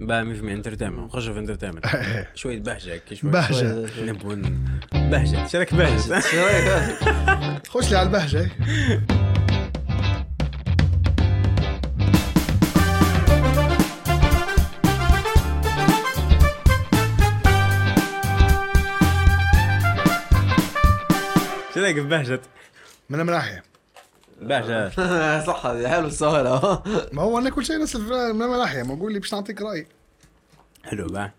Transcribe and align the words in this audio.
بقى 0.00 0.34
في 0.34 0.52
انترتينمنت 0.52 1.12
خش 1.12 1.28
في 1.28 1.38
انترتينمنت 1.38 1.84
شوية 2.34 2.58
بهجه 2.60 2.92
هيك 2.92 3.14
شوية 3.14 3.86
نبون 3.98 4.42
بهجه 4.92 5.46
شارك 5.46 5.74
بهجه 5.74 6.20
شو 6.20 6.36
رايك 6.36 7.68
خش 7.68 7.90
لي 7.90 7.96
على 7.96 8.06
البهجه 8.06 8.50
شو 21.74 21.80
رايك 21.80 21.96
ببهجه 21.96 22.40
من 23.10 23.18
من 23.26 23.62
ناحيه 24.40 24.88
بهجه 24.88 25.40
صح 25.46 25.66
هذه 25.66 25.88
حلو 25.88 26.06
السؤال. 26.06 26.44
ما 27.16 27.22
هو 27.22 27.38
أنا 27.38 27.50
كل 27.50 27.64
شيء 27.64 27.78
نسال 27.82 28.06
في- 28.06 28.32
من 28.32 28.48
ناحيه 28.58 28.82
ما 28.82 28.94
أقول 28.94 29.12
لي 29.12 29.18
باش 29.18 29.34
نعطيك 29.34 29.62
رأي. 29.62 29.86
حلو 30.84 31.06
بقى 31.06 31.32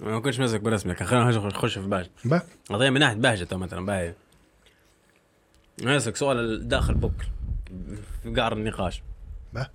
ما 0.00 0.20
كنتش 0.20 0.40
ماسك 0.40 0.60
برسمك 0.60 1.02
خلينا 1.02 1.30
نخش 1.30 1.78
في 1.78 1.86
بهجه 1.86 2.10
با. 2.24 2.42
قضية 2.70 2.90
من 2.90 3.00
ناحية 3.00 3.16
بهجة 3.16 3.44
تو 3.44 3.58
مثلا 3.58 3.86
باهي. 3.86 4.14
نسألك 5.82 6.16
سؤال 6.16 6.68
داخل 6.68 6.94
بوك 6.94 7.12
في 8.22 8.34
قعر 8.34 8.52
النقاش. 8.52 9.02
با. 9.52 9.66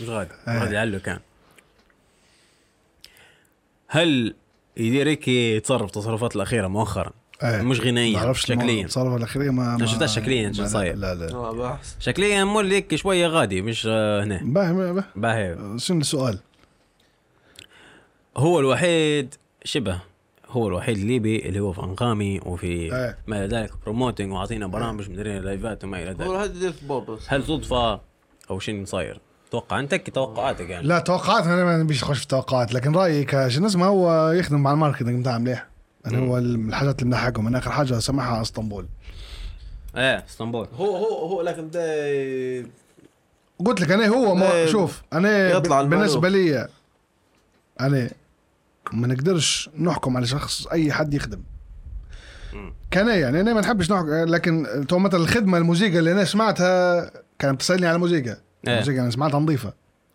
مش 0.00 0.08
غادي 0.08 0.30
آه. 0.48 0.58
غادي 0.60 0.74
يعلو 0.74 0.98
كان. 1.00 1.18
هل 3.88 4.34
يدير 4.76 5.08
هيك 5.08 5.28
يتصرف 5.28 5.90
تصرفات 5.90 6.36
الأخيرة 6.36 6.66
مؤخرا؟ 6.68 7.12
إيه. 7.42 7.62
مش 7.62 7.80
غنائيا 7.80 8.32
شكليا 8.32 8.82
التصرف 8.82 9.16
الاخيره 9.16 9.50
ما 9.50 9.76
ما- 9.76 9.86
شفتها 9.86 10.06
شكلياً 10.06 10.52
شو 10.52 10.66
صاير. 10.66 10.96
لا 10.96 11.14
لا 11.14 11.32
آه، 11.34 11.78
شكليا 11.98 12.44
مول 12.44 12.70
هيك 12.72 12.94
شوية 12.94 13.26
غادي 13.26 13.62
مش 13.62 13.86
آه، 13.90 14.24
هنا 14.24 14.40
باهي 14.42 14.72
باهي 14.72 15.04
باهي 15.16 15.56
شنو 15.78 16.00
السؤال؟ 16.00 16.38
هو 18.36 18.60
الوحيد 18.60 19.34
شبه 19.64 19.98
هو 20.48 20.68
الوحيد 20.68 20.98
الليبي 20.98 21.48
اللي 21.48 21.60
هو 21.60 21.72
في 21.72 21.80
أنغامي 21.80 22.40
وفي 22.46 22.66
إيه. 22.66 23.18
ما 23.26 23.44
إلى 23.44 23.56
ذلك 23.56 23.70
promoting 23.84 24.32
وأعطينا 24.32 24.66
برامج 24.66 25.10
مدرين 25.10 25.42
لايفات 25.42 25.84
وما 25.84 26.02
إلى 26.02 26.10
ذلك 26.10 26.22
هو 26.22 26.36
هذا 26.36 26.72
هل 27.28 27.44
صدفة 27.44 28.00
أو 28.50 28.58
شيء 28.58 28.84
صاير؟ 28.84 29.20
توقع 29.50 29.80
أنت 29.80 29.94
توقعاتك 29.94 30.70
يعني 30.70 30.86
لا 30.86 30.98
توقعات 30.98 31.44
أنا 31.44 31.64
ما 31.64 31.76
نبيش 31.76 32.04
نخش 32.04 32.18
في 32.18 32.26
توقعات 32.26 32.74
لكن 32.74 32.92
رأيي 32.92 33.24
كشنو 33.24 33.66
اسمه 33.66 33.86
هو 33.86 34.30
يخدم 34.30 34.60
مع 34.62 34.72
ال 34.72 34.77
marketing 34.77 35.20
بتاعه 35.20 35.38
مليح 35.38 35.66
يعني 36.04 36.18
هو 36.18 36.40
من 36.40 36.68
الحاجات 36.68 37.02
اللي 37.02 37.10
مضحكهم 37.10 37.44
من 37.44 37.56
آخر 37.56 37.70
حاجة 37.70 37.98
سمعها 37.98 38.32
على 38.32 38.42
إسطنبول. 38.42 38.86
إيه 39.96 40.24
إسطنبول. 40.28 40.68
هو 40.74 40.96
هو 40.96 41.26
هو 41.28 41.42
لكن 41.42 41.70
ده 41.70 41.82
قلت 43.66 43.80
لك 43.80 43.90
أنا 43.90 44.06
هو 44.06 44.34
ما 44.34 44.66
شوف 44.66 45.02
أنا 45.12 45.50
يطلع. 45.50 45.82
بالنسبة 45.82 46.28
لي 46.28 46.68
أنا 47.80 48.10
ما 48.92 49.06
نقدرش 49.06 49.70
نحكم 49.78 50.16
على 50.16 50.26
شخص 50.26 50.66
أي 50.66 50.92
حد 50.92 51.14
يخدم. 51.14 51.42
كان 52.90 53.08
يعني 53.08 53.40
أنا 53.40 53.54
ما 53.54 53.60
نحبش 53.60 53.90
نحكم 53.90 54.08
لكن 54.08 54.84
تو 54.88 54.98
مثلا 54.98 55.20
الخدمة 55.20 55.58
الموسيقى 55.58 55.98
اللي 55.98 56.12
أنا 56.12 56.24
سمعتها 56.24 57.10
كانت 57.38 57.60
تسالني 57.60 57.86
على 57.86 57.94
الموسيقى. 57.94 58.30
إيه. 58.30 58.72
الموسيقى 58.72 59.00
أنا 59.00 59.10
سمعتها 59.10 59.40
نظيفة. 59.40 59.72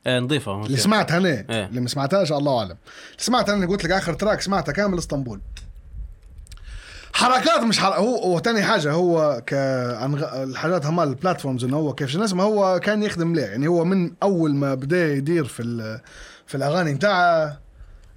إيه 0.07 0.19
نظيفة 0.19 0.65
اللي 0.65 0.77
سمعتها 0.77 1.17
أنا 1.17 1.29
إيه. 1.29 1.65
اللي 1.65 1.81
ما 1.81 1.87
سمعتهاش 1.87 2.31
الله 2.31 2.59
أعلم. 2.59 2.77
سمعتها 3.17 3.55
أنا 3.55 3.67
قلت 3.67 3.83
لك 3.83 3.91
آخر 3.91 4.13
تراك 4.13 4.41
سمعتها 4.41 4.71
كامل 4.71 4.97
إسطنبول. 4.97 5.41
حركات 7.17 7.59
مش 7.59 7.79
حر... 7.79 7.93
هو 7.93 8.35
وثاني 8.35 8.63
حاجة 8.63 8.91
هو 8.91 9.41
ك 9.47 9.53
الحاجات 9.53 10.85
هم 10.85 10.99
البلاتفورمز 10.99 11.63
إنه 11.63 11.77
هو 11.77 11.93
كيف 11.93 12.09
شنو 12.09 12.23
اسمه 12.23 12.43
هو 12.43 12.79
كان 12.79 13.03
يخدم 13.03 13.35
ليه؟ 13.35 13.45
يعني 13.45 13.67
هو 13.67 13.85
من 13.85 14.11
أول 14.23 14.55
ما 14.55 14.75
بدأ 14.75 15.13
يدير 15.13 15.45
في. 15.45 15.99
في 16.47 16.55
الأغاني 16.55 16.93
بتاعه 16.93 17.59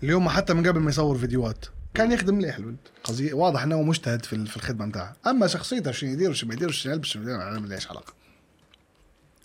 اليوم 0.03 0.29
حتى 0.29 0.55
من 0.55 0.67
قبل 0.67 0.81
ما 0.81 0.91
يصور 0.91 1.19
فيديوهات. 1.19 1.65
كان 1.95 2.13
يخدم 2.13 2.41
ليه 2.41 2.57
الولد؟ 2.57 2.77
قصدي 3.05 3.33
واضح 3.33 3.63
إنه 3.63 3.75
هو 3.75 3.83
مجتهد 3.83 4.25
في 4.25 4.47
في 4.47 4.57
الخدمة 4.57 4.87
بتاعه. 4.87 5.17
أما 5.27 5.47
شخصيته 5.47 5.91
شنو 5.91 6.11
يدير 6.11 6.31
وشو 6.31 6.47
ما 6.47 6.55
يدير 6.55 6.69
وشو 6.69 6.91
يلبس 6.91 7.17
أنا 7.17 7.61
ما 7.61 7.67
ليش 7.67 7.91
علاقة. 7.91 8.13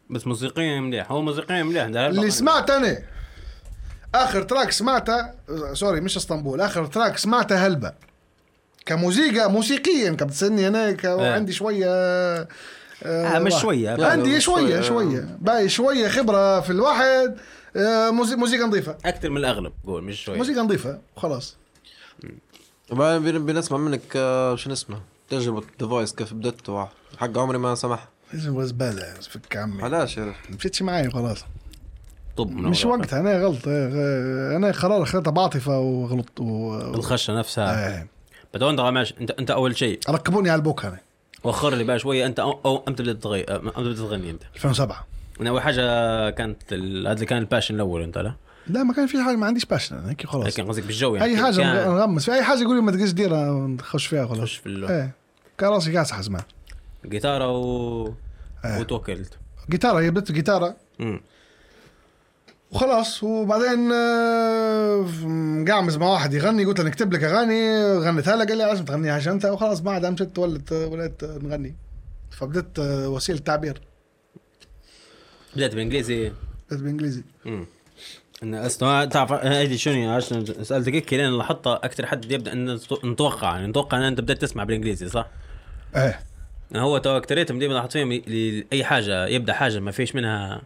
بس 0.10 0.28
موسيقيا 0.28 0.80
مليح 0.80 1.12
هو 1.12 1.22
موسيقيا 1.22 1.64
مليح 1.64 1.84
اللي 1.84 2.32
سمعت 2.32 2.70
أنا. 2.70 3.00
آخر 4.16 4.44
تراك 4.44 4.72
سمعته 4.72 5.30
سوري 5.74 6.02
مش 6.02 6.18
إسطنبول 6.18 6.62
آخر 6.62 6.86
تراك 6.86 7.18
سمعته 7.18 7.68
هلبة. 7.68 7.94
كموسيقى 8.86 9.52
موسيقيا. 9.52 10.10
كنت 10.12 10.24
تسالني 10.30 10.68
أنا؟ 10.68 10.92
ك... 10.92 11.06
عندي 11.06 11.54
شوية 11.54 11.86
آه 11.90 12.48
آه 13.04 13.40
مش 13.40 13.54
لا، 13.96 14.08
عندي 14.12 14.42
شوية 14.42 14.82
شوية. 14.82 14.82
شوية. 14.82 15.38
باقي 15.42 15.70
شوية 15.70 16.08
خبرة 16.08 16.62
في 16.62 16.70
الواحد. 16.70 17.36
آه 17.76 18.10
موسيقى, 18.10 18.64
نظيفة. 18.64 18.98
أكثر 19.06 19.30
من 19.30 19.38
الأغلب. 19.38 19.74
قول 19.86 20.04
مش 20.04 20.24
شوية. 20.24 20.38
موسيقى 20.38 20.60
نظيفة 20.62 21.00
وخلاص 21.18 21.56
وبعدين 22.92 23.32
بن- 23.32 23.46
بنسمع 23.46 23.78
منك 23.78 24.02
آه، 24.16 24.56
شو 24.56 24.72
اسمه؟ 24.72 24.98
تجربة 25.30 25.64
ديفايس 25.80 26.14
كيف 26.14 26.34
بدت 26.34 26.88
حق 27.18 27.38
عمري 27.38 27.58
ما 27.58 27.76
سمح 27.76 28.08
زباله 28.34 29.14
فك 29.14 29.58
عمي. 29.58 29.84
علاش 29.84 30.18
يا؟ 30.18 30.34
مشيتش 30.50 30.82
معي 30.82 31.08
وخلاص. 31.08 31.46
طب 32.38 32.52
مش. 32.52 32.86
وقتها 32.86 33.20
أنا 33.20 33.44
غلط. 33.44 33.68
آه، 33.68 34.56
أنا 34.56 34.72
قرار 34.72 35.04
اخذته 35.04 35.32
بعاطفة 35.32 35.80
وغلط 35.80 36.40
و... 36.40 36.76
الخشة 36.80 37.34
نفسها. 37.40 38.00
آه. 38.02 38.08
بدو 38.56 38.70
انت 38.70 38.80
ماشي. 38.80 39.16
انت 39.22 39.32
انت 39.32 39.52
أول 39.52 39.78
شيء. 39.78 40.00
ركبوني 40.10 40.50
على 40.50 40.60
البوك 40.60 40.86
أنا 40.86 40.98
وخر 41.44 41.76
لي 41.76 41.84
بقى 41.84 42.00
شوية. 42.00 42.26
انت 42.26 42.40
أو, 42.40 42.60
أو 42.66 42.84
انت 42.88 43.02
بدأت 43.02 43.24
تغني 43.24 43.42
انت 43.42 43.80
بدأت 43.80 43.98
تغني 43.98 44.30
أنت؟ 44.30 44.44
2007 44.56 45.06
أنا 45.42 45.50
أول 45.50 45.62
حاجة 45.62 46.30
كانت 46.30 46.74
ال- 46.74 47.08
هذا 47.08 47.26
كان 47.26 47.38
ال 47.38 47.42
passion 47.42 47.76
الأول 47.76 48.02
أنت 48.02 48.18
لا؟ 48.18 48.34
لا 48.68 48.84
ما 48.84 48.94
كان 48.94 49.08
في 49.08 49.24
حاجة 49.24 49.36
ما 49.36 49.46
عنديش 49.48 49.66
passion 49.66 49.96
أنا 49.98 50.10
هيك 50.10 50.26
خلاص. 50.26 50.46
لكن 50.48 50.68
قصدك 50.68 50.84
بالجو 50.84 51.16
يعني. 51.16 51.32
أي 51.32 51.38
حاجة 51.38 51.56
كان 51.56 51.90
نغمس. 51.90 52.26
في 52.26 52.34
أي 52.34 52.44
حاجة 52.44 52.62
يقول 52.62 52.76
لي 52.76 52.82
ما 52.82 52.92
تقدرش 52.92 53.12
ديرها 53.12 53.68
نخش 53.68 54.06
فيها 54.08 54.28
خلاص. 54.28 54.40
خش 54.42 54.56
في 54.56 54.66
ال- 54.66 54.86
إيه. 54.86 55.12
كان 55.58 55.70
راسي 55.70 55.94
قاعد 55.94 56.06
زمان 56.22 56.42
جيتارة 57.06 57.50
و... 57.52 58.06
إيه. 58.66 58.80
وتوكلت. 58.80 59.38
جيتارة 59.70 60.00
هي 60.00 60.12
بدت 60.12 60.32
جيتارة 60.32 60.76
امم 61.02 61.22
وخلاص 62.72 63.24
وبعدين 63.24 63.92
آه، 63.92 65.06
مقعمز 65.26 65.98
مع 65.98 66.08
واحد 66.08 66.34
يغني 66.34 66.66
قلت 66.66 66.80
له 66.80 66.86
نكتب 66.86 67.14
لك 67.14 67.24
أغاني 67.24 67.88
غنيتها 67.98 68.36
له 68.36 68.46
قال 68.46 68.58
لي 68.58 68.64
لازم 68.66 68.86
تغنيها 68.86 69.32
أنت؟ 69.32 69.46
وخلاص 69.46 69.80
بعدها 69.80 70.10
مشيت 70.10 70.40
ولت 70.40 70.72
وليت 70.72 71.24
نغني. 71.24 71.76
فبدت 72.32 72.80
آه، 72.80 73.10
وسيلة 73.10 73.40
تعبير. 73.40 73.82
بدأت 75.56 75.72
بالانجليزي 75.72 76.30
بدت 76.30 76.80
بالانجليزي 76.82 77.24
امم 77.46 77.66
إن 78.44 78.56
أصلاً 78.56 79.06
تعرف 79.06 79.32
هذه 79.32 79.76
شنو؟ 79.76 80.12
عشان 80.14 80.46
سألتك 80.64 80.94
هيك 80.94 81.14
لين 81.14 81.38
لاحظتها 81.38 81.76
أكثر 81.76 82.06
حد 82.06 82.32
يبدأ 82.32 82.54
إن 82.54 82.80
نتوقع. 83.04 83.56
يعني 83.56 83.68
نتوقع 83.68 83.98
إن 83.98 84.04
أنت 84.04 84.22
بدأت 84.22 84.42
تسمع 84.42 84.64
بالإنجليزي 84.64 85.10
صح؟ 85.10 85.28
إيه. 85.96 86.20
هو 86.76 86.98
تو 86.98 87.18
اكثريتهم 87.18 87.60
ديما 87.60 87.74
لاحظت 87.74 87.94
فيهم 87.94 88.22
أي 88.74 88.84
حاجة 88.84 89.28
يبدأ 89.28 89.54
حاجة 89.54 89.80
ما 89.80 89.92
فيش 89.92 90.16
منها 90.16 90.62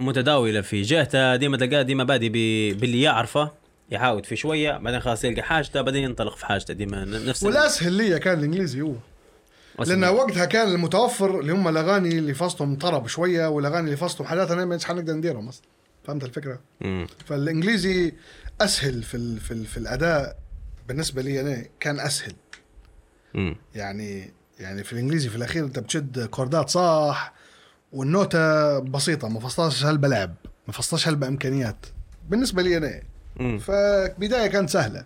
متداولة 0.00 0.60
في 0.60 0.82
جهته 0.82 1.36
ديما 1.36 1.56
تلقاه 1.56 1.82
ديما 1.82 2.04
بادي 2.04 2.28
باللي 2.74 3.02
يعرفه 3.02 3.52
يحاول 3.90 4.24
في 4.24 4.36
شوية 4.36 4.76
بعدين 4.78 5.00
خلاص 5.00 5.24
يلقى 5.24 5.42
حاجته 5.42 5.80
بعدين 5.80 6.04
ينطلق 6.04 6.36
في 6.36 6.46
حاجته 6.46 6.74
ديما 6.74 7.04
نفس 7.04 7.42
ال- 7.42 7.48
والأسهل 7.48 7.92
لي 7.92 8.18
كان 8.18 8.38
الإنجليزي 8.38 8.80
هو 8.82 8.92
لأن 9.86 10.04
وقتها 10.04 10.44
كان 10.44 10.68
المتوفر 10.68 11.40
اللي 11.40 11.52
هم 11.52 11.68
الأغاني 11.68 12.18
اللي 12.18 12.34
فصلهم 12.34 12.76
طرب 12.78 13.06
شوية 13.06 13.46
والأغاني 13.46 13.84
اللي 13.86 13.96
فصلهم 13.96 14.28
حاجات 14.28 14.50
أنا 14.50 14.64
مش 14.64 14.84
حنقدر 14.84 15.12
نديرهم 15.12 15.48
أصلا 15.48 15.62
فهمت 16.04 16.24
الفكرة؟ 16.24 16.60
مم. 16.80 17.06
فالإنجليزي 17.26 18.12
أسهل 18.60 19.02
في 19.02 19.16
ال 19.16 19.40
في, 19.40 19.50
ال 19.50 19.66
في 19.66 19.76
الأداء 19.76 20.36
بالنسبة 20.88 21.22
لي 21.22 21.40
أنا 21.40 21.64
كان 21.80 22.00
أسهل 22.00 22.32
مم. 23.34 23.56
يعني 23.74 24.30
يعني 24.60 24.84
في 24.84 24.92
الإنجليزي 24.92 25.28
في 25.28 25.36
الأخير 25.36 25.64
أنت 25.64 25.78
بتشد 25.78 26.26
كوردات 26.26 26.68
صح 26.70 27.32
والنوتة 27.92 28.78
بسيطة 28.78 29.28
ما 29.28 29.40
فصلتش 29.40 29.84
هالبلعب 29.84 30.34
ما 30.66 30.72
فصلتش 30.72 31.08
هالبإمكانيات. 31.08 31.86
بالنسبة 32.28 32.62
لي 32.62 32.76
أنا 32.76 33.02
مم. 33.36 33.58
فبداية 33.58 34.46
كانت 34.46 34.70
سهلة. 34.70 35.04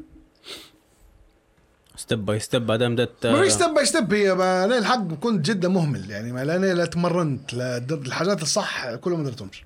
step 1.96 2.24
by 2.26 2.38
step 2.40 2.66
بعدين 2.66 2.94
بدأت 2.94 3.26
ما 3.26 3.42
فيش 3.42 3.52
step 3.52 3.74
by 3.74 3.86
step 3.86 4.14
هي 4.14 4.34
ما 4.34 4.64
أنا 4.64 4.78
الحق 4.78 5.08
كنت 5.14 5.46
جدا 5.46 5.68
مهمل 5.68 6.10
يعني 6.10 6.32
ما 6.32 6.44
لا 6.44 6.56
أنا 6.56 6.66
لا 6.66 6.84
تمرنت 6.86 7.54
لا 7.54 7.78
درت 7.78 8.06
الحاجات 8.06 8.42
الصح 8.42 8.94
كلهم 8.94 9.18
ما 9.20 9.24
درتهمش. 9.30 9.64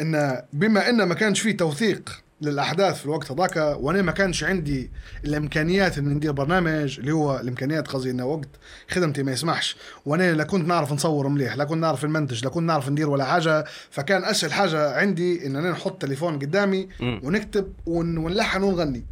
إن 0.00 0.42
بما 0.52 0.88
إن 0.88 1.02
ما 1.02 1.14
كانش 1.14 1.40
في 1.40 1.52
توثيق 1.52 2.25
للأحداث 2.40 2.98
في 2.98 3.04
الوقت 3.04 3.32
هذاك 3.32 3.56
وأنا 3.80 4.02
ما 4.02 4.12
كانش 4.12 4.44
عندي 4.44 4.90
الإمكانيات 5.24 5.98
ان 5.98 6.08
ندير 6.08 6.32
برنامج 6.32 6.98
اللي 6.98 7.12
هو 7.12 7.40
الإمكانيات 7.40 7.88
قصدي 7.88 8.10
إنه 8.10 8.26
وقت 8.26 8.48
خدمتي 8.90 9.22
ما 9.22 9.32
يسمحش. 9.32 9.76
وأنا 10.06 10.32
لا 10.32 10.44
كنت 10.44 10.68
نعرف 10.68 10.92
نصور 10.92 11.28
مليح 11.28 11.56
لا 11.56 11.64
كنت 11.64 11.78
نعرف 11.78 12.04
نمنتج 12.04 12.44
لا 12.44 12.50
كنت 12.50 12.62
نعرف 12.64 12.88
ندير 12.88 13.10
ولا 13.10 13.24
حاجة. 13.24 13.64
فكان 13.90 14.24
أسهل 14.24 14.52
حاجة 14.52 14.94
عندي 14.96 15.46
إن 15.46 15.56
أنا 15.56 15.70
نحط 15.70 16.02
تليفون 16.02 16.38
قدامي. 16.38 16.88
ونكتب 17.00 17.72
ون- 17.86 18.18
ونلحن 18.18 18.62
ونغني. 18.62 19.04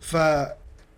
ف 0.00 0.16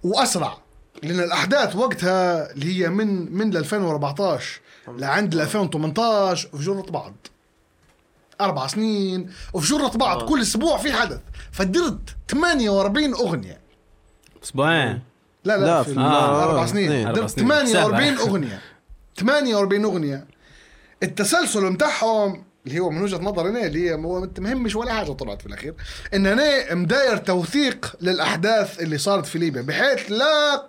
وأسرع 0.02 0.58
لأن 1.02 1.20
الأحداث 1.20 1.76
وقتها 1.76 2.52
اللي 2.52 2.66
هي 2.84 2.88
من 2.88 3.32
من 3.32 3.56
2014 3.56 4.60
لعند 4.88 5.34
2018 5.34 6.48
في 6.48 6.64
جرة 6.64 6.86
بعض. 6.90 7.14
أربع 8.40 8.66
سنين 8.66 9.30
وفي 9.52 9.68
جرة 9.74 9.88
بعض 9.88 10.22
آه. 10.22 10.26
كل 10.26 10.40
أسبوع 10.40 10.78
في 10.78 10.92
حدث. 10.92 11.20
فدرت 11.52 12.16
48 12.28 13.14
أغنية. 13.14 13.60
أسبوعين. 14.44 15.00
لا 15.44 15.56
لا, 15.56 15.64
لا، 15.66 15.82
في 15.82 15.94
في- 15.94 16.00
آه 16.00 16.44
أربع 16.44 16.62
آه، 16.62 16.66
سنين 16.66 17.12
درت 17.12 17.30
سنين. 17.30 17.46
48 17.48 18.16
سهلة. 18.16 18.28
أغنية. 18.30 18.60
48 19.16 19.84
أغنية. 19.84 20.26
التسلسل 21.02 21.72
بتاعهم 21.72 22.44
اللي 22.66 22.78
هو 22.80 22.90
من 22.90 23.02
وجهة 23.02 23.18
نظري 23.18 23.48
أنا 23.48 23.66
اللي 23.66 23.90
هي 23.90 23.96
مو- 23.96 24.28
مهمش 24.38 24.76
ولا 24.76 24.92
حاجة 24.94 25.12
طلعت 25.12 25.40
في 25.40 25.46
الأخير. 25.46 25.74
إن 26.14 26.26
أنا 26.26 26.74
مداير 26.74 27.16
توثيق 27.16 27.96
للأحداث 28.00 28.80
اللي 28.80 28.98
صارت 28.98 29.26
في 29.26 29.38
ليبيا 29.38 29.62
بحيث 29.62 30.12
لا 30.12 30.66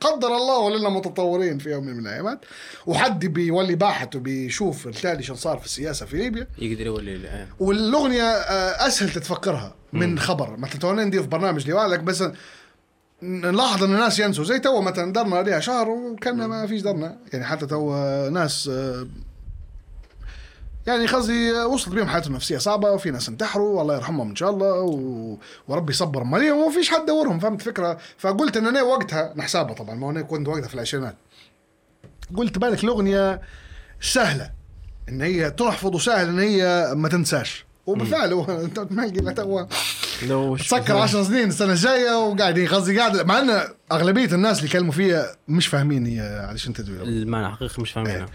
قدر 0.00 0.28
الله 0.36 0.58
ولنا 0.58 0.88
متطورين 0.88 1.58
في 1.58 1.70
يوم 1.70 1.84
من 1.84 1.98
الأيام 1.98 2.38
وحد 2.86 3.26
بيولي 3.26 3.74
باحث 3.74 4.16
وبيشوف 4.16 4.86
التالي 4.86 5.22
شو 5.22 5.34
صار 5.34 5.58
في 5.58 5.64
السياسة 5.64 6.06
في 6.06 6.16
ليبيا. 6.16 6.46
يقدر 6.58 6.86
يولي 6.86 7.28
آه. 7.28 7.46
والأغنية 7.60 8.22
آه، 8.22 8.86
أسهل 8.86 9.10
تتفكرها 9.10 9.74
من 9.92 10.18
خبر. 10.18 10.56
مثلا 10.56 10.78
تو 10.80 10.92
ندير 10.92 11.22
في 11.22 11.28
برنامج 11.28 11.70
لوالك 11.70 12.00
بس 12.00 12.24
نلاحظ 13.22 13.84
إن 13.84 13.94
الناس 13.94 14.18
ينسوا. 14.18 14.44
زي 14.44 14.58
تو 14.58 14.80
مثلا 14.80 15.12
درنا 15.12 15.36
عليها 15.36 15.60
شهر 15.60 15.88
وكان 15.88 16.36
ما 16.44 16.66
فيش 16.66 16.82
درنا. 16.82 17.18
يعني 17.32 17.44
حتى 17.44 17.66
تو 17.66 17.94
ناس 18.28 18.70
آه، 18.72 19.06
يعني 20.86 21.06
قصدي 21.06 21.52
وصلت 21.52 21.94
بهم 21.94 22.08
حالتهم 22.08 22.30
النفسية 22.30 22.58
صعبة 22.58 22.90
وفي 22.90 23.10
ناس 23.10 23.28
انتحروا 23.28 23.78
والله 23.78 23.94
يرحمهم 23.94 24.28
إن 24.28 24.36
شاء 24.36 24.50
الله 24.50 24.72
و... 24.72 25.36
وربي 25.68 25.92
يصبر 25.92 26.24
عليهم 26.24 26.56
وما 26.56 26.74
فيش 26.74 26.90
حد 26.90 27.06
دورهم 27.06 27.38
فهمت 27.38 27.60
الفكرة؟ 27.60 27.98
فقلت 28.18 28.56
إن 28.56 28.66
أنا 28.66 28.82
وقتها 28.82 29.32
نحسابها 29.36 29.74
طبعا 29.74 29.94
ما 29.94 30.10
أنا 30.10 30.22
كنت 30.22 30.48
وقتها 30.48 30.68
في 30.68 30.74
العشرينات. 30.74 31.16
قلت 32.36 32.58
بالك 32.58 32.84
الأغنية 32.84 33.40
سهلة 34.00 34.50
إن 35.08 35.22
هي 35.22 35.50
تحفظ 35.50 35.94
وسهل 35.94 36.28
إن 36.28 36.38
هي 36.38 36.92
ما 36.94 37.08
تنساش. 37.08 37.64
وبالفعل 37.86 38.32
هو 38.32 38.44
أنت 38.64 38.80
تملقي 38.80 39.34
تو 39.34 40.56
تسكر 40.56 40.96
10 40.96 41.22
سنين 41.22 41.48
السنة 41.48 41.72
الجاية 41.72 42.18
وقاعدين 42.18 42.68
قصدي 42.68 42.98
قاعد 42.98 43.26
مع 43.26 43.38
إن 43.38 43.68
أغلبية 43.92 44.34
الناس 44.34 44.58
اللي 44.58 44.70
كلموا 44.70 44.92
فيها 44.92 45.36
مش 45.48 45.66
فاهمين 45.66 46.06
هي 46.06 46.46
علشان 46.48 46.72
تدوي 46.72 47.02
المعنى 47.02 47.56
حقيقي 47.56 47.82
مش 47.82 47.90
فاهمينه 47.92 48.26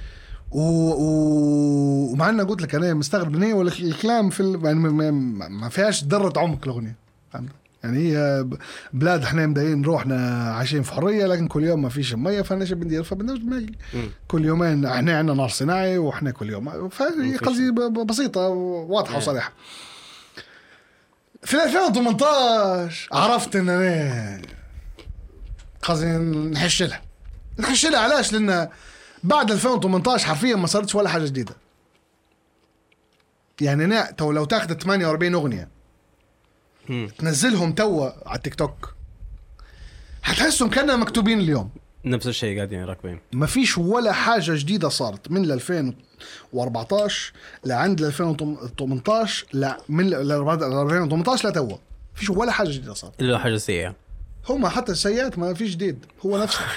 و... 0.52 0.62
و... 0.62 2.12
ومع 2.12 2.30
ان 2.30 2.42
قلت 2.42 2.62
لك 2.62 2.76
أنا 2.76 2.94
مستغرب 2.94 3.36
ان 3.36 3.44
هي 3.44 3.62
الكلام 3.62 4.30
في 4.30 4.40
ال... 4.40 4.60
يعني 4.66 4.80
ما- 4.80 5.48
ما 5.50 5.70
فيهاش 5.70 6.04
ذرة 6.04 6.34
عمق 6.40 6.60
الأغنية 6.64 6.96
فهمت 7.34 7.50
يعني 7.84 7.98
هي 8.00 8.46
بلاد 8.94 9.24
إحنا 9.24 9.48
مدايين 9.48 9.82
روحنا 9.84 10.44
عايشين 10.54 10.82
في 10.84 10.94
حرية 10.94 11.26
لكن 11.26 11.48
كل 11.48 11.64
يوم 11.64 11.82
ما 11.82 11.90
فيش 11.90 12.14
مية 12.14 12.42
فأنا 12.42 12.66
شو 12.66 12.76
بندير 12.76 13.04
فبندوش 13.04 13.40
دماغي. 13.40 13.72
كل 14.28 14.46
يومين 14.46 14.86
إحنا 14.86 15.18
عندنا 15.18 15.34
نار 15.34 15.50
صناعي 15.50 15.98
وإحنا 15.98 16.32
كل 16.32 16.50
يوم 16.50 16.90
فهي. 16.90 17.36
قصدي 17.38 17.72
بسيطة 18.06 18.48
واضحه. 18.48 19.18
وصريحة 19.18 19.52
في 21.44 21.64
2018 21.64 23.10
عرفت 23.12 23.56
إن 23.56 23.70
أنا 23.70 24.42
قصدي 25.82 26.08
نحش 26.08 26.84
لها 26.84 27.02
نحش 27.60 27.86
لها 27.86 28.00
علاش 28.00 28.34
لأن 28.34 28.70
بعد 29.24 29.52
2018 29.52 30.28
حرفيا 30.28 30.56
ما 30.56 30.68
صارتش 30.68 30.96
ولا 30.96 31.10
حاجة 31.10 31.26
جديدة. 31.26 31.56
يعني 33.62 33.86
أنا 33.86 34.12
تو 34.12 34.32
لو 34.32 34.46
تاخذ 34.46 34.74
48 34.74 35.34
أغنية 35.34 35.68
مم. 36.90 37.10
تنزلهم 37.18 37.72
توا 37.74 38.10
على 38.30 38.38
التيك 38.38 38.56
توك 38.56 38.94
حتحسهم 40.22 40.70
كانهم 40.70 41.02
مكتوبين 41.02 41.40
اليوم. 41.40 41.70
نفس 42.06 42.28
الشيء 42.28 42.56
قاعدين 42.58 42.84
راكبين. 42.84 43.20
ما 43.34 43.46
فيش 43.46 43.78
ولا 43.78 44.12
حاجة 44.14 44.52
جديدة 44.56 44.90
صارت 44.90 45.32
من 45.32 45.44
ال 45.44 45.52
2014 45.52 47.34
لعند 47.66 48.00
ال 48.02 48.08
2018 48.08 49.46
لا 49.54 49.78
من 49.90 50.08
ال 50.14 50.32
2018 50.32 51.50
لتوا 51.50 51.78
فيش 52.16 52.30
ولا 52.30 52.52
حاجة 52.52 52.70
جديدة 52.70 52.94
صارت. 52.94 53.22
إلا 53.22 53.38
حاجة 53.40 53.58
سيئة. 53.58 53.96
هم 54.50 54.68
حتى 54.68 54.92
السيئات 54.92 55.40
ما 55.40 55.54
فيش 55.54 55.72
جديد 55.72 56.06
هو 56.26 56.38
نفسه. 56.44 56.60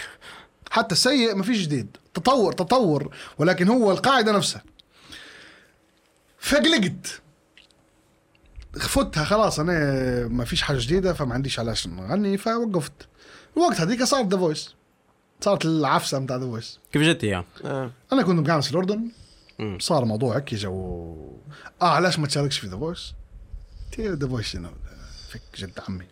حتى 0.73 0.93
السيء 0.93 1.35
ما 1.35 1.43
فيش 1.43 1.63
جديد. 1.63 1.97
تطور 2.15 2.53
تطور. 2.53 3.17
ولكن 3.39 3.69
هو 3.69 3.93
القاعدة 3.93 4.33
نفسها. 4.33 4.63
فقلقت. 6.39 7.21
فتها 8.73 9.25
خلاص 9.25 9.61
أنا 9.61 10.29
ما 10.29 10.45
فيش 10.45 10.63
حاجة 10.63 10.79
جديدة 10.81 11.13
فما 11.13 11.35
عنديش 11.35 11.59
علاش 11.59 11.87
نغني 11.87 12.39
فوقفت. 12.39 12.93
الوقت 13.57 13.81
هذيك 13.81 14.03
صارت 14.03 14.27
The 14.27 14.39
Voice 14.39 14.75
صارت 15.41 15.65
العفسة 15.65 16.19
بتاع 16.19 16.37
The 16.37 16.47
Voice 16.47 16.79
كيف 16.93 17.03
جت 17.03 17.25
يا 17.25 17.45
آه. 17.65 17.91
أنا 18.13 18.23
كنت 18.23 18.49
مقامس 18.49 18.67
في 18.67 18.73
الاردن. 18.73 19.09
صار 19.79 20.05
موضوع 20.05 20.37
هيك 20.37 20.55
جو. 20.55 21.39
آه 21.83 21.89
علاش 21.89 22.19
ما 22.19 22.27
تشاركش 22.27 22.59
في 22.59 22.67
The 22.67 22.77
Voice؟ 22.77 23.15
The 24.01 24.29
Voice 24.29 24.57
فيك 25.31 25.43
جد 25.57 25.81
عمي. 25.89 26.07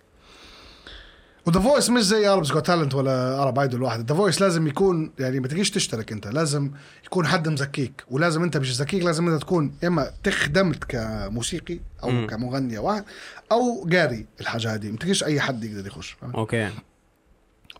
و 1.46 1.50
The 1.50 1.60
Voice 1.60 1.90
مش 1.90 2.02
زي 2.02 2.28
Arabs 2.28 2.48
Got 2.52 2.66
Talent 2.66 2.94
ولا 2.94 3.42
Arab 3.42 3.58
Idol 3.58 3.82
واحد 3.82 4.10
The 4.10 4.16
Voice 4.16 4.40
لازم 4.40 4.66
يكون 4.66 5.12
يعني 5.18 5.40
ما 5.40 5.48
تجيش 5.48 5.70
تشترك 5.70 6.12
انت 6.12 6.26
لازم 6.26 6.70
يكون 7.06 7.26
حد 7.26 7.48
مزكيك 7.48 8.04
ولازم 8.10 8.42
انت 8.42 8.56
مش 8.56 8.76
زكيك 8.76 9.04
لازم 9.04 9.28
انت 9.28 9.40
تكون 9.42 9.74
إما 9.84 10.10
تخدمت 10.22 10.84
كموسيقي 10.84 11.78
أو 12.02 12.10
مم. 12.10 12.26
كمغني 12.26 12.78
واحد 12.78 13.04
أو 13.52 13.88
قاري 13.92 14.26
الحاجة 14.40 14.74
هذه 14.74 14.90
ما 14.90 14.96
تجيش 14.96 15.24
أي 15.24 15.40
حد 15.40 15.64
يقدر 15.64 15.86
يخش؟ 15.86 16.16
أوكي 16.34 16.70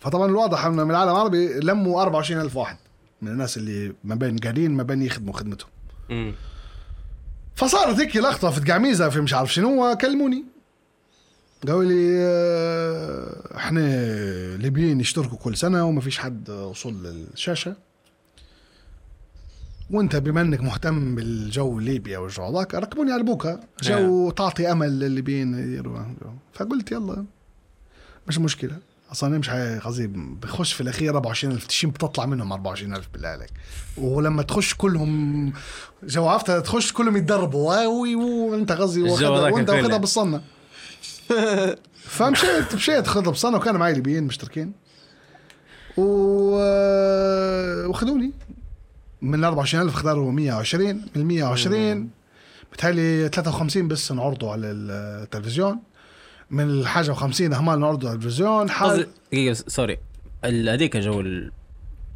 فطبعا 0.01 0.27
الواضح 0.27 0.67
ان 0.67 0.73
من 0.73 0.91
العالم 0.91 1.11
العربي 1.11 1.49
لموا 1.61 2.03
24000 2.03 2.57
واحد 2.57 2.77
من 3.23 3.29
الناس 3.29 3.57
اللي 3.57 3.93
ما 4.05 4.15
بين 4.15 4.37
قاعدين 4.37 4.71
ما 4.71 4.83
بين 4.83 5.03
يخدموا 5.03 5.35
خدمتهم. 5.35 5.71
فصارت 7.55 8.01
هيك 8.01 8.17
لقطة 8.17 8.51
في 8.51 8.73
قعميزه 8.73 9.09
في 9.09 9.21
مش 9.21 9.35
عارف 9.35 9.53
شنو 9.55 9.97
كلموني 10.01 10.45
قالوا 11.67 11.85
لي 11.85 12.17
آه، 12.21 13.57
إحنا 13.57 13.81
ليبيين 14.57 15.01
يشتركوا 15.01 15.39
كل 15.39 15.57
سنة 15.57 15.85
وما 15.85 16.01
فيش 16.01 16.19
حد 16.19 16.51
وصل 16.51 17.03
للشاشة. 17.07 17.77
وانت 19.91 20.17
بما 20.17 20.41
انك 20.41 20.61
مهتم 20.61 21.15
بالجو 21.15 21.79
ليبيا 21.79 22.19
والجو 22.19 22.43
هذاك 22.45 22.75
ركبوني 22.75 23.13
على 23.13 23.23
بوكا 23.23 23.61
جو 23.83 24.31
تعطي 24.31 24.73
أمل 24.73 24.99
للليبيين 24.99 25.55
يديروا 25.59 25.99
فقلت 26.53 26.93
يلا 26.93 27.25
مش 28.29 28.39
مشكلة. 28.39 28.79
أصلا 29.13 29.39
مش 29.39 29.51
قصدي 29.51 30.07
بخش 30.43 30.73
في 30.73 30.81
الأخير 30.81 31.15
24000 31.17 31.67
تشيم 31.67 31.91
بتطلع 31.91 32.27
منهم 32.27 32.53
24000 32.53 33.09
بالله 33.13 33.29
عليك. 33.29 33.51
ولما 33.97 34.43
تخش 34.43 34.75
كلهم 34.75 35.53
جو 36.05 36.27
عرفت 36.27 36.51
تخش 36.51 36.93
كلهم 36.93 37.17
يتدربوا. 37.17 37.87
وانت 37.87 38.73
قصدي 38.73 39.01
الجو 39.01 39.33
وانت. 39.33 39.71
واخدها 39.71 39.97
بالصنة. 39.99 40.43
فمشيت 42.17 42.75
مشيت 42.75 43.07
خذها 43.07 43.31
بالصنه 43.31 43.57
وكان 43.57 43.77
معي 43.77 43.93
ليبيين 43.93 44.25
مشتركين. 44.25 44.73
و 45.97 46.03
وخذوني. 47.89 48.33
من 49.23 49.35
ال 49.35 49.45
24000 49.45 49.95
اختاروا 49.95 50.33
120 50.33 50.95
من 50.97 51.03
ال 51.17 51.27
120 51.27 52.11
بتهيألي 52.73 53.29
53 53.29 53.89
بس 53.89 54.13
نعرضوا 54.13 54.53
على 54.53 54.67
التلفزيون. 54.67 55.79
من 56.51 56.71
الحاجة 56.71 57.15
و50 57.15 57.41
اهمال 57.41 57.81
نعرضوا 57.81 58.09
على 58.09 58.17
التلفزيون. 58.17 58.71
حال 58.71 59.07
دقيقة 59.33 59.55
سوري. 59.55 59.99
هذيك 60.45 60.97
جو 60.97 61.21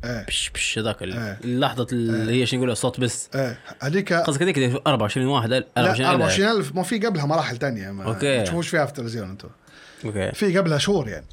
إيه. 0.05 0.27
بش 0.27 0.51
بش 0.55 0.79
هذاك 0.79 1.03
إيه. 1.03 1.39
اللحظة 1.45 1.87
اللي 1.93 2.43
هي 2.43 2.47
شو 2.47 2.57
يقولوا 2.57 2.75
صوت 2.75 3.01
بس. 3.01 3.29
إيه. 3.35 3.59
هذيك 3.83 4.13
قصدك 4.13 4.43
هذيك 4.43 4.83
24 4.87 5.27
واحد 5.27 5.51
لا 5.51 5.67
24 5.79 6.11
24000 6.11 6.75
ما 6.75 6.83
في 6.83 6.99
قبلها 6.99 7.27
مراحل 7.27 7.57
تانية 7.57 7.91
ما 7.91 8.43
تشوفوش 8.43 8.69
فيها 8.69 8.85
في 8.85 8.91
التلفزيون 8.91 9.31
أنتم 9.31 9.49
أوكي. 10.05 10.33
في 10.33 10.59
قبلها 10.59 10.79
شهور 10.79 11.09
يعني. 11.09 11.27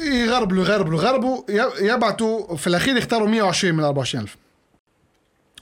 يغربلوا 0.00 0.64
يغربلوا 0.64 1.02
يغربوا 1.02 1.42
يبعتوا 1.80 2.56
في 2.56 2.66
الأخير 2.66 2.96
يختاروا 2.96 3.28
120 3.28 3.74
من 3.74 3.84
24000 3.84 4.36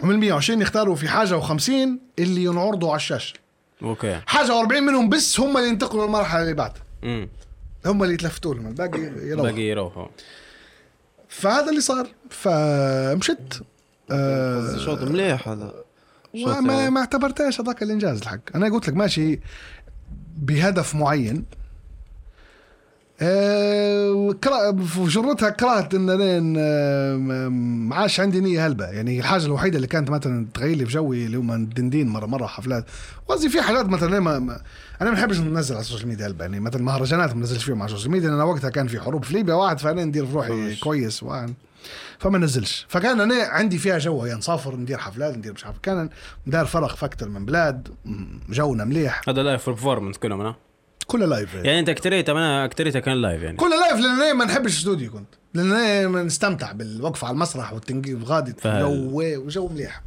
ومن 0.03 0.21
120 0.21 0.63
يختاروا 0.63 0.97
في 0.97 1.09
حاجة 1.09 1.41
و50 1.41 1.71
اللي 2.19 2.45
ينعرضوا 2.45 2.89
على 2.89 2.97
الشاشة. 2.97 3.35
أوكي. 3.83 4.21
حاجة 4.27 4.63
و40 4.63 4.73
منهم 4.73 5.09
بس 5.09 5.41
هم 5.41 5.57
اللي 5.57 5.69
ينتقلوا 5.69 6.07
للمرحلة 6.07 6.43
اللي 6.43 6.55
بعدها. 6.55 6.83
امم 7.05 7.29
هم 7.87 8.03
اللي 8.03 8.15
يتلفتوا 8.15 8.55
لهم. 8.55 8.67
الباقي 8.67 9.01
يروح 9.01 9.51
باقي 9.51 9.63
يروحوا. 9.63 10.07
فهذا 11.33 11.69
اللي 11.71 11.81
صار. 11.81 12.07
فمشت. 12.31 13.63
آه 14.11 14.77
شوط 14.77 15.03
مليح 15.03 15.49
هذا. 15.49 15.73
يعني. 16.35 16.91
ما 16.91 17.01
اعتبرتهاش 17.01 17.61
هذاك 17.61 17.83
الإنجاز 17.83 18.19
الحق. 18.19 18.41
أنا 18.55 18.69
قلت 18.69 18.89
لك 18.89 18.95
ماشي 18.97 19.41
بهدف 20.37 20.95
معين. 20.95 21.45
آه، 23.21 24.35
في 24.87 25.05
جرتها 25.05 25.51
كرهت 25.51 25.95
ان 25.95 26.11
أنا 26.11 26.41
ما 27.49 27.97
عادش 27.97 28.21
عندي 28.21 28.41
نية 28.41 28.67
هلبة. 28.67 28.87
يعني 28.87 29.19
الحاجة 29.19 29.47
الوحيدة 29.47 29.77
اللي 29.77 29.87
كانت 29.87 30.11
مثلا 30.11 30.47
تغير 30.55 30.77
لي 30.77 30.87
في 30.87 30.93
جوي 30.93 31.27
اللي 31.27 31.37
هم 31.37 31.53
الدندين 31.53 32.09
مره 32.09 32.27
مرة 32.27 32.47
حفلات. 32.47 32.85
قصدي 33.29 33.49
في 33.49 33.63
حاجات 33.63 33.87
مثلا 33.87 34.21
ما 34.21 34.39
ما 34.39 34.61
أنا 35.03 35.11
ما 35.11 35.17
بحبش 35.17 35.39
ننزل 35.39 35.75
على 35.75 35.83
ال 35.83 35.86
social 35.86 36.09
media 36.09 36.27
هلبة 36.27 36.45
يعني 36.45 36.61
مثلا 36.61 36.83
مهرجانات 36.83 37.35
ما 37.35 37.43
نزلش 37.43 37.65
فيهم 37.65 37.83
على 37.83 37.91
ال 37.91 37.93
social 37.93 38.11
media 38.11 38.31
لأن 38.31 38.41
وقتها 38.41 38.71
كان 38.71 38.87
في 38.87 39.01
حروب 39.01 39.25
في 39.25 39.35
ليبيا 39.35 39.55
واحد 39.55 39.79
فانا 39.79 40.05
ندير 40.05 40.27
في 40.27 40.33
روحي 40.33 40.77
كويس 40.77 41.23
واحد 41.23 41.55
فما 42.19 42.39
نزلش. 42.39 42.87
فكان 42.89 43.21
أنا 43.21 43.35
عندي 43.45 43.79
فيها 43.79 43.99
جو 43.99 44.25
يعني 44.25 44.39
نسافر 44.39 44.77
ندير 44.77 44.99
حفلات 44.99 45.37
ندير 45.37 45.53
مش 45.53 45.67
عارف 45.67 45.79
كان 45.79 46.11
دار 46.47 46.67
فرق 46.67 46.97
في 46.97 47.07
أكثر 47.07 47.29
من 47.29 47.45
بلاد 47.45 47.89
جونا 48.51 48.85
مليح. 48.85 49.23
هذا 49.29 49.43
live 49.43 49.71
performance 49.71 50.19
كلهم 50.19 50.41
أنا 50.41 50.55
كله 51.07 51.27
live 51.27 51.55
يعني. 51.55 51.79
أنت 51.79 51.89
اكتريتها 51.89 52.33
أنا 52.33 52.65
اكتريتها 52.65 53.01
كان 53.01 53.23
live 53.23 53.43
يعني. 53.43 53.57
كله 53.57 53.81
live 53.81 54.01
لأن 54.01 54.23
أنا 54.23 54.33
ما 54.33 54.45
نحبش 54.45 54.79
استوديو 54.79 55.11
كنت 55.11 55.29
لأن 55.55 55.73
أنا 55.73 56.23
نستمتع 56.23 56.73
بالوقفه 56.73 57.27
على 57.27 57.35
المسرح 57.35 57.73
والتنقيب 57.73 58.25
غادي 58.25 58.55
جو 58.65 59.11
وجو 59.13 59.69
مليح. 59.69 60.03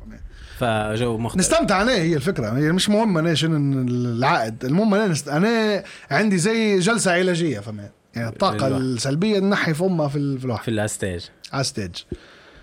فجو 0.57 1.17
مختلف. 1.17 1.39
نستمتع 1.45 1.81
أنا 1.81 1.91
هي 1.91 2.15
الفكرة. 2.15 2.49
هي 2.57 2.71
مش 2.71 2.89
مهم 2.89 3.17
أنا 3.17 3.33
شنو 3.33 3.57
العائد. 3.87 4.65
المهم 4.65 4.93
أنا 4.93 5.07
نست... 5.07 5.27
أنا 5.29 5.83
عندي 6.11 6.37
زي 6.37 6.79
جلسة 6.79 7.11
علاجية 7.11 7.59
فهمت 7.59 7.91
يعني 8.15 8.29
الطاقة 8.29 8.67
الواحد. 8.67 8.83
السلبية 8.83 9.39
نحي 9.39 9.73
فمها 9.73 10.07
في 10.07 10.15
ال- 10.17 10.39
في 10.39 10.45
الواحد. 10.45 10.63
في 10.63 10.71
ال 10.71 10.80
stage 10.80 11.23
على 11.53 11.63
stage 11.63 11.91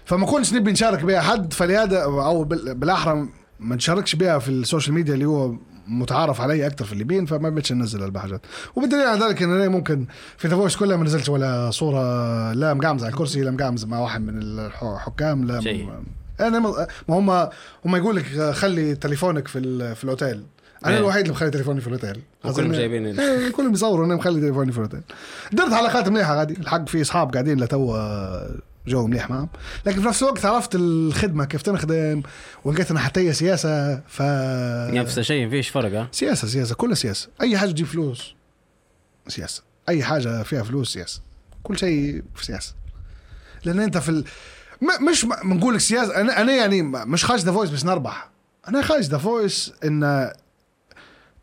فما 0.05 0.27
كنتش 0.27 0.53
نبي 0.55 0.73
نشارك 0.73 1.05
بها 1.05 1.21
حد 1.21 1.53
فلهذا 1.53 2.03
أو 2.03 2.45
بال- 2.45 2.75
بالأحرى 2.75 3.29
ما 3.61 3.77
نشاركش 3.77 4.15
بها 4.15 4.39
في 4.39 4.49
ال 4.49 4.55
social 4.55 4.95
media 4.95 5.15
اللي 5.15 5.25
هو 5.25 5.55
متعارف 5.89 6.41
علي 6.41 6.67
أكثر 6.67 6.85
في 6.85 6.93
الليبيين 6.93 7.27
فما 7.27 7.49
بقتش 7.51 7.73
ننزل 7.73 8.03
الحاجات 8.05 8.41
وبالدليل 8.77 9.03
على 9.07 9.25
ذلك 9.25 9.43
إن 9.43 9.53
أنا 9.53 9.69
ممكن 9.69 10.07
في 10.37 10.49
The 10.49 10.57
Voice 10.57 10.77
كلها 10.77 10.97
ما 10.97 11.05
نزلتش 11.05 11.29
ولا 11.29 11.71
صورة 11.71 12.53
لا 12.53 12.75
مقعمز 12.75 13.05
على 13.05 13.13
الكرسي 13.13 13.43
لا 13.43 13.51
مقعمز 13.51 13.85
مع 13.85 13.99
واحد 14.01 14.21
من 14.21 14.39
الحكام 14.39 15.45
لا 15.45 15.61
شيء. 15.61 15.89
أنا 16.41 16.59
ما 16.59 16.87
هم 17.09 17.31
هم 17.85 17.97
يقول 17.97 18.17
لك 18.17 18.51
خلي 18.51 18.95
تليفونك 18.95 19.49
في 19.49 19.95
في 19.95 20.05
الأوتيل. 20.05 20.43
أنا 20.85 20.95
إيه. 20.95 20.99
الوحيد 21.01 21.21
اللي 21.21 21.33
مخلي 21.33 21.51
تليفوني 21.51 21.81
في 21.81 21.87
الأوتيل. 21.87 22.21
وكلهم 22.45 22.73
جايبين 22.73 23.07
ال- 23.07 23.21
إيه، 23.21 23.51
كلهم 23.53 23.73
يصوروا 23.73 24.07
اني 24.07 24.15
مخلي 24.15 24.41
تليفوني 24.41 24.73
في 24.73 24.79
الأوتيل. 24.79 25.01
درت 25.53 25.73
حلقات 25.73 26.09
مليحة 26.09 26.37
غادي 26.39 26.55
الحق 26.55 26.89
في 26.89 27.03
أصحاب 27.03 27.33
قاعدين 27.33 27.61
لتو 27.61 27.99
جو 28.87 29.07
مليح 29.07 29.31
معهم 29.31 29.49
لكن 29.87 30.01
في 30.01 30.07
نفس 30.07 30.23
الوقت 30.23 30.45
عرفت 30.45 30.75
الخدمة 30.75 31.45
كيف 31.45 31.62
تنخدم 31.62 32.23
ولقيت 32.65 32.91
إنها 32.91 33.03
حتى 33.03 33.21
هي 33.29 33.33
سياسة 33.33 33.97
ف 34.09 34.23
نفس 34.93 35.19
الشيء 35.19 35.51
فيش 35.51 35.69
فرق 35.69 35.99
ها؟ 35.99 36.09
سياسة 36.12 36.49
سياسة 36.49 36.75
كلها 36.75 36.95
سياسة. 36.95 37.29
أي 37.41 37.59
حاجة 37.59 37.71
تجيب 37.71 37.87
فلوس 37.87 38.35
سياسة. 39.29 39.62
أي 39.89 40.03
حاجة 40.03 40.43
فيها 40.43 40.62
فلوس 40.62 40.93
سياسة. 40.93 41.21
كل 41.62 41.79
شيء 41.79 42.23
في 42.35 42.45
سياسة. 42.45 42.75
لأن 43.65 43.81
أنت 43.81 43.99
في 43.99 44.09
ال... 44.09 44.25
مش 45.11 45.25
ما 45.25 45.37
نقول 45.45 45.75
لك 45.75 45.81
سياسه 45.81 46.21
أنا 46.21 46.41
أنا 46.41 46.53
يعني 46.53 46.83
مش 46.83 47.25
خارج 47.25 47.41
The 47.41 47.53
Voice 47.53 47.71
بس 47.71 47.85
نربح 47.85 48.29
أنا 48.69 48.83
خارج 48.83 49.03
The 49.05 49.19
Voice 49.19 49.73
إن 49.85 50.31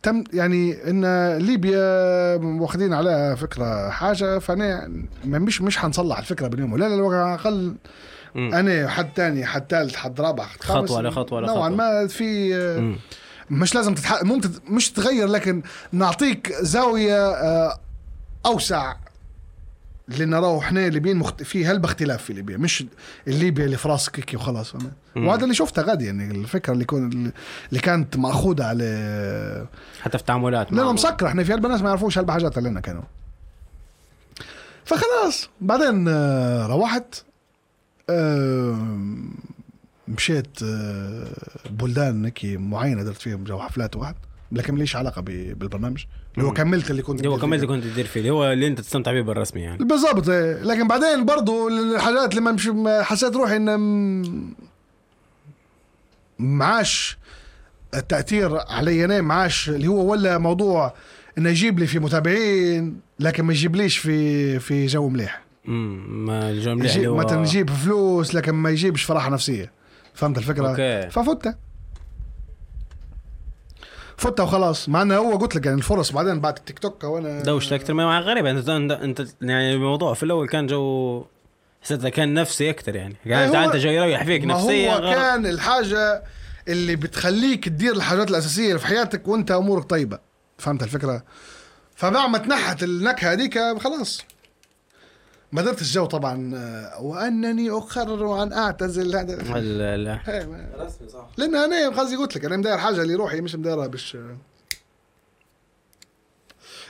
تم 0.03 0.24
يعني 0.34 0.89
إن 0.89 1.36
ليبيا 1.38 2.36
واخدين 2.36 2.93
عليها 2.93 3.36
فكرة 3.36 3.89
حاجة 3.89 4.39
فأنا 4.39 4.88
ما- 5.25 5.39
مش 5.39 5.62
مش 5.62 5.77
حنصلح 5.77 6.17
الفكرة 6.17 6.48
باليوم 6.48 6.77
لا 6.77 6.86
لا 6.89 7.15
على 7.17 7.36
الاقل. 7.36 7.75
أنا 8.36 8.88
حد 8.89 9.13
تاني 9.13 9.46
حد 9.46 9.63
ثالث 9.69 9.96
حد 9.96 10.22
رابع 10.22 10.43
حد 10.46 10.62
خامس 10.63 10.89
خطوة 10.89 10.98
على 10.98 11.12
خطوة 11.12 11.38
على 11.38 11.48
نوعا 11.48 11.69
خطوة. 11.69 11.77
ما 12.01 12.08
في 12.08 12.53
مم. 12.79 12.96
مش 13.50 13.75
لازم 13.75 13.93
تتح... 13.96 14.24
ممكن 14.24 14.50
مش 14.69 14.91
تغير 14.91 15.27
لكن 15.27 15.62
نعطيك 15.91 16.53
زاوية 16.62 17.29
آه، 17.31 17.77
أوسع 18.46 18.93
لأن 20.18 20.34
راهو 20.34 20.60
إحنا 20.60 20.89
ليبيين 20.89 21.18
مخت... 21.18 21.44
في 21.44 21.66
هلبة 21.66 21.86
اختلاف 21.86 22.24
في 22.24 22.34
ليبيا 22.34 22.58
مش 22.58 22.86
الليبيا 23.28 23.66
اللي 23.66 23.78
في 23.78 23.88
راسك 23.88 24.20
هيك 24.20 24.34
وخلاص 24.34 24.72
فاهم؟ 24.72 24.92
مم. 25.16 25.28
وهذا 25.28 25.44
اللي 25.44 25.56
شفته 25.56 25.82
غادي 25.82 26.06
يعني 26.06 26.32
الفكرة 26.32 26.74
اللي 26.74 26.86
كون 26.86 27.32
اللي 27.70 27.80
كانت 27.82 28.18
مأخوذة 28.18 28.63
على 28.63 29.68
حتى 30.01 30.18
في 30.18 30.24
تعاملات 30.24 30.72
لا. 30.72 30.92
مسكرة 30.92 31.28
إحنا 31.28 31.44
في 31.44 31.54
هلبة 31.54 31.70
ناس 31.70 31.82
ما 31.82 31.88
يعرفوش 31.88 32.18
هلبة 32.18 32.34
حاجات 32.34 32.58
لنا 32.58 32.80
كانوا 32.80 33.04
فخلاص 34.86 35.50
بعدين 35.62 36.06
آه، 36.08 36.68
روحت 36.68 37.24
آه، 38.10 38.86
مشيت 40.08 40.63
آه، 40.63 41.28
بلدان 41.70 42.25
هيك 42.25 42.46
معينة 42.46 43.04
درت 43.04 43.18
فيهم 43.22 43.44
جو 43.44 43.60
حفلات 43.60 43.96
واحد 43.96 44.16
لكن 44.51 44.75
ليش 44.75 44.96
علاقة 44.96 45.22
بالبرنامج 45.22 46.03
اللي 46.38 46.48
هو. 46.48 46.53
كملت 46.53 46.91
اللي 46.91 47.01
كنت 47.01 47.20
اللي 47.20 47.29
هو 47.29 47.38
كملت 47.38 47.60
فيه. 47.60 47.68
كنت 47.68 47.84
تدير 47.84 48.06
فيه 48.06 48.20
اللي 48.20 48.32
هو 48.32 48.51
اللي 48.51 48.68
انت 48.68 48.82
تستمتع 48.82 49.12
به 49.13 49.22
بالرسمي 49.22 49.62
يعني 49.62 49.86
بالضبط 49.86 50.29
إيه. 50.29 50.63
لكن 50.63 50.88
بعدين 50.88 51.25
برضو 51.25 51.68
الحاجات 51.68 52.29
اللي 52.29 52.41
ما 52.41 52.51
مش 52.51 52.70
حسيت 53.01 53.36
روحي 53.36 53.56
إن 53.56 54.53
معاش 56.39 57.18
التأثير 57.94 58.58
علي 58.58 59.06
أنا 59.06 59.22
معاش 59.22 59.70
اللي 59.70 59.88
هو 59.88 60.12
ولا 60.12 60.38
موضوع 60.38 60.94
إنه 61.38 61.50
يجيب 61.50 61.79
لي 61.79 61.88
في 61.88 62.00
متابعين 62.00 63.00
لكن 63.20 63.44
ما 63.44 63.53
يجيبليش 63.53 63.98
في 63.98 64.60
في 64.60 64.86
جو 64.86 65.10
مليح 65.10 65.41
امم 65.68 66.25
ما 66.25 66.50
الجو 66.50 66.75
مليح 66.75 66.96
اللي 66.96 67.08
هو 67.08 67.15
مثلا 67.15 67.41
يجيب 67.41 67.70
فلوس 67.70 68.36
لكن 68.36 68.51
ما 68.51 68.70
يجيبش 68.70 69.03
فرحة 69.03 69.29
نفسية 69.29 69.72
فهمت 70.13 70.38
الفكرة؟ 70.38 70.70
أوكي 70.70 71.10
ففوتها 71.10 71.58
فوتها 74.19 74.43
وخلاص. 74.43 74.89
مع 74.89 75.01
إنه 75.01 75.17
هو 75.17 75.35
قلت 75.38 75.55
لك 75.55 75.65
يعني 75.65 75.77
الفرص 75.77 76.11
بعدين 76.11 76.39
بعد 76.41 76.57
التيك 76.57 76.79
توك 76.79 77.03
وأنا 77.03 77.41
دوشت 77.43 77.73
أكثر 77.73 77.93
ما 77.93 78.19
غريب. 78.19 78.45
انت 78.45 78.69
انت, 78.69 79.25
يعني 79.41 79.73
الموضوع 79.73 80.13
في 80.13 80.23
الأول 80.23 80.47
كان 80.47 80.67
جو 80.67 81.25
حسيت 81.81 82.07
كان 82.07 82.33
نفسي 82.33 82.69
أكثر 82.69 82.95
يعني. 82.95 83.15
يعني 83.25 83.57
هو- 83.57 83.63
أنت 83.63 83.75
جو 83.75 83.89
يريح 83.89 84.23
فيك 84.23 84.45
نفسيا 84.45 84.95
هو 84.95 84.99
كان 85.13 85.45
الحاجة 85.45 86.23
اللي 86.67 86.95
بتخليك 86.95 87.65
تدير 87.65 87.93
الحاجات 87.93 88.29
الأساسية 88.29 88.67
اللي 88.67 88.79
في 88.79 88.88
حياتك 88.88 89.27
وأنت 89.27 89.51
أمورك 89.51 89.83
طيبة. 89.83 90.19
فهمت 90.57 90.83
الفكرة؟ 90.83 91.23
فبعد 91.95 92.29
ما 92.29 92.38
تنحت 92.38 92.83
النكهة 92.83 93.31
هذيك 93.31 93.59
خلاص. 93.79 94.21
ما 95.51 95.62
درتش 95.62 95.94
جو 95.94 96.06
طبعا 96.06 96.51
آه، 96.56 97.01
وأنني 97.01 97.70
أقرر 97.72 98.44
أن 98.44 98.53
أعتزل. 98.53 99.15
هذا 99.15 99.34
هي 100.25 100.46
ما- 100.46 100.70
رسمي 100.77 101.10
صح. 101.10 101.29
لأن 101.38 101.56
أنا 101.56 101.89
قصدي 101.89 102.15
قلت 102.15 102.36
لك 102.36 102.46
أنا 102.46 102.58
مداير 102.58 102.77
حاجة 102.77 103.03
لروحي 103.03 103.41
مش 103.41 103.56
مدايرها 103.56 103.88
باش 103.88 104.18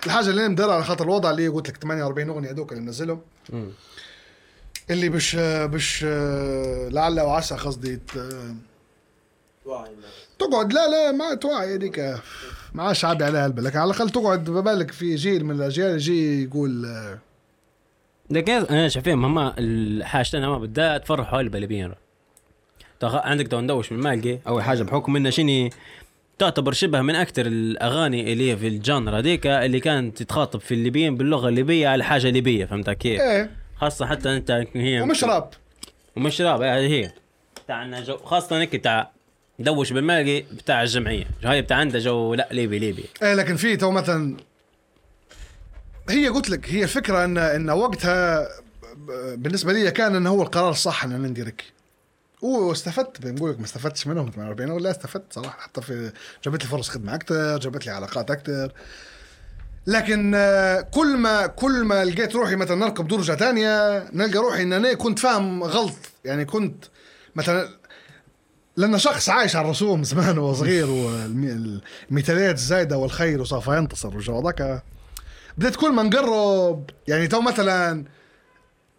الحاجة 0.05 0.29
اللي 0.29 0.41
أنا 0.41 0.47
مدايرها 0.49 0.73
على 0.73 0.83
خاطر 0.83 1.03
الوضع 1.05 1.31
اللي 1.31 1.47
قلت 1.47 1.69
لك 1.69 1.77
48 1.77 2.29
أغنية 2.29 2.49
هذوك 2.51 2.71
اللي 2.71 2.83
منزلهم. 2.83 3.21
اللي 4.89 5.09
باش 5.09 5.35
باش 5.35 6.03
لعل 6.91 7.19
وعسى 7.19 7.55
قصدي 7.55 7.99
تقعد. 10.39 10.73
لا 10.73 10.87
لا 10.89 11.11
ما 11.11 11.33
توعي 11.33 11.75
هذيك. 11.75 11.99
ما 12.73 12.83
عادش 12.83 13.05
عابي 13.05 13.23
عليها 13.23 13.45
البال 13.45 13.63
لكن 13.63 13.77
على 13.79 13.91
الأقل 13.91 14.09
تقعد 14.09 14.43
ببالك 14.43 14.91
في 14.91 15.15
جيل 15.15 15.45
من 15.45 15.55
الأجيال 15.55 15.95
يجي 15.95 16.43
يقول 16.43 16.85
آه، 16.85 17.19
لكن 18.29 18.53
أنا 18.53 18.87
شايفين 18.87 19.23
هما 19.23 19.53
الحاجتين 19.57 20.43
هما 20.43 20.57
بالذات 20.57 21.05
فرحوا 21.05 21.41
البلبين 21.41 21.93
عندك 23.03 23.47
تو 23.47 23.61
ندوش 23.61 23.91
من 23.91 23.99
مالقي 23.99 24.39
اول 24.47 24.63
حاجة 24.63 24.83
بحكم 24.83 25.15
إنه 25.15 25.29
شني 25.29 25.69
تعتبر 26.39 26.71
شبه 26.71 27.01
من 27.01 27.15
أكثر 27.15 27.45
الأغاني 27.45 28.33
اللي 28.33 28.51
هي 28.51 28.57
في 28.57 28.67
ال 28.67 28.76
genre 28.76 29.19
هذيك 29.19 29.47
اللي 29.47 29.79
كانت 29.79 30.17
تتخاطب 30.17 30.59
في 30.59 30.73
الليبيين 30.73 31.17
باللغة 31.17 31.49
الليبية 31.49 31.87
على 31.87 32.03
حاجة 32.03 32.29
ليبية 32.29 32.65
فهمت 32.65 32.89
كيف؟ 32.89 33.21
إيه. 33.21 33.51
خاصة 33.75 34.05
حتى 34.05 34.35
أنت 34.35 34.65
هي 34.75 35.01
ومش 35.01 35.23
راب. 35.23 35.49
ومش 36.17 36.41
راب 36.41 36.61
هذه 36.61 36.87
هي. 36.87 37.11
تاعنا 37.67 38.03
جو 38.03 38.17
خاصة 38.17 38.59
هيك 38.59 38.75
تاع 38.75 39.11
دوش 39.59 39.93
بالمالقي 39.93 40.41
بتاع 40.41 40.83
الجمعية. 40.83 41.25
هاي 41.43 41.61
بتاع 41.61 41.77
عنده 41.77 41.99
جو 41.99 42.33
لا 42.33 42.49
ليبي 42.51 42.79
ليبي. 42.79 43.03
إيه 43.23 43.33
لكن 43.33 43.55
في 43.55 43.77
تو 43.77 43.91
مثلا 43.91 44.37
هي 46.09 46.27
قلت 46.27 46.49
لك 46.49 46.69
هي 46.69 46.83
الفكرة 46.83 47.23
إن 47.23 47.37
إن 47.37 47.69
وقتها 47.69 48.47
بالنسبة 49.35 49.73
لي 49.73 49.91
كان 49.91 50.15
إنه 50.15 50.29
هو 50.29 50.41
القرار 50.41 50.69
الصح 50.69 51.03
ان 51.03 51.21
نديرك 51.21 51.63
واستفدت 52.41 53.21
بنقول 53.21 53.51
لك 53.51 53.59
ما 53.59 53.65
استفدتش 53.65 54.07
منهم 54.07 54.31
48 54.35 54.71
ولا 54.71 54.91
استفدت 54.91 55.33
صراحة. 55.33 55.59
حتى 55.59 55.81
في 55.81 56.11
جابت 56.45 56.63
لي 56.63 56.69
فرص 56.69 56.89
خدمة 56.89 57.15
أكثر 57.15 57.57
جابت 57.59 57.85
لي 57.85 57.91
علاقات 57.91 58.31
أكثر 58.31 58.71
لكن 59.87 60.31
كل 60.93 61.17
ما 61.17 61.47
كل 61.47 61.83
ما 61.83 62.05
لقيت 62.05 62.35
روحي 62.35 62.55
مثلا 62.55 62.75
نركب 62.75 63.07
درجة 63.07 63.35
ثانية 63.35 63.97
نلقى 64.13 64.39
روحي 64.39 64.63
إن 64.63 64.73
أنا 64.73 64.93
كنت 64.93 65.19
فاهم 65.19 65.63
غلط. 65.63 65.95
يعني 66.25 66.45
كنت 66.45 66.85
مثلا 67.35 67.69
لأن 68.77 68.97
شخص 68.97 69.29
عايش 69.29 69.55
على 69.55 69.65
الرسوم 69.65 70.03
زمان 70.03 70.37
وهو 70.37 70.53
صغير 70.53 70.89
والمثاليات 70.89 72.55
الزايدة 72.55 72.97
والخير 72.97 73.41
وسوف 73.41 73.67
ينتصر 73.67 74.15
والجو 74.15 74.51
كل 75.79 75.91
ما 75.93 76.03
نقرب 76.03 76.89
يعني 77.07 77.27
تو 77.27 77.41
مثلا 77.41 78.05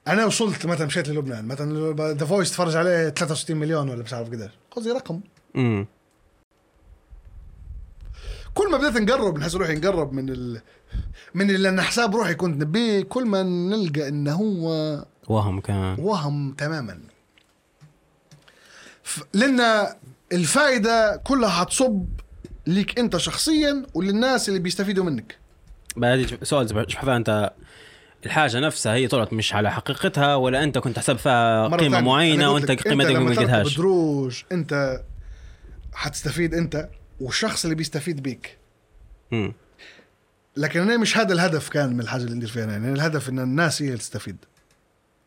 أنا 0.09 0.26
وصلت 0.26 0.66
مثلا 0.66 0.87
مشيت 0.87 1.09
للبنان 1.09 1.45
مثلا 1.49 1.92
The 2.12 2.26
Voice 2.26 2.52
تفرج 2.52 2.76
عليه 2.76 3.09
63 3.09 3.57
مليون 3.57 3.88
ولا 3.90 4.02
مش 4.02 4.12
عارف 4.12 4.28
قديش. 4.28 4.50
قصدي 4.71 4.90
رقم. 4.92 5.21
امم 5.57 5.87
كل 8.54 8.71
ما 8.71 8.78
بديت 8.78 8.97
نقرب 9.02 9.38
نحس 9.38 9.54
روحي 9.54 9.75
نقرب 9.75 10.12
من 10.12 10.30
ال... 10.30 10.61
من 11.35 11.50
اللي 11.50 11.69
أنا 11.69 11.83
حساب 11.83 12.16
روحي 12.16 12.35
كنت 12.35 12.62
نبيه 12.62 13.02
كل 13.02 13.25
ما 13.26 13.42
نلقى 13.42 14.09
انه 14.09 14.33
هو 14.33 15.04
وهم 15.28 15.61
كان. 15.61 15.97
وهم 15.99 16.52
تماما. 16.52 17.00
ف... 19.02 19.23
لأن 19.35 19.87
الفائدة 20.33 21.16
كلها 21.16 21.49
حتصب 21.49 22.04
ليك 22.66 22.99
أنت 22.99 23.16
شخصيا 23.16 23.87
وللناس 23.95 24.49
اللي 24.49 24.61
بيستفيدوا 24.61 25.04
منك. 25.04 25.39
بعد 25.97 26.38
سؤال 26.42 26.90
شوف 26.90 27.09
أنت 27.09 27.52
الحاجة 28.26 28.61
نفسها 28.61 28.94
هي 28.94 29.09
طلعت 29.09 29.32
مش 29.32 29.54
على 29.54 29.70
حقيقتها 29.73 30.35
ولا 30.35 30.62
أنت 30.62 30.78
كنت 30.78 30.99
حسب 30.99 31.16
فيها 31.16 31.68
قيمة 31.68 32.00
معينة 32.00 32.50
وأنت 32.52 32.70
قيمتك 32.70 32.87
ما 33.16 33.30
لقيتهاش 33.30 33.76
دروج 33.76 34.42
أنت 34.52 35.02
حتستفيد 35.92 36.54
أنت 36.54 36.88
والشخص 37.20 37.64
اللي 37.64 37.75
بيستفيد 37.75 38.23
بيك 38.23 38.59
مم. 39.30 39.52
لكن 40.56 40.80
أنا 40.80 40.97
مش 40.97 41.16
هذا 41.16 41.32
الهدف 41.32 41.68
كان 41.68 41.92
من 41.92 42.00
الحاجة 42.00 42.23
اللي 42.23 42.35
ندير 42.35 42.49
فيها. 42.49 42.66
يعني 42.66 42.92
الهدف 42.92 43.28
إن 43.28 43.38
الناس 43.38 43.82
هي 43.82 43.87
اللي 43.87 43.99
تستفيد 43.99 44.37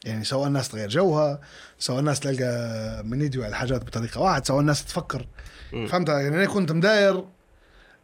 يعني 0.05 0.23
سواء 0.23 0.47
الناس 0.47 0.69
تغير 0.69 0.89
جوها 0.89 1.41
سواء 1.79 1.99
الناس 1.99 2.19
تلقى 2.19 3.03
من 3.05 3.21
يديو 3.21 3.43
على 3.43 3.49
الحاجات 3.49 3.83
بطريقة 3.83 4.21
واحد 4.21 4.45
سواء 4.45 4.59
الناس 4.59 4.85
تفكر 4.85 5.27
مم. 5.73 5.87
فهمت 5.87 6.09
يعني 6.09 6.35
أنا 6.35 6.45
كنت 6.45 6.71
مداير 6.71 7.23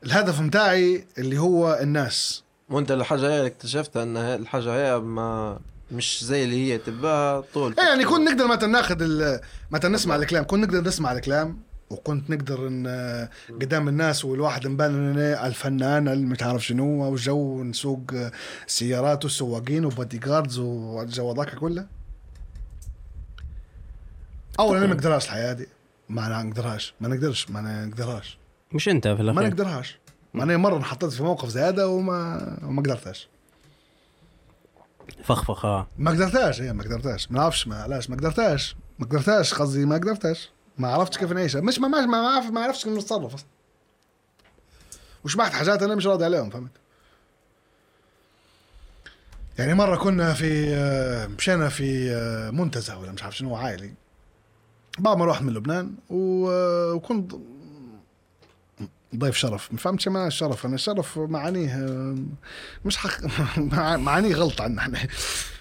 الهدف 0.06 0.42
متاعي 0.42 1.08
اللي 1.18 1.38
هو 1.38 1.80
الناس 1.82 2.44
وانت 2.70 2.92
الحاجة 2.92 3.30
هي 3.30 3.38
اللي 3.38 3.48
اكتشفتها 3.48 4.04
إن 4.04 4.18
هي- 4.18 4.36
الحاجة 4.36 4.74
هي 4.74 5.00
ما 5.00 5.60
مش 5.92 6.24
زي 6.24 6.44
اللي 6.44 6.56
هي 6.74 6.78
تباها 6.78 7.42
طول. 7.54 7.76
إيه 7.80 7.86
يعني 7.86 8.06
كنت 8.06 8.30
نقدر 8.30 8.48
مثلا 8.48 8.68
ناخذ 8.68 9.02
ال- 9.02 9.40
مثلا 9.72 9.92
نسمع 9.92 10.16
الكلام. 10.16 10.44
كنت 10.44 10.64
نقدر 10.64 10.88
نسمع 10.88 11.12
الكلام 11.12 11.60
وكنت 11.90 12.30
نقدر 12.30 12.68
إن 12.68 13.28
قدام 13.62 13.88
الناس 13.88 14.26
والواحد 14.26 14.68
نبان 14.68 14.92
إن 14.96 15.18
أنا 15.20 15.48
الفنان 15.48 16.08
اللي 16.08 16.26
مش 16.26 16.44
عارف 16.44 16.66
شنو 16.66 17.04
والجو 17.04 17.64
نسوق 17.64 18.02
سيارات 18.68 19.26
وسواقين 19.26 19.86
وبادي 19.86 20.18
جاردز 20.18 20.60
والجو 20.60 21.34
ذاك 21.34 21.56
كله. 21.56 21.86
اولا 24.60 24.78
أنا 24.80 24.88
ما 24.88 24.94
نقدرهاش 24.94 25.26
الحياة 25.26 25.54
دي. 25.54 25.68
ما 26.10 26.44
نقدرهاش 26.44 26.94
ما 27.02 27.08
نقدرش 27.08 27.50
ما 27.50 27.86
نقدرهاش 27.86 28.38
مش 28.72 28.90
أنت 28.90 29.08
في 29.08 29.14
ما 29.24 29.32
الاخير 29.32 29.48
نقدرهاش 29.50 29.98
ما 30.34 30.44
أنا 30.44 30.58
مره 30.58 30.78
انحطيت 30.78 31.10
في 31.10 31.24
موقف 31.24 31.50
زي 31.50 31.62
هذا 31.62 31.86
وما 31.86 32.58
وما 32.64 32.82
قدرتهاش. 32.82 33.30
فخفخ 35.24 35.66
آه. 35.66 35.88
ما 35.98 36.12
قدرتهاش 36.12 36.62
هي 36.62 36.74
ما 36.74 36.84
قدرتهاش. 36.84 37.32
ما 37.32 37.40
أعرفش 37.40 37.68
ما 37.68 37.84
علاش؟ 37.84 38.10
ما 38.10 38.16
قدرتهاش. 38.16 38.76
ما 39.00 39.06
قدرتهاش 39.06 39.54
قصدي 39.54 39.86
ما 39.86 39.96
قدرتهاش. 39.96 40.50
ما 40.78 40.88
عرفتش 40.88 41.18
كيف 41.18 41.32
نعيشها. 41.32 41.62
مش 41.62 41.80
ما 41.80 41.88
ما 41.88 42.06
ما 42.06 42.18
عرف 42.18 42.46
ما 42.46 42.62
عرفتش 42.62 42.84
كيف 42.84 42.94
نتصرف 42.94 43.34
أصلا. 43.34 43.48
وشبعت 45.26 45.52
حاجات 45.52 45.84
أنا 45.84 45.96
مش 45.96 46.08
راضي 46.08 46.26
عليهم 46.26 46.50
فهمت؟ 46.50 46.72
يعني 49.60 49.74
مرة 49.74 49.96
كنا 49.96 50.34
في 50.34 50.74
آه، 50.74 51.28
مشينا 51.28 51.70
في 51.70 52.12
آه، 52.12 52.50
منتزه 52.52 53.00
ولا 53.00 53.12
مش 53.12 53.24
عارف 53.24 53.38
شنو 53.38 53.56
عائلي. 53.56 53.94
بعد 55.00 55.18
ما 55.18 55.26
رحت 55.26 55.42
من 55.42 55.54
لبنان 55.54 55.96
آه، 56.12 56.94
وكنت 56.94 57.36
ضيف 59.16 59.36
شرف. 59.38 59.72
ما 59.72 59.78
فهمتش 59.78 60.08
ما 60.08 60.28
الشرف 60.28 60.66
أنا 60.66 60.76
الشرف 60.76 61.18
معانيه 61.18 61.76
مش 62.86 62.98
حق 62.98 63.20
مع- 63.58 63.98
معانيه 63.98 64.36
غلط 64.36 64.62
عنا 64.62 64.82
إحنا. 64.82 65.08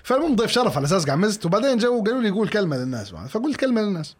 فالمهم 0.03 0.37
ضيف 0.37 0.51
شرف 0.51 0.77
على 0.77 0.87
أساس 0.87 1.07
قعمزت 1.07 1.47
وبعدين 1.47 1.79
جو 1.79 2.03
قالوا 2.05 2.23
لي 2.23 2.31
قول 2.31 2.49
كلمة 2.49 2.77
للناس 2.77 3.11
فقلت 3.11 3.57
كلمة 3.57 3.81
للناس. 3.81 4.17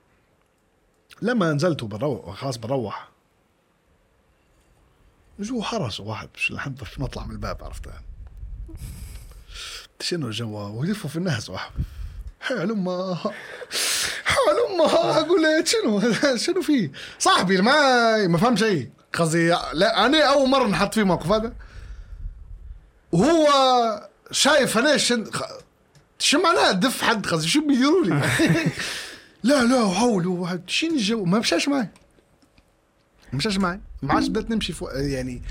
لما 1.23 1.53
نزلت 1.53 1.83
وبروح 1.83 2.37
خلاص 2.37 2.57
بروح. 2.57 3.09
جو 5.41 5.63
حرس 5.63 6.01
واحد 6.01 6.29
مش 6.35 6.51
لحد 6.53 6.83
نطلع 6.99 7.25
من 7.27 7.31
الباب 7.33 7.65
عرفتها 7.65 8.03
شنو 10.01 10.27
الجو؟ 10.27 10.81
ويلفوا 10.81 11.11
في 11.11 11.17
الناس 11.17 11.51
واحد. 11.51 11.71
حال 12.41 12.71
امها 12.71 13.15
حال 14.25 14.57
امها 14.71 15.21
أقول 15.21 15.43
شنو؟ 15.69 16.01
شنو 16.47 16.63
فيه 16.63 16.93
صاحبي 17.19 17.61
ما 17.63 18.27
ما 18.27 18.39
فهم 18.39 18.57
شيء 18.57 18.91
قصدي 19.13 19.49
لا 19.73 20.07
أنا 20.07 20.25
أول 20.25 20.49
مرة 20.49 20.67
نحط 20.67 20.95
فيه 20.95 21.03
موقف 21.03 21.31
هذا 21.31 21.53
وهو 23.13 23.49
شايف 24.31 24.79
أنا 24.79 24.97
شن 24.97 25.25
شو 26.19 26.43
معناه 26.43 26.73
دف 26.73 27.03
حد 27.03 27.27
قصدي؟ 27.27 27.49
شو 27.49 27.67
بيديروا 27.67 28.05
لي؟ 28.05 28.23
لا 29.45 29.65
لا 29.65 29.83
وحولوا 29.83 30.59
شنو 30.67 30.95
الجو 30.95 31.25
ما 31.25 31.39
مشاش 31.39 31.69
معي. 31.69 31.89
مشاش 33.33 33.59
معي. 33.59 33.81
ما 34.03 34.15
عادش 34.15 34.29
بدات 34.29 34.51
نمشي 34.51 34.73
فوق. 34.73 34.91
يعني 34.95 35.43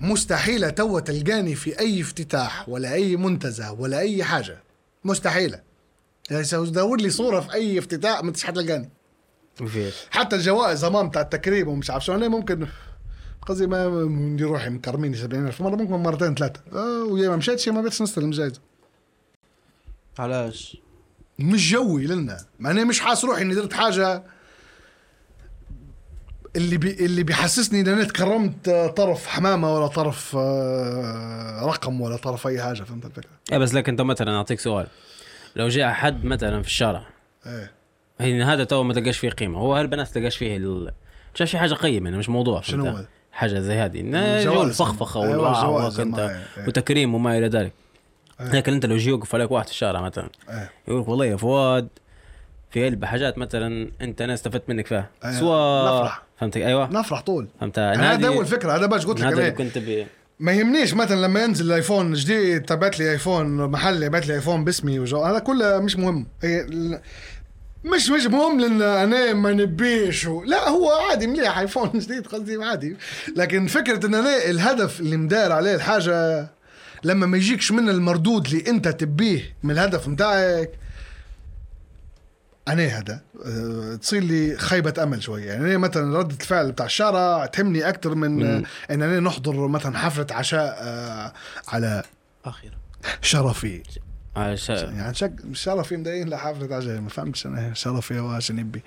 مستحيلة 0.00 0.68
توا 0.70 1.00
تلقاني 1.00 1.54
في 1.54 1.78
أي 1.78 2.00
افتتاح 2.00 2.68
ولا 2.68 2.92
أي 2.92 3.16
منتزه 3.16 3.72
ولا 3.72 3.98
أي 3.98 4.24
حاجة. 4.24 4.62
مستحيلة. 5.04 5.60
يعني 6.30 6.46
دور 6.52 7.00
لي 7.00 7.10
صورة 7.10 7.40
في 7.40 7.52
أي 7.52 7.78
افتتاح 7.78 8.22
ما 8.22 8.32
حتلقاني 8.42 8.90
فيش 9.66 9.94
حتى 10.10 10.36
الجوائز 10.36 10.84
امام 10.84 11.10
تاع 11.10 11.22
التكريم 11.22 11.68
ومش 11.68 11.90
عارف 11.90 12.04
شو 12.04 12.14
أنا 12.14 12.28
ممكن 12.28 12.66
قصدي 13.46 13.66
ما 13.66 13.88
ندير 14.04 14.46
روحي 14.48 14.70
مكرميني 14.70 15.16
70000 15.16 15.60
مرة 15.60 15.76
ممكن 15.76 15.94
مرتين 15.94 16.34
ثلاثة. 16.34 16.60
آه 16.72 17.04
ويا 17.04 17.28
ما 17.28 17.36
مشيتش 17.36 17.66
يا 17.66 17.72
ما 17.72 17.82
بيتش 17.82 18.02
نستلم 18.02 18.30
جايزه 18.30 18.60
علاش؟ 20.18 20.76
مش 21.38 21.72
جوي 21.72 22.06
لنا. 22.06 22.38
ما 22.58 22.70
أنا 22.70 22.84
مش 22.84 23.00
حاس 23.00 23.24
روحي 23.24 23.42
إني 23.42 23.54
درت 23.54 23.72
حاجة 23.72 24.22
اللي 26.56 26.76
بي 26.76 27.04
اللي 27.04 27.22
بيحسسني 27.22 27.80
إن 27.80 27.88
أنا 27.88 28.04
تكرمت 28.04 28.68
آه، 28.68 28.86
طرف 28.86 29.26
حمامة 29.26 29.74
ولا 29.74 29.86
طرف 29.86 30.36
آه، 30.38 31.66
رقم 31.66 32.00
ولا 32.00 32.16
طرف 32.16 32.46
أي 32.46 32.62
حاجة 32.62 32.82
فهمت 32.82 33.04
الفكرة؟ 33.04 33.30
إيه 33.52 33.58
بس 33.58 33.74
لكن 33.74 33.92
انت 33.92 34.00
مثلا 34.00 34.36
أعطيك 34.36 34.60
سؤال. 34.60 34.86
لو 35.56 35.68
جاء 35.68 35.92
حد 35.92 36.24
مثلا 36.24 36.62
في 36.62 36.68
الشارع 36.68 37.06
إيه. 37.46 37.72
هذا 38.44 38.64
تو 38.64 38.82
ما 38.82 38.94
تلقاش 38.94 39.18
فيه 39.18 39.30
قيمة. 39.30 39.58
هو 39.58 39.74
هالبنات 39.74 40.08
تلقاش 40.08 40.36
فيه 40.36 40.56
ال... 40.56 40.92
شاف 41.34 41.48
شي 41.48 41.58
حاجة 41.58 41.74
قيمة 41.74 42.04
يعني 42.04 42.18
مش 42.18 42.28
موضوع 42.28 42.60
شنو 42.60 42.84
فهمت؟ 42.84 43.08
هو؟ 43.32 43.38
حاجة 43.38 43.58
زي 43.60 43.74
هذه. 43.74 44.00
جو 44.44 44.62
الفخفخه 44.62 45.22
أيوة، 45.22 45.36
والوعى 45.36 46.04
ما- 46.04 46.30
إيه. 46.30 46.66
وتكريم 46.68 47.14
وما 47.14 47.38
إلى 47.38 47.48
ذلك 47.48 47.72
لكن 48.40 48.72
أنت 48.72 48.86
لو 48.86 48.94
يجي 48.94 49.10
يوقف 49.10 49.34
عليك 49.34 49.50
واحد 49.50 49.66
في 49.66 49.72
الشارع 49.72 50.00
مثلا. 50.00 50.28
يقول 50.88 51.00
لك 51.00 51.08
والله 51.08 51.24
يا 51.26 51.36
فؤاد 51.36 51.88
في 52.70 52.84
علبة 52.84 53.06
حاجات 53.06 53.38
مثلا 53.38 53.88
أنت 54.00 54.22
أنا 54.22 54.34
استفدت 54.34 54.68
منك 54.68 54.86
فيها 54.86 55.08
أيوة. 55.24 55.40
سواء 55.40 55.96
نفرح. 56.00 56.22
فهمت 56.40 56.56
أيوه 56.56 56.90
نفرح 56.90 57.20
طول 57.20 57.48
فهمت 57.60 57.78
هذا 57.78 58.00
هذه- 58.02 58.26
أول 58.26 58.46
فكرة 58.46 58.76
هذا 58.76 58.86
باش 58.86 59.06
قلت 59.06 59.20
لك 59.20 59.26
هذا 59.32 59.48
كنت 59.48 59.78
بي 59.78 60.06
ما 60.40 60.52
يهمنيش 60.52 60.94
مثلا 60.94 61.20
لما 61.26 61.42
ينزل 61.44 61.66
الآيفون 61.66 62.12
جديد 62.12 62.62
تبعت 62.62 62.98
لي 62.98 63.10
آيفون 63.12 63.70
محلي 63.70 64.08
بعت 64.08 64.26
لي 64.26 64.34
آيفون 64.34 64.64
باسمي 64.64 64.98
وجو 64.98 65.22
هذا 65.22 65.38
كله 65.38 65.78
مش 65.78 65.96
مهم 65.96 66.26
مش 67.84 68.10
مش 68.10 68.26
مهم 68.26 68.60
لأن 68.60 68.82
أنا 68.82 69.32
ما 69.32 69.52
نبيش. 69.52 70.26
و... 70.26 70.42
لا 70.44 70.68
هو 70.68 70.92
عادي 70.92 71.26
مليح 71.26 71.58
ايفون 71.58 71.90
جديد 71.94 72.26
قصدي 72.26 72.64
عادي. 72.64 72.96
لكن 73.36 73.66
فكرة 73.66 74.06
إن 74.06 74.14
أنا 74.14 74.44
الهدف 74.44 75.00
اللي 75.00 75.16
مدار 75.16 75.52
عليه 75.52 75.74
الحاجة 75.74 76.48
لما 77.04 77.26
ما 77.26 77.36
يجيكش 77.36 77.72
من 77.72 77.88
المردود 77.88 78.46
اللي 78.46 78.70
أنت 78.70 78.88
تبيه 78.88 79.56
من 79.62 79.70
الهدف 79.70 80.08
متاعك 80.08 80.70
أنا 82.68 82.82
هذا 82.86 83.20
أه، 83.46 83.94
تصير 83.96 84.22
لي 84.22 84.56
خيبة 84.56 85.02
أمل 85.02 85.22
شوية. 85.22 85.46
يعني 85.46 85.64
أنا 85.64 85.78
مثلا 85.78 86.18
ردة 86.18 86.36
الفعل 86.40 86.72
بتاع 86.72 86.86
الشارع 86.86 87.46
تهمني 87.46 87.88
أكثر 87.88 88.14
من 88.14 88.42
إن 88.90 89.02
أنا 89.02 89.20
نحضر 89.20 89.68
مثلا 89.68 89.98
حفلة 89.98 90.26
عشاء 90.30 90.78
أه، 90.80 91.32
على 91.68 92.02
أخيرا. 92.44 92.74
شرفي. 93.22 93.82
عش... 94.36 94.68
يعني 94.68 95.14
شك 95.14 95.32
شرفي 95.52 95.96
مدايين 95.96 96.28
لحفله 96.28 96.76
عشاء 96.76 97.00
ما 97.00 97.08
فهمتش 97.08 97.46
أنا 97.46 97.74
شرفي 97.74 98.20
واش 98.20 98.52
نبي 98.52 98.82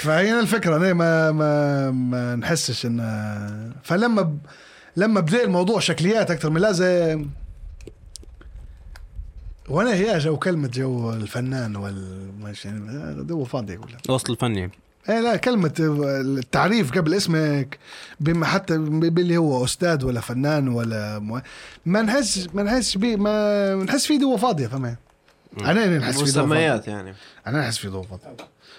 فهي 0.00 0.40
الفكرة 0.40 0.76
أنا 0.76 0.92
ما 0.92 1.32
ما 1.32 1.90
ما 1.90 2.36
نحسش 2.36 2.86
ان 2.86 3.72
فلما 3.82 4.22
ب... 4.22 4.38
لما 4.96 5.20
بدأ 5.20 5.44
الموضوع 5.44 5.80
شكليات 5.80 6.30
أكثر 6.30 6.50
من 6.50 6.60
لازم. 6.60 7.26
وأنا 9.68 9.94
هي 9.94 10.18
جو 10.18 10.36
كلمة 10.36 10.68
جو 10.68 11.12
الفنان 11.12 11.76
وال 11.76 12.54
يعني 12.64 13.22
دو 13.22 13.44
فاضي 13.44 13.76
كلها 13.76 13.98
الوسط 14.08 14.30
الفني 14.30 14.70
إيه 15.08 15.20
لا 15.20 15.36
كلمة 15.36 15.72
التعريف 15.80 16.92
قبل 16.98 17.14
اسمك 17.14 17.78
بما 18.20 18.46
حتى 18.46 18.78
باللي 18.78 19.36
هو 19.36 19.64
أستاذ 19.64 20.04
ولا 20.04 20.20
فنان 20.20 20.68
ولا 20.68 21.18
مو... 21.18 21.40
ما 21.86 22.02
نحس 22.02 22.48
ما 22.54 22.62
نحس 22.62 22.96
بيه 22.96 23.16
ما 23.16 23.74
نحس 23.74 24.06
فيه 24.06 24.18
دوا 24.18 24.36
فاضية 24.36 24.66
فما. 24.66 24.96
أنا 25.60 25.98
نحس 25.98 26.14
فيه 26.14 26.20
دوا 26.22 26.32
فاضية. 26.32 26.42
مسميات 26.46 26.88
يعني. 26.88 27.14
أنا 27.46 27.60
نحس 27.60 27.78
فيه 27.78 27.88
دوا 27.88 28.02
فاضية. 28.02 28.36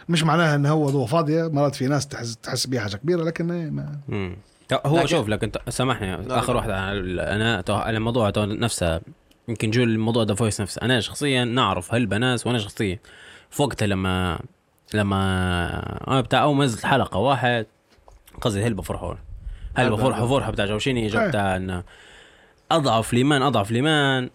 مش 0.09 0.23
معناها 0.23 0.55
انه 0.55 0.69
هو 0.69 0.89
دوا 0.89 1.07
فاضية 1.07 1.47
مرات 1.47 1.75
في 1.75 1.87
ناس 1.87 2.07
تحس 2.07 2.37
تحس 2.37 2.67
بيها 2.67 2.81
حاجة 2.81 2.95
كبيرة 2.95 3.23
لكن 3.23 3.51
إيه 3.51 3.69
ما. 3.69 3.99
مم. 4.07 4.37
هو 4.85 4.97
لكن- 4.97 5.07
شوف 5.07 5.27
لك 5.29 5.43
انت 5.43 5.57
سامحني 5.69 6.15
آخر 6.15 6.51
لا. 6.53 6.57
واحد 6.57 6.69
على 6.69 6.99
ال- 6.99 7.19
أنا 7.19 7.63
الموضوع 7.97 8.31
نفسه 8.37 9.01
يمكن 9.47 9.71
جو 9.71 9.83
الموضوع 9.83 10.23
The 10.23 10.35
Voice 10.35 10.61
نفسه. 10.61 10.81
أنا 10.81 10.99
شخصيا 11.01 11.43
نعرف 11.45 11.93
هالبناس 11.93 12.47
وأنا 12.47 12.59
شخصيا 12.59 12.99
في 13.49 13.61
وقتها 13.61 13.85
لما 13.87 14.39
لما 14.95 16.07
أنا 16.07 16.21
بتاع 16.21 16.43
أول 16.43 16.55
ما 16.55 16.65
نزلت 16.65 16.85
حلقة 16.85 17.17
واحد 17.17 17.65
قصدي 18.41 18.63
هلبة 18.63 18.81
فرحوا 18.81 19.15
هلبة. 19.77 19.95
فرحوا 19.95 20.27
فرحة 20.27 20.51
بتاع 20.51 20.65
جوشيني 20.65 21.07
جو 21.07 21.19
إيه. 21.19 21.27
بتاع 21.27 21.55
إنه 21.55 21.83
أضعف 22.71 23.13
الايمان 23.13 23.41
أضعف 23.41 23.71
الايمان 23.71 24.29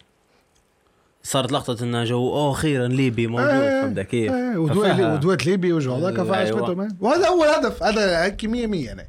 صارت 1.23 1.53
لقطة 1.53 1.85
إنه 1.85 2.05
جو 2.05 2.33
أوه 2.33 2.53
أخيرا 2.53 2.89
ليبي 2.89 3.27
موجود 3.27 3.49
إيه، 3.49 3.83
فهمت 3.83 4.01
كيف؟ 4.01 4.33
إيه، 4.33 4.57
ودويت 4.57 5.47
ليبي 5.47 5.73
وجو 5.73 5.95
هذاك 5.95 6.19
أيوة. 6.19 6.33
فعجبته 6.33 6.89
وهذا 7.01 7.27
أول 7.27 7.49
هدف 7.49 7.83
هذا 7.83 8.25
هيك 8.25 8.45
100 8.45 8.67
100 8.67 8.93
أنا 8.93 9.07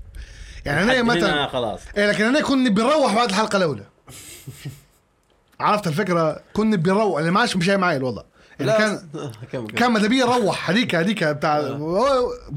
يعني 0.65 0.83
أنا 0.83 1.03
مثلا 1.03 1.47
خلاص 1.47 1.79
إيه 1.97 2.11
لكن 2.11 2.25
أنا 2.25 2.41
كنت 2.41 2.67
نبي 2.67 2.81
نروح 2.81 3.15
بعد 3.15 3.29
الحلقة 3.29 3.57
الأولى 3.57 3.83
عرفت 5.59 5.87
الفكرة 5.87 6.41
كنت 6.53 6.73
نبي 6.73 6.89
نروح 6.89 7.19
أنا 7.19 7.31
ما 7.31 7.39
عادش 7.39 7.57
مشي 7.57 7.77
معي 7.77 7.97
الوضع 7.97 8.23
يعني 8.67 8.79
كان 8.79 9.01
كم 9.51 9.67
كان 9.67 9.91
ماذا 9.91 10.07
بيا 10.07 10.25
نروح 10.25 10.69
هذيك 10.69 10.95
هذيك 10.95 11.23
بتاع 11.23 11.61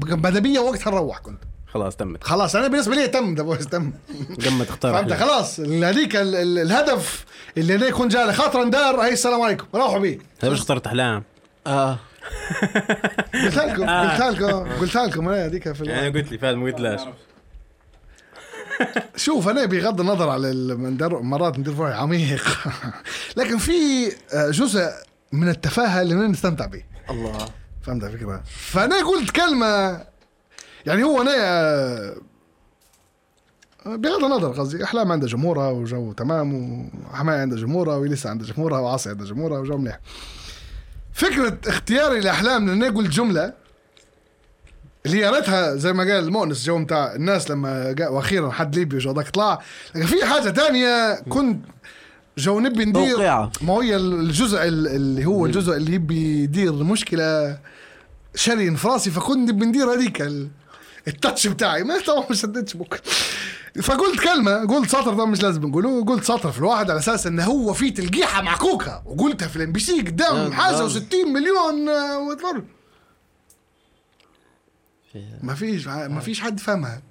ماذا 0.05 0.39
بيا 0.39 0.59
وقتها 0.59 0.91
نروح 0.91 1.17
كنت. 1.19 1.39
خلاص 1.67 1.95
تمت. 1.95 2.23
خلاص 2.23 2.55
أنا 2.55 2.67
بالنسبة 2.67 2.95
لي 2.95 3.07
تم 3.07 3.35
The 3.35 3.43
Voice 3.43 3.67
تم. 3.67 3.91
قمة 4.45 4.63
تختار 4.63 4.93
فانت 4.93 5.11
أحلام. 5.11 5.27
خلاص 5.29 5.59
هذيك 5.59 6.15
ال- 6.15 6.35
ال- 6.35 6.59
الهدف 6.59 7.25
اللي 7.57 7.75
أنا 7.75 7.89
كنت 7.91 8.11
جاي 8.11 8.33
خاطر 8.33 8.63
ندار 8.63 9.01
هي 9.01 9.13
السلام 9.13 9.41
عليكم. 9.41 9.65
روحوا 9.75 9.99
بيه 9.99 10.19
مش 10.43 10.59
اخترت 10.59 10.87
احلام 10.87 11.23
آه. 11.67 11.97
قلت 13.33 13.57
لكم 13.57 13.89
قلت 13.89 14.21
لكم 14.41 14.69
قلت 14.79 14.95
لكم 14.95 15.29
أنا 15.29 15.45
هذيك 15.45 15.71
في 15.71 15.83
أنا 15.83 16.05
قلت 16.19 16.31
لي 16.31 16.37
فهد 16.37 16.55
ما 16.55 16.65
قلتلاش 16.65 17.01
شوف 19.15 19.47
أنا 19.47 19.65
بغض 19.65 20.01
النظر 20.01 20.29
على 20.29 20.53
مرات 21.21 21.59
ندير 21.59 21.83
عميق. 21.83 22.43
لكن 23.37 23.57
في 23.57 23.71
آه، 24.33 24.49
جزء 24.49 24.89
من 25.35 25.49
التفاهة 25.49 26.01
اللي 26.01 26.15
نستمتع 26.15 26.65
به 26.65 26.83
الله. 27.09 27.45
فهمت 27.81 28.03
الفكرة 28.03 28.43
فأنا 28.45 28.95
قلت 28.95 29.31
كلمة 29.31 30.01
يعني 30.85 31.03
هو 31.03 31.21
أنا 31.21 31.31
آه، 31.37 32.15
بغض 33.85 34.23
النظر 34.23 34.51
قصدي 34.51 34.83
أحلام 34.83 35.11
عندها 35.11 35.29
جمهورها 35.29 35.69
وجو 35.69 36.13
تمام 36.13 36.79
وحماية 37.11 37.41
عندها 37.41 37.57
جمهورها 37.57 37.95
ولسه 37.95 38.29
عندها 38.29 38.47
جمهورها 38.47 38.79
وعاصي 38.79 39.09
عندها 39.09 39.25
جمهورها 39.27 39.59
وجو 39.59 39.77
مليح. 39.77 39.99
فكرة 41.13 41.57
اختياري 41.67 42.19
لأحلام 42.19 42.67
لأن 42.69 42.95
قلت 42.97 43.09
جملة 43.09 43.53
اللي 45.05 45.29
ريتها 45.29 45.75
زي 45.75 45.93
ما 45.93 46.03
قال 46.03 46.23
المؤنس 46.23 46.65
جو 46.65 46.77
متاع 46.77 47.15
الناس 47.15 47.51
لما 47.51 47.95
وأخيرا 47.99 48.51
حد 48.51 48.75
ليبي 48.75 48.95
وجو 48.95 49.21
طلع. 49.21 49.61
لكن 49.95 50.05
في 50.05 50.25
حاجة 50.25 50.49
تانية 50.49 51.15
كنت 51.29 51.65
جو 52.37 52.59
نبي 52.59 52.85
ندير. 52.85 53.17
ما 53.61 53.73
هي 53.73 53.95
الجزء 53.95 54.57
ال- 54.63 54.87
اللي 54.87 55.25
هو 55.25 55.45
الجزء 55.45 55.77
اللي 55.77 55.93
يبي 55.93 56.43
يدير 56.43 56.73
مشكله 56.73 57.57
شري 58.35 58.75
في 58.75 58.87
راسي 58.87 59.11
فكنت 59.11 59.49
نبي 59.49 59.65
ندير 59.65 59.93
هذيك 59.93 60.21
ال- 60.21 60.49
ال 61.07 61.14
touch 61.14 61.47
بتاعي. 61.47 61.83
ما 61.83 61.99
طبعا 62.07 62.25
ما 62.29 62.35
شدتش 62.35 62.73
بك 62.77 63.01
فقلت 63.83 64.19
كلمة 64.19 64.65
قلت 64.65 64.89
سطر 64.89 65.13
ده 65.13 65.25
مش 65.25 65.43
لازم 65.43 65.65
نقوله. 65.65 66.05
قلت 66.05 66.23
سطر 66.23 66.51
في 66.51 66.59
الواحد 66.59 66.89
على 66.89 66.99
أساس 66.99 67.27
إنه 67.27 67.43
هو 67.43 67.73
في 67.73 67.91
تلقيحة 67.91 68.41
معكوكه 68.41 69.01
وقلتها 69.05 69.47
في 69.47 69.55
ال 69.55 69.71
MBC 69.71 70.01
قدام 70.01 70.35
آه، 70.35 70.49
حاجة 70.51 70.75
آه. 70.81 70.89
و60 70.89 71.27
مليون 71.33 71.89
آه، 71.89 72.19
وتفرج 72.19 72.63
ما 75.43 75.53
فيش 75.55 75.87
ما 75.87 76.19
فيش 76.19 76.41
حد 76.41 76.59
فهمها. 76.59 77.01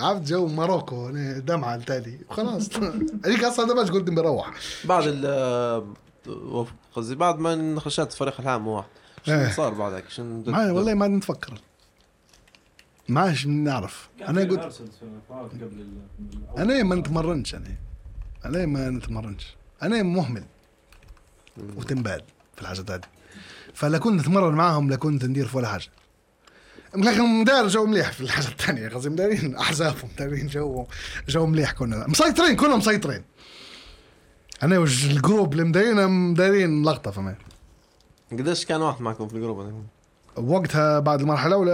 عرفت 0.00 0.22
جو 0.22 0.46
ماروكو 0.46 1.08
أنا 1.08 1.38
دمعة 1.38 1.74
التالي. 1.74 2.18
وخلاص 2.28 2.70
هذيك 3.24 3.44
أصلا 3.44 3.82
بس 3.82 3.90
قلت 3.90 4.10
بروح 4.10 4.52
بعد 4.84 5.06
ال 5.06 5.22
آه، 5.26 6.66
قصدي 6.94 7.14
بعد 7.14 7.38
ما 7.38 7.80
خشيت 7.80 8.12
فريق 8.12 8.40
العام 8.40 8.66
واحد. 8.68 8.88
شنو 9.26 9.40
إيه. 9.40 9.50
صار 9.50 9.74
بعدك؟ 9.74 10.08
شنو 10.08 10.42
ما 10.46 10.72
والله 10.72 10.94
ما 10.94 11.08
نتفكر. 11.08 11.60
ما 13.08 13.20
عادش 13.20 13.46
نعرف. 13.46 14.08
أنا 14.28 14.40
قلت 14.40 14.82
أنا 16.58 16.82
ما 16.82 16.94
نتمرنش 16.94 17.54
أنا. 17.54 17.76
أنا 18.44 18.66
ما 18.66 18.90
نتمرنش. 18.90 19.56
أنا 19.82 20.02
مهمل. 20.02 20.44
وتنبال 21.76 22.22
في 22.54 22.62
الحاجات 22.62 22.90
هذه. 22.90 23.00
فلا 23.74 23.98
كنت 23.98 24.20
نتمرن 24.20 24.54
معاهم 24.54 24.90
لا 24.90 24.96
كنت 24.96 25.24
ندير 25.24 25.46
في 25.46 25.56
ولا 25.56 25.68
حاجة. 25.68 25.88
لكن 26.96 27.40
مدار 27.40 27.68
جو 27.68 27.86
مليح 27.86 28.12
في 28.12 28.20
الحاجة 28.20 28.48
الثانية 28.48 28.88
قصدي 28.88 29.10
مدارين 29.10 29.56
احزاب 29.56 29.94
ومدارين 30.04 30.46
جو 30.46 30.86
جو 31.28 31.46
مليح 31.46 31.72
كنا. 31.72 32.06
مسيطرين 32.08 32.56
كنا 32.56 32.76
مسيطرين. 32.76 33.22
أنا 34.62 34.78
وج 34.78 35.06
ال 35.06 35.14
group 35.14 35.52
اللي 35.52 35.64
مدارين 35.64 36.08
مدارين 36.08 36.84
لقطة 36.84 37.10
فما. 37.10 37.34
قديش 38.32 38.64
كان 38.64 38.82
واحد 38.82 39.02
معكم 39.02 39.28
في 39.28 39.34
ال 39.34 39.38
group؟ 39.38 39.60
أنا؟ 39.60 39.82
وقتها 40.36 40.98
بعد 40.98 41.20
المرحلة 41.20 41.46
الأولى 41.46 41.72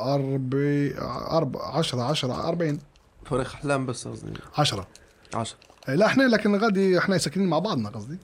أربي 0.00 0.94
أرب 1.30 1.56
عشرة 1.56 2.02
عشرة 2.02 2.48
أربعين. 2.48 2.78
فريق 3.24 3.46
احلام 3.46 3.86
بس 3.86 4.08
قصدي. 4.08 4.32
عشرة. 4.58 4.86
10 5.34 5.56
لا 5.88 6.06
إحنا 6.06 6.22
لكن 6.22 6.56
غادي 6.56 6.98
إحنا 6.98 7.18
ساكنين 7.18 7.48
مع 7.48 7.58
بعضنا 7.58 7.88
قصدي. 7.88 8.18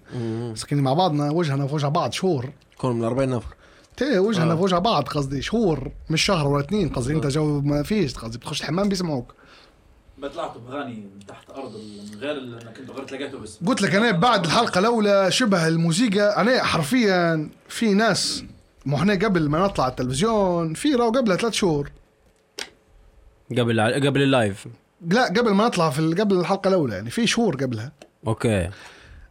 ساكنين 0.54 0.84
مع 0.84 0.92
بعضنا 0.92 1.30
وجهنا 1.30 1.66
في 1.66 1.74
وجه 1.74 1.86
بعض 1.86 2.12
شهور. 2.12 2.50
كون 2.78 2.98
من 2.98 3.04
40 3.04 3.28
نفر. 3.28 3.54
وجهنا 4.02 4.52
آه. 4.52 4.56
في 4.56 4.62
وجه 4.62 4.78
بعض 4.78 5.08
قصدي 5.08 5.42
شهور 5.42 5.90
مش 6.10 6.22
شهر 6.22 6.46
ولا 6.48 6.64
اثنين 6.64 6.88
قصدي 6.88 7.12
انت 7.12 7.26
جو 7.26 7.60
ما 7.60 7.82
فيش 7.82 8.14
قصدي 8.14 8.38
بتخش 8.38 8.60
الحمام 8.60 8.88
بيسمعوك. 8.88 9.34
ما 10.18 10.28
طلعتوا 10.28 10.60
بغاني 10.60 10.94
من 10.94 11.26
تحت 11.28 11.50
أرض 11.50 11.72
من 11.76 12.18
غير 12.20 12.38
انك 12.38 12.78
أنتوا 12.78 12.94
غير 12.94 13.04
تلاقيته 13.04 13.38
بس. 13.38 13.58
قلت 13.66 13.82
لك 13.82 13.94
أنا 13.94 14.10
بعد 14.10 14.44
الحلقة 14.44 14.78
الأولى 14.78 15.30
شبه 15.30 15.68
الموسيقى 15.68 16.40
أنا 16.40 16.62
حرفيا 16.64 17.50
في 17.68 17.94
ناس 17.94 18.44
مو 18.86 18.96
إحنا 18.96 19.12
قبل 19.14 19.48
ما 19.48 19.58
نطلع 19.64 19.88
التلفزيون 19.88 20.74
في 20.74 20.94
راو 20.94 21.10
قبلها 21.10 21.36
ثلاث 21.36 21.52
شهور. 21.52 21.90
قبل 23.58 23.80
قبل 24.06 24.22
ال 24.22 24.29
live. 24.29 24.66
لا 25.10 25.24
قبل 25.26 25.50
ما 25.50 25.66
نطلع 25.66 25.90
في 25.90 25.98
ال- 25.98 26.20
قبل 26.20 26.36
الحلقة 26.40 26.68
الأولى 26.68 26.94
يعني 26.94 27.10
في 27.10 27.26
شهور 27.26 27.56
قبلها. 27.56 27.92
أوكي. 28.26 28.70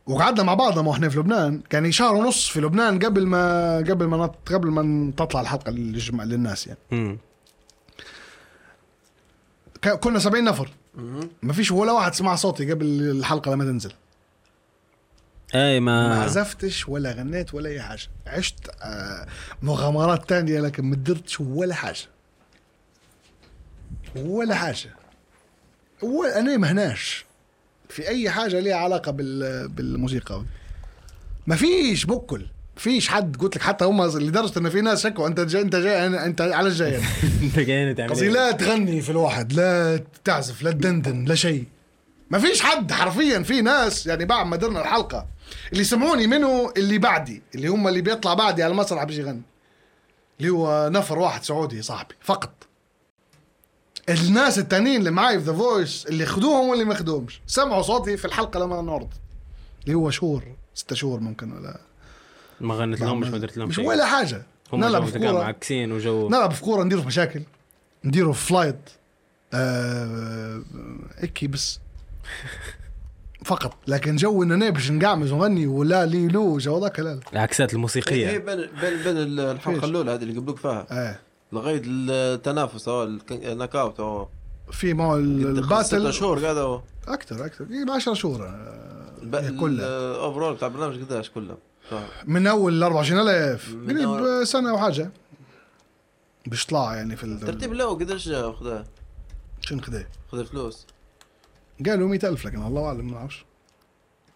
وقعدنا 0.08 0.44
مع 0.44 0.54
بعضنا 0.54 0.82
ما 0.82 0.92
إحنا 0.92 1.10
في 1.10 1.20
لبنان. 1.20 1.62
كان 1.70 1.92
شهر 1.92 2.16
ونص 2.16 2.48
في 2.48 2.62
لبنان 2.62 3.00
قبل 3.00 3.26
ما 3.28 3.78
قبل 3.78 4.06
ما 4.06 4.18
نط... 4.18 4.36
قبل 4.54 4.68
ما 4.68 5.12
تطلع 5.18 5.42
الحلقة 5.42 5.72
للجمع 5.72 6.24
للناس 6.24 6.68
يعني. 6.68 7.18
ك... 9.82 9.90
كنا 9.90 10.20
70 10.20 10.44
نفر. 10.44 10.70
ما 11.42 11.54
فيش 11.54 11.72
ولا 11.72 11.92
واحد 11.92 12.14
سمع 12.14 12.36
صوتي 12.36 12.72
قبل 12.72 12.86
الحلقة 12.86 13.52
لما 13.52 13.64
تنزل. 13.64 13.94
أي 15.56 15.80
ما 15.80 16.10
ما 16.10 16.24
عزفتش 16.24 16.90
ولا 16.90 17.12
غنيت 17.12 17.54
ولا 17.54 17.70
أي 17.70 17.82
حاجة. 17.82 18.02
عشت 18.28 18.70
آه، 18.82 19.28
مغامرات 19.62 20.30
تانية 20.30 20.60
لكن 20.60 20.86
ما 20.86 20.96
درتش 20.96 21.40
ولا 21.40 21.76
حاجة. 21.76 22.06
ولا 24.16 24.56
حاجة. 24.56 24.96
أنا 26.36 26.58
مهناش 26.58 27.27
في 27.98 28.08
أي 28.08 28.30
حاجة 28.30 28.60
ليها 28.60 28.76
علاقة 28.76 29.12
بال 29.12 29.68
بالموسيقى. 29.68 30.44
ما 31.48 31.56
فيش 31.56 32.06
بكل 32.06 32.46
فيش 32.76 33.08
حد 33.10 33.38
قلت 33.38 33.56
لك 33.56 33.62
حتى 33.62 33.86
هم 33.86 34.04
لدرجة 34.06 34.60
إن 34.60 34.70
في 34.70 34.82
ناس 34.82 35.04
شكوا 35.04 35.28
أنت 35.28 35.40
جاي 35.40 35.62
أنت 35.62 35.76
جاي 35.76 36.08
أنت 36.08 36.42
على 36.42 36.68
الجاي 36.68 36.98
أنت 37.44 37.60
جاي 37.60 37.94
تعمل 37.94 38.20
إيه؟ 38.22 38.30
لا 38.30 38.52
تغني 38.52 39.02
في 39.02 39.10
الواحد 39.10 39.54
لا 39.54 40.04
تعزف 40.24 40.62
لا 40.64 40.72
تدندن 40.72 41.26
لا 41.26 41.36
شيء. 41.36 41.64
ما 42.30 42.40
فيش 42.40 42.62
حد 42.62 42.92
حرفيا 42.92 43.40
في 43.40 43.62
ناس 43.62 44.08
يعني 44.08 44.26
بعد 44.26 44.46
ما 44.46 44.56
درنا 44.56 44.82
الحلقة 44.82 45.28
اللي 45.74 45.84
سمعوني 45.84 46.28
منه 46.28 46.74
اللي 46.78 46.98
بعدي 46.98 47.42
اللي 47.56 47.68
هم 47.68 47.88
اللي 47.88 48.02
بيطلع 48.02 48.34
بعدي 48.34 48.64
على 48.64 48.72
المسرح 48.72 49.04
بيجي 49.04 49.22
يغني. 49.22 49.42
اللي 50.40 50.50
هو 50.50 50.90
نفر 50.90 51.20
واحد 51.20 51.44
سعودي 51.44 51.82
صاحبي 51.82 52.16
فقط. 52.22 52.67
الناس 54.10 54.60
التانيين 54.60 55.00
اللي 55.00 55.12
معاي 55.12 55.40
في 55.40 55.46
The 55.46 55.54
Voice 55.54 56.06
اللي 56.06 56.26
خدوهم 56.26 56.70
واللي 56.70 56.84
ما 56.86 56.94
خدوهمش 56.94 57.42
سمعوا 57.48 57.82
صوتي 57.82 58.18
في 58.18 58.26
الحلقة 58.26 58.60
لما 58.60 58.80
أنا 58.80 58.92
عرضت 58.92 59.14
اللي 59.86 59.98
هو 59.98 60.10
شهور 60.10 60.44
ستة 60.74 60.96
شهور 60.96 61.20
ممكن 61.20 61.52
ولا 61.52 61.80
ما 62.62 62.76
غنت 62.76 63.02
لهم 63.02 63.20
مش 63.20 63.28
ما 63.28 63.38
درت 63.38 63.58
لهم 63.58 63.68
مش 63.70 63.76
شيء. 63.76 63.86
ولا 63.86 64.06
حاجة. 64.06 64.44
هم 64.74 64.80
نلعب 64.80 65.06
في 65.06 65.20
كورة. 65.20 65.32
معكسين 65.32 65.92
وجو. 65.92 66.30
نلعب 66.30 66.52
في 66.52 66.62
كورة 66.62 66.84
نديروا 66.84 67.02
في 67.02 67.08
مشاكل. 67.08 67.42
نديروا 68.04 68.34
في 68.34 68.46
fight 68.48 68.90
آه 69.54 70.62
هيك 71.18 71.46
بس. 71.46 71.80
فقط. 73.46 73.78
لكن 73.88 74.16
جو 74.16 74.44
ان 74.44 74.52
أنا 74.52 74.70
باش 74.70 74.92
نقعمز 74.92 75.32
ونغني 75.32 75.68
ولا 75.68 76.06
لي 76.06 76.28
لو 76.28 76.58
جو 76.58 76.80
ذاك 76.82 77.00
لا 77.00 77.16
لا. 77.16 77.20
العكسات 77.34 77.72
هي 77.72 77.76
الموسيقيه 77.76 78.38
بين 78.38 78.56
بين 78.56 78.68
بين 79.04 79.18
الحلقة. 79.40 79.86
الأولى 79.86 80.12
هذه 80.12 80.24
اللي 80.24 80.40
قبلوك 80.40 80.58
فيها. 80.58 80.88
آه. 80.92 81.20
لغاية 81.52 81.82
التنافس 81.86 82.88
أو 82.88 83.04
ال 83.32 83.76
knockout 83.76 84.00
أو 84.00 84.28
في 84.72 84.94
ما 84.94 85.04
هو 85.06 85.16
ست 85.18 85.24
ال 85.24 85.37
battle 85.37 86.14
شهور 86.14 86.40
قاعد 86.44 86.58
هو. 86.58 86.82
أكثر 87.08 87.46
أكثر. 87.46 87.66
يجيب 87.70 87.92
10 87.92 88.14
شهور 88.14 88.46
آه، 88.48 89.50
كلها. 89.60 89.88
ال 90.12 90.17
overall 90.17 90.56
بتاع 90.56 90.68
البرنامج 90.68 91.04
قداش 91.04 91.30
كله؟ 91.30 91.58
من 92.26 92.48
أول 92.48 92.74
ال 92.74 92.84
24000 92.84 93.70
من 93.70 93.98
قريب 93.98 94.42
أول- 94.42 94.48
سنة 94.48 94.70
أو 94.70 94.78
حاجة. 94.78 95.12
باش 96.48 96.66
طلع 96.66 96.96
يعني 96.96 97.16
في 97.16 97.24
ال- 97.24 97.32
الترتيب 97.34 97.72
الأول 97.74 98.00
قداش 98.00 98.30
جا 98.30 98.52
خذها 98.52 98.84
شنو 99.62 99.82
خذا 99.82 100.06
خذ 100.32 100.40
الفلوس 100.40 100.86
قالوا 101.86 102.08
100000 102.10 102.46
لكن 102.46 102.66
الله 102.66 102.86
أعلم 102.86 103.06
ما 103.12 103.12
نعرفش 103.20 103.46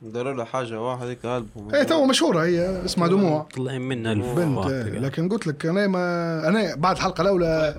داروا 0.02 0.34
له 0.34 0.44
حاجة 0.44 0.82
واحد 0.82 1.06
هيك 1.08 1.26
ألبوم 1.26 1.76
إيه 1.76 1.84
تو 1.84 2.06
مشهورة 2.06 2.44
هي 2.44 2.86
اسمها 2.86 3.08
دموع 3.08 3.48
طلعين 3.56 3.82
منا 3.82 4.12
ألف 4.12 4.26
بنت 4.26 4.58
واحد 4.58 4.72
إيه. 4.72 4.84
تلقى. 4.84 5.00
لكن 5.00 5.30
قلت 5.30 5.48
لك 5.48 5.66
أنا 5.66 5.88
ما 5.88 6.48
أنا 6.48 6.76
بعد 6.76 6.96
الحلقة 6.96 7.22
الاولى 7.22 7.76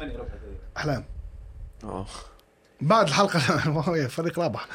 أحلام 0.77 1.05
آه. 1.85 2.07
بعد 2.81 3.07
الحلقة 3.09 3.39
فريق 4.17 4.39
رابح 4.39 4.67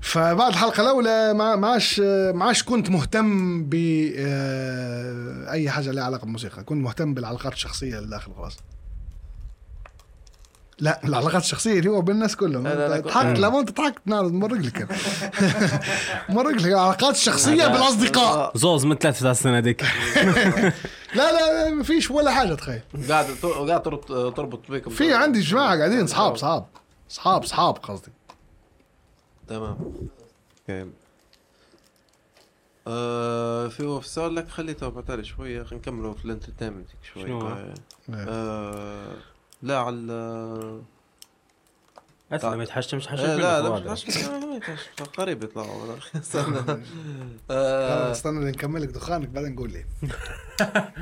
فبعد 0.00 0.52
الحلقة 0.52 0.82
الأولى 0.82 1.34
ما 1.34 1.56
ما 1.56 1.68
عادش 1.68 2.00
ما 2.34 2.44
عادش 2.44 2.62
كنت 2.62 2.90
مهتم 2.90 3.62
ب 3.64 3.74
آه، 4.18 5.50
أي 5.50 5.70
حاجة 5.70 5.90
لها 5.90 6.04
علاقة 6.04 6.20
بالموسيقى 6.20 6.64
كنت 6.64 6.82
مهتم 6.84 7.14
بالعلاقات 7.14 7.52
الشخصية 7.52 7.98
اللي 7.98 8.10
داخل 8.10 8.32
خلاص 8.34 8.56
لا 10.78 11.04
العلاقات 11.04 11.42
الشخصية 11.42 11.78
اللي 11.78 11.90
هو 11.90 12.02
كلهم. 12.36 12.66
لا، 12.68 12.88
لا، 12.88 12.96
أنت 12.96 13.04
ضحكت 13.04 13.38
لا 13.38 13.48
ما 13.48 13.60
أنت 13.60 13.80
ضحكت 13.80 14.02
نعم 14.06 14.38
مرق 14.40 14.52
لك 14.54 14.76
أنا. 14.82 14.98
مرق 16.36 16.50
لك 16.50 16.64
العلاقات 16.66 17.14
الشخصية 17.14 17.66
بالأصدقاء. 17.66 18.56
زوز 18.58 18.84
من 18.86 18.96
ثلاث 18.96 19.40
سنه 19.42 19.60
ديك 19.60 19.82
لا 19.82 20.72
لا 21.14 21.64
لا 21.64 21.70
ما 21.70 21.82
فيش 21.82 22.10
ولا 22.10 22.30
حاجة 22.30 22.54
تخيل. 22.54 22.80
قاعد 23.08 23.26
قاعد 23.42 23.82
تربط 24.34 24.70
بيكم 24.70 24.90
في 24.90 25.14
عندي 25.14 25.40
جماعة 25.40 25.78
قاعدين 25.78 26.02
اصحاب 26.02 26.32
اصحاب 26.32 26.66
اصحاب 27.10 27.42
اصحاب 27.42 27.76
قصدي. 27.76 28.12
تمام. 29.48 29.76
آه 32.86 33.68
في 33.68 34.00
في 34.02 34.08
سؤال 34.08 34.34
لك. 34.34 34.48
خليته 34.48 34.88
بعتلي 34.88 35.24
شوية. 35.24 35.62
خلينا 35.62 35.76
نكملوا 35.82 36.14
في 36.14 36.24
الانترتينمنت 36.24 36.86
شوي. 37.14 37.22
شنو؟ 37.22 37.48
آه. 38.14 39.16
إيه. 39.70 39.80
آه 39.80 39.80
لا 39.80 39.80
على 39.80 40.82
اسلم 42.32 42.60
يتحشم 42.60 42.96
مش 42.96 43.08
حشم 43.08 43.22
آه، 43.22 43.36
منه 43.36 43.42
لا 43.42 43.78
لا. 43.78 43.92
مش 43.92 44.06
ما 44.26 44.56
يتعش- 44.56 45.02
قريب 45.16 45.44
يطلعوا 45.44 45.96
استنى. 46.16 46.58
آه، 47.50 48.08
آه، 48.08 48.12
استنى 48.12 48.44
نكمل 48.50 48.82
لك 48.82 48.88
دخانك 48.88 49.28
بعدين 49.28 49.56
قول 49.56 49.72
لي. 49.72 49.84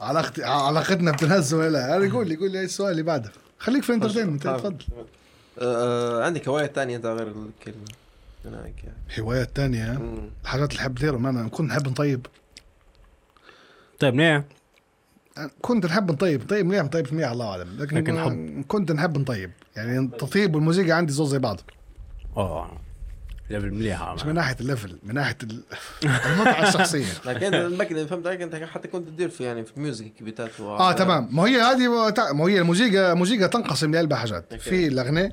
علاقتي 0.00 0.44
علاقتنا 0.44 1.10
بتنهز 1.12 1.54
ولا 1.54 1.96
أنا 1.96 2.12
قول 2.12 2.28
لي 2.28 2.36
قول 2.36 2.50
لي 2.50 2.64
السؤال 2.64 2.90
اللي 2.90 3.02
بعده. 3.02 3.32
خليك 3.58 3.82
في 3.82 3.90
ال 3.90 3.94
entertainment 3.94 4.42
تفضل. 4.44 4.76
آه، 5.58 6.24
عندك 6.24 6.48
هوايات 6.48 6.74
تانية 6.74 6.96
أنت 6.96 7.06
غير 7.06 7.28
الكلمة 7.28 7.84
هناك 8.44 8.84
يعني. 8.84 8.96
هوايات 9.20 9.56
تانية. 9.56 10.00
الحاجات 10.42 10.70
اللي 10.70 10.80
نحب 10.80 10.92
نديرها 10.92 11.16
أنا 11.18 11.48
كنت 11.48 11.68
نحب 11.70 11.88
نطيب. 11.88 12.26
طيب 14.00 14.14
منيح 14.14 14.42
كنت 15.62 15.86
نحب 15.86 16.10
نطيب 16.12 16.48
طيب 16.48 16.66
منيح 16.66 16.86
طيب 16.86 17.14
منيح 17.14 17.30
الله 17.30 17.50
أعلم. 17.50 17.76
لكن, 17.78 17.96
لكن 17.96 18.14
لكن 18.14 18.64
كنت 18.68 18.92
نحب 18.92 19.18
نطيب. 19.18 19.50
يعني 19.76 19.98
التطيب 19.98 20.54
والموسيقى 20.54 20.92
عندي 20.92 21.12
زوز 21.12 21.30
زي 21.30 21.38
بعض. 21.38 21.60
اوه 22.36 22.78
level 23.50 23.70
مليحه 23.70 24.14
مش 24.14 24.24
من 24.24 24.34
ناحية 24.34 24.56
ال 24.60 24.66
level 24.66 24.98
من 25.02 25.14
ناحية 25.14 25.36
ال- 25.42 25.62
المتعة 26.32 26.68
الشخصية. 26.68 27.04
لكن 27.26 27.54
المكنة 27.54 28.06
فهمت 28.06 28.26
عليك 28.26 28.40
أنت 28.40 28.54
حتى 28.54 28.88
كنت 28.88 29.08
تدير 29.08 29.28
في 29.28 29.44
يعني 29.44 29.64
في 29.64 29.80
music 29.80 30.12
كبيتات 30.18 30.60
آه 30.60 30.92
تمام. 30.92 31.28
ما 31.32 31.42
هي 31.42 31.60
هذه 31.60 31.88
ما 32.32 32.44
هي 32.44 32.58
الموسيقى 32.60 33.16
موسيقى 33.16 33.48
تنقسم 33.48 33.92
لأربع 33.94 34.16
حاجات. 34.16 34.54
في 34.54 34.86
الأغنية 34.86 35.32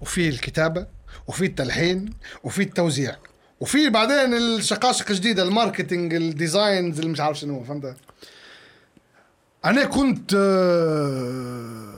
وفي 0.00 0.28
الكتابة 0.28 0.86
وفي 1.26 1.44
التلحين 1.44 2.10
وفي 2.44 2.62
التوزيع 2.62 3.16
وفي 3.60 3.90
بعدين 3.90 4.34
الشقاشق 4.34 5.10
الجديدة 5.10 5.42
ال 5.42 5.49
marketing 5.49 6.14
ال 6.14 6.24
designs 6.24 6.98
اللي 6.98 7.10
مش 7.10 7.20
عارف 7.20 7.38
شنو 7.38 7.64
فهمت؟ 7.64 7.96
أنا 9.64 9.84
كنت 9.84 10.34
آه، 10.34 11.92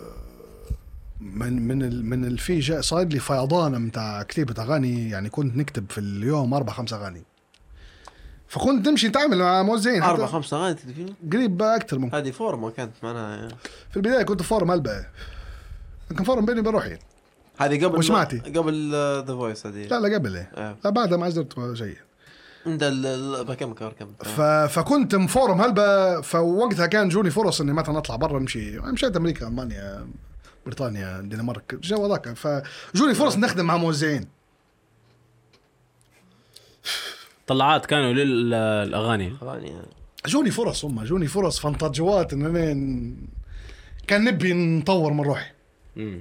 من 1.20 1.68
من 1.68 2.04
من 2.10 2.24
ال- 2.24 2.38
في 2.38 2.60
جاء 2.60 2.80
صاير 2.80 3.06
لي 3.08 3.18
فيضان 3.18 3.80
متاع 3.82 4.22
كتيبة 4.22 4.62
أغاني 4.62 5.10
يعني 5.10 5.28
كنت 5.28 5.56
نكتب 5.56 5.90
في 5.90 5.98
اليوم 5.98 6.54
أربع 6.54 6.72
خمس 6.72 6.92
أغاني 6.92 7.22
فكنت 8.48 8.88
نمشي 8.88 9.08
نتعامل 9.08 9.38
مع 9.38 9.62
موزعين 9.62 10.02
أربع 10.02 10.26
خمس 10.26 10.54
أغاني 10.54 10.74
تدفين 10.74 11.14
قريب 11.32 11.62
أكثر 11.62 11.98
ممكن 11.98 12.16
هذه 12.16 12.30
فورمة 12.30 12.70
كانت 12.70 12.92
معناها 13.02 13.36
يعني. 13.36 13.54
في 13.90 13.96
البداية 13.96 14.22
كنت 14.22 14.42
فورم 14.42 14.70
هلبة 14.70 15.06
لكن 16.10 16.24
فورم 16.24 16.44
بيني 16.44 16.60
وبين 16.60 16.72
روحي 16.72 16.98
هذه 17.58 17.84
قبل 17.84 17.98
وسمعتي؟ 17.98 18.38
قبل 18.38 18.90
ذا 18.92 19.24
فويس 19.26 19.66
هذه 19.66 19.86
لا 19.86 20.00
لا 20.00 20.14
قبل. 20.14 20.36
آه. 20.36 20.76
لا 20.84 20.90
بعدها 20.90 21.18
ما 21.18 21.26
عزرت 21.26 21.74
شيء 21.74 21.96
عند 22.66 22.84
كم 23.60 23.72
كم 23.72 24.12
ف... 24.24 24.40
فكنت 24.40 25.14
مفورم. 25.14 25.60
هلبة 25.60 26.20
فوقتها 26.20 26.86
كان 26.86 27.08
جوني 27.08 27.30
فرص 27.30 27.60
إني 27.60 27.72
مثلا 27.72 27.98
أطلع 27.98 28.16
برا 28.16 28.38
نمشي 28.38 28.78
مشيت 28.78 29.16
أمريكا 29.16 29.48
ألمانيا 29.48 30.06
بريطانيا 30.66 31.20
الدنمارك 31.20 31.74
جو 31.74 32.06
ذاك 32.06 32.32
فجوني 32.32 33.14
فرص 33.14 33.36
نخدم 33.36 33.64
مع 33.64 33.76
موزعين 33.76 34.28
طلعات 37.46 37.86
كانوا 37.86 38.12
للأغاني. 38.12 39.36
أغاني 39.42 39.68
يعني. 39.68 39.86
جوني 40.26 40.50
فرص 40.50 40.84
هم 40.84 41.04
جوني 41.04 41.26
فرص. 41.26 41.58
فانتاجوات 41.58 42.32
ان 42.32 42.46
أنا 42.46 43.14
كان 44.06 44.24
نبي 44.24 44.52
نطور 44.52 45.12
من 45.12 45.20
روحي. 45.20 45.50
مم. 45.96 46.20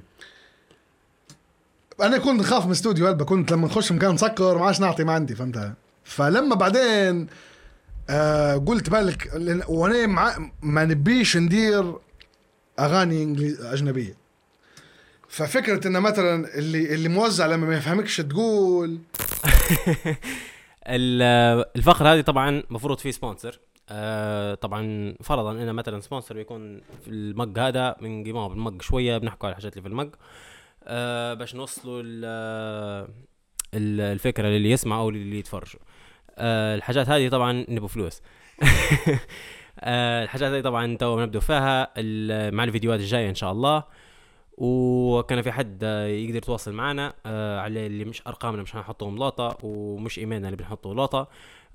أنا 2.01 2.17
كنت 2.17 2.39
نخاف 2.39 2.65
من 2.65 2.71
استوديو 2.71 3.07
هلبة 3.07 3.25
كنت 3.25 3.51
لما 3.51 3.67
نخش 3.67 3.91
مكان 3.91 4.13
مسكر 4.13 4.57
ما 4.57 4.65
عادش 4.65 4.79
نعطي 4.79 5.03
ما 5.03 5.13
عندي 5.13 5.35
فهمتها 5.35 5.73
فلما 6.03 6.55
بعدين 6.55 7.27
آه 8.09 8.55
قلت 8.55 8.89
بالك 8.89 9.31
وأنا 9.69 10.07
مع 10.07 10.51
ما 10.61 10.85
نبيش 10.85 11.37
ندير 11.37 11.93
أغاني 12.79 13.23
انجليز 13.23 13.61
أجنبية. 13.61 14.17
ففكرة 15.29 15.87
إن 15.87 16.01
مثلا 16.01 16.57
اللي 16.57 16.93
اللي 16.95 17.09
موزع 17.09 17.45
لما 17.45 17.67
ما 17.67 17.77
يفهمكش 17.77 18.17
تقول. 18.17 18.99
ال- 20.87 21.65
الفقرة 21.75 22.13
هذه 22.13 22.21
طبعا 22.21 22.63
مفروض 22.69 22.97
فيه 22.99 23.11
sponsor 23.11 23.59
آه 23.89 24.53
طبعا 24.55 25.15
فرضا 25.23 25.51
إن 25.51 25.75
مثلا 25.75 25.99
sponsor 26.01 26.35
بيكون 26.35 26.81
في 27.03 27.07
ال 27.09 27.22
mug 27.22 27.59
هذا 27.59 27.95
من 28.01 28.23
قيمه 28.23 28.47
بال 28.47 28.61
mug 28.61 28.81
شوية 28.81 29.17
بنحكوا 29.17 29.47
على 29.47 29.51
الحاجات 29.55 29.71
اللي 29.73 29.81
في 29.81 29.87
ال 29.87 29.92
mug. 29.92 30.09
آه 30.83 31.33
باش 31.33 31.55
نوصلوا 31.55 32.01
ال- 32.05 33.07
الفكرة 34.01 34.47
للي 34.47 34.71
يسمع 34.71 34.99
أو 34.99 35.09
للي 35.09 35.39
يتفرجوا 35.39 35.79
آه 36.37 36.75
الحاجات 36.75 37.09
هذه 37.09 37.29
طبعا 37.29 37.65
نبوا 37.69 37.87
فلوس. 37.87 38.21
آه 39.79 40.23
الحاجات 40.23 40.51
هذه 40.51 40.61
طبعا 40.61 40.97
تو 40.97 41.15
بنبدو 41.15 41.39
فيها 41.39 41.83
مع 42.51 42.63
الفيديوهات 42.63 42.99
الجاية 42.99 43.29
إن 43.29 43.35
شاء 43.35 43.51
الله. 43.51 43.83
وكان 44.57 45.41
في 45.41 45.51
حد 45.51 45.83
يقدر 45.83 46.35
يتواصل 46.37 46.73
معنا 46.73 47.13
آه 47.25 47.59
على 47.59 47.85
اللي 47.85 48.05
مش 48.05 48.21
أرقامنا 48.27 48.61
مش 48.61 48.75
هنحطهم 48.75 49.17
لوطة 49.17 49.57
ومش 49.63 50.19
إيميلنا 50.19 50.47
اللي 50.47 50.57
بنحطه 50.57 50.95
لوطة 50.95 51.27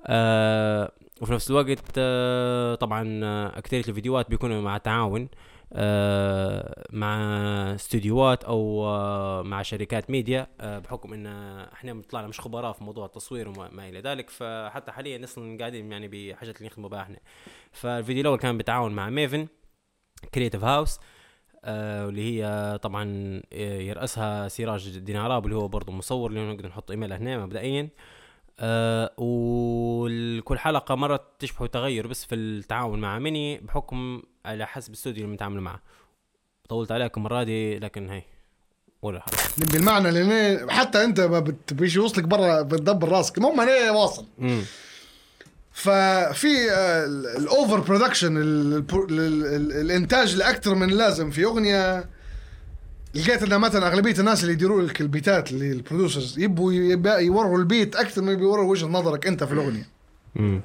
آه 0.07 0.92
وفي 1.21 1.33
نفس 1.33 1.51
الوقت 1.51 1.79
آه 1.99 2.75
طبعا 2.75 3.21
آه، 3.25 3.59
أكثرية 3.59 3.81
الفيديوهات 3.88 4.31
بيكونوا 4.31 4.62
مع 4.62 4.79
تعاون. 4.79 5.29
مع 6.92 7.14
استديوهات 7.74 8.44
أو 8.44 8.87
آه 8.87 9.42
مع 9.42 9.62
شركات 9.62 10.11
ميديا 10.11 10.46
آه 10.61 10.78
بحكم 10.78 11.12
إن 11.12 11.26
إحنا 11.72 12.02
طلعنا 12.11 12.26
مش 12.28 12.40
خبراء 12.40 12.72
في 12.72 12.85
موضوع 12.85 13.07
التصوير 13.07 13.48
وما 13.48 13.68
ما 13.72 13.88
إلى 13.88 14.00
ذلك 14.00 14.31
فحتى 14.31 14.92
حاليا 14.92 15.24
أصلا 15.24 15.59
قاعدين 15.59 15.92
يعني 15.92 16.09
بحاجات 16.09 16.57
اللي 16.57 16.68
نخدموا 16.68 16.88
بها 16.88 17.02
إحنا. 17.02 17.18
فالفيديو 17.72 18.20
الأول 18.20 18.38
كان 18.38 18.59
بتعاون 18.59 18.92
مع 18.92 19.11
ميفن 19.11 19.46
Creative 20.35 20.64
House 20.64 21.01
آه 21.64 22.07
واللي 22.07 22.22
هي 22.42 22.78
طبعا 22.83 23.04
آه، 23.52 23.78
يرأسها 23.81 24.48
سراج 24.48 24.98
ديناراب 24.98 25.44
اللي 25.44 25.57
هو 25.57 25.68
برضه 25.68 25.92
مصور 25.92 26.31
اللي 26.31 26.52
نقدر 26.52 26.68
نحط 26.68 26.90
إيميل 26.90 27.12
هنا 27.12 27.38
مبدئيا. 27.46 27.88
آه 28.61 29.11
وكل 29.18 30.59
حلقة 30.59 30.94
مرة 30.94 31.20
تشبه 31.38 31.66
تغير 31.66 32.07
بس 32.07 32.24
في 32.24 32.35
التعاون 32.35 32.98
مع 33.00 33.18
ميني 33.18 33.59
بحكم 33.59 34.22
على 34.48 34.66
حسب 34.66 34.88
الاستوديو 34.88 35.22
اللي 35.24 35.32
بنتعامل 35.32 35.61
معه. 35.61 35.80
طولت 36.68 36.92
عليكم 36.92 37.20
المرة 37.20 37.42
دي 37.42 37.78
لكن 37.78 38.11
هي 38.11 38.22
ولا 39.02 39.20
حاجة. 39.20 39.37
بالمعنى 39.72 40.11
لأن 40.11 40.70
حتى 40.70 41.04
أنت 41.04 41.20
ما 41.20 41.38
بت- 41.40 41.72
بيجي 41.72 41.98
يوصلك 41.98 42.24
برا 42.24 42.62
بتدبر 42.62 43.08
راسك. 43.08 43.38
المهم 43.38 43.61
أنا 43.61 43.90
واصل. 43.90 44.24
امم 44.40 44.62
ففي 45.72 46.48
ال 47.38 47.47
over 47.47 47.81
production 47.81 48.37
الإنتاج 49.80 50.34
الاكثر 50.34 50.74
من 50.74 50.90
اللازم 50.90 51.30
في 51.30 51.44
أغنية. 51.44 52.04
لقيت 53.14 53.42
ان 53.42 53.61
مثلا 53.61 53.87
أغلبية 53.88 54.18
الناس 54.18 54.42
اللي 54.42 54.52
يديروا 54.52 54.82
لك 54.82 55.00
البيتات 55.00 55.50
اللي 55.52 55.72
ال 55.72 55.79
producers 55.79 56.38
يبوا 56.38 56.72
يوروا 57.20 57.58
ال 57.59 57.66
beat 57.66 57.96
أكثر 57.96 58.22
من 58.22 58.34
بيوروا 58.37 58.70
وجهة 58.70 58.87
نظرك 58.87 59.26
أنت 59.26 59.44
في 59.44 59.52
الأغنية. 59.52 59.88
امم 60.37 60.61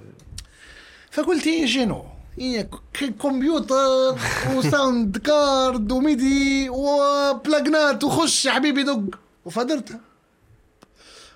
فقلت 1.11 1.47
هي 1.47 1.67
شنو؟ 1.67 2.05
ك- 2.39 3.13
كمبيوتر 3.21 4.17
وساوند 4.55 5.17
كارد 5.17 5.91
وميدي 5.91 6.69
وبلاجنات 6.69 8.03
وخش 8.03 8.45
يا 8.45 8.51
حبيبي 8.51 8.83
دق. 8.83 9.19
وفادرتها 9.45 9.99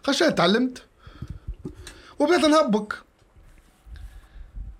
خشيت 0.03 0.38
تعلمت. 0.38 0.81
وبدأت 2.19 2.45
نهبك. 2.45 2.93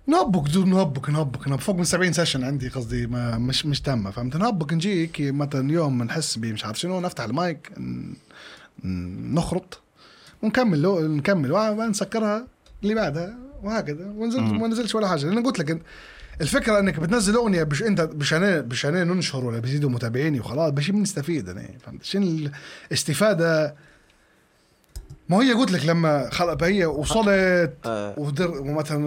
نهبك 0.06 0.50
دو 0.50 0.64
نهبك 0.64 1.10
نهبك 1.10 1.48
نهبك. 1.48 1.60
فوق 1.60 1.76
من 1.76 1.84
70 1.84 2.12
session 2.12 2.44
عندي 2.44 2.68
قصدي 2.68 3.06
ما 3.06 3.38
مش 3.38 3.66
مش 3.66 3.80
تامة 3.80 4.10
فهمت؟ 4.10 4.36
نهبك 4.36 4.72
نجيك 4.72 5.16
مثلا 5.20 5.72
يوم 5.72 6.02
نحس 6.02 6.36
بمش 6.38 6.64
عارف 6.64 6.78
شنو 6.78 7.00
نفتح 7.00 7.24
المايك 7.24 7.72
نخرط. 9.34 9.80
ونكمل 10.42 10.82
نكمل. 11.16 11.52
ونسكرها 11.52 12.46
اللي 12.82 12.94
بعدها 12.94 13.36
وهكذا. 13.62 14.06
ونزلت. 14.16 14.42
ما 14.42 14.68
نزلتش 14.68 14.94
ولا 14.94 15.08
حاجة. 15.08 15.24
لأن 15.24 15.42
قلت 15.46 15.58
لك 15.58 15.82
الفكرة 16.40 16.78
إنك 16.78 17.00
بتنزل 17.00 17.34
أغنية 17.34 17.62
بش 17.62 17.82
انت 17.82 18.00
بشان 18.00 18.60
بشان 18.60 18.92
ننشر 19.08 19.44
ولا 19.44 19.58
بيزيدوا 19.58 19.90
متابعيني 19.90 20.40
وخلاص 20.40 20.70
باش 20.70 20.90
بنستفيد 20.90 21.48
أنا 21.48 21.68
فهمت؟ 21.86 22.04
شنو 22.04 22.50
الاستفاده 22.90 23.74
ما 25.28 25.36
هي 25.36 25.52
قلت 25.52 25.70
لك 25.70 25.86
لما 25.86 26.30
خلق 26.30 26.62
هي 26.62 26.86
وصلت 26.86 27.74
آه. 27.86 28.14
ودر 28.18 28.50
ومثلا 28.60 28.98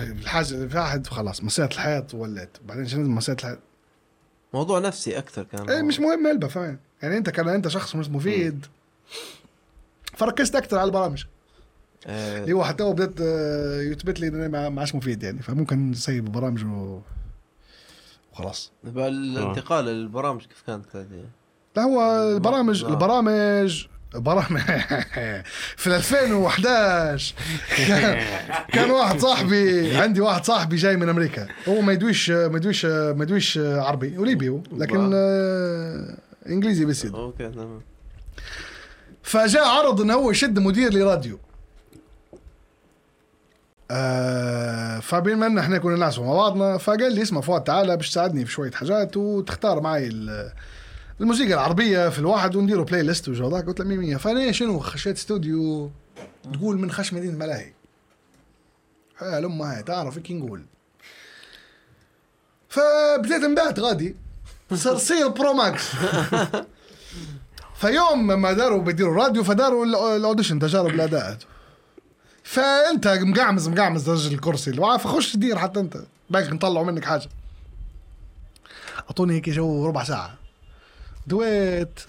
الحاجة 0.00 0.44
في 0.44 0.78
واحد 0.78 1.06
خلاص 1.06 1.44
مسيت 1.44 1.72
الحيط 1.72 2.14
وليت 2.14 2.56
بعدين 2.68 2.86
شنو 2.88 3.08
مسيت 3.08 3.40
الحيط 3.40 3.58
موضوع 4.54 4.78
نفسي 4.78 5.18
أكثر 5.18 5.42
كان. 5.42 5.70
إيه 5.70 5.82
مش 5.82 6.00
مهم 6.00 6.26
هلبة 6.26 6.48
فاهم؟ 6.48 6.78
يعني 7.02 7.16
أنت 7.16 7.30
كان 7.30 7.48
أنت 7.48 7.68
شخص 7.68 7.96
مش 7.96 8.08
مفيد. 8.08 8.66
فركزت 10.16 10.56
أكثر 10.56 10.78
على 10.78 10.86
البرامج. 10.86 11.24
اللي 12.06 12.52
هو 12.52 12.64
حتى 12.64 12.82
هو 12.82 12.92
بدأت 12.92 13.20
آه، 13.20 13.80
يثبت 13.80 14.20
لي 14.20 14.28
انه 14.28 14.68
ما 14.68 14.80
عادش 14.80 14.94
مفيد 14.94 15.22
يعني. 15.22 15.42
فممكن 15.42 15.90
نسيب 15.90 16.26
البرامج 16.26 16.64
و... 16.64 17.00
وخلاص 18.32 18.72
بقى 18.84 19.08
الانتقال 19.08 19.84
للبرامج 19.84 20.40
كيف 20.40 20.62
كانت 20.66 20.96
هذه؟ 20.96 21.24
لا 21.76 21.82
هو 21.82 22.28
البرامج. 22.36 22.84
البرامج 22.84 23.86
برامج 24.14 24.60
في 25.76 25.96
2011 25.96 27.34
كان, 27.76 28.26
كان 28.74 28.90
واحد 28.90 29.20
صاحبي 29.20 29.96
عندي 29.96 30.20
واحد 30.20 30.44
صاحبي 30.44 30.76
جاي 30.76 30.96
من 30.96 31.08
أمريكا. 31.08 31.48
هو 31.68 31.80
ما 31.80 31.92
يدويش 31.92 32.30
ما 32.30 32.56
يدويش 32.56 32.84
ما 32.86 33.22
يدويش 33.22 33.58
عربي 33.58 34.18
وليبي 34.18 34.48
هو 34.48 34.60
لكن 34.72 35.10
آه، 35.14 36.16
إنجليزي 36.48 36.84
بس 36.84 37.04
يدو. 37.04 37.16
okay 37.16 37.48
تمام. 37.48 37.80
فجاء 39.22 39.64
عرض 39.64 40.00
انه 40.00 40.14
هو 40.14 40.30
يشد 40.30 40.58
مدير 40.58 40.92
لراديو. 40.94 41.38
آه 43.94 45.00
فبما 45.00 45.46
إن 45.46 45.58
إحنا 45.58 45.78
كنا 45.78 45.96
نعزف 45.96 46.18
مع 46.20 46.34
بعضنا 46.34 46.78
فقال 46.78 47.12
لي 47.14 47.22
اسمع 47.22 47.40
فؤاد 47.40 47.64
تعالى 47.64 47.96
باش 47.96 48.10
تساعدني 48.10 48.44
في 48.44 48.52
شوية 48.52 48.70
حاجات 48.70 49.16
وتختار 49.16 49.80
معي 49.80 50.06
ال- 50.06 50.52
الموسيقى 51.20 51.54
العربية 51.54 52.08
في 52.08 52.18
الواحد 52.18 52.56
ونديروا 52.56 52.84
playlist 52.84 53.28
وجو 53.28 53.50
ذاك. 53.50 53.66
قلت 53.66 53.80
له 53.80 53.84
100 53.86 53.98
100 53.98 54.16
فأنا 54.16 54.52
شنو 54.52 54.78
خشيت 54.78 55.16
استوديو 55.16 55.90
تقول 56.52 56.78
من 56.78 56.90
خش 56.90 57.12
مدينه 57.12 57.38
ملاهي 57.38 57.72
حال 59.16 59.44
امها 59.44 59.76
هاي 59.76 59.82
تعرف 59.82 60.18
كي 60.18 60.34
نقول. 60.34 60.62
فبديت 62.68 63.42
نبات 63.44 63.78
غادي. 63.80 64.16
صرصير 64.74 65.28
pro 65.28 65.52
max 65.52 65.88
فيوم 67.74 68.26
ما 68.26 68.52
داروا 68.52 68.82
بيديروا 68.82 69.24
راديو 69.24 69.44
فداروا 69.44 69.84
ال- 69.86 69.94
ال 70.16 70.21
audition 70.21 70.58
تجارب 70.58 70.94
الاداء 70.94 71.38
فأنت 72.52 73.08
مقعمز 73.08 73.68
مقعمز 73.68 74.10
رجل 74.10 74.34
الكرسي. 74.34 74.72
فخش 74.98 75.36
دير 75.36 75.58
حتى 75.58 75.80
أنت. 75.80 75.96
باقي 76.30 76.48
نطلعوا 76.50 76.86
منك 76.86 77.04
حاجة. 77.04 77.28
أعطوني 78.98 79.34
هيك 79.34 79.50
جو 79.50 79.86
ربع 79.86 80.04
ساعة. 80.04 80.34
دويت. 81.26 82.00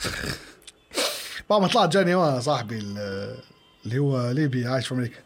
بعد 1.49 1.62
ما 1.62 1.67
طلعت 1.67 1.89
جاني 1.93 2.41
صاحبي 2.41 2.77
ال- 2.77 3.38
اللي 3.86 3.97
هو 3.99 4.32
ليبي 4.32 4.67
عايش 4.67 4.88
في 4.88 4.93
أمريكا. 4.93 5.19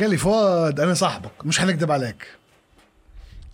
قال 0.00 0.10
لي 0.10 0.16
فؤاد 0.16 0.80
أنا 0.80 0.94
صاحبك. 0.94 1.46
مش 1.46 1.58
حنكذب 1.60 1.92
عليك. 1.92 2.26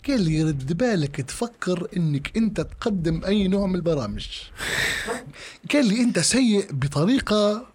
قال 0.07 0.21
لي 0.21 0.43
رد 0.43 0.77
بالك 0.77 1.21
تفكر 1.21 1.87
إنك 1.97 2.37
أنت 2.37 2.61
تقدم 2.61 3.25
أي 3.25 3.47
نوع 3.47 3.67
من 3.67 3.75
البرامج. 3.75 4.27
قال 5.73 5.85
لي 5.87 6.01
أنت 6.01 6.19
سيء 6.19 6.67
بطريقة. 6.71 7.65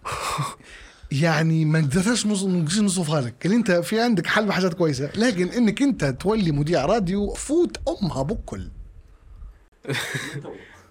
يعني 1.21 1.65
ما 1.65 1.79
نقدرش 1.81 2.25
نوصفها 2.25 3.21
لك. 3.21 3.33
قال 3.43 3.51
لي 3.51 3.57
انت 3.57 3.71
في 3.71 3.99
عندك 4.01 4.27
حل 4.27 4.45
بحاجات 4.45 4.73
كويسة 4.73 5.09
لكن 5.15 5.47
انك 5.49 5.81
انت 5.81 6.05
تولي 6.05 6.51
مذيع 6.51 6.85
راديو 6.85 7.33
فوت 7.33 7.77
أمها 7.87 8.21
بكل 8.23 8.69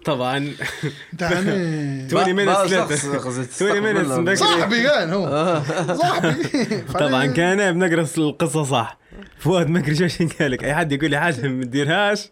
طبعا. 0.05 0.37
انت 1.13 1.21
يعني 1.21 2.07
20 2.13 2.33
ما- 2.33 2.43
minutes 2.43 2.47
ما 2.47 2.65
later. 2.65 2.71
شخص 2.71 3.05
قصدي 3.25 3.47
20 3.55 3.83
minutes 3.83 4.01
تستقبل 4.07 4.21
من 4.29 4.35
صاحبي 4.35 4.83
كان 4.83 5.13
هو. 5.13 5.61
صاحبي. 6.01 6.81
طبعا 6.99 7.25
كان 7.25 7.73
بنقرا 7.79 8.07
القصة 8.17 8.63
صح. 8.63 8.97
فؤاد 9.39 9.69
مكري 9.69 10.09
شو 10.09 10.27
قال 10.39 10.51
لك. 10.51 10.63
أي 10.63 10.75
حد 10.75 10.91
يقول 10.91 11.09
لي 11.09 11.19
حاجة 11.19 11.47
ما 11.47 11.63
تديرهاش. 11.63 12.29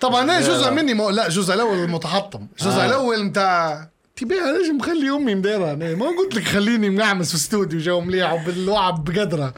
طبعا 0.00 0.22
أنا 0.22 0.40
جزء 0.40 0.70
مني 0.70 0.94
مو... 0.94 1.10
لا 1.10 1.26
الجزء 1.26 1.54
الأول 1.54 1.78
المتحطم 1.78 2.46
الجزء 2.60 2.80
آه. 2.80 2.86
الأول 2.86 3.28
بتاع 3.28 3.90
تبيها 4.16 4.58
ليش 4.58 4.70
مخلي 4.70 5.10
أمي 5.10 5.34
مديرها 5.34 5.72
أنا 5.72 5.94
ما 5.94 6.06
قلت 6.06 6.34
لك 6.34 6.42
خليني 6.44 6.90
منعمس 6.90 7.28
في 7.28 7.34
استوديو 7.34 7.80
جو 7.80 8.00
مليح 8.00 8.32
وبالوعب 8.32 9.04
بقدرة. 9.04 9.54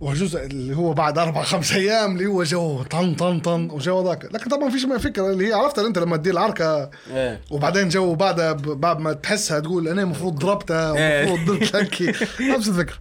والجزء 0.00 0.46
اللي 0.46 0.76
هو 0.76 0.92
بعد 0.92 1.18
أربع 1.18 1.42
خمس 1.42 1.72
أيام 1.72 2.12
اللي 2.16 2.26
هو 2.26 2.42
جو 2.44 2.82
طن 2.82 3.14
طن 3.14 3.40
طن 3.40 3.70
وجو 3.70 4.08
ذاك. 4.08 4.24
لكن 4.34 4.50
طبعا 4.50 4.70
فيش 4.70 4.84
ما 4.84 4.98
فكرة 4.98 5.30
اللي 5.32 5.48
هي 5.48 5.52
عرفت 5.52 5.78
أنت 5.78 5.98
لما 5.98 6.16
تدير 6.16 6.32
العركة 6.32 6.90
إيه. 7.10 7.40
وبعدين 7.50 7.88
جو 7.88 8.14
بعدها 8.14 8.52
ب- 8.52 8.80
بعد 8.80 8.98
ما 9.00 9.12
تحسها 9.12 9.60
تقول 9.60 9.88
أنا 9.88 10.02
المفروض 10.02 10.34
ضربتها 10.38 10.96
إيه. 10.96 11.24
المفروض 11.34 11.58
درت 11.58 11.76
لك. 11.76 12.02
نفس 12.40 12.68
الفكرة. 12.68 12.96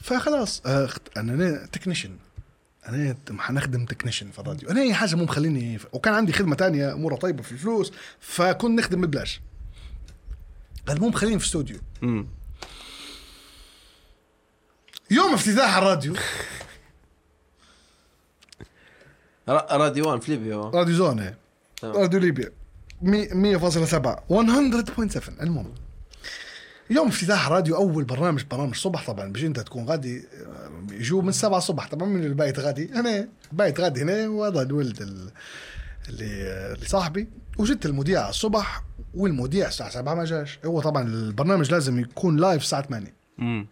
فخلاص 0.00 0.62
أنا 1.16 1.66
technician 1.72 2.10
أنا 2.88 3.16
حنخدم 3.38 3.84
technician 3.84 4.30
في 4.30 4.38
الراديو. 4.38 4.70
أنا 4.70 4.80
أي 4.80 4.94
حاجة 4.94 5.14
مو 5.16 5.24
مخليني 5.24 5.78
وكان 5.92 6.14
عندي 6.14 6.32
خدمة 6.32 6.54
تانية 6.54 6.92
امورها 6.92 7.16
طيبة 7.16 7.42
في 7.42 7.52
الفلوس 7.52 7.92
فكنت 8.20 8.78
نخدم 8.78 9.00
ببلاش. 9.00 9.40
قال 10.88 11.00
مو 11.00 11.08
مخليني 11.08 11.38
في 11.38 11.44
استوديو 11.46 11.78
يوم 15.10 15.34
افتتاح 15.34 15.76
الراديو. 15.76 16.14
را- 19.48 19.76
راديو 19.76 20.08
1 20.08 20.22
في 20.22 20.30
ليبيا. 20.36 20.56
راديو 20.56 20.94
زون 20.94 21.18
إيه. 21.20 21.38
راديو 21.84 22.20
ليبيا. 22.20 22.52
مي- 23.02 23.28
100.7 23.58 24.22
100.7 24.30 25.42
المهم. 25.42 25.74
يوم 26.90 27.08
افتتاح 27.08 27.48
راديو 27.48 27.76
أول 27.76 28.04
برنامج 28.04 28.44
برامج 28.50 28.74
صبح 28.74 29.06
طبعا 29.06 29.32
بيجي 29.32 29.46
أنت 29.46 29.60
تكون 29.60 29.84
غادي 29.84 30.18
آه، 30.18 30.70
يجوا 30.92 31.22
من 31.22 31.32
7 31.32 31.58
الصبح 31.58 31.88
طبعا 31.88 32.08
من 32.08 32.24
البيت 32.24 32.58
غادي 32.58 32.94
أنا 32.94 33.28
بيت 33.52 33.80
غادي 33.80 34.02
هنا 34.02 34.28
وهذا 34.28 34.62
الولد 34.62 35.02
اللي 35.02 35.30
آه، 36.48 36.74
اللي 36.74 36.86
صاحبي. 36.86 37.28
وجدت 37.58 37.86
المذيع 37.86 38.28
الصبح 38.28 38.82
والمذيع 39.14 39.68
الساعة 39.68 39.90
7 39.90 40.14
ما 40.14 40.24
جاش. 40.24 40.58
هو 40.64 40.80
طبعا 40.80 41.02
البرنامج 41.08 41.70
لازم 41.72 42.00
يكون 42.00 42.36
live 42.36 42.62
الساعة 42.62 42.82
8 42.82 43.14
امم 43.38 43.66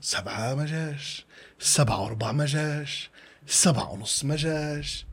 سبعة 0.00 0.54
ما 0.54 0.66
جاش 0.66 1.26
سبعة 1.58 2.02
وربع 2.04 2.32
ما 2.32 2.46
جاش 2.46 3.10
سبعة 3.46 3.92
ونص 3.92 4.24
ما 4.24 4.36
جاش. 4.36 5.06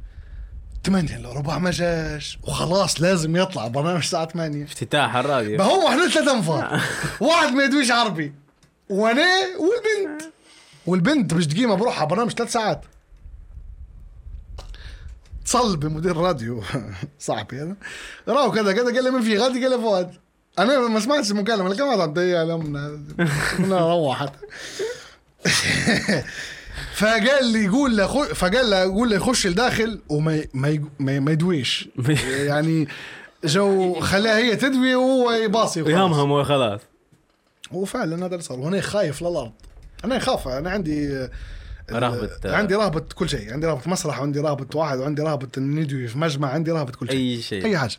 ثمانية 0.86 1.16
الا 1.16 1.34
ربع 1.34 1.58
ما 1.58 1.72
جاش. 1.72 2.40
وخلاص 2.44 3.02
لازم 3.02 3.36
يطلع 3.36 3.68
برنامج 3.68 3.98
الساعة 3.98 4.26
8 4.28 4.64
افتتاح 4.64 5.16
الراديو. 5.16 5.58
ما 5.58 5.64
هو 5.64 5.88
إحنا 5.88 6.08
ثلاث 6.08 6.28
انفار 6.28 6.82
واحد 7.20 7.54
ما 7.54 7.64
يدويش 7.64 7.92
عربي. 7.92 8.34
وأنا 8.90 9.28
والبنت. 9.60 10.22
والبنت 10.86 11.34
مش 11.34 11.48
دقيقة 11.48 11.76
بروحها 11.76 12.06
برنامج 12.06 12.32
ثلاث 12.32 12.52
ساعات. 12.52 12.82
اتصل 15.42 15.78
بمدير 15.78 16.12
الراديو. 16.12 16.64
صاحبي 17.20 17.62
هذا. 17.62 17.76
راهو 18.28 18.52
كذا 18.52 18.74
كذا 18.74 18.86
قال 18.86 19.04
لي 19.04 19.12
من 19.12 19.22
في. 19.22 19.38
غادي 19.38 19.66
قال 19.66 19.78
لي 19.78 19.84
فؤاد. 19.84 20.14
أنا 20.60 20.80
ما 20.80 21.00
سمعتش 21.00 21.32
المكالمة 21.32 21.70
لكن 21.70 21.84
ما 21.84 22.58
من 22.58 22.74
من 23.60 23.74
روحت. 23.74 24.34
فقال 26.96 27.46
لي 27.46 27.66
يقول 27.66 27.98
له 27.98 28.08
خو... 28.08 28.24
فقال 28.24 28.70
له 28.70 28.80
يقول 28.84 29.10
له 29.10 29.16
يخش 29.16 29.48
لداخل 29.48 30.00
وما 30.10 30.44
ما 30.54 30.84
ما, 31.00 31.20
ما 31.20 31.32
يدويش. 31.32 31.90
يعني 32.50 32.88
جو 33.44 34.00
خلاها 34.00 34.38
هي 34.38 34.56
تدوي 34.56 34.96
وهو 34.96 35.32
يباصي. 35.32 35.80
يهمهم 35.80 36.32
وخلاص. 36.32 36.82
هو 37.72 37.86
فعلا 37.86 38.16
هذا 38.26 38.26
اللي 38.26 38.42
صار. 38.42 38.60
وأنا 38.60 38.82
خايف 38.82 39.22
للأرض. 39.22 39.52
أنا 40.06 40.20
خاف 40.20 40.48
أنا 40.48 40.70
عندي 40.70 41.18
آه، 41.18 41.30
رهبة- 41.92 42.46
عندي 42.46 42.76
رهبة 42.76 43.04
كل 43.16 43.30
شيء. 43.30 43.54
عندي 43.54 43.68
رهبة 43.68 43.82
مسرح 43.86 44.20
وعندي 44.20 44.40
رهبة 44.40 44.80
واحد 44.80 44.98
وعندي 45.00 45.22
رهبة 45.22 45.48
ندوي 45.58 46.08
في 46.08 46.18
مجمع 46.18 46.50
عندي 46.50 46.72
رهبة 46.72 46.92
كل 46.92 47.08
شيء. 47.10 47.18
أي 47.18 47.42
شيء. 47.42 47.66
أي 47.66 47.78
حاجة. 47.78 47.96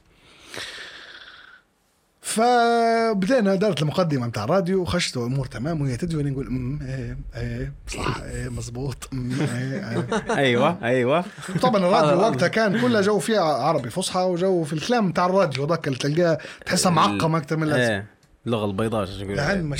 فبدينا 2.21 3.55
دارت 3.55 3.83
المقدمة 3.83 4.27
بتاع 4.27 4.45
الراديو 4.45 4.83
وخشت 4.83 5.17
أمور 5.17 5.47
تمام 5.47 5.83
وهي 5.83 5.97
تدوي 5.97 6.23
نقول 6.23 6.47
امم 6.47 6.83
إيه 6.83 7.19
إيه 7.37 7.73
صح 7.89 8.21
إيه 8.21 8.49
مزبوط 8.49 9.09
إيه 9.13 9.91
إيه 9.91 10.07
أيوه 10.37 10.79
أيوه. 10.83 11.25
طبعا 11.63 11.77
الراديو 11.77 12.21
وقتها 12.29 12.49
كان 12.49 12.81
كله 12.81 13.01
جو 13.01 13.19
فيه 13.19 13.41
عربي 13.41 13.91
فصحى 13.91 14.21
وجو 14.21 14.65
في 14.65 14.73
الكلام 14.73 15.11
بتاع 15.11 15.27
الراديو 15.27 15.67
ذاك 15.67 15.89
اللي 15.89 15.99
تلقاه 15.99 16.39
تحسها 16.67 16.93
معقم 16.93 17.35
أكثر 17.35 17.57
من 17.57 17.63
اللازم 17.63 17.93
إيه 17.93 18.07
اللغة 18.47 18.65
البيضاء 18.65 19.05
شو 19.05 19.13
يقولوا 19.13 19.37
لعلم. 19.37 19.75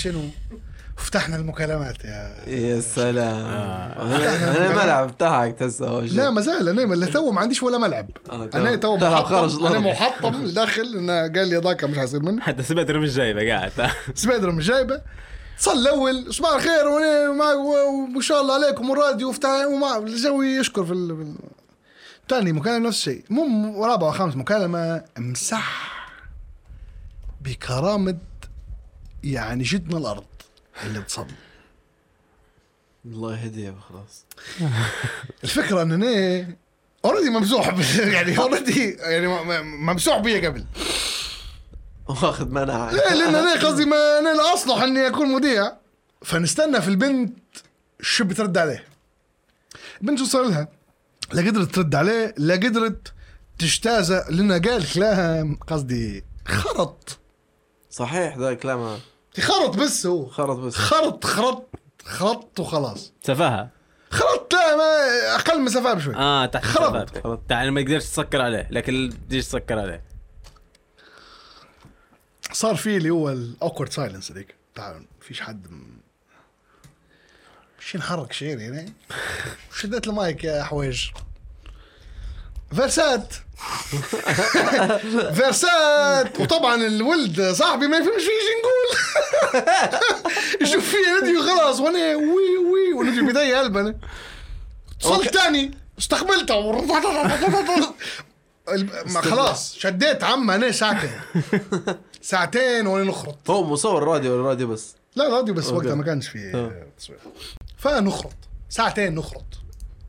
فتحنا 0.99 1.37
المكالمات 1.37 2.05
يا 2.05 2.35
يا 2.47 2.81
سلام. 2.81 3.45
آه. 3.45 4.17
أنا 4.17 4.57
أنا 4.57 4.71
الملعب 4.71 5.19
تاعك 5.19 5.59
تهسه 5.59 6.01
لا 6.01 6.31
ما 6.31 6.41
زال 6.41 6.69
أنا 6.69 6.83
اللي 6.95 7.07
تو 7.07 7.31
ما 7.31 7.41
عنديش 7.41 7.63
ولا 7.63 7.79
ملعب. 7.79 8.09
آه،. 8.31 8.51
أنا 8.55 8.77
تو 8.77 8.97
محطم 8.97 9.67
أنا. 9.67 9.79
محطم 9.79 10.47
داخل 10.55 10.83
انه 10.83 11.21
قال 11.21 11.49
لي 11.49 11.57
ذاك 11.57 11.85
مش 11.85 11.99
حيصير 11.99 12.23
منه 12.23 12.43
حتى 12.43 12.63
سبتر 12.63 12.99
مش 12.99 13.15
جايبه 13.15 13.49
قاعد. 13.53 13.73
سبيدر 14.15 14.51
مش 14.51 14.67
جايبه 14.67 15.01
صل 15.59 15.79
الأول 15.79 16.35
صباح 16.35 16.55
الخير 16.55 16.89
وأنا 16.89 17.33
ما 17.33 17.53
وما 17.55 18.21
شاء 18.21 18.41
الله 18.41 18.55
عليكم 18.55 18.91
والراديو 18.91 19.29
وفتح 19.29 19.49
وما 19.67 19.97
الجو 19.99 20.43
يشكر 20.43 20.85
في 20.85 20.93
ال... 20.93 21.35
تاني 22.29 22.53
مكالمة 22.53 22.89
نفس 22.89 22.99
الشيء. 22.99 23.25
مو 23.31 23.85
رابع 23.85 24.07
وخامس 24.09 24.37
مكالمة 24.37 25.05
مسح 25.19 25.99
بكرامة 27.41 28.19
يعني 29.25 29.63
جدنا 29.63 29.99
الأرض. 29.99 30.25
اللي 30.87 30.99
اتصل 30.99 31.27
الله 33.05 33.39
يهديه 33.41 33.75
خلاص. 33.89 34.25
الفكرة 35.45 35.83
إن 35.83 35.93
أنا 35.93 36.47
already 37.05 37.31
ممسوح 37.31 37.67
يعني 38.15 38.39
already 38.39 38.91
يعني 38.91 39.27
ممسوح 39.63 40.19
بي 40.19 40.47
قبل. 40.47 40.65
واخذ 42.09 42.49
منع. 42.49 42.91
ليه 42.91 43.15
لأن 43.15 43.35
أنا 43.35 43.53
قصدي 43.67 43.85
ما 43.85 44.19
أنا 44.19 44.55
اصلح 44.55 44.83
إني 44.83 45.07
أكون 45.07 45.29
مذيع. 45.29 45.73
فنستنى 46.25 46.83
في 46.83 46.89
البنت 46.89 47.39
شو 48.01 48.25
بترد 48.25 48.59
عليه. 48.59 48.85
البنت 50.01 50.19
شو 50.19 50.25
صار 50.25 50.43
لها؟ 50.43 50.69
لا 51.33 51.43
قدرت 51.51 51.75
ترد 51.75 51.95
عليه 51.95 52.35
لا 52.39 52.55
قدرت 52.55 53.13
تجتازه 53.59 54.31
لأنه 54.31 54.59
قال 54.59 54.93
كلام 54.93 55.57
قصدي 55.57 56.25
خرط. 56.47 57.19
صحيح 57.91 58.37
ذا 58.39 58.55
كلامه 58.55 58.99
خرط 59.41 59.77
بس 59.77 60.07
هو. 60.07 60.27
خرط 60.29 60.57
بس. 60.59 60.75
خرط 60.75 61.25
خرط 61.27 61.69
خرط 62.05 62.61
وخلاص. 62.61 63.13
سفاهة. 63.23 63.71
خرط 64.11 64.55
لا 64.55 64.77
ما 64.77 64.85
أقل 65.35 65.61
من 65.61 65.69
سفاه 65.69 65.95
بشوي. 65.95 66.15
آه 66.17 66.47
تحت 66.47 66.65
خرب. 66.65 66.97
السفاهة. 66.97 67.41
يعني 67.51 67.71
ما 67.71 67.83
تقدرش 67.83 68.05
تسكر 68.05 68.41
عليه 68.43 68.69
لكن 68.71 69.13
تجيش 69.29 69.47
تسكر 69.47 69.79
عليه. 69.79 70.03
صار 72.53 72.77
في 72.77 72.97
اللي 72.97 73.11
هو 73.11 73.31
ال 73.31 73.39
awkward 73.39 73.93
silence 73.93 74.33
هذيك. 74.33 74.55
تعال 74.75 75.05
فيش 75.21 75.41
حد 75.41 75.71
م... 75.71 75.99
مش 77.81 77.97
نحرك 77.97 78.33
شيء 78.33 78.59
يعني. 78.59 78.93
شديت 79.81 80.07
المايك 80.09 80.45
يا 80.45 80.63
حويج. 80.63 81.09
verse 82.75 83.18
ات. 83.18 83.35
verse 85.35 86.11
ات. 86.11 86.41
وطبعا 86.41 86.75
الولد 86.75 87.41
صاحبي 87.53 87.87
ما 87.87 87.97
يفهمش 87.97 88.23
فيه 88.23 88.31
إيش 88.31 88.49
نقول. 88.61 88.89
يشوف 90.69 90.89
فيه 90.91 90.99
ندي 91.23 91.39
خلاص 91.43 91.81
وأنا 91.81 92.17
وي 92.17 92.57
وي 92.59 92.93
وندي 92.97 93.21
بداية 93.21 93.57
قلب 93.57 93.77
أنا. 93.77 93.95
صلت 95.01 95.35
تاني. 95.35 95.71
استقبلته. 95.99 96.73
ما 99.07 99.21
خلاص 99.21 99.75
شديت 99.79 100.25
عم 100.25 100.51
أنا 100.51 100.71
ساعتين 100.73 101.11
ساعتين 102.23 102.87
وأنا 102.87 103.05
نخرط. 103.05 103.51
هو 103.51 103.65
مصور 103.65 104.03
راديو 104.05 104.35
ولا 104.35 104.49
راديو 104.49 104.67
بس؟ 104.69 104.95
لا 105.17 105.29
راديو 105.29 105.55
بس. 105.55 105.67
وقتها 105.71 105.95
ما 105.95 106.05
كانش 106.05 106.29
في 106.29 106.53
آه. 106.55 106.87
تصوير. 106.99 107.19
فنخرط. 107.79 108.33
ساعتين 108.69 109.15
نخرط. 109.15 109.45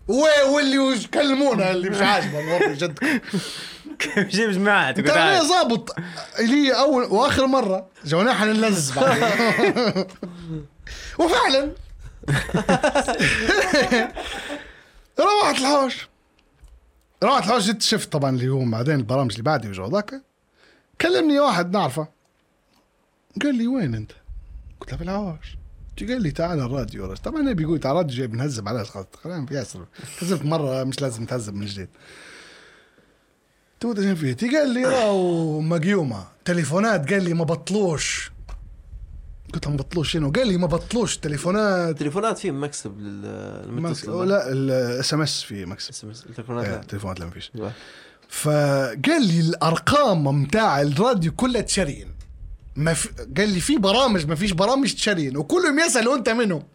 واللي 0.09 1.03
يكلمونا 1.03 1.71
اللي 1.71 1.89
مش 1.89 2.01
عاجبه 2.01 2.39
الوضع 2.39 2.73
جد 2.73 2.99
جيب 4.17 4.51
جماعة 4.51 4.91
تقول 4.91 5.09
أنا 5.09 5.43
ظابط 5.43 5.95
لي 6.39 6.79
أول 6.79 7.03
وآخر 7.03 7.47
مرة 7.47 7.87
جونا 8.05 8.33
حنلز 8.33 8.91
بعدين 8.91 10.05
وفعلا. 11.19 11.71
روحت 15.19 15.59
الحوش. 15.59 16.07
روحت 17.23 17.43
الحوش 17.43 17.63
جيت 17.63 17.81
شفت 17.81 18.11
طبعا 18.11 18.29
اللي 18.29 18.49
هو 18.49 18.65
بعدين 18.65 18.95
البرامج 18.95 19.31
اللي 19.31 19.43
بعدي 19.43 19.67
وجو 19.69 19.87
ذاك. 19.87 20.21
كلمني 21.01 21.39
واحد 21.39 21.71
نعرفه. 21.73 22.07
قال 23.41 23.55
لي 23.55 23.67
وين 23.67 23.95
أنت؟ 23.95 24.11
قلت 24.79 24.91
له 24.91 24.97
في 24.97 25.03
الحوش. 25.03 25.58
قال 26.03 26.21
لي 26.21 26.31
تعال 26.31 26.59
الراديو 26.59 27.05
رش. 27.05 27.19
طبعا 27.19 27.41
أنا 27.41 27.53
بيقول 27.53 27.79
تعال 27.79 27.93
الراديو 27.95 28.17
جاي 28.17 28.27
بنهزم 28.27 28.67
عليه 28.67 28.83
خلاص 28.83 29.05
خلينا 29.23 29.45
في 29.45 29.53
ياسر 29.53 29.85
هزمت 30.21 30.45
مرة 30.45 30.83
مش 30.83 31.01
لازم 31.01 31.25
تهزم 31.25 31.55
من 31.55 31.65
جديد. 31.65 31.89
تو 33.79 34.15
فيه؟ 34.15 34.33
تي 34.33 34.57
قال 34.57 34.69
لي 34.73 34.85
راهو 34.85 35.59
مقيومة. 35.61 36.27
تليفونات 36.45 37.13
قال 37.13 37.23
لي 37.23 37.33
ما 37.33 37.43
بطلوش. 37.43 38.31
قلت 39.53 39.65
له 39.65 39.71
ما 39.71 39.77
بطلوش 39.77 40.11
شنو؟ 40.11 40.31
قال 40.31 40.47
لي 40.47 40.57
ما 40.57 40.67
بطلوش 40.67 41.17
تليفونات. 41.17 41.89
التليفونات 41.89 42.37
فيه 42.37 42.51
مكسب 42.51 42.99
لل- 42.99 43.71
مكس... 43.71 44.05
للمتصل 44.05 44.29
لا 44.29 44.51
ال 44.51 45.13
SMS 45.13 45.41
في 45.41 45.65
مكسب. 45.65 45.89
SMS 45.89 46.25
التليفونات 46.25 46.65
إيه، 46.65 46.71
لا. 46.71 46.81
التليفونات 46.81 47.19
لا 47.19 47.25
ما 47.25 47.31
فيش. 47.31 47.51
فقال 48.29 49.27
لي 49.27 49.39
الأرقام 49.39 50.41
متاع 50.41 50.81
الراديو 50.81 51.31
كلها 51.31 51.61
تشرين. 51.61 52.07
ما 52.79 52.93
في... 52.93 53.09
قال 53.37 53.49
لي 53.49 53.59
في 53.59 53.77
برامج 53.77 54.25
ما 54.27 54.35
فيش 54.35 54.51
برامج 54.51 54.93
تشرين 54.93 55.37
وكلهم 55.37 55.79
يسالوا 55.79 56.15
انت 56.15 56.29
منهم 56.29 56.63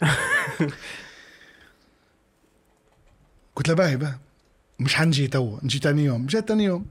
قلت 3.57 3.69
له 3.69 3.75
باهي 3.75 3.97
باهي. 3.97 4.15
مش 4.81 4.95
حنجي 4.95 5.27
تو 5.27 5.59
نجي 5.63 5.79
تاني 5.79 6.05
يوم. 6.05 6.27
جيت 6.27 6.49
تاني 6.49 6.65
يوم. 6.65 6.87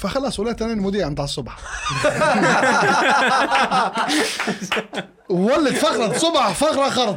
فخلاص 0.00 0.40
ولات 0.40 0.62
أنا 0.62 0.72
المذيع 0.72 1.08
بتاع 1.08 1.24
الصبح. 1.24 1.56
ولد 5.28 5.74
فقرة 5.74 6.18
صبح 6.18 6.52
فقرة 6.52 6.90
خرط. 6.90 7.16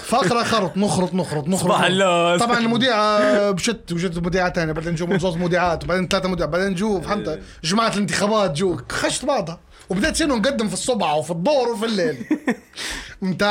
فقرة 0.00 0.42
خرط 0.42 0.76
نخرط 0.76 1.14
نخرط 1.14 1.48
نخرط. 1.48 1.64
صباح 1.64 1.82
اللوز. 1.84 2.40
طبعا 2.40 2.58
المذيعة 2.58 3.50
بشت 3.50 3.92
وجت 3.92 4.18
مذيعة 4.18 4.52
ثانية 4.52 4.72
بعدين 4.72 4.92
نجوا 4.92 5.18
زوز 5.18 5.36
مذيعات 5.36 5.84
وبعدين 5.84 6.08
ثلاثة 6.08 6.28
مذيعات 6.28 6.50
بعدين 6.50 6.68
نجوا 6.68 7.00
فهمت؟ 7.00 7.40
جماعة 7.64 7.88
الانتخابات 7.88 8.52
جو 8.52 8.80
خشت 8.92 9.24
بعضها. 9.24 9.60
وبدأت 9.88 10.16
شنو؟ 10.16 10.36
نقدم 10.36 10.68
في 10.68 10.74
الصبح 10.74 11.14
وفي 11.14 11.30
الظهر 11.30 11.68
وفي 11.68 11.84
الليل. 11.86 12.26
انت 13.22 13.42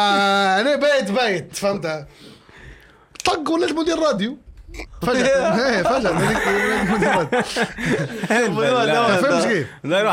أنا 0.61 0.76
بايت 0.76 1.11
بايت 1.11 1.55
فهمت؟ 1.55 2.07
طق 3.26 3.51
وليت 3.51 3.71
مدير 3.71 3.99
راديو 3.99 4.38
فجأة. 5.01 5.55
إيه 5.69 5.84
فجأة. 5.84 6.17
فهمت 9.21 9.45
كيف؟ 9.47 9.67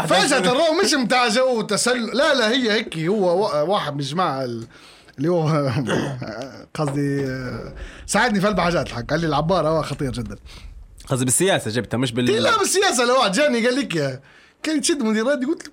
فجأة 0.06 0.38
الرو 0.38 0.80
مش 0.84 0.94
متاع 0.94 1.28
جو 1.28 1.61
تسلل. 1.62 2.06
لا 2.16 2.34
لا 2.34 2.48
هي 2.50 2.72
هيك 2.72 2.98
هو 2.98 3.42
وا- 3.42 3.61
واحد 3.62 3.94
من 3.94 4.00
الجماعة 4.00 4.44
ال- 4.44 4.66
اللي 5.18 5.28
هو 5.28 5.70
قصدي 6.74 7.26
ساعدني 8.06 8.40
في 8.40 8.46
أربع 8.46 8.64
حاجات 8.64 8.86
الحق. 8.86 9.02
قال 9.11 9.20
لي 9.20 9.26
العبارة 9.26 9.68
هو 9.68 9.82
خطير 9.82 10.12
جدا. 10.12 10.36
قصدي 11.08 11.24
بالسياسة 11.24 11.70
جبتها 11.70 11.98
مش 11.98 12.12
بال 12.12 12.24
لا 12.24 12.58
بالسياسة. 12.58 13.04
لو 13.04 13.14
واحد 13.18 13.32
جاني 13.32 13.66
قال 13.66 13.76
لك 13.76 13.96
لي 14.74 14.80
تشد 14.80 15.02
مدير 15.02 15.24
قلت 15.46 15.64
له 15.66 15.72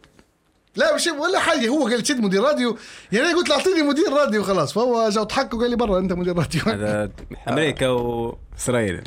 لا 0.77 0.95
مش 0.95 1.07
ولا 1.07 1.39
حاجة. 1.39 1.67
هو 1.67 1.87
قال 1.87 2.01
تشد 2.01 2.19
مدير 2.19 2.43
راديو. 2.43 2.77
يعني 3.11 3.33
قلت 3.33 3.49
له 3.49 3.55
أعطيني 3.55 3.81
مدير 3.81 4.13
راديو 4.13 4.43
خلاص 4.43 4.73
فهو 4.73 5.09
جا 5.09 5.23
ضحك 5.23 5.53
وقال 5.53 5.69
لي 5.69 5.75
برا 5.75 5.99
أنت 5.99 6.13
مدير 6.13 6.37
راديو. 6.37 6.61
هذا 6.61 7.11
أمريكا 7.49 7.87
وإسرائيل. 7.87 9.01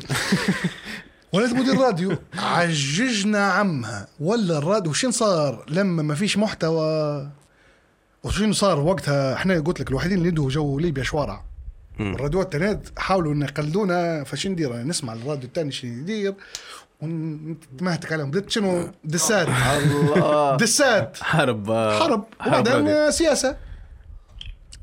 ولد 1.32 1.52
مدير 1.54 1.78
راديو. 1.80 2.16
عججنا 2.34 3.52
عمها. 3.52 4.08
ولا 4.20 4.58
الراديو 4.58 4.90
وشين 4.90 5.10
صار؟ 5.10 5.64
لما 5.68 6.02
ما 6.02 6.14
فيش 6.14 6.38
محتوى. 6.38 7.28
وشين 8.24 8.52
صار 8.52 8.80
وقتها؟ 8.80 9.34
إحنا 9.34 9.60
قلت 9.60 9.80
لك 9.80 9.90
الوحيدين 9.90 10.18
اللي 10.18 10.28
عنده 10.28 10.48
جو 10.48 10.78
ليبيا 10.78 11.02
شوارع. 11.02 11.44
الراديوات 12.00 12.54
التانية 12.54 12.80
حاولوا 12.98 13.32
إن 13.32 13.42
يقلدونا 13.42 14.24
فشو 14.24 14.48
ندير 14.48 14.76
نسمع 14.76 15.12
الراديو 15.12 15.48
الثاني 15.48 15.72
شو 15.72 15.86
يدير. 15.86 16.34
ونتمهتك 17.03 18.12
عليهم 18.12 18.30
بدت 18.30 18.51
شنو؟ 18.51 18.88
diss 19.04 19.34
ات. 19.34 19.48
الله. 19.48 20.57
diss 20.56 20.96
ات. 20.96 21.16
حرب. 21.22 21.72
حرب. 22.01 22.24
وبعدين 22.46 23.11
سياسة. 23.11 23.57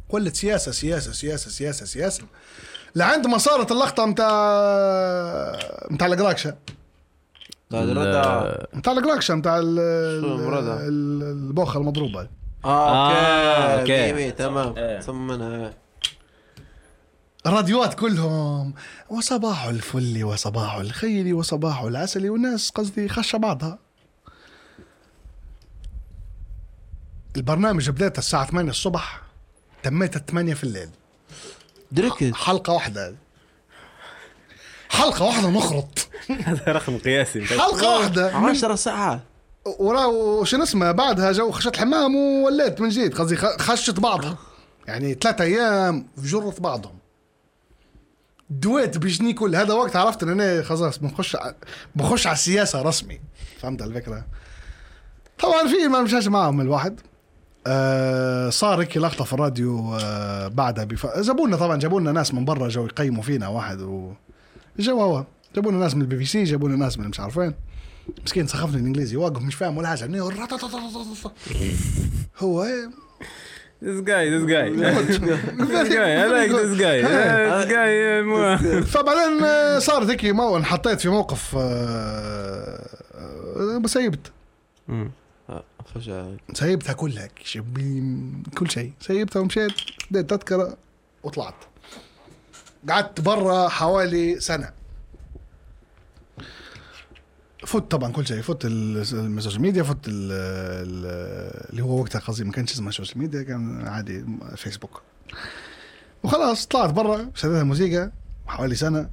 ولت 0.10 0.36
سياسة 0.36 0.72
سياسة 0.72 1.12
سياسة 1.12 1.50
سياسة 1.50 1.86
سياسة. 1.86 2.24
لعند 2.96 3.28
ما 3.28 3.38
صارت 3.38 3.72
اللقطة 3.72 4.06
متاع 4.06 4.30
متاع 5.92 6.08
القراكشه 6.08 6.56
متاع 7.72 8.94
القراكشه 8.94 9.36
متاع 9.36 9.60
البوخة 9.64 11.80
المضروبة. 11.80 12.28
آه 12.66 13.12
آه، 13.12 13.80
okay. 13.80 13.82
okay. 13.82 14.14
ميمي 14.14 14.32
تمام. 14.32 14.74
إيه. 14.78 15.00
ثمنها 15.00 15.74
الراديوات 17.48 17.94
كلهم. 17.94 18.74
وصباح 19.10 19.66
الفل 19.66 20.24
وصباح 20.24 20.76
الخير 20.76 21.36
وصباح 21.36 21.82
العسل. 21.82 22.30
والناس 22.30 22.70
قصدي 22.70 23.10
خشة 23.10 23.38
بعضها. 23.38 23.80
البرنامج 27.36 27.90
بدايته 27.90 28.20
الساعة 28.20 28.46
8 28.46 28.70
الصبح. 28.70 29.22
تميت 29.84 30.18
8 30.18 30.54
في 30.54 30.64
الليل. 30.64 30.90
دركت. 31.92 32.36
حلقة 32.36 32.74
واحدة. 32.74 33.16
حلقة 34.90 35.26
واحدة 35.26 35.50
نخرط. 35.50 36.08
هذا 36.46 36.64
رقم 36.68 36.98
قياسي. 36.98 37.46
حلقة 37.46 37.98
واحدة. 38.00 38.40
من 38.40 38.50
10 38.50 38.76
ساعات 38.76 39.20
ورا 39.80 40.06
وشو 40.06 40.64
اسمه 40.64 40.92
بعدها 40.92 41.32
جو 41.32 41.52
خشت 41.52 41.76
الحمام 41.76 42.16
ووليت 42.16 42.82
من 42.82 42.90
جديد. 42.90 43.18
قصدي 43.18 43.36
خشت 43.38 44.00
بعضها. 44.00 44.38
يعني 44.88 45.14
ثلاثة 45.14 45.44
أيام 45.44 46.08
في 46.22 46.28
جرة 46.28 46.56
بعضهم. 46.60 46.97
دويت 48.50 48.98
بجني 48.98 49.34
كل 49.34 49.56
هذا 49.56 49.74
وقت 49.74 49.96
عرفت؟ 49.96 50.24
ان 50.24 50.30
أنا 50.30 50.64
خلاص 50.64 50.98
بنخش 50.98 51.36
ع- 51.36 51.52
بخش 51.96 52.28
على 52.28 52.34
السياسة 52.34 52.82
رسمي. 52.82 53.20
فهمت 53.62 53.82
الفكرة؟ 53.82 54.26
طبعا 55.40 55.68
في 55.68 55.88
ما 55.88 56.02
مشاش 56.02 56.28
معهم 56.28 56.62
الواحد. 56.62 57.00
آه 57.68 58.50
صار 58.50 58.82
هيك 58.82 58.98
لقطة 58.98 59.24
في 59.24 59.34
الراديو 59.34 59.96
آه 59.96 60.48
بعدها 60.48 60.84
بف... 60.84 61.08
جابوا 61.20 61.48
لنا 61.48 61.58
طبعا 61.58 61.78
جابوا 61.78 62.00
لنا 62.02 62.12
ناس 62.12 62.34
من 62.34 62.46
برا 62.46 62.68
جو 62.70 62.86
يقيموا 62.86 63.24
فينا 63.24 63.48
واحد 63.48 63.82
و 63.82 64.14
جو 64.80 65.02
هو. 65.02 65.26
جابوا 65.56 65.72
لنا 65.72 65.80
ناس 65.80 65.96
من 65.96 66.02
البي 66.02 66.16
بي 66.16 66.26
سي 66.26 66.44
جابوا 66.44 66.70
لنا 66.70 66.78
ناس 66.78 67.00
من 67.00 67.08
مش 67.08 67.20
عارف 67.20 67.38
وين 67.38 67.54
مسكين 68.26 68.48
سخفني 68.48 68.78
الإنجليزي 68.82 69.16
واقف 69.16 69.42
مش 69.42 69.56
فاهم 69.56 69.78
ولا 69.78 69.88
حاجة. 69.88 70.06
هو 72.40 72.64
إيه؟ 72.64 72.90
This 73.80 74.02
guy, 74.02 74.28
this 74.30 74.44
guy. 74.44 74.70
this 74.72 75.90
guy, 75.90 76.12
I 76.14 76.26
like 76.26 76.50
this 76.50 76.74
guy. 76.80 76.98
This 77.02 77.66
guy. 77.66 77.92
فبعدين 78.92 79.44
آه، 79.44 79.80
صارت 79.80 80.10
هيك 80.10 80.26
مو 80.26 80.58
انحطيت 80.58 81.02
في 81.02 81.10
موقف 81.10 81.56
آه، 81.58 82.88
آه، 83.56 83.82
سيبت. 83.86 84.32
سيبتها 86.54 86.94
كلها 86.94 87.30
شبين 87.44 88.44
كل 88.58 88.72
شيء. 88.72 88.92
سيبتها 89.00 89.40
ومشيت 89.40 89.72
بديت 90.12 90.30
تذكره 90.30 90.78
وطلعت. 91.24 91.56
قعدت 92.90 93.22
برا 93.22 93.68
حوالي 93.68 94.40
سنة. 94.40 94.70
فوت 97.66 97.92
طبعا 97.92 98.12
كل 98.12 98.28
شيء 98.28 98.42
فوت 98.42 98.66
ال- 98.66 98.98
السوشيال 99.38 99.62
ميديا 99.62 99.84
فوت 99.84 100.08
ال- 100.08 100.32
ال- 100.88 101.70
اللي 101.72 101.84
هو 101.84 102.00
وقتها 102.02 102.20
قصدي 102.20 102.44
ما 102.44 102.52
كانش 102.52 102.72
اسمه 102.74 102.92
سوشيال 102.92 103.20
ميديا 103.20 103.44
كان 103.44 103.88
عادي 103.88 104.26
فيسبوك 104.56 105.02
وخلاص 106.24 106.66
طلعت 106.68 106.90
برا 106.90 107.32
شديتها 107.36 107.64
موسيقى 107.64 108.12
حوالي 108.48 108.76
سنة. 108.76 109.10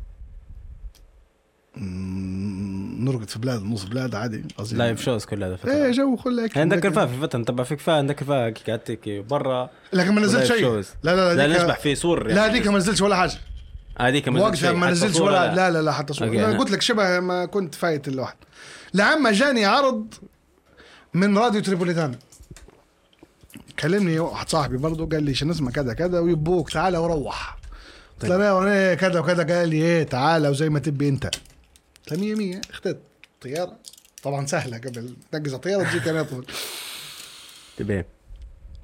نرقد 2.99 3.29
في 3.29 3.39
بلاد 3.39 3.63
نص 3.63 3.85
بلاد 3.85 4.15
عادي 4.15 4.45
قصدي. 4.59 4.77
لايف 4.77 5.03
شوز 5.03 5.25
كل 5.25 5.45
هذا 5.45 5.59
إيه 5.67 5.91
جو 5.91 6.17
كله 6.17 6.51
عندك 6.57 6.81
كرفاه 6.81 7.07
في 7.07 7.21
فترة 7.21 7.39
نتبع 7.39 7.65
فيك 7.65 7.79
فيها 7.79 7.95
عندك 7.95 8.17
كي 8.55 8.71
قعدت 8.71 8.91
هيك 8.91 9.09
برا. 9.09 9.71
لكن 9.93 10.15
ما 10.15 10.21
نزلت 10.21 10.45
شيء. 10.45 10.67
لا 10.71 10.83
لا 11.17 11.35
لا 11.35 11.47
لا 11.49 11.57
نشبح 11.59 11.79
في 11.79 11.95
صور 11.95 12.27
لا 12.27 12.47
هذيك 12.47 12.67
ما 12.67 12.79
نزلتش 12.79 13.01
ولا 13.01 13.17
حاجة. 13.17 13.33
هذيك 14.01 14.29
ما 14.29 14.41
وقتها. 14.41 14.73
ما 14.73 14.91
نزلتش 14.91 15.21
ولا 15.21 15.55
لا. 15.55 15.71
لا 15.71 15.83
لا 15.83 15.93
حتى 15.93 16.13
صورة. 16.13 16.29
okay، 16.29 16.45
أنا 16.45 16.57
أنا- 16.57 16.61
قلت 16.61 16.71
لك 16.71 16.83
شبه 16.83 17.21
ما 17.21 17.47
كنت 17.47 17.75
فايت 17.75 18.09
الواحد 18.09 18.37
لعما 18.95 19.33
جاني 19.33 19.65
عرض 19.65 20.15
من 21.15 21.39
راديو 21.39 21.61
تريبوليتان. 21.61 22.19
كلمني 23.79 24.19
واحد 24.19 24.49
صاحبي 24.49 24.77
برضه 24.77 25.09
قال 25.09 25.23
لي 25.23 25.35
شنو 25.35 25.53
اسمه 25.53 25.71
كذا 25.71 25.93
كذا 25.95 26.19
ويبوك 26.19 26.71
تعال 26.71 26.97
وروح. 26.97 27.59
قلت 28.23 28.31
له 28.31 28.37
أنا 28.37 28.53
وأنا 28.53 28.95
كذا 28.95 29.21
وكذا. 29.21 29.55
قال 29.59 29.69
لي 29.69 29.77
إيه 29.77 30.03
تعال 30.03 30.47
وزي 30.47 30.69
ما 30.69 30.79
تبي 30.79 31.09
أنت. 31.09 31.25
قلت 31.27 32.13
له 32.13 32.19
100 32.19 32.35
100 32.35 32.61
اخترت 32.71 32.99
طيارة. 33.43 33.77
طبعا 34.23 34.47
سهلة 34.47 34.77
قبل 34.79 35.17
تنقز 35.33 35.55
الطيارة 35.55 35.85
تجيك 35.85 36.09
أنا 36.09 36.23
طول 36.23 36.47
تبين 37.77 38.05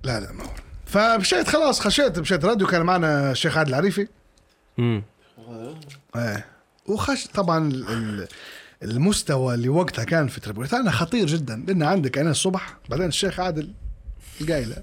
لا 0.04 0.20
لا 0.20 0.32
ما 0.32 0.44
هو. 0.44 0.48
فمشيت 0.86 1.48
خلاص 1.48 1.80
خشيت 1.80 2.18
مشيت 2.18 2.44
راديو 2.44 2.66
كان 2.66 2.82
معنا 2.82 3.30
الشيخ 3.30 3.58
عادل 3.58 3.70
العريفي. 3.70 4.08
إيه. 6.16 6.46
وخش 6.86 7.26
طبعا 7.26 7.68
ال- 7.68 7.88
ال- 7.88 8.28
المستوى 8.82 9.54
اللي 9.54 9.68
وقتها 9.68 10.04
كان 10.04 10.28
في 10.28 10.40
تريبوليتانا 10.40 10.90
خطير 10.90 11.26
جدا. 11.26 11.64
لأن 11.68 11.82
عندك 11.82 12.18
أنا 12.18 12.30
الصبح 12.30 12.76
بعدين 12.88 13.06
الشيخ 13.06 13.40
عادل 13.40 13.70
القايله 14.40 14.76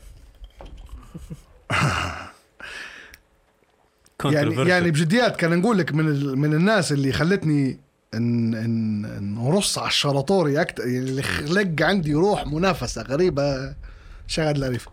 يعني. 4.26 4.70
يعني 4.70 4.92
بجديات 4.92 5.36
كان 5.36 5.60
نقول 5.60 5.78
لك 5.78 5.92
من 5.94 6.06
من 6.40 6.54
الناس 6.54 6.92
اللي 6.92 7.12
خلتني 7.12 7.80
ان 8.14 8.56
ان 8.56 9.02
نرص 9.36 9.78
على 9.78 9.88
الشراطوري 9.88 10.62
أكثر 10.62 10.84
اللي 10.84 11.22
خلق 11.22 11.82
عندي 11.82 12.14
روح 12.14 12.48
منافسة 12.48 13.02
غريبة. 13.02 13.76
الشيخ 14.28 14.46
عادل 14.46 14.60
العريفي 14.60 14.88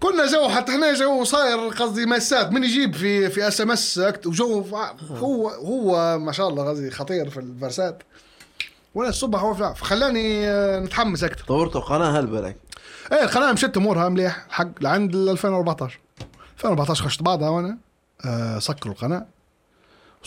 كنا 0.00 0.26
جو 0.26 0.48
حتى 0.48 0.72
إحنا 0.72 0.94
جو 0.94 1.24
صاير 1.24 1.58
قصدي 1.68 2.06
مسات. 2.06 2.52
من 2.52 2.64
يجيب 2.64 2.94
في 2.94 3.30
في 3.30 3.48
اس 3.48 3.60
ام 3.60 3.70
اس 3.70 4.00
وجو 4.26 4.62
فع- 4.62 4.94
هو 5.10 5.48
هو 5.48 6.18
ما 6.18 6.32
شاء 6.32 6.48
الله 6.48 6.68
قصدي 6.70 6.90
خطير 6.90 7.30
في 7.30 7.40
الفرسات. 7.40 8.02
وأنا 8.94 9.08
الصبح 9.10 9.40
هو 9.40 9.54
فخلاني 9.54 10.48
آه، 10.48 10.80
نتحمس 10.80 11.24
أكثر 11.24 11.44
طورتوا 11.44 11.80
قناة 11.80 12.18
هلبلك 12.20 12.56
إيه 13.12 13.22
القناة 13.22 13.52
مشت 13.52 13.76
أمورها 13.76 14.08
مليح. 14.08 14.44
الحق 14.46 14.68
لعند 14.80 15.14
ال 15.14 15.28
2014 15.28 15.98
2014 16.56 17.04
خشت 17.04 17.22
بعضها 17.22 17.48
وأنا 17.48 17.78
آه 18.24 18.58
سكروا 18.58 18.94
القناة. 18.94 19.26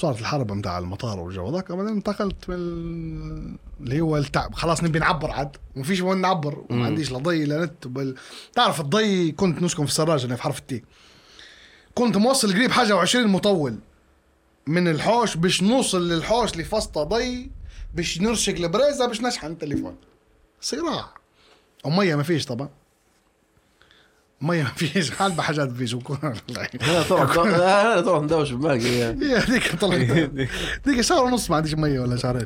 وصارت 0.03 0.19
الحرب 0.19 0.51
متاع 0.51 0.77
المطار 0.79 1.19
والجو 1.19 1.51
ذاك 1.55 1.71
بعدين 1.71 1.87
انتقلت 1.93 2.49
من 2.49 2.55
ال- 2.55 3.57
اللي 3.79 4.01
هو 4.01 4.17
التعب. 4.17 4.55
خلاص 4.55 4.83
نبي 4.83 4.99
نعبر 4.99 5.31
عاد. 5.31 5.57
ما 5.75 5.83
فيش 5.83 6.01
وين 6.01 6.17
نعبر 6.21 6.65
وما 6.69 6.85
عنديش 6.85 7.11
لا 7.11 7.17
ضي 7.17 7.45
لا 7.45 7.65
نت. 7.65 7.87
بل... 7.87 8.15
تعرف 8.53 8.81
الضي 8.81 9.31
كنت 9.31 9.61
نسكن 9.63 9.85
في 9.85 9.91
السراج 9.91 10.25
أنا 10.25 10.35
في 10.35 10.41
حرف 10.43 10.59
التي. 10.59 10.83
كنت 11.95 12.17
موصل 12.17 12.53
قريب 12.53 12.71
حاجة 12.71 13.05
و20 13.05 13.15
مطول. 13.15 13.79
من 14.67 14.87
الحوش 14.87 15.37
باش 15.37 15.63
نوصل 15.63 16.09
للحوش 16.09 16.51
اللي 16.51 16.63
فسطه 16.63 17.03
ضي 17.03 17.51
باش 17.95 18.21
نرشق 18.21 18.53
البريزة 18.55 19.07
باش 19.07 19.21
نشحن 19.21 19.47
التليفون. 19.51 19.95
صراع. 20.61 21.05
ومية 21.85 22.15
ما 22.15 22.23
فيش 22.23 22.45
طبعا. 22.45 22.69
ما 24.41 24.63
فيش 24.63 25.11
حلبة 25.11 25.43
حاجات 25.43 25.67
ما 25.69 25.73
فيش 25.73 25.95
هذا 26.81 27.03
طبعا 27.09 27.49
هذا 27.51 28.01
طبعا 28.01 28.19
مدوش 28.19 28.51
بباقي 28.51 28.79
هي 28.79 29.37
هذيك 29.37 29.75
طلعت. 29.81 29.99
ديك. 30.85 31.01
شهر 31.01 31.23
ونص 31.23 31.49
ما 31.49 31.55
عنديش 31.55 31.73
مية 31.73 31.99
ولا 31.99 32.15
شهرين. 32.17 32.45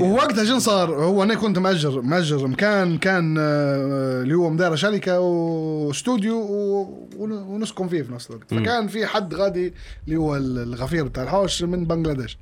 ووقتها 0.00 0.44
شنو 0.44 0.58
صار؟ 0.58 0.94
هو 1.04 1.22
أنا 1.22 1.34
كنت 1.34 1.58
مأجر 1.58 2.00
مأجر 2.00 2.46
مكان 2.46 2.98
كان 2.98 3.36
آه، 3.38 4.22
اللي 4.22 4.34
هو 4.34 4.50
مدار 4.50 4.76
شركه 4.76 5.20
واستوديو 5.20 6.38
ونسكن 7.18 7.88
فيه 7.88 8.02
في 8.02 8.12
نفس 8.12 8.30
الوقت. 8.30 8.50
فكان 8.54 8.88
في 8.88 9.06
حد 9.06 9.34
غادي 9.34 9.74
اللي 10.06 10.16
هو 10.16 10.36
الغفير 10.36 11.04
بتاع 11.04 11.22
الحوش 11.22 11.62
من 11.62 11.84
بنغلاديش. 11.84 12.38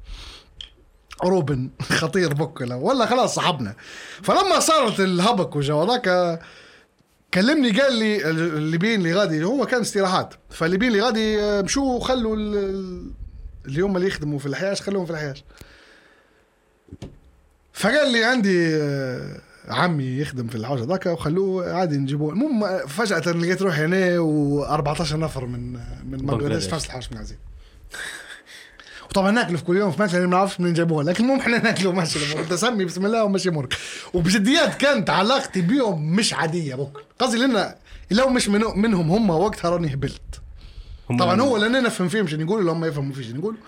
روبن 1.24 1.70
خطير 2.01 2.35
بوكلا 2.35 2.74
ولا 2.74 3.07
خلاص 3.07 3.35
صاحبنا. 3.35 3.74
فلما 4.22 4.59
صارت 4.61 5.01
الهبك 5.01 5.57
وجو 5.57 5.83
هذاك 5.83 6.39
كلمني 7.35 7.80
قال 7.80 7.95
لي 7.95 8.30
الليبيين 8.30 9.01
اللي 9.01 9.14
غادي 9.14 9.45
هو 9.45 9.66
كان 9.66 9.80
استراحات. 9.80 10.35
فالليبيين 10.51 10.93
اللي 10.93 11.03
غادي 11.03 11.41
آه، 11.41 11.62
مشوا 11.62 12.01
خلوا 12.01 12.37
ال- 12.37 12.57
ال- 12.57 13.11
اللي 13.66 13.83
هم 13.83 13.97
اللي 13.97 14.07
يخدموا 14.09 14.39
في 14.39 14.47
الحياش 14.47 14.83
خلوهم 14.83 15.05
في 15.07 15.12
الحياش 15.12 15.45
فقال 17.72 18.12
لي 18.12 18.24
عندي 18.24 18.76
آه، 18.76 19.41
عمي 19.68 20.05
يخدم 20.05 20.47
في 20.49 20.55
الحوش 20.55 20.80
ذاك 20.80 21.07
وخلوه 21.07 21.72
عادي 21.72 21.97
نجيبوه. 21.97 22.33
المهم 22.33 22.64
آه، 22.64 22.78
فجأة 22.87 23.18
لقيت 23.33 23.62
روحي 23.62 23.85
أنا 23.85 24.16
و14 24.18 25.12
نفر 25.14 25.47
من 25.47 25.72
من 25.72 25.78
بنغلاديش. 26.18 26.66
في 26.66 26.74
نفس 26.74 26.87
الحوش 26.87 27.12
من 27.12 27.18
عزيز 27.18 27.39
وطبعا 29.13 29.31
ناكله 29.31 29.57
في 29.57 29.65
كل 29.65 29.77
يوم 29.77 29.91
في 29.93 30.03
مثلا 30.03 30.21
ما 30.21 30.27
نعرفش 30.27 30.61
منين 30.61 30.75
جابوها 30.75 31.05
لكن 31.05 31.25
المهم 31.25 31.41
إحنا 31.41 31.59
ناكله 31.63 31.93
ماشي 31.93 32.19
الأمور 32.19 32.45
تسمي 32.45 32.85
بسم 32.85 33.07
الله 33.07 33.25
وماشي 33.25 33.49
أمورك. 33.49 33.75
وبجديات 34.15 34.75
كانت 34.75 35.11
علاقتي 35.11 35.61
بيهم 35.61 36.17
مش 36.17 36.35
عادية 36.35 36.75
بكرة. 36.75 37.03
قصدي 37.19 37.39
لأن 37.39 37.75
لو 38.11 38.29
مش 38.29 38.49
من 38.49 38.61
منهم 38.77 39.11
هم 39.11 39.31
وقتها 39.31 39.71
راني 39.71 39.95
هبلت. 39.95 40.21
هم- 41.11 41.17
طبعا 41.19 41.41
هو 41.41 41.57
لأن 41.57 41.75
أنا 41.77 41.87
نفهم 41.87 42.09
فيهم 42.09 42.27
شنو 42.27 42.41
يقولوا 42.41 42.65
لو 42.65 42.73
هم 42.73 42.85
يفهموا 42.85 43.15
فيه 43.15 43.23
شنو 43.23 43.39
يقولوا. 43.41 43.59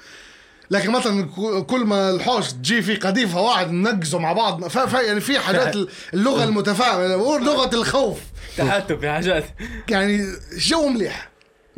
لكن 0.70 0.90
مثلا 0.90 1.22
كل 1.62 1.80
ما 1.84 2.10
الحوش 2.10 2.52
تجي 2.52 2.82
في 2.82 2.96
قذيفة 2.96 3.40
واحد 3.40 3.70
ننقزوا 3.70 4.20
مع 4.20 4.32
بعض 4.32 4.64
ف... 4.68 4.78
ف... 4.78 4.92
يعني 4.94 5.20
في 5.20 5.38
حاجات 5.38 5.76
اللغة 6.14 6.44
المتفاهمه 6.44 7.06
لغة 7.38 7.74
الخوف. 7.74 8.18
تحتم 8.56 8.98
في 8.98 9.10
حاجات. 9.10 9.44
يعني 9.88 10.26
جو 10.56 10.88
مليح. 10.88 11.28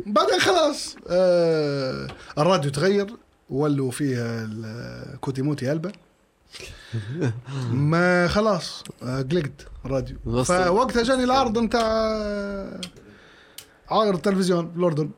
بعدين 0.05 0.39
خلاص 0.39 0.95
آه 1.09 2.07
الراديو 2.37 2.71
تغير. 2.71 3.07
ولوا 3.49 3.91
فيه 3.91 4.15
ال- 4.19 5.19
كوتي 5.21 5.41
موتي 5.41 5.71
هلبة 5.71 5.91
ما 7.71 8.27
خلاص 8.27 8.83
آه، 9.03 9.21
قلقت 9.21 9.67
الراديو. 9.85 10.17
بس- 10.25 10.47
فوقتها 10.51 11.03
جاني 11.03 11.23
العرض 11.23 11.57
نتاع 11.63 11.81
عارض 13.89 14.15
التلفزيون 14.15 14.71
في 14.71 14.77
الأردن. 14.77 15.09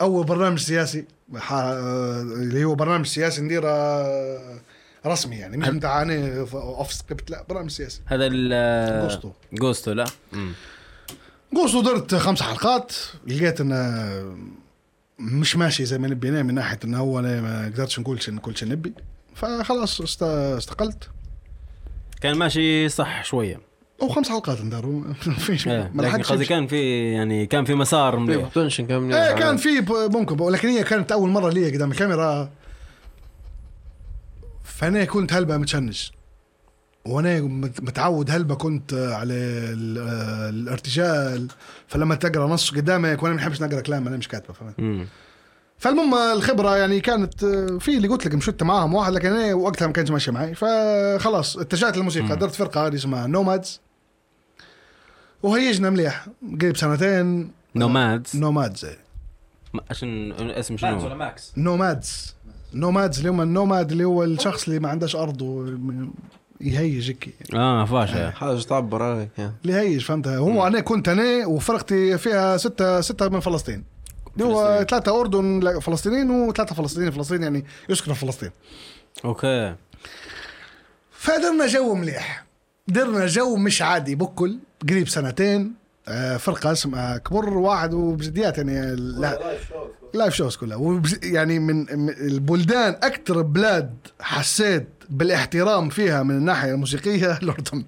أول 0.00 0.24
برنامج 0.26 0.58
سياسي 0.58 1.04
آه، 1.52 2.20
اللي 2.22 2.64
هو 2.64 2.74
برنامج 2.74 3.06
سياسي 3.06 3.42
نديره 3.42 3.68
آه، 3.70 4.60
رسمي 5.06 5.36
يعني 5.36 5.56
مش 5.56 5.68
نتاع 5.68 6.02
أنا 6.02 6.40
off 6.54 6.92
script 6.92 7.30
لا 7.30 7.44
برنامج 7.48 7.70
سياسي. 7.70 8.00
هذا 8.06 8.26
ال 8.32 9.08
جوستو. 9.08 9.30
جوستو 9.52 9.92
لا. 9.92 10.04
قوس 11.54 11.76
درت 11.76 12.14
خمس 12.14 12.42
حلقات 12.42 12.92
لقيت 13.26 13.60
انه 13.60 13.76
مش 15.18 15.56
ماشي 15.56 15.84
زي 15.84 15.98
ما 15.98 16.08
نبي 16.08 16.30
من 16.42 16.54
ناحية 16.54 16.78
إنه 16.84 16.98
هو 16.98 17.18
أنا 17.18 17.40
ما 17.40 17.64
قدرتش 17.64 18.00
نقول 18.00 18.20
نقول 18.28 18.58
شيء 18.58 18.68
نبي. 18.68 18.92
فخلاص 19.34 20.00
است- 20.00 20.22
استقلت. 20.22 21.08
كان 22.20 22.36
ماشي 22.38 22.88
صح 22.88 23.24
شوية. 23.24 23.60
أو 24.02 24.08
خمس 24.08 24.28
حلقات 24.28 24.60
نداروا 24.60 25.02
فيش 25.46 25.68
إيه، 25.68 25.90
ما 25.94 26.02
لكن 26.02 26.08
لحقتش. 26.12 26.32
قصدي. 26.32 26.44
كان 26.46 26.66
في 26.66 27.12
يعني 27.12 27.46
كان 27.46 27.64
في 27.64 27.74
مسار 27.74 28.16
مليح. 28.16 28.48
كان 28.54 29.12
إيه 29.12 29.34
كان 29.34 29.56
في 29.56 29.68
ممكن 29.90 30.40
ولكن 30.40 30.68
هي 30.68 30.82
كانت 30.84 31.12
أول 31.12 31.30
مرة 31.30 31.50
لي 31.50 31.70
قدام 31.70 31.90
الكاميرا. 31.90 32.50
فأنا 34.64 35.04
كنت 35.04 35.32
هلبة 35.32 35.56
متشنج. 35.56 36.02
وأنا 37.08 37.40
مت- 37.40 37.80
متعود 37.82 38.30
هلبة 38.30 38.54
كنت 38.54 38.94
على 38.94 39.34
ال- 39.34 39.98
الارتجال 40.54 41.48
فلما 41.88 42.14
تقرأ 42.14 42.46
نص 42.48 42.70
قدامك 42.74 43.22
وأنا 43.22 43.34
ما 43.34 43.40
بحبش 43.40 43.62
نقرأ 43.62 43.80
كلام 43.80 44.06
أنا 44.06 44.16
مش 44.16 44.28
كاتبه 44.28 44.54
فهمت. 44.54 45.06
فالمهم 45.78 46.14
الخبرة 46.14 46.76
يعني 46.76 47.00
كانت 47.00 47.44
في 47.80 47.96
اللي 47.96 48.08
قلت 48.08 48.26
لك 48.26 48.34
مشيت 48.34 48.62
معاهم 48.62 48.94
واحد 48.94 49.12
لكن 49.12 49.32
أنا 49.32 49.54
وقتها 49.54 49.86
ما 49.86 49.92
كانش 49.92 50.10
ماشي 50.10 50.30
معي. 50.30 50.54
فخلاص 50.54 51.56
اتجهت 51.56 51.96
للموسيقى. 51.96 52.36
درت 52.36 52.54
فرقة 52.54 52.86
هذه 52.86 52.94
اسمها 52.94 53.26
نومادز 53.26 53.80
وهيجنا 55.42 55.90
مليح 55.90 56.26
قريب 56.60 56.76
سنتين. 56.76 57.50
نومادز 57.74 58.36
نومادز 58.36 58.84
إيه. 58.84 58.98
ما- 59.74 59.82
عشان 59.90 60.32
اسم 60.50 60.74
ماكس 60.74 60.84
ولا 60.84 60.98
شنو 61.08 61.16
ماكس 61.16 61.52
نومادز 61.56 62.34
نومادز 62.74 63.18
اللي 63.18 63.30
هم 63.30 63.40
النوماد 63.40 63.90
اللي 63.92 64.04
هو 64.04 64.24
الشخص 64.24 64.68
اللي 64.68 64.80
ما 64.80 64.88
عندهش 64.88 65.16
أرض 65.16 65.42
ويهيج 66.60 67.08
هيك 67.10 67.34
آه 67.54 67.84
فاشا. 67.84 68.30
حاجة 68.30 68.58
تعبر 68.60 69.02
عليك 69.02 69.28
يعني 69.38 69.52
اللي 69.64 69.72
يهيج 69.76 70.00
فهمتها 70.04 70.36
هو 70.38 70.66
أنا 70.66 70.80
كنت 70.80 71.08
أنا 71.08 71.46
وفرقتي 71.46 72.18
فيها 72.18 72.56
ستة 72.56 73.00
ستة 73.00 73.28
من 73.28 73.40
فلسطين. 73.40 73.84
اللي 74.36 74.44
هو 74.44 74.86
أردن 75.08 75.60
لا، 75.60 75.80
فلسطينيين 75.80 76.30
وثلاثة 76.30 76.74
فلسطينيين 76.74 77.12
فلسطين 77.12 77.42
يعني 77.42 77.64
يسكنوا 77.88 78.14
في 78.14 78.26
فلسطين. 78.26 78.50
أوكي. 79.24 79.74
فدرنا 81.10 81.66
جو 81.66 81.94
مليح. 81.94 82.44
درنا 82.88 83.26
جو 83.26 83.56
مش 83.56 83.82
عادي 83.82 84.14
بكل 84.14 84.58
قريب 84.88 85.08
سنتين. 85.08 85.72
آه، 86.08 86.36
فرقة 86.36 86.72
اسمها 86.72 87.18
كبر 87.18 87.48
واحد 87.58 87.94
وبجديات 87.94 88.58
يعني 88.58 88.96
لا. 88.96 89.38
live 90.14 90.34
shows 90.34 90.56
كلها. 90.56 90.76
وبج- 90.76 91.24
يعني 91.24 91.58
من 91.58 91.76
من 91.98 92.08
البلدان 92.10 92.92
أكثر 93.02 93.42
بلاد 93.42 93.96
حسيت 94.20 94.88
بالاحترام 95.10 95.88
فيها 95.88 96.22
من 96.22 96.30
الناحية 96.36 96.70
الموسيقية 96.74 97.32
الأردن 97.42 97.84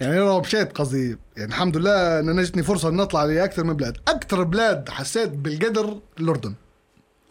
يعني 0.00 0.12
أنا 0.12 0.20
لو 0.20 0.40
مشيت 0.40 0.72
قصدي 0.72 1.16
يعني 1.36 1.48
الحمد 1.50 1.76
لله 1.76 2.18
أن 2.20 2.28
أنا 2.28 2.42
جتني 2.42 2.62
فرصة 2.62 2.88
أن 2.88 2.96
نطلع 2.96 3.24
لأكثر 3.24 3.64
من 3.64 3.74
بلاد. 3.74 3.96
أكثر 4.08 4.42
بلاد 4.42 4.88
حسيت 4.88 5.28
بالقدر 5.30 5.98
الأردن 6.20 6.54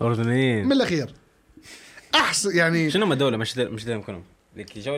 اردنيين 0.02 0.66
من 0.66 0.72
الأخير. 0.72 1.14
أحسن 2.16 2.56
يعني 2.58 2.90
شنو 2.92 3.06
هم 3.06 3.12
الدولة؟ 3.12 3.38
مش 3.38 3.56
دل- 3.56 3.72
مش 3.72 3.86
دائما 3.86 4.04
كلهم. 4.04 4.24
لك 4.56 4.78
جو 4.80 4.96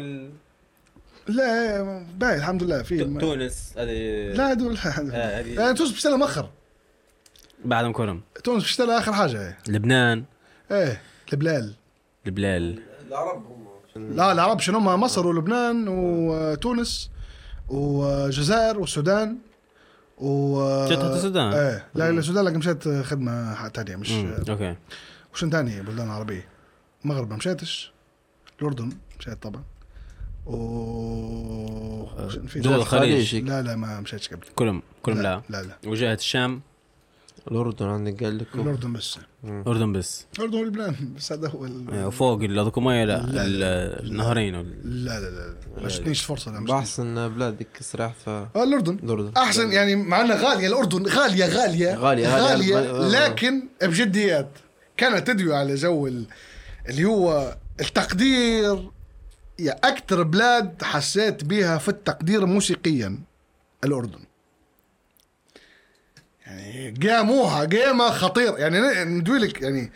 لا 1.28 2.05
باهي 2.17 2.36
الحمد 2.38 2.63
لله 2.63 2.84
في 2.84 2.97
تونس 3.19 3.74
هذه 3.78 4.34
لا 4.34 4.53
دول 4.53 4.78
آه، 4.78 5.01
لا 5.01 5.39
يعني 5.63 5.74
تونس 5.74 5.91
بتشتغل 5.91 6.17
مؤخر. 6.17 6.49
بعدهم 7.65 7.91
كلهم 7.91 8.21
تونس 8.43 8.63
بتشتغل 8.63 8.89
آخر 8.89 9.13
حاجة 9.13 9.41
إيه. 9.41 9.57
لبنان. 9.67 10.24
إيه 10.71 11.01
البلال 11.34 11.74
البلال 12.26 12.80
العرب 13.07 13.45
هم. 13.45 14.13
لا 14.15 14.32
العرب 14.32 14.59
شنو 14.59 14.78
هم؟ 14.78 15.01
مصر 15.01 15.28
ولبنان 15.28 15.86
وتونس 15.88 17.09
والجزائر 17.69 18.80
والسودان 18.80 19.38
و 20.17 20.86
جت 20.88 20.97
السودان؟ 20.97 21.53
إيه 21.53 21.88
لا 21.95 22.11
لا 22.11 22.19
السودان 22.19 22.45
لكن 22.45 22.57
مشيت 22.57 22.88
خدمة 22.88 23.69
ثانية 23.69 23.95
مش 23.95 24.11
مم، 24.11 24.34
okay. 24.49 24.75
وشن 25.34 25.49
ثاني 25.49 25.82
بلدان 25.82 26.09
عربية. 26.09 26.47
المغرب 27.05 27.30
ما 27.30 27.36
مشيتش. 27.36 27.93
الأردن 28.61 28.89
مشيت 29.19 29.43
طبعا. 29.43 29.63
و 30.45 32.05
في 32.47 32.59
دول 32.59 32.73
الخليج. 32.75 33.29
خليج. 33.29 33.49
لا 33.49 33.61
لا 33.61 33.75
ما 33.75 33.99
مشيتش 33.99 34.27
قبل. 34.29 34.45
كلهم 34.55 34.81
كلهم 35.03 35.17
لا 35.21 35.41
لا. 35.49 35.61
لا 35.61 35.77
وجهة 35.89 36.13
الشام؟ 36.13 36.61
الأردن 37.51 37.85
عندك 37.85 38.23
قال 38.23 38.37
لك 38.37 38.47
الأردن 38.55 38.93
بس. 38.93 39.17
اردن 39.67 39.93
بس. 39.93 40.25
الأردن 40.37 40.57
ولبنان 40.57 40.95
بس 41.17 41.31
هذا 41.31 41.49
هو 41.49 41.65
ال- 41.65 41.93
آه، 41.93 42.07
وفوق 42.07 42.41
اللي 42.41 42.61
هذوك 42.61 42.77
ميه 42.77 43.03
لا 43.05 43.17
لا، 43.17 43.45
ال- 43.45 44.05
النهرين 44.11 44.55
وال- 44.55 45.05
لا 45.05 45.19
لا 45.19 45.29
لا 45.29 45.53
ما 45.81 45.87
جتنيش 45.87 46.21
فرصة 46.21 46.51
لا 46.51 46.59
باحسن 46.65 47.29
بلادك 47.29 47.67
استريحت 47.81 48.15
في 48.25 48.29
آه، 48.55 48.63
الأردن. 48.63 48.99
الأردن. 49.03 49.31
أحسن 49.37 49.71
يعني 49.71 49.95
مع 49.95 50.21
إنها 50.21 50.35
غالية 50.49 50.67
الأردن 50.67 51.05
غالية. 51.07 51.45
غالية 51.45 51.95
غالية، 51.95 52.27
غالية. 52.27 52.75
غالية 52.75 52.91
غالية. 52.91 53.25
لكن 53.27 53.63
بجديات 53.81 54.49
كانت 54.97 55.27
تدوي 55.27 55.55
على 55.55 55.75
جو 55.75 56.07
ال- 56.07 56.25
اللي 56.89 57.05
هو 57.05 57.57
التقدير 57.79 58.89
يا 59.59 59.79
أكثر 59.83 60.23
بلاد 60.23 60.83
حسيت 60.83 61.43
بها 61.43 61.77
في 61.77 61.89
التقدير 61.89 62.45
موسيقيا 62.45 63.19
الأردن. 63.83 64.19
يعني 66.45 67.07
قاموها 67.09 67.65
قيمه 67.65 68.09
خطير 68.09 68.57
يعني 68.57 68.77
أنا 68.77 69.03
ندوي 69.03 69.39
لك 69.39 69.61
يعني 69.61 69.91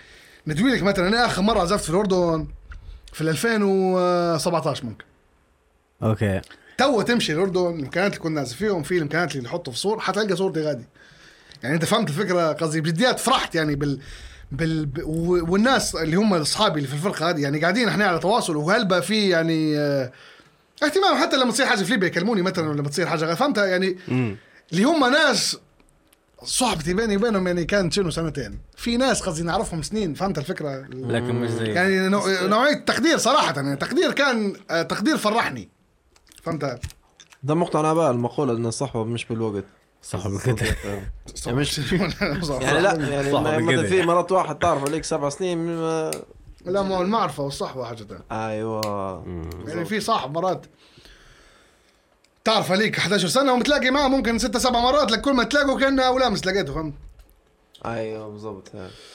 ندوي 0.48 0.72
لك 0.72 0.84
مثلا 0.84 1.08
أنا 1.08 1.26
آخر 1.26 1.42
مرة 1.42 1.60
عزفت 1.60 1.84
في 1.84 1.90
الأردن 1.90 2.48
في 3.14 3.22
ال 3.22 3.30
2017 3.30 4.86
ممكن. 4.86 5.06
okay. 6.04 6.42
تو 6.78 7.02
تمشي 7.02 7.34
الأردن 7.34 7.76
الإمكانيات 7.80 8.12
اللي 8.12 8.24
كنا 8.24 8.42
نازل 8.42 8.56
فيهم 8.56 8.84
في 8.84 8.98
الإمكانيات 8.98 9.32
اللي 9.32 9.44
نحطه 9.44 9.72
في 9.72 9.78
صور 9.78 10.00
حتلقى 10.00 10.36
صورتي 10.36 10.62
غادي. 10.62 10.86
يعني 11.64 11.76
أنت 11.76 11.86
فهمت 11.86 12.10
الفكرة 12.10 12.54
قصدي 12.54 12.82
بجديات 12.82 13.20
فرحت 13.20 13.56
يعني 13.56 13.76
بال 13.76 14.00
بال 14.52 14.86
ب- 14.86 15.04
و- 15.06 15.52
والناس 15.52 15.96
اللي 15.96 16.16
هم 16.16 16.34
أصحابي 16.34 16.76
اللي 16.78 16.88
في 16.88 16.94
الفرقة 16.94 17.30
هذه 17.30 17.42
يعني 17.42 17.60
قاعدين 17.62 17.88
إحنا 17.88 18.06
على 18.06 18.20
تواصل 18.20 18.56
وهلبة 18.56 19.00
في 19.00 19.30
يعني 19.30 19.78
آه، 19.78 20.12
اهتمام 20.84 21.16
حتى 21.22 21.38
لما 21.38 21.52
تصير 21.52 21.66
حاجة 21.66 21.84
في 21.84 21.92
ليبيا 21.92 22.08
يكلموني 22.08 22.42
مثلا 22.42 22.74
لما 22.74 22.90
تصير 22.90 23.08
حاجة 23.08 23.34
فهمتها 23.34 23.66
يعني 23.66 23.98
اللي 24.74 24.84
هم 24.84 25.12
ناس 25.12 25.58
صحبتي 26.44 26.94
بيني 26.94 27.18
وبينهم 27.18 27.48
يعني 27.48 27.66
كانت 27.66 27.94
شنو 27.94 28.10
سنتين. 28.12 28.60
في 28.78 28.98
ناس 28.98 29.22
قصدي 29.22 29.44
نعرفهم 29.44 29.82
سنين 29.82 30.14
فهمت 30.14 30.38
الفكرة؟ 30.38 30.88
لكن 30.94 31.36
مش 31.36 31.50
زي 31.50 31.66
يعني 31.66 32.08
نوع- 32.10 32.42
نوعية 32.42 32.74
تقدير 32.76 33.18
صراحة 33.18 33.54
يعني 33.56 33.76
تقدير 33.76 34.12
كان 34.12 34.54
آه، 34.72 34.82
تقدير 34.82 35.18
فرحني. 35.18 35.70
فهمت؟ 36.44 36.80
ده 37.44 37.56
مقتنع 37.56 37.94
بقى 37.94 38.12
المقولة 38.12 38.54
ان 38.58 38.66
الصحبة 38.66 39.04
مش 39.04 39.26
بالوقت. 39.26 39.64
صح 40.10 40.28
بالكده 40.28 40.66
يعني 41.46 41.58
مش 41.58 41.80
يعني 42.50 42.80
لا 42.80 42.96
يعني 42.96 43.32
صح. 43.32 43.42
مثلا 43.42 43.84
في 43.88 44.02
مرات 44.02 44.32
واحد 44.32 44.56
تعرف 44.60 44.84
عليك 44.84 45.04
سبع 45.04 45.30
سنين 45.30 45.58
ما- 45.58 46.12
لا 46.66 46.82
ما 46.82 46.98
هو 46.98 47.02
المعرفة 47.02 47.44
والصحبه 47.44 47.86
حاجة. 47.86 48.06
أيوه. 48.32 49.24
يعني 49.68 49.86
في 49.86 50.00
صاحب 50.00 50.34
مرات 50.34 50.66
تعرف 52.44 52.72
عليك 52.72 52.98
11 52.98 53.28
سنة 53.28 53.54
ومتلاقي 53.54 53.90
معه 53.92 54.08
ممكن 54.08 54.38
ستة 54.40 54.60
سبع 54.60 54.80
مرات 54.80 55.12
لك 55.12 55.22
كل 55.22 55.34
ما 55.34 55.44
تلاقوا 55.44 55.80
كأنه 55.80 56.04
اولامس 56.04 56.46
لقيته 56.48 56.74
فهمت؟ 56.74 56.94
أيوه 57.86 58.28
بالضبط. 58.30 58.72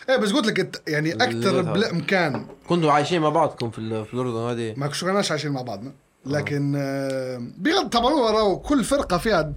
إيه 0.09 0.17
بس 0.17 0.33
قلت 0.33 0.47
لك 0.47 0.83
يعني 0.89 1.13
أكثر 1.13 1.63
بالامكان 1.63 2.47
كنتوا 2.69 2.93
عايشين 2.93 3.21
مع 3.21 3.29
بعضكم 3.29 3.71
في 3.71 3.79
ال- 3.79 4.05
في 4.07 4.15
الأردن 4.15 4.37
هذه؟ 4.39 4.75
ما 4.77 4.87
كناش 5.01 5.31
عايشين 5.31 5.53
مع 5.53 5.63
بعضنا. 5.63 5.93
لكن 6.27 6.75
آه، 6.77 7.43
بغض 7.59 7.89
طبعا 7.89 8.13
هو 8.13 8.59
كل 8.59 8.85
فرقة 8.85 9.19
فيها 9.19 9.55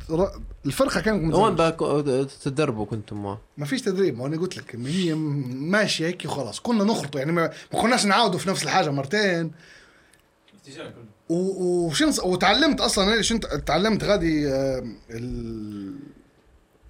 الفرقة 0.66 1.02
كانت 1.02 1.34
وين 1.36 2.28
تتدربوا 2.28 2.86
كنتوا 2.86 3.18
ما 3.18 3.38
ما 3.58 3.66
فيش 3.66 3.82
تدريب 3.82 4.18
ما 4.18 4.26
أنا 4.28 4.38
قلت 4.38 4.58
لك 4.58 4.76
ما 4.76 4.90
هي 4.90 5.14
ماشية 5.14 6.08
هيك 6.08 6.22
وخلاص. 6.26 6.60
كنا 6.60 6.84
نخرطوا 6.84 7.20
يعني 7.20 7.32
ما, 7.32 7.52
ما 7.74 7.82
كناش 7.82 8.06
نعاودوا 8.06 8.40
في 8.40 8.50
نفس 8.50 8.64
الحاجة 8.64 8.90
مرتين. 8.90 9.52
اتجاه 10.64 10.90
كله. 10.90 11.06
و- 11.38 11.86
وشنص 11.88 12.20
وتعلمت 12.20 12.82
أصلا 12.82 13.14
أنا 13.14 13.22
شنت 13.22 13.46
تعلمت 13.46 14.04
غادي 14.04 14.50
آه، 14.52 14.84
ال- 15.10 15.96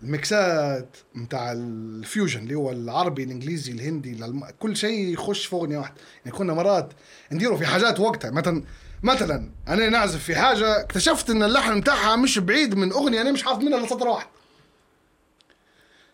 الميكسات 0.04 0.98
نتاع 1.16 1.52
الفيوجن 1.52 2.40
اللي 2.44 2.56
هو 2.56 2.72
العربي 2.72 3.24
الإنجليزي 3.24 3.72
الهندي. 3.72 4.20
كل 4.60 4.78
شيء 4.78 5.14
يخش 5.14 5.46
في 5.46 5.56
اغنيه 5.56 5.78
واحدة 5.78 5.96
يعني 6.26 6.38
كنا 6.38 6.54
مرات 6.54 6.90
نديروا 7.32 7.58
في 7.58 7.66
حاجات 7.66 8.00
وقتها 8.00 8.32
مثلا 8.32 8.64
مثلا 9.06 9.50
أنا 9.68 9.90
نعزف 9.90 10.24
في 10.24 10.36
حاجة 10.36 10.82
اكتشفت 10.82 11.30
إن 11.30 11.44
اللحن 11.44 11.80
بتاعها 11.80 12.16
مش 12.16 12.40
بعيد 12.40 12.76
من 12.76 12.92
أغنية 12.92 13.22
أنا 13.22 13.32
مش 13.32 13.44
حافظ 13.44 13.64
منها 13.64 13.78
إلا 13.78 13.88
سطر 13.88 14.08
واحد 14.08 14.28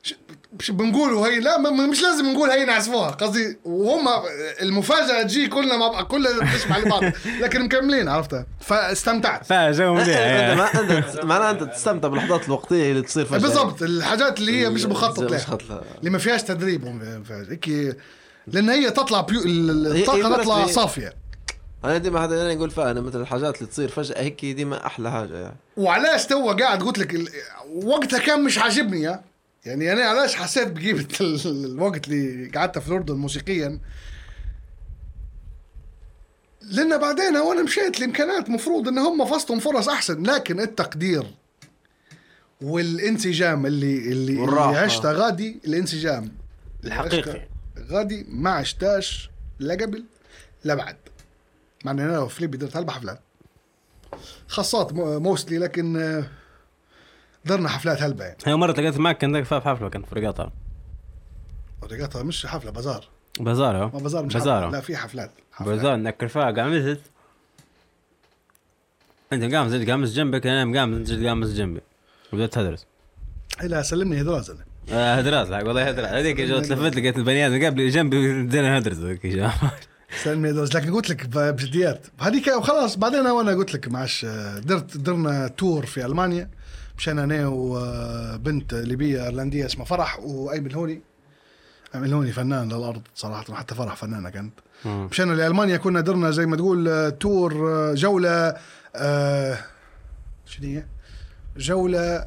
ش- 0.04 0.14
مش 0.60 0.72
بنقولوا 0.72 1.28
هي 1.28 1.40
لا 1.40 1.58
ما- 1.58 1.70
مش 1.88 2.02
لازم 2.02 2.26
نقول 2.32 2.50
هي 2.50 2.66
نعزفوها. 2.66 3.10
قصدي 3.12 3.58
وهم 3.66 4.08
المفاجأة 4.62 5.24
تجي 5.24 5.48
كلنا 5.48 5.78
مع 5.78 5.88
بعض 5.88 6.06
كلنا 6.06 6.56
نسمع 6.56 6.78
لبعض 6.78 7.04
لكن 7.42 7.62
مكملين 7.62 8.08
عرفتها 8.10 8.46
فاستمتعت. 8.62 9.46
فجو 9.46 9.94
معناها 11.24 11.52
أنت 11.52 11.64
تستمتع 11.64 12.08
باللحظات 12.08 12.46
الوقتية 12.46 12.92
اللي 12.92 13.02
تصير 13.02 13.26
فجأة. 13.26 13.38
بالضبط 13.40 13.82
الحاجات 13.82 14.40
اللي 14.40 14.62
هي 14.62 14.70
مش 14.70 14.86
مخطط 14.86 15.20
لها 15.32 15.58
اللي 16.00 16.10
ما 16.10 16.18
فيهاش 16.18 16.44
تدريب 16.44 16.86
هيك 17.50 17.98
لأن 18.48 18.70
هي 18.70 18.92
تطلع 18.92 19.22
بيو... 19.22 19.42
الطاقة 19.46 20.38
تطلع 20.42 20.68
صافية. 20.68 21.21
أنا 21.86 21.98
ديما 21.98 22.24
هذا 22.26 22.42
أنا 22.42 22.54
نقول 22.56 22.72
فيها 22.72 22.92
أنا 22.92 23.02
مثل 23.02 23.22
الحاجات 23.22 23.56
اللي 23.58 23.70
تصير 23.70 23.90
فجأة 23.90 24.22
هيك 24.22 24.46
ديما 24.46 24.86
أحلى 24.86 25.12
حاجة 25.12 25.38
يعني. 25.38 25.56
وعلاش 25.78 26.26
تو 26.26 26.52
قاعد 26.52 26.84
قلت 26.84 26.98
لك 27.00 27.16
ال... 27.16 27.28
وقتها 27.74 28.20
كان 28.20 28.44
مش 28.44 28.58
عاجبني 28.58 29.02
يا 29.02 29.22
يعني 29.66 29.92
أنا 29.94 30.02
علاش 30.04 30.36
حسيت 30.36 30.68
بقيمة 30.68 31.08
ال- 31.22 31.66
الوقت 31.66 32.08
اللي 32.08 32.50
قعدت 32.56 32.80
في 32.80 32.88
الأردن 32.88 33.16
موسيقيا؟ 33.16 33.80
لأن 36.62 36.98
بعدين 36.98 37.38
وأنا 37.38 37.64
مشيت 37.64 37.98
الامكانيات 37.98 38.50
مفروض 38.50 38.88
إن 38.88 38.98
هم 38.98 39.26
فصلهم 39.26 39.60
فرص 39.60 39.90
أحسن 39.90 40.24
لكن 40.24 40.60
التقدير 40.60 41.24
والانسجام 42.62 43.66
اللي 43.66 43.98
اللي, 43.98 44.12
اللي 44.12 44.38
والراحة. 44.42 44.78
عشته 44.78 45.12
غادي 45.12 45.60
الانسجام. 45.68 46.24
اللي 46.84 46.96
الحقيقي. 46.96 47.42
غادي 47.90 48.26
ما 48.30 48.50
عشتاش 48.50 49.30
لا 49.60 49.74
قبل 49.74 50.04
لا 50.64 50.76
بعد. 50.76 50.96
مع 51.86 51.92
ان 51.92 52.00
أنا 52.00 52.20
وفليبي 52.20 52.58
درت 52.58 52.78
هلبة 52.78 52.92
حفلات. 52.94 53.20
خاصات 54.48 54.94
موستلي 54.94 55.58
لكن 55.58 55.98
آه، 55.98 56.24
درنا 57.46 57.70
حفلات 57.70 58.02
هلبة 58.02 58.24
يعني. 58.26 58.38
هي 58.46 58.56
مرة 58.56 58.72
تلاقيت 58.72 58.98
معك 58.98 59.18
كان 59.18 59.44
في 59.44 59.60
حفلة 59.60 59.90
كان 59.90 60.04
في 60.04 60.16
رقاطة. 60.16 60.52
رقاتها 61.92 62.24
مش 62.24 62.46
حفلة 62.46 62.72
بازار. 62.72 63.08
بازار 63.40 63.74
ما 63.74 63.84
هو 63.84 64.00
بازار 64.00 64.26
مش 64.26 64.34
بازار. 64.34 64.62
حفلة. 64.66 64.72
لا. 64.78 64.82
في 64.82 64.98
حفلات. 64.98 65.32
حفلات. 65.52 65.70
بازار 65.76 65.96
نكر 65.96 66.28
فيها 66.28 66.52
قامست 66.52 67.02
أنت 69.34 69.54
قام 69.56 69.70
زلت 69.70 69.90
قامس 69.90 70.14
جنبك 70.14 70.48
أنا 70.48 70.80
قام 70.80 71.06
زلت 71.06 71.26
قامس 71.26 71.48
جنبي. 71.48 71.82
وبدأت 72.34 72.54
تدرس 72.54 72.86
لا 73.64 73.82
سلمني 73.82 74.22
هدراز 74.22 74.50
أنا. 74.50 74.66
آه، 74.92 75.16
هدرات 75.16 75.50
لا 75.50 75.64
والله 75.64 75.90
هدرات 75.90 76.10
هذيك 76.10 76.42
جو 76.42 76.60
تلفت 76.60 76.96
لقيت 76.96 77.18
البني 77.18 77.48
آدم 77.48 77.66
قبل 77.66 77.90
جنبي 77.90 78.44
بدينا 78.44 78.80
ندرس 78.80 78.98
سلمني 80.24 80.52
هدراز 80.52 80.78
لكن 80.78 80.94
قلت 80.94 81.10
لك 81.10 81.26
بجديات 81.26 82.02
هذيك 82.20 82.48
وخلاص 82.48 82.96
بعدين 82.96 83.28
وأنا 83.28 83.52
قلت 83.52 83.74
لك 83.74 83.88
معش 83.88 84.26
آه، 84.26 84.60
درت 84.60 84.98
درنا 84.98 85.48
تور 85.48 85.86
في 85.86 86.06
ألمانيا. 86.06 86.50
مشينا 86.98 87.24
أنا 87.24 87.48
وبنت 87.48 88.74
ليبية 88.74 89.24
إيرلندية 89.26 89.66
اسمها 89.66 89.86
فرح 89.86 90.20
وايمن 90.20 90.68
الهوني 90.68 91.02
ايمن 91.96 92.06
الهوني 92.06 92.32
فنان 92.32 92.68
للأرض 92.74 93.02
صراحة 93.16 93.54
حتى 93.54 93.76
فرح 93.76 93.96
فنانة 93.96 94.30
كانت. 94.30 94.54
مشينا 94.86 95.34
لألمانيا 95.34 95.78
كنا 95.78 96.02
درنا 96.02 96.32
زي 96.32 96.46
ما 96.46 96.56
تقول 96.58 96.88
آه، 96.88 97.10
tour 97.10 97.70
آه، 97.74 97.94
جولة 97.94 98.56
آه 98.96 99.58
شنو 100.46 100.68
هي؟ 100.68 100.84
جولة 101.58 102.26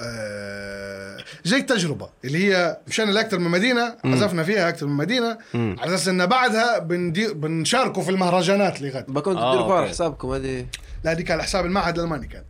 آه 0.00 1.16
زي 1.44 1.62
تجربه 1.62 2.08
اللي 2.24 2.38
هي 2.54 2.78
مشينا 2.88 3.10
لاكثر 3.10 3.38
من 3.38 3.50
مدينة 3.50 3.96
عزفنا 4.04 4.42
فيها 4.42 4.68
أكثر 4.68 4.86
من 4.86 4.96
مدينة 4.96 5.38
مم. 5.54 5.76
على 5.78 5.94
أساس 5.94 6.08
إن 6.08 6.26
بعدها 6.26 6.78
بندير 6.78 7.32
بنشاركوا 7.32 8.02
في 8.02 8.10
المهرجانات 8.10 8.76
اللي 8.78 8.90
غد. 8.90 9.06
بكون 9.08 9.36
آه، 9.36 9.50
تديروا 9.52 9.66
فيها 9.68 9.78
okay. 9.78 9.90
حسابكم 9.90 10.28
هذه. 10.30 10.66
لا 11.04 11.12
ديك 11.12 11.30
على 11.30 11.42
حساب 11.42 11.66
المعهد 11.66 11.98
الألماني 11.98 12.26
كان. 12.26 12.44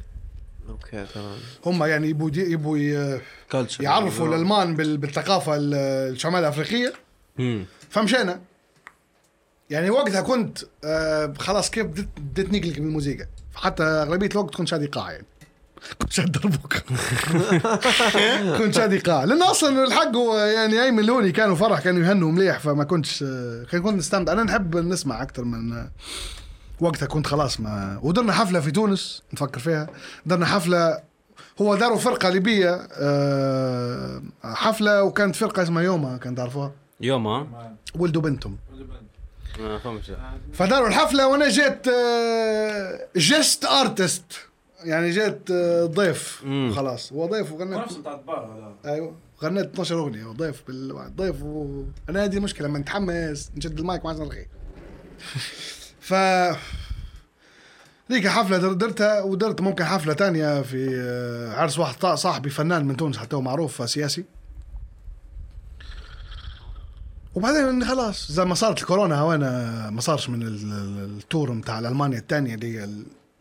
okay 0.69 1.07
تمام. 1.15 1.37
هم 1.67 1.85
يعني 1.85 2.09
يبوا 2.09 2.31
يبوا 2.35 2.79
يعرفوا 3.81 4.29
الألمان 4.29 4.75
بال- 4.77 4.97
بالثقافة 4.97 5.57
ال- 5.57 5.75
الشمال 6.13 6.41
الأفريقية. 6.41 6.93
فمشينا. 7.91 8.41
يعني 9.71 9.91
وقتها 9.91 10.21
كنت 10.21 10.59
آه 10.85 11.35
خلاص 11.39 11.71
كيف 11.71 11.87
بديت 11.87 12.09
بديت 12.19 12.53
نقلق 12.53 12.79
من 12.79 12.87
الموسيقى. 12.87 13.27
حتى 13.55 13.83
أغلبية 13.83 14.29
الوقت 14.29 14.55
كنت 14.55 14.69
شادي 14.69 14.87
قاع 14.87 15.13
يعني 15.13 15.27
كنت 15.99 16.13
شاد 16.13 16.33
دربوك 16.33 16.75
كنت 18.59 18.75
شادي 18.75 18.99
قاع 18.99 19.25
لأن 19.25 19.43
أصلا 19.43 19.85
الحق 19.85 20.17
هو 20.17 20.39
يعني 20.39 20.83
ايمن 20.83 21.05
لوني 21.05 21.33
كانوا 21.33 21.57
فرح 21.57 21.81
كانوا 21.81 22.03
يهنوا 22.07 22.33
مليح 22.33 22.59
فما 22.59 22.85
كنتش 22.85 23.23
آه، 23.29 23.65
كان 23.73 23.83
كنت 23.83 23.95
نستمتع 23.99 24.33
أنا 24.33 24.43
نحب 24.43 24.77
نسمع 24.77 25.23
أكثر 25.23 25.45
من 25.45 25.73
آه، 25.73 25.91
وقتها 26.81 27.07
كنت 27.07 27.27
خلاص 27.27 27.61
ما 27.61 27.99
ودرنا 28.03 28.33
حفلة 28.33 28.61
في 28.61 28.71
تونس 28.71 29.23
نفكر 29.33 29.61
فيها. 29.61 29.87
درنا 30.27 30.47
حفلة 30.47 30.99
هو 31.61 31.75
داروا 31.75 31.99
فرقة 31.99 32.29
ليبية 32.29 32.89
آه، 32.93 34.23
حفلة 34.45 35.03
وكانت 35.03 35.37
فرقة 35.37 35.63
اسمها 35.63 35.83
يوما 35.83 36.17
كان 36.17 36.35
تعرفوها؟ 36.35 36.73
يوم 37.01 37.27
ها 37.27 37.39
ما- 37.43 37.75
ولدوا 37.95 38.23
بنتهم. 38.23 38.57
فهمتش 39.85 40.13
فداروا 40.53 40.89
الحفلة 40.89 41.29
وأنا 41.29 41.49
جيت 41.49 41.89
آه، 41.89 43.07
guest 43.17 43.65
artist. 43.65 44.25
يعني 44.85 45.11
جيت 45.11 45.51
آه، 45.51 45.85
ضيف. 45.87 46.43
خلاص. 46.77 47.13
هو 47.13 47.27
ضيف 47.27 47.53
وغنيت 47.53 47.79
نفس 47.79 47.95
بتاع 47.97 48.15
البار 48.15 48.75
هذا. 48.85 48.93
أيوه. 48.95 49.15
غنيت 49.43 49.67
12 49.67 49.99
أغنية. 49.99 50.25
وضيف 50.25 50.63
بال... 50.69 51.13
ضيف 51.17 51.43
و... 51.43 51.85
أنا 52.09 52.25
هذه 52.25 52.37
المشكلة 52.37 52.69
لما 52.69 52.79
نتحمس 52.79 53.51
نشد 53.57 53.79
المايك 53.79 54.05
ما 54.05 54.11
عاد 54.11 54.21
نلغي. 54.21 54.47
ف. 56.09 56.15
ذيك 58.13 58.27
حفلة 58.29 58.59
در- 58.59 58.73
درتها 58.73 59.23
ودرت 59.23 59.61
ممكن 59.61 59.85
حفلة 59.85 60.13
تانية 60.13 60.63
في 60.63 60.89
آه، 61.01 61.55
عرس 61.61 61.79
واحد 61.79 62.07
صاحبي 62.07 62.51
فنان 62.51 62.85
من 62.85 62.97
تونس 62.97 63.17
حتى 63.19 63.37
هو 63.37 63.41
معروف 63.41 63.91
سياسي. 63.91 64.25
وبعدين 67.35 67.85
خلاص 67.85 68.33
زي 68.33 68.45
ما 68.45 68.55
صارت 68.55 68.81
الكورونا 68.81 69.23
وأنا 69.23 69.91
ما 69.91 70.01
صارش 70.01 70.29
من 70.29 70.43
ال- 70.43 70.73
ال- 70.73 71.17
ال 71.19 71.26
tour 71.26 71.53
بتاع 71.53 71.79
المانيا 71.79 72.19
الثانية 72.19 72.55
اللي 72.55 72.79
هي 72.79 72.89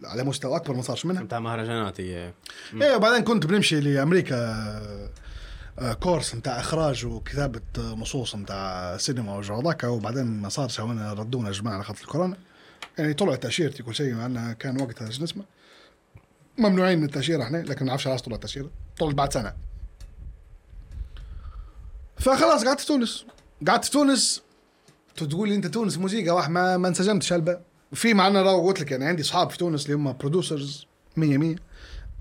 على 0.04 0.24
مستوى 0.24 0.56
أكبر 0.56 0.76
ما 0.76 0.82
صارش 0.82 1.06
منها. 1.06 1.24
بتاع 1.24 1.39
مهرجانات 1.39 2.02
هي 2.02 2.34
إيه 2.74 2.95
وبعدين 2.95 3.24
كنت 3.24 3.45
بنمشي 3.45 3.80
لأمريكا 3.80 4.36
آه، 5.80 5.93
course 5.94 6.36
نتاع 6.36 6.60
إخراج 6.60 7.06
وكتابة 7.06 7.62
آه، 7.78 7.82
نصوص 7.82 8.36
نتاع 8.36 8.97
سينما 8.97 9.38
وجو 9.38 9.56
هذاك 9.56 9.84
وبعدين 9.84 10.26
ما 10.26 10.50
صارش 10.50 10.80
ردونا 10.80 11.47
يا 11.47 11.54
جماعة 11.54 11.74
على 11.74 11.84
خاطر 11.84 12.02
الكورونا. 12.02 12.38
يعني 12.97 13.14
طلعت 13.14 13.43
تأشيرتي 13.43 13.84
كل 13.84 13.95
شيء 13.95 14.14
مع 14.14 14.26
انها 14.26 14.54
كان 14.54 14.82
وقتها 14.82 15.10
شو 15.10 15.24
اسمه 15.24 15.43
ممنوعين 16.58 16.97
من 17.00 17.06
التأشيرة 17.06 17.43
إحنا 17.43 17.58
لكن 17.58 17.80
ما 17.86 17.89
نعرفش 17.89 18.08
علاش 18.08 18.22
طلعت 18.22 18.41
تاشيره 18.41 18.70
طلعت 19.00 19.16
بعد 19.16 19.34
سنة. 19.34 19.54
فخلاص 22.18 22.66
قعدت 22.66 22.80
في 22.80 22.86
تونس. 22.86 23.26
قعدت 23.68 23.86
في 23.86 23.91
تونس. 23.91 24.41
تقول 25.16 25.50
لي 25.50 25.56
أنت 25.56 25.68
تونس 25.68 25.97
موسيقى 25.97 26.30
واحد 26.32 26.52
ما 26.52 26.78
ما 26.78 26.88
انسجمتش 26.88 27.34
هلبة 27.34 27.60
في 27.94 28.14
معنا 28.14 28.42
راهو 28.42 28.68
قلت 28.68 28.80
لك 28.82 28.92
يعني 28.92 29.06
عندي 29.06 29.22
اصحاب 29.22 29.50
في 29.50 29.58
تونس 29.58 29.86
اللي 29.86 29.96
هم 29.98 30.14
producers 30.18 30.86
100 31.18 31.38
100 31.38 31.56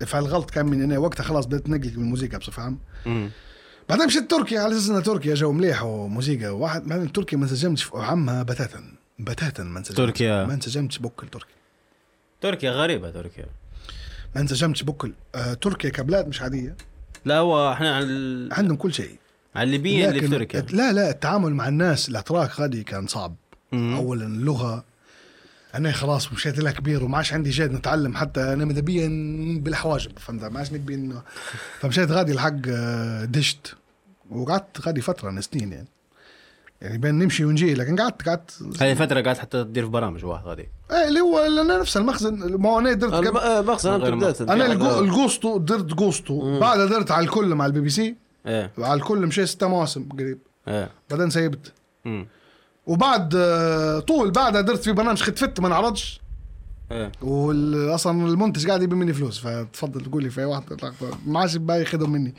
فالغلط 0.06 0.50
كان 0.50 0.66
من 0.66 0.82
أنا 0.82 0.98
وقتها 0.98 1.24
خلاص 1.24 1.46
بدأت 1.46 1.68
نقلق 1.68 1.92
من 1.92 2.02
الموسيقى 2.02 2.38
بصفة 2.38 2.62
عامة. 2.62 2.78
بعدين 3.88 4.06
مشيت 4.06 4.30
تركيا 4.30 4.60
على 4.60 4.76
أساس 4.76 4.90
إن 4.90 5.02
تركيا 5.02 5.34
جو 5.34 5.52
مليح 5.52 5.82
وموسيقى 5.82 6.48
واحد 6.48 6.84
بعدين 6.88 7.12
تركيا 7.12 7.38
ما 7.38 7.44
انسجمتش 7.44 7.82
في 7.82 7.90
عمها 7.96 8.42
بتاتا. 8.42 8.84
بتاتا 9.18 9.62
ما 9.62 9.78
انسجمتش. 9.78 9.96
تركيا. 9.98 10.44
ما 10.44 10.54
انسجمتش 10.54 10.98
بكل 10.98 11.28
تركيا. 11.28 11.54
تركيا 12.40 12.70
غريبة 12.70 13.10
تركيا. 13.10 13.46
ما 14.34 14.40
انسجمتش 14.40 14.82
بكل. 14.82 15.12
آه 15.34 15.54
تركيا 15.54 15.90
كبلاد 15.90 16.28
مش 16.28 16.42
عادية. 16.42 16.76
لا 17.24 17.38
هو 17.38 17.72
إحنا 17.72 17.96
على 17.96 18.04
ال- 18.04 18.52
عندهم 18.52 18.76
كل 18.76 18.92
شيء. 18.94 19.16
على 19.56 19.66
الليبيين 19.66 20.08
اللي 20.08 20.20
في 20.20 20.28
تركيا. 20.28 20.60
لا 20.60 20.92
لا 20.92 21.10
التعامل 21.10 21.54
مع 21.54 21.68
الناس 21.68 22.08
الأتراك 22.08 22.60
غادي 22.60 22.82
كان 22.84 23.06
صعب. 23.06 23.34
مم. 23.72 23.94
اولا 23.96 24.26
اللغة 24.26 24.84
أنا 25.74 25.92
خلاص 25.92 26.32
مشيت 26.32 26.58
لها 26.58 26.72
كبير 26.72 27.04
وما 27.04 27.16
عادش 27.16 27.32
عندي 27.32 27.50
جهد 27.50 27.72
نتعلم 27.72 28.16
حتى 28.16 28.40
أنا 28.52 28.64
ماذا 28.64 28.80
بيا 28.80 29.08
بالحواجب 29.62 30.18
فهمت؟ 30.18 30.44
ما 30.44 30.58
عادش 30.58 30.72
نبي 30.72 30.96
إنه- 30.96 31.20
فمشيت 31.80 32.10
غادي 32.10 32.32
الحق 32.32 32.52
آه، 32.68 33.24
دشت. 33.24 33.74
وقعدت 34.30 34.80
غادي 34.80 35.00
فترة 35.00 35.30
من 35.30 35.40
سنين 35.40 35.72
يعني. 35.72 35.88
يعني 36.82 36.98
بين 36.98 37.14
نمشي 37.18 37.44
ونجي 37.44 37.74
لكن 37.74 38.00
قعدت 38.00 38.28
قعدت 38.28 38.62
هذه 38.82 38.94
فترة 38.94 39.20
قاعد 39.20 39.38
حتى 39.38 39.64
تدير 39.64 39.84
في 39.84 39.90
برامج 39.90 40.24
واحد 40.24 40.46
هذه 40.46 40.66
إيه 40.90 41.08
اللي 41.08 41.20
هو 41.20 41.38
أنا 41.38 41.78
نفس 41.78 41.96
المخزن 41.96 42.54
ما 42.56 42.68
هو 42.70 42.78
أنا 42.78 42.92
درت 42.92 43.12
الم-. 43.26 43.36
آه، 43.36 43.60
مخزن 43.60 43.92
أنت 43.92 44.02
غير 44.04 44.14
بدأت 44.14 44.40
أنا 44.40 44.98
الجوستو 45.00 45.58
درت 45.58 45.84
جوستو 45.94 46.60
بعدها 46.60 46.86
درت 46.86 47.10
على 47.10 47.24
الكل 47.24 47.54
مع 47.54 47.66
البي 47.66 47.80
بي 47.80 47.90
سي. 47.90 48.16
إيه. 48.46 48.70
على 48.78 48.94
الكل 48.94 49.26
مشي 49.26 49.46
ستة 49.46 49.68
مواسم 49.68 50.08
قريب. 50.08 50.38
إيه. 50.68 50.90
بعدين 51.10 51.30
سيبت. 51.30 51.72
مم. 52.04 52.26
وبعد 52.88 53.34
آه، 53.36 54.00
طول 54.00 54.30
بعدها 54.30 54.60
درت 54.60 54.84
في 54.84 54.92
برنامج 54.92 55.22
ختفت 55.22 55.60
ما 55.60 55.68
نعرضش. 55.68 56.20
إيه. 56.92 57.12
واصلا 57.22 58.26
المنتج 58.28 58.66
قاعد 58.66 58.82
يبي 58.82 58.96
مني 58.96 59.12
فلوس 59.12 59.38
فتفضل 59.38 60.00
تقول 60.00 60.22
لي 60.22 60.30
في 60.30 60.40
أي 60.40 60.44
واحد. 60.44 60.62
ما 61.26 61.40
عادش 61.40 61.56
باقي 61.56 61.80
ياخذهم 61.80 62.10
مني. 62.10 62.34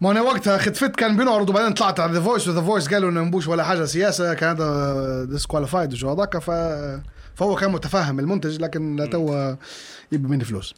ما 0.00 0.10
أنا 0.10 0.20
وقتها 0.20 0.58
ختفت 0.58 0.96
كان 0.96 1.16
بينعرض 1.16 1.50
وبعدين 1.50 1.72
طلعت 1.72 2.00
على 2.00 2.12
ذا 2.12 2.20
فويس 2.20 2.48
وذا 2.48 2.60
فويس 2.60 2.88
قالوا 2.88 3.10
إنه 3.10 3.24
مبوش 3.24 3.48
ولا 3.48 3.64
حاجة 3.64 3.84
سياسة 3.84 4.34
كان 4.34 4.50
هذا 4.56 5.24
ديسكواليفايد 5.24 5.92
وشو 5.92 6.10
هذاك 6.10 6.38
ف 6.38 6.50
فهو 7.34 7.56
كان 7.56 7.70
متفهم 7.72 8.20
المنتج 8.20 8.60
لكن 8.60 8.96
لا 8.96 9.06
تو 9.06 9.54
يبي 10.12 10.28
مني 10.28 10.44
فلوس. 10.44 10.74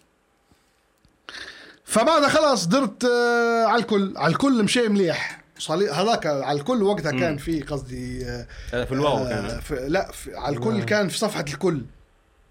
فبعدها 1.85 2.29
خلاص 2.29 2.67
درت 2.67 3.05
آه، 3.05 3.65
على 3.65 3.83
الكل 3.83 4.13
على 4.17 4.33
الكل 4.33 4.63
مشي 4.65 4.89
مليح. 4.89 5.42
صلي- 5.65 5.91
هذاك 5.91 6.27
على 6.27 6.59
الكل 6.59 6.83
وقتها 6.83 7.11
كان 7.13 7.37
في 7.37 7.63
قصدي 7.63 8.25
في 8.71 8.93
الواو 8.93 9.19
آه، 9.19 9.29
كان. 9.29 9.61
في 9.61 9.89
لا 9.89 10.13
في 10.13 10.37
على 10.37 10.57
الكل 10.57 10.83
كان 10.83 11.09
في 11.09 11.19
صفحة 11.19 11.45
الكل. 11.49 11.83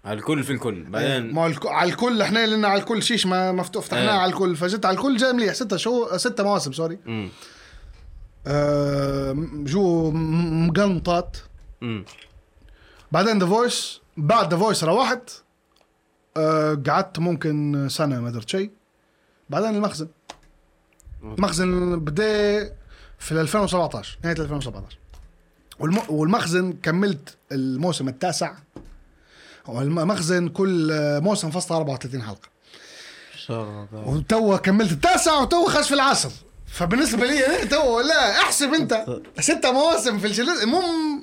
على 0.04 0.18
الكل 0.18 0.42
في 0.42 0.52
الكل. 0.52 0.82
بعدين 0.84 1.32
ما 1.34 1.46
الك- 1.46 1.66
على 1.66 1.90
الكل 1.90 2.22
إحنا 2.22 2.46
لنا 2.46 2.68
على 2.68 2.80
الكل 2.80 3.02
شيش 3.02 3.26
ما 3.26 3.52
مفتوح 3.52 3.84
فتحناه 3.84 4.02
إيه. 4.12 4.18
على 4.18 4.32
الكل. 4.32 4.56
فجيت 4.56 4.86
على 4.86 4.96
الكل 4.96 5.16
جاي 5.16 5.32
مليح. 5.32 5.54
ستة 5.54 5.76
شهور 5.76 6.16
ستة 6.16 6.44
مواسم 6.44 6.72
سوري. 6.72 6.98
مم. 7.06 7.28
آه 8.46 9.32
جو 9.52 10.10
مقنطات. 10.10 11.36
بعدين 13.12 13.38
ذا 13.38 13.46
فويس 13.46 14.00
بعد 14.16 14.54
ذا 14.54 14.58
فويس 14.60 14.84
روحت. 14.84 15.30
آه 16.36 16.82
قعدت 16.86 17.18
ممكن 17.18 17.86
سنة 17.90 18.20
ما 18.20 18.30
درت 18.30 18.48
شيء 18.48 18.70
بعدين 19.50 19.74
المخزن. 19.74 20.08
المخزن 21.22 22.00
بدأ 22.00 22.72
في 23.22 23.32
2017 23.40 24.18
نهاية 24.24 24.36
2017 24.38 24.98
والم... 25.78 25.98
والمخزن 26.08 26.72
كملت 26.72 27.36
الموسم 27.52 28.08
التاسع. 28.08 28.52
والمخزن 29.66 30.48
كل 30.48 30.92
موسم 31.22 31.50
فصل 31.50 31.74
34 31.74 32.22
حلقة. 32.22 32.48
شغل. 33.46 33.86
وتو 33.92 34.58
كملت 34.58 34.92
التاسع 34.92 35.38
وتو 35.40 35.66
خش 35.66 35.88
في 35.88 35.94
العشر 35.94 36.30
فبالنسبة 36.66 37.26
لي 37.26 37.46
أنا 37.46 37.64
تو 37.64 38.00
لا 38.00 38.30
احسب 38.30 38.74
أنت. 38.74 39.04
ستة 39.40 39.72
مواسم 39.72 40.18
في 40.18 40.26
الجلد 40.26 40.62
المهم 40.62 41.20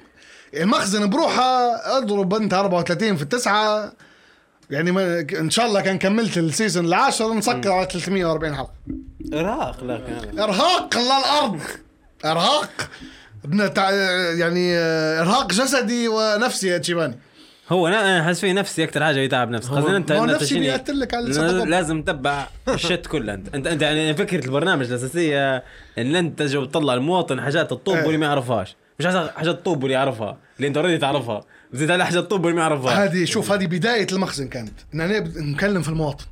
المخزن 0.54 1.10
بروحه 1.10 1.76
أضرب 1.98 2.34
أنت 2.34 2.54
34 2.54 3.16
في 3.16 3.24
التسعة. 3.24 3.94
يعني 4.70 4.92
ما 4.92 5.20
إن 5.40 5.50
شاء 5.50 5.66
الله 5.66 5.82
كان 5.82 5.98
كملت 5.98 6.38
ال 6.38 6.44
season 6.44 6.86
العاشر 6.86 7.34
نسكر 7.34 7.72
على 7.72 7.88
340 7.92 8.56
حلقة. 8.56 8.74
إرهاق 9.34 9.84
لكن 9.84 10.40
إرهاق 10.40 10.98
للأرض. 10.98 11.60
إرهاق. 12.26 12.90
يعني 14.38 14.78
آه، 14.78 15.22
إرهاق 15.22 15.52
جسدي 15.52 16.08
ونفسي 16.08 16.68
يا 16.68 16.78
تشيباني. 16.78 17.20
هو 17.70 17.88
أنا 17.88 18.02
أنا 18.02 18.22
احس 18.22 18.40
فيه 18.40 18.54
نفسي 18.54 18.84
أكثر 18.84 19.04
حاجة 19.04 19.20
يتعب 19.20 19.50
نفسك 19.50 19.70
خاصة 19.70 19.98
انت 19.98 20.12
هو 20.12 20.26
نفسي 20.26 20.60
بيقتل 20.60 21.00
لك 21.00 21.14
على. 21.14 21.30
لازم 21.66 22.02
تتبع 22.02 22.48
الشت 22.68 23.08
كله 23.08 23.34
أنت. 23.34 23.56
انت 23.56 23.68
أنت 23.68 23.82
يعني 23.82 24.14
فكرة 24.16 24.46
البرنامج 24.46 24.86
الأساسية 24.86 25.64
إن 25.98 26.16
انت 26.16 26.42
جو 26.42 26.66
تطلع 26.66 26.94
المواطن 26.94 27.42
حاجات 27.42 27.72
الطب 27.72 27.94
إيه. 27.94 28.04
واللي 28.04 28.18
ما 28.18 28.26
يعرفهاش. 28.26 28.76
مش 29.00 29.06
حاجات 29.06 29.32
حاجات 29.38 29.56
الطب 29.56 29.84
واللي 29.84 29.94
يعرفها 29.94 30.38
اللي 30.58 30.68
أنت 30.68 30.78
اوريدي 30.78 30.98
تعرفها. 30.98 31.46
زيد 31.74 31.92
على 31.92 32.06
حاجات 32.06 32.24
الطب 32.24 32.46
واللي 32.46 32.56
ما 32.56 32.62
يعرفها. 32.62 33.06
هذه 33.06 33.26
شوف 33.26 33.52
هذه 33.52 33.66
بداية 33.66 34.08
المخزن 34.12 34.48
كانت. 34.48 34.80
ان 34.94 35.02
أنا 35.02 35.20
نكلم 35.20 35.82
في 35.82 35.90
المواطن. 35.90 36.26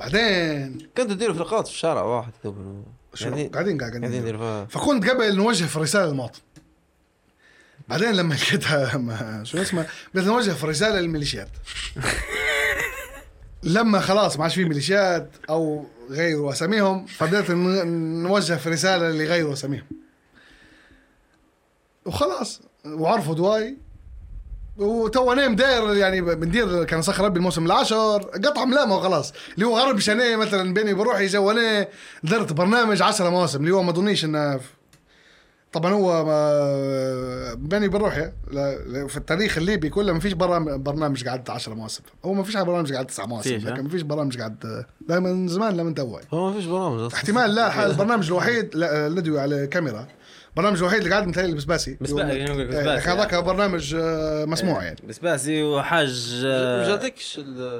بعدين 0.00 0.78
كنت 0.96 1.10
تدير 1.10 1.34
في 1.34 1.40
لقاءات 1.40 1.66
في 1.66 1.72
الشارع 1.72 2.02
واحد. 2.02 2.32
قبل 2.44 2.82
يعني 3.22 3.48
قاعدين 3.48 3.78
قاعدين 3.78 4.04
ندير 4.04 4.66
فكنت 4.66 5.08
قبل 5.08 5.36
نوجه 5.36 5.64
في 5.64 5.78
رساله 5.78 6.06
للمواطن 6.06 6.40
بعدين 7.88 8.12
لما 8.12 8.34
لقيتها 8.44 9.44
شو 9.44 9.62
اسمه؟ 9.62 9.86
بدنا 10.14 10.26
نوجه 10.26 10.50
في 10.50 10.66
رساله 10.66 11.00
للميليشيات. 11.00 11.48
لما 13.62 14.00
خلاص 14.00 14.36
ما 14.36 14.42
عادش 14.42 14.54
في 14.54 14.64
ميليشيات 14.64 15.30
أو 15.50 15.86
غيروا 16.10 16.52
اساميهم 16.52 17.06
فبدأت 17.06 17.50
نوجه 17.50 18.54
في 18.54 18.68
رسالة 18.68 19.08
اللي 19.08 19.24
غيروا 19.24 19.52
اساميهم 19.52 19.86
وخلاص 22.04 22.60
وعرفوا 22.86 23.34
دواي. 23.34 23.76
وتو 24.78 25.32
أنا 25.32 25.48
مداير 25.48 25.94
يعني 25.96 26.20
بندير 26.20 26.84
كان 26.84 27.02
صخر 27.02 27.24
ربي 27.24 27.38
الموسم 27.38 27.66
العاشر 27.66 28.18
قطعه 28.22 28.64
ملامه 28.64 28.96
وخلاص 28.96 29.32
اللي 29.54 29.66
هو 29.66 29.78
غرب 29.78 29.98
شنيه 29.98 30.36
مثلا 30.36 30.74
بيني 30.74 30.94
بروحي 30.94 31.26
جو 31.26 31.50
أنا 31.50 31.88
درت 32.22 32.52
برنامج 32.52 33.02
10 33.02 33.30
مواسم 33.30 33.60
اللي 33.60 33.74
هو 33.74 33.82
ما 33.82 33.90
اظنيش 33.90 34.24
إنه 34.24 34.60
طبعا 35.72 35.92
هو 35.92 36.24
ما 36.24 37.54
بيني 37.54 37.88
بروحي 37.88 38.30
لا- 38.50 38.78
لا- 38.78 39.06
في 39.06 39.16
التاريخ 39.16 39.58
الليبي 39.58 39.88
كله 39.88 40.12
ما 40.12 40.20
فيش 40.20 40.32
برنامج 40.32 41.28
قعد 41.28 41.50
10 41.50 41.74
مواسم 41.74 42.02
هو 42.24 42.32
ما 42.34 42.42
فيش 42.42 42.56
برنامج 42.56 42.92
قعد 42.92 43.06
9 43.06 43.26
مواسم؟ 43.26 43.50
لكن 43.56 43.82
ما 43.82 43.88
فيش 43.88 44.02
برامج 44.02 44.40
قعد 44.40 44.84
دائما 45.08 45.32
من 45.32 45.48
زمان 45.48 45.76
لما 45.76 45.94
تو 45.94 46.18
هو 46.34 46.50
ما 46.50 46.56
فيش 46.56 46.64
برامج. 46.66 47.12
احتمال 47.14 47.54
لا 47.54 47.86
البرنامج 47.86 48.26
الوحيد 48.26 48.74
لا 48.74 49.06
الذي 49.06 49.38
على 49.38 49.66
كاميرا 49.66 50.06
البرنامج 50.58 50.78
الوحيد 50.78 50.98
اللي 50.98 51.10
قاعد 51.10 51.26
مثالي 51.26 51.48
البسباسي 51.48 51.98
بس 52.00 52.10
بقى 52.10 52.38
يعني 52.38 52.60
إيه، 52.62 52.66
بسباسي. 52.66 53.08
هذاك 53.08 53.34
برنامج 53.34 53.94
آه، 53.98 54.44
مسموع 54.44 54.84
يعني. 54.84 54.96
بس 55.08 55.18
باسي 55.18 55.62
وحاج 55.62 56.44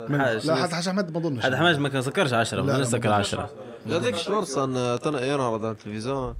من- 0.08 0.20
حاج. 0.20 0.46
لا 0.46 0.56
حتى 0.56 0.74
حاج 0.74 0.88
أحمد 0.88 1.10
ما 1.12 1.18
أظنش. 1.18 1.44
هذا 1.44 1.56
حماج 1.56 1.78
ما 1.78 1.88
كان 1.88 2.02
سكرش 2.02 2.32
10 2.32 2.60
لا، 2.62 2.78
ما 2.78 2.84
سكر 2.84 3.08
ما 3.08 3.14
10 3.14 3.50
مش 3.86 3.92
هذيكش 3.92 4.22
فرصة 4.28 4.64
ان 4.64 4.74
ينعرض 5.22 5.64
على 5.64 5.72
التلفزيون. 5.72 6.34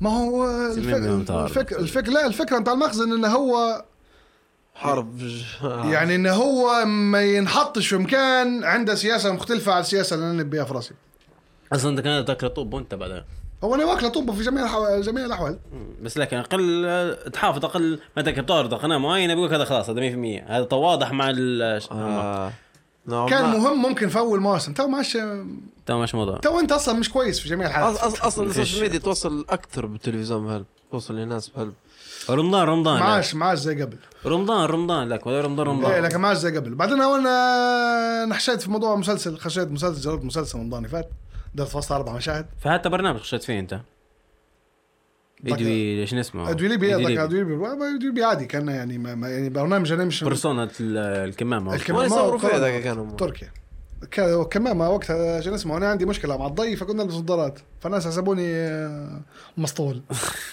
ما 0.00 0.10
هو. 0.10 0.46
الفكرة, 0.72 1.78
الفكرة 1.78 2.10
لا 2.12 2.26
الفكرة 2.26 2.58
بتاع 2.58 2.72
المخزن 2.72 3.12
إنه 3.12 3.28
هو 3.28 3.84
حرب. 4.74 5.18
يعني 5.84 6.14
انه 6.14 6.32
هو 6.32 6.84
ما 6.84 7.22
ينحطش 7.22 7.86
في 7.88 7.96
مكان 7.96 8.64
عنده 8.64 8.94
سياسة 8.94 9.32
مختلفة 9.32 9.72
عن 9.72 9.80
السياسة 9.80 10.14
اللي 10.16 10.26
أنا 10.30 10.42
نبيها 10.42 10.64
في 10.64 10.74
راسي. 10.74 10.94
أصلا 11.72 11.90
أنت 11.90 12.00
كانت 12.00 12.28
تاكل 12.28 12.48
طوب 12.48 12.74
وانت 12.74 12.94
بعدين. 12.94 13.22
هو 13.64 13.74
أنا 13.74 13.84
واكله 13.84 14.08
طوبه 14.08 14.32
في 14.32 14.42
جميع 14.42 14.64
الحو... 14.64 15.00
جميع 15.00 15.24
الأحوال. 15.26 15.58
بس 16.02 16.18
لكن 16.18 16.36
أقل 16.36 17.16
تحافظ 17.32 17.64
أقل 17.64 17.98
متى 18.16 18.32
تعرض 18.32 18.74
قناه 18.74 18.98
معينة 18.98 19.34
بيقول 19.34 19.54
هذا 19.54 19.64
خلاص 19.64 19.90
هذا 19.90 20.00
100% 20.46 20.50
هذا 20.50 20.64
تواضح 20.64 21.12
مع 21.12 21.30
ال 21.30 21.62
آه. 21.92 22.52
نوعاً 23.06 23.28
كان 23.30 23.42
ما. 23.42 23.58
مهم 23.58 23.82
ممكن 23.82 24.08
في 24.08 24.18
أول 24.18 24.40
مواسم 24.40 24.72
تو 24.72 24.86
ماش 24.88 25.18
تو 25.86 25.98
مش 26.02 26.14
موضوع. 26.14 26.38
تو 26.38 26.60
أنت 26.60 26.72
أصلا 26.72 26.98
مش 26.98 27.10
كويس 27.10 27.40
في 27.40 27.48
جميع 27.48 27.66
الحالات. 27.68 27.98
أص- 27.98 28.24
أصلا 28.24 28.48
فيش. 28.48 28.58
السوشيال 28.58 28.82
ميديا 28.82 28.98
توصل 28.98 29.44
أكثر 29.50 29.86
بالتلفزيون 29.86 30.44
بهل 30.46 30.64
توصل 30.92 31.14
للناس 31.16 31.48
بهل 31.48 31.72
رمضان 32.30 32.66
رمضان. 32.68 33.00
معاش 33.00 33.34
معاش 33.34 33.58
زي 33.58 33.82
قبل. 33.82 33.96
رمضان 34.26 34.64
رمضان. 34.64 35.08
لك 35.08 35.26
ولا 35.26 35.40
رمضان 35.40 35.66
إيه 35.66 35.74
رمضان 35.74 36.02
لكن 36.02 36.20
معاش 36.20 36.36
زي 36.36 36.56
قبل. 36.56 36.74
بعدين 36.74 37.02
أنا 37.02 38.24
نحشيت 38.28 38.62
في 38.62 38.70
موضوع 38.70 38.96
مسلسل 38.96 39.38
خشيت 39.38 39.68
مسلسل 39.70 40.00
جربت 40.00 40.24
مسلسل 40.24 40.58
رمضان 40.58 40.78
اللي 40.78 40.88
فات. 40.88 41.10
درت 41.54 41.68
فصل 41.68 41.94
أربع 41.94 42.12
مشاهد 42.12 42.46
فحتى 42.60 42.88
برنامج 42.88 43.20
خشيت 43.20 43.42
فيه 43.42 43.58
أنت. 43.60 43.80
إدوي 45.46 46.00
إيش 46.00 46.14
اسمه؟ 46.14 46.50
ادوي 46.50 46.68
ليبي 46.68 46.94
إدوي 46.94 47.02
ذاك 47.02 47.10
ليبي. 47.10 47.22
ادوي 47.22 47.38
ليبي 47.38 47.66
ادوي 47.72 47.98
ليبي 47.98 48.24
عادي 48.24 48.44
كان 48.46 48.68
يعني 48.68 48.98
ما 48.98 49.14
ما- 49.14 49.28
يعني 49.30 49.48
برنامج 49.48 49.92
أنا 49.92 50.04
مش 50.04 50.24
بيرسونا 50.24 50.64
ال- 50.80 50.96
الكمامة. 51.28 51.74
الكمامة 51.74 52.00
وين 52.02 52.10
يصوروا 52.12 52.38
فيها 52.38 52.58
ذاك 52.58 52.82
كانوا 52.82 53.16
تركيا. 53.16 53.50
كمامة 54.50 54.90
وقتها 54.90 55.40
شو 55.40 55.54
اسمه 55.54 55.76
أنا 55.76 55.88
عندي 55.88 56.06
مشكلة 56.06 56.36
مع 56.36 56.46
الضي 56.46 56.76
فكنا 56.76 57.02
نلبس 57.02 57.14
نظارات 57.14 57.58
فالناس 57.80 58.06
حسبوني 58.06 58.54
آه، 58.54 59.20
مسطول. 59.56 60.02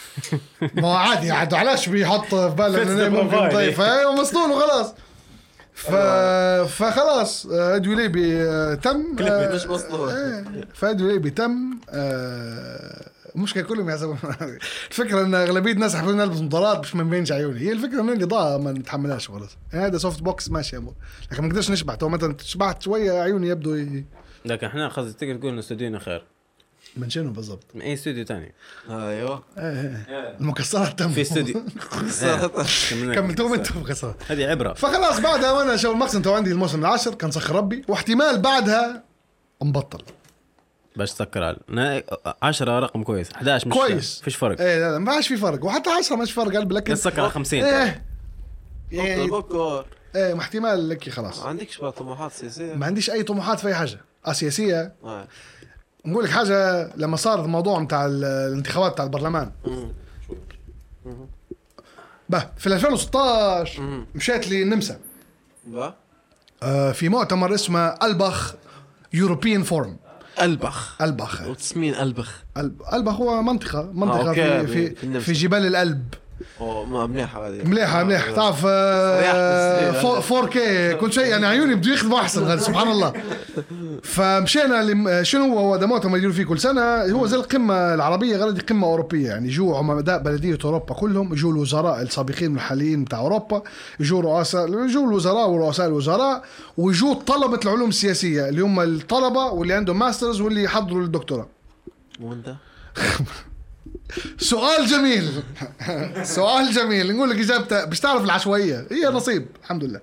ما 0.75 0.87
هو 0.87 0.93
عادي 0.93 1.31
عاد 1.31 1.53
علاش 1.53 1.89
بيحط 1.89 2.35
في 2.35 2.55
باله 2.57 3.07
إنه. 3.07 3.49
ضيف؟ 3.53 3.81
أيوه 3.81 4.15
مسطول 4.21 4.51
وخلاص. 4.51 4.93
ف... 5.73 5.91
فخلاص 6.65 7.45
آه، 7.45 7.75
أدوي 7.75 7.95
ليبي 7.95 8.41
آه، 8.43 8.75
تم 8.75 9.15
مش 9.19 9.67
مصلوب. 9.67 10.09
آه، 10.09 10.43
فأدوي 10.73 11.13
ليبي 11.13 11.29
تم 11.29 11.79
آه، 11.89 13.11
المشكلة 13.35 13.63
كلهم 13.63 13.89
يحسبون 13.89 14.17
الفكرة 14.91 15.21
إن 15.21 15.35
أغلبية 15.35 15.71
الناس 15.71 15.95
يحبون 15.95 16.17
نلبس 16.17 16.37
نظارات 16.37 16.79
مش 16.79 16.95
من 16.95 17.09
بينش 17.09 17.31
عيوني. 17.31 17.59
هي 17.59 17.71
الفكرة 17.71 18.01
إن 18.01 18.09
الاضاءه 18.09 18.57
ما 18.57 18.71
نتحملهاش 18.71 19.27
خلاص. 19.27 19.57
يعني 19.73 19.85
هذا 19.85 19.97
softbox 19.97 20.51
ماشي 20.51 20.75
يا. 20.75 20.81
لكن 21.31 21.41
ما 21.41 21.47
نقدرش 21.47 21.71
نشبع. 21.71 21.95
تو 21.95 22.09
مثلا 22.09 22.35
شبعت 22.43 22.81
شوية 22.81 23.11
عيوني 23.11 23.47
يبدو 23.47 23.75
ي... 23.75 24.05
لكن 24.45 24.67
إحنا 24.67 24.87
قصدي 24.87 25.13
تقدر 25.13 25.35
تقول 25.39 25.53
إن 25.53 25.59
استوديونا 25.59 25.99
خير. 25.99 26.23
من 26.97 27.09
شنو 27.09 27.31
بالضبط؟ 27.31 27.63
من 27.73 27.81
أي 27.81 27.93
استوديو 27.93 28.25
ثاني 28.25 28.53
أيوه. 28.89 29.43
إيه. 29.57 30.05
المكسرات 30.39 30.99
تم. 30.99 31.09
في 31.09 31.21
استوديو. 31.21 31.55
كملنا. 32.89 33.15
كملتوهم 33.15 33.53
أنتم 33.53 33.81
مكسرات. 33.81 34.15
هذه 34.27 34.45
عبرة. 34.45 34.73
فخلاص 34.73 35.19
بعدها 35.19 35.51
وأنا 35.51 35.77
شو 35.77 35.91
المقسم 35.91 36.21
تو 36.21 36.33
عندي 36.33 36.51
الموسم 36.51 36.79
العاشر 36.79 37.15
كان 37.15 37.31
سخر 37.31 37.55
ربي. 37.55 37.85
واحتمال 37.87 38.39
بعدها 38.39 39.03
نبطل 39.63 40.03
باش 40.95 41.11
تسكر 41.13 41.43
على 41.43 42.03
10 42.41 42.79
رقم 42.79 43.03
كويس. 43.03 43.31
11 43.31 43.67
مش 43.67 43.73
كويس. 43.73 44.21
فيش 44.23 44.35
فرق. 44.35 44.61
إيه 44.61 44.79
لا 44.79 44.91
لا 44.91 44.97
ما 44.99 45.11
عادش 45.11 45.27
في 45.27 45.37
فرق. 45.37 45.65
وحتى 45.65 45.89
10 45.89 46.15
مش 46.15 46.31
فرق 46.33 46.57
قلب 46.57 46.71
لكن 46.71 46.93
بس 46.93 47.03
سكر 47.03 47.21
على 47.21 47.29
50 47.29 47.63
إيه. 47.63 48.03
إيه 48.91 49.29
إيه 50.15 50.33
ما 50.33 50.39
احتمال 50.39 50.89
لك 50.89 51.09
خلاص. 51.09 51.39
ما 51.39 51.49
عندكش 51.49 51.77
طموحات 51.77 52.31
سياسية؟ 52.31 52.73
ما 52.73 52.85
عنديش 52.85 53.09
أي 53.09 53.23
طموحات 53.23 53.59
في 53.59 53.67
أي 53.67 53.75
حاجة. 53.75 53.99
آه 54.27 54.33
سياسية. 54.33 54.93
آه. 55.03 55.27
نقول 56.05 56.23
لك 56.23 56.29
حاجة 56.29 56.89
لما 56.97 57.17
صار 57.17 57.45
الموضوع 57.45 57.83
بتاع 57.83 58.05
ال- 58.05 58.23
الانتخابات 58.23 58.91
بتاع 58.93 59.05
البرلمان. 59.05 59.51
به 62.29 62.45
في 62.57 62.67
2016 62.67 63.81
مم. 63.81 64.05
مشيت 64.15 64.47
للنمسا 64.51 64.99
آه 66.63 66.91
في 66.91 67.09
مؤتمر 67.09 67.53
اسمه 67.53 67.79
Alpbach 67.87 68.55
European 69.13 69.63
Forum 69.63 69.97
Alpbach. 70.41 71.01
Alpbach. 71.01 71.41
وتسمين 71.41 71.95
Alpbach؟ 71.95 72.43
ألب- 72.59 72.93
Alpbach 72.93 73.13
هو 73.13 73.41
منطقه 73.41 73.91
منطقة 73.93 74.29
أوكي، 74.29 74.67
في 74.67 74.89
في- 74.89 74.95
في, 75.11 75.19
في 75.19 75.33
جبال 75.33 75.65
الألب. 75.65 76.13
مليحه 76.91 77.47
هذه. 77.47 77.63
مليحه 77.67 78.03
مليحه 78.03 78.31
تعرف 78.31 78.61
آه، 78.65 79.91
ريحة 79.91 80.37
4 80.37 80.47
كي 80.47 80.93
كل 80.93 81.13
شيء 81.13 81.25
يعني 81.25 81.45
عيوني 81.45 81.75
بده 81.75 81.93
يخدموا 81.93 82.19
أحسن 82.19 82.59
سبحان 82.59 82.87
الله. 82.87 83.13
فمشينا. 84.03 85.23
شنو 85.23 85.43
هو؟ 85.43 85.59
هو 85.59 85.75
ده 85.75 85.87
مؤتمر 85.87 86.17
يديروا 86.17 86.33
فيه 86.33 86.43
كل 86.43 86.59
سنة. 86.59 86.81
هو 87.11 87.25
زي 87.25 87.37
القمة 87.37 87.93
العربية 87.93 88.37
غير 88.37 88.49
دي 88.49 88.61
قمة 88.61 88.87
أوروبية. 88.87 89.27
يعني 89.27 89.47
يجوا 89.47 89.77
عمداء 89.77 90.23
بلدية 90.23 90.57
أوروبا 90.65 90.93
كلهم. 90.93 91.33
يجوا 91.33 91.51
الوزراء 91.51 92.01
السابقين 92.01 92.51
والحاليين 92.51 93.03
بتاع 93.03 93.19
أوروبا. 93.19 93.61
يجوا 93.99 94.21
رؤساء 94.21 94.67
يجوا 94.67 95.07
الوزراء 95.07 95.49
ورؤساء 95.49 95.87
الوزراء. 95.87 96.43
ويجوا 96.77 97.13
طلبة 97.13 97.59
العلوم 97.65 97.89
السياسية 97.89 98.49
اللي 98.49 98.61
هم 98.61 98.79
الطلبة 98.79 99.45
واللي 99.45 99.73
عندهم 99.73 99.99
ماسترز 99.99 100.41
واللي 100.41 100.63
يحضروا 100.63 101.01
للدكتوراه. 101.01 101.47
وانت؟ 102.21 102.55
سؤال 104.37 104.85
جميل. 104.87 105.43
سؤال 106.23 106.71
جميل. 106.73 107.15
نقول 107.15 107.29
لك 107.29 107.37
اجابته 107.37 107.85
باش 107.85 107.99
تعرف 107.99 108.23
العشوائية. 108.23 108.87
هي 108.91 109.05
نصيب 109.07 109.47
الحمد 109.63 109.83
لله. 109.83 110.01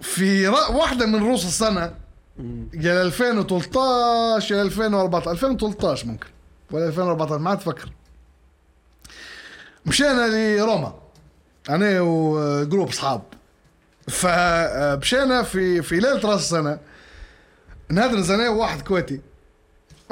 في 0.00 0.48
واحدة 0.48 1.06
من 1.06 1.22
رؤوس 1.22 1.44
السنة 1.44 1.94
يا 2.74 3.02
2013 3.02 4.54
يا 4.54 4.62
2014 4.62 5.30
2013 5.30 6.06
ممكن. 6.06 6.26
ولا 6.70 6.86
2014 6.86 7.38
ما 7.38 7.52
أتفكر. 7.52 7.92
مشينا 9.86 10.56
لروما. 10.56 10.94
أنا 11.70 12.00
وجروب 12.00 12.88
أصحاب. 12.88 13.22
فمشينا 14.08 15.42
في 15.42 15.82
في 15.82 15.94
ليلة 15.94 16.20
رأس 16.28 16.40
السنة. 16.40 16.78
نادرز 17.90 18.30
أنا 18.30 18.48
وواحد 18.48 18.82
كويتي. 18.82 19.20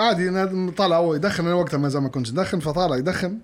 عادي 0.00 0.70
طالع 0.70 0.96
هو 0.96 1.14
يدخن 1.14 1.46
أنا 1.46 1.54
وقتها 1.54 1.78
ما 1.78 1.88
زال 1.88 2.02
ما 2.02 2.08
كنتش 2.08 2.30
ندخن 2.32 2.60
فطالع 2.60 2.96
يدخن. 2.96 3.38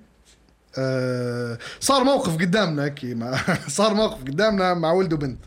آه 0.79 1.59
صار 1.81 2.05
موقف 2.05 2.35
قدامنا 2.35 2.95
ما 3.03 3.39
صار 3.69 3.95
موقف 3.95 4.21
قدامنا 4.21 4.75
مع 4.75 4.93
ولد 4.93 5.13
وبنت. 5.13 5.39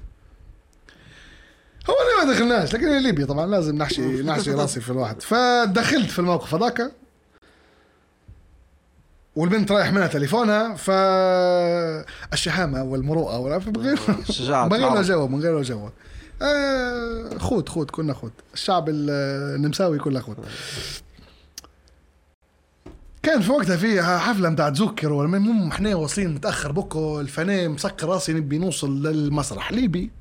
هو 1.90 1.94
أنا 1.94 2.26
ما 2.26 2.34
دخلناش 2.34 2.74
لكن 2.74 2.98
ليبيا 2.98 3.26
طبعا 3.26 3.46
لازم 3.46 3.76
نحشي 3.76 4.02
نحشي 4.24 4.52
راسي 4.52 4.82
في 4.82 4.90
الواحد. 4.90 5.22
فدخلت 5.22 6.10
في 6.12 6.20
الموقف 6.20 6.56
هذاك. 6.56 6.92
والبنت 9.36 9.72
رايح 9.72 9.94
منها 9.94 10.08
تليفونها 10.08 10.76
ف 10.76 10.92
الشهامه 12.34 12.84
والمروءة 12.84 13.40
ولا 13.40 13.58
بغير 13.58 14.00
شجاعة 14.30 14.66
من 14.66 14.74
غير 14.74 15.62
العرب. 15.62 15.92
آه 16.42 17.38
خود 17.38 17.70
خود 17.70 17.92
كنا 17.92 18.14
خود 18.14 18.32
الشعب 18.54 18.90
ال- 18.90 19.10
النمساوي 19.56 19.98
كله 20.00 20.20
خود 20.20 20.38
كان 23.24 23.42
في 23.42 23.52
وقتها 23.52 23.78
في 23.78 24.02
حفله 24.04 24.50
بتاعت 24.50 24.76
زوكر 24.76 25.14
والمهم 25.14 25.68
إحنا 25.72 25.96
واصلين 25.96 26.36
متاخر 26.36 26.72
بكو 26.72 27.20
الفنان 27.20 27.72
مسكر 27.72 28.08
راسي 28.08 28.34
نبي 28.34 28.58
نوصل 28.58 29.08
للمسرح 29.08 29.72
ليبي 29.72 30.12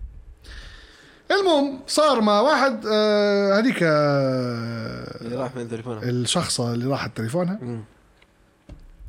المهم 1.31 1.81
صار 1.87 2.21
مع 2.21 2.41
واحد 2.41 2.87
آه، 2.93 3.59
هذيك 3.59 3.79
آه، 3.83 5.19
اللي 5.21 5.37
راح 5.37 5.57
من 5.57 5.69
تليفونه 5.69 6.03
الشخصة 6.03 6.75
اللي 6.75 6.87
راحت 6.87 7.17
تليفونها 7.17 7.59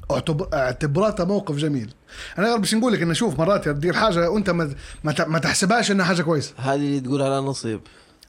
مم. 0.10 0.16
اعتبر 0.16 0.50
اعتبرتها 0.54 1.24
موقف 1.24 1.56
جميل. 1.56 1.94
أنا 2.38 2.56
باش 2.56 2.76
نقول 2.76 2.94
لك 2.94 3.02
ان 3.02 3.14
شوف 3.14 3.40
مرات 3.40 3.66
تدير 3.66 3.94
حاجة 3.94 4.30
وأنت 4.30 4.50
ما 4.50 4.76
ما 5.04 5.40
تحسبهاش 5.40 5.92
إنها 5.92 6.06
حاجة 6.06 6.22
كويسة. 6.22 6.54
هذه 6.58 6.76
اللي 6.76 7.00
تقول 7.00 7.22
على 7.22 7.36
نصيب. 7.40 7.82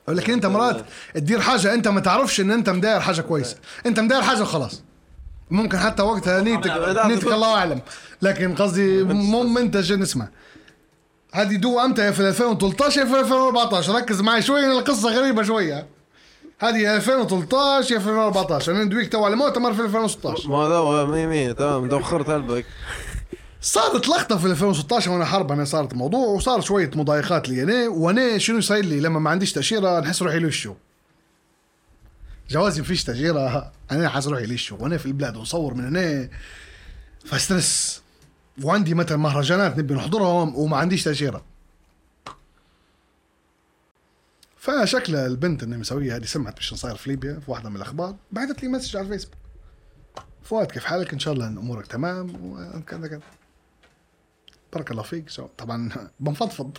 لكن 0.08 0.32
أنت 0.32 0.46
مرات 0.46 0.84
تدير 1.14 1.40
حاجة 1.40 1.74
أنت 1.74 1.88
ما 1.88 2.00
تعرفش 2.00 2.40
إن 2.40 2.50
أنت 2.50 2.70
مداير 2.70 3.00
حاجة 3.00 3.20
كويسة. 3.20 3.56
أنت 3.86 4.00
مداير 4.00 4.22
حاجة 4.22 4.42
وخلاص. 4.42 4.82
ممكن 5.50 5.78
حتى 5.78 6.02
وقتها 6.02 6.40
نيتك 6.40 6.72
نيتك 7.06 7.26
الله 7.32 7.54
أعلم. 7.54 7.80
لكن 8.22 8.54
قصدي 8.54 9.02
مو 9.32 9.70
شو 9.80 9.94
نسمع. 9.94 10.28
هذه 11.32 11.56
دو 11.56 11.80
أمتى 11.80 12.12
في 12.12 12.28
2013 12.28 13.00
يا 13.00 13.06
في 13.06 13.20
2014 13.20 13.94
ركز 13.94 14.20
معي 14.20 14.42
شوي 14.42 14.60
لأن 14.60 14.70
القصة 14.70 15.08
غريبة 15.10 15.42
شوية. 15.42 15.86
هذه 16.62 16.76
يا 16.78 16.96
2013 16.96 17.94
يا 17.94 17.98
في 17.98 18.04
2014 18.08 18.72
أنا 18.72 18.84
ندويك 18.84 19.12
تو 19.12 19.24
على 19.24 19.36
مؤتمر 19.36 19.74
في 19.74 19.82
2016 19.82 20.48
ما 20.48 20.56
هذا 20.56 20.74
هو 20.74 21.06
مية 21.06 21.26
مية 21.26 21.52
تمام 21.52 21.88
دوخرت 21.88 22.30
قلبك. 22.30 22.66
صارت 23.60 24.08
لقطة 24.08 24.38
في 24.38 24.46
2016 24.46 25.10
وأنا 25.10 25.24
حرب 25.24 25.52
أنا 25.52 25.64
صارت 25.64 25.94
موضوع 25.94 26.26
وصار 26.26 26.60
شوية 26.60 26.90
مضايقات 26.94 27.48
لي 27.48 27.62
أنا 27.62 27.88
وأنا 27.88 28.38
شنو 28.38 28.60
صاير 28.60 28.84
لي؟ 28.84 29.00
لما 29.00 29.18
ما 29.20 29.30
عنديش 29.30 29.52
تأشيرة 29.52 30.00
نحس 30.00 30.22
روحي 30.22 30.38
للشو 30.38 30.74
جوازي 32.50 32.82
فيش 32.82 33.04
تأشيرة 33.04 33.72
أنا 33.90 34.08
حاسس 34.08 34.28
روحي 34.28 34.46
للشو 34.46 34.76
وأنا 34.80 34.96
في 34.98 35.06
البلاد 35.06 35.36
ونصور 35.36 35.74
من 35.74 35.86
هنا 35.86 36.28
ف 37.24 37.36
stress 37.36 38.02
وعندي 38.62 38.94
مثلا 38.94 39.16
مهرجانات 39.18 39.78
نبي 39.78 39.94
نحضرهم 39.94 40.56
وما 40.56 40.76
عنديش 40.76 41.04
تأشيرة. 41.04 41.49
فشكل 44.60 45.16
البنت 45.16 45.62
اللي 45.62 45.76
مسوية 45.76 46.16
هذه 46.16 46.24
سمعت 46.24 46.56
بشو 46.56 46.76
صاير 46.76 46.96
في 46.96 47.10
ليبيا 47.10 47.40
في 47.44 47.50
واحدة 47.50 47.68
من 47.70 47.76
الأخبار 47.76 48.14
بعثت 48.32 48.62
لي 48.62 48.68
message 48.68 48.96
على 48.96 49.06
الفيسبوك. 49.06 49.34
فؤاد 50.42 50.66
كيف 50.66 50.84
حالك؟ 50.84 51.12
إن 51.12 51.18
شاء 51.18 51.34
الله 51.34 51.46
إن 51.46 51.58
أمورك 51.58 51.86
تمام 51.86 52.32
وكذا 52.44 53.08
كذا. 53.08 53.20
بارك 54.72 54.90
الله 54.90 55.02
فيك. 55.02 55.30
طبعا 55.58 55.88
بنفضفض. 56.20 56.78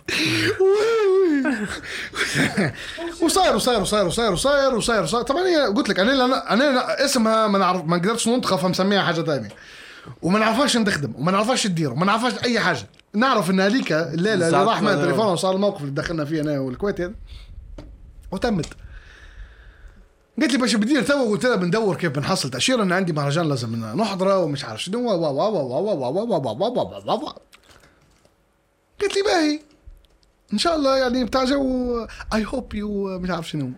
وصاير 3.22 3.56
وصاير 3.56 3.80
وصاير 3.80 4.06
وصاير 4.06 4.32
وصاير 4.32 4.74
وصاير 4.74 5.02
وصاير. 5.02 5.24
طبعا 5.24 5.42
هي 5.42 5.56
قلت 5.66 5.88
لك 5.88 6.00
أنا 6.00 6.12
أنا 6.12 6.52
أنا 6.52 7.04
اسمها 7.04 7.46
ما 7.46 7.58
نعرف 7.58 7.84
ما 7.84 7.96
قدرتش 7.96 8.28
ننطقها 8.28 8.56
فمسميها 8.56 9.02
حاجة 9.02 9.22
ثانية 9.22 9.48
وما 10.22 10.38
نعرفهاش 10.38 10.76
نخدم 10.76 11.12
وما 11.16 11.32
نعرفهاش 11.32 11.66
ندير 11.66 11.92
وما 11.92 12.06
نعرفهاش 12.06 12.32
أي 12.44 12.60
حاجة. 12.60 12.86
نعرف 13.14 13.50
إن 13.50 13.60
هذيك 13.60 13.92
الليلة 13.92 14.46
اللي 14.46 14.64
راح 14.64 14.82
من 14.82 14.84
ما- 14.94 15.04
تليفونها 15.04 15.32
وصار 15.32 15.54
الموقف 15.54 15.80
اللي 15.80 15.92
دخلنا 15.92 16.24
فيه 16.24 16.40
أنا 16.40 16.58
والكويت 16.60 17.00
هذا. 17.00 17.14
وتمت 18.32 18.66
قلت 20.40 20.52
لي 20.52 20.58
باش 20.58 20.74
بدير 20.74 21.02
تو 21.02 21.24
قلت 21.30 21.44
لها 21.46 21.56
بندور 21.56 21.96
كيف 21.96 22.12
بنحصل 22.12 22.50
تاشيره 22.50 22.82
ان 22.82 22.92
عندي 22.92 23.12
مهرجان 23.12 23.48
لازم 23.48 23.76
نحضره 24.00 24.38
ومش 24.38 24.64
عارف 24.64 24.82
شنو 24.82 24.98
و- 24.98 25.12
و- 25.14 25.30
و- 25.30 25.48
و- 25.48 25.80
و- 25.80 25.92
و- 25.92 26.12
و- 26.12 26.22
و- 26.22 26.36
و- 26.36 26.62
و- 26.62 26.80
و- 26.80 27.12
و- 27.12 27.26
و- 27.26 27.32
قلت 29.02 29.16
لي 29.16 29.22
باهي 29.22 29.60
ان 30.52 30.58
شاء 30.58 30.76
الله 30.76 30.96
يعني 30.96 31.24
بتاع 31.24 31.44
جو 31.44 32.06
I 32.34 32.44
hope 32.46 32.74
you 32.74 33.18
مش 33.18 33.30
عارف 33.30 33.48
شنو 33.48 33.70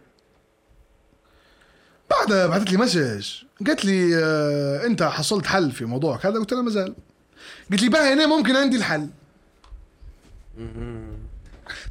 بعدها 2.11 2.47
بعثت 2.47 2.71
لي 2.71 2.77
message 2.77 3.29
قالت 3.67 3.85
لي 3.85 4.17
آه، 4.25 4.87
انت 4.87 5.03
حصلت 5.03 5.47
حل 5.47 5.73
في 5.73 5.85
موضوعك 5.85 6.27
هذا 6.27 6.35
قلت 6.39 6.53
لها 6.53 6.63
ما 6.63 6.71
زال 6.71 6.95
قلت 7.71 7.83
لي 7.83 7.89
باهي 7.89 8.13
أنا 8.13 8.27
ممكن 8.27 8.57
عندي 8.57 8.77
الحل 8.77 9.09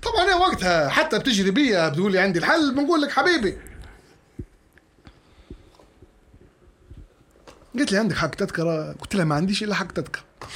طبعا 0.01 0.23
أنا 0.23 0.35
وقتها 0.35 0.89
حتى 0.89 1.19
بتجري 1.19 1.51
بيا 1.51 1.89
بتقول 1.89 2.11
لي 2.11 2.19
عندي 2.19 2.39
الحل 2.39 2.75
بنقول 2.75 3.01
لك 3.01 3.11
حبيبي. 3.11 3.57
قلت 7.79 7.91
لي 7.91 7.97
عندك 7.97 8.15
حق 8.15 8.29
تذكرة؟ 8.29 8.91
قلت 8.91 9.15
لها 9.15 9.25
ما 9.25 9.35
عنديش 9.35 9.63
إلا 9.63 9.75
حق 9.75 9.91
تذكرة. 9.91 10.23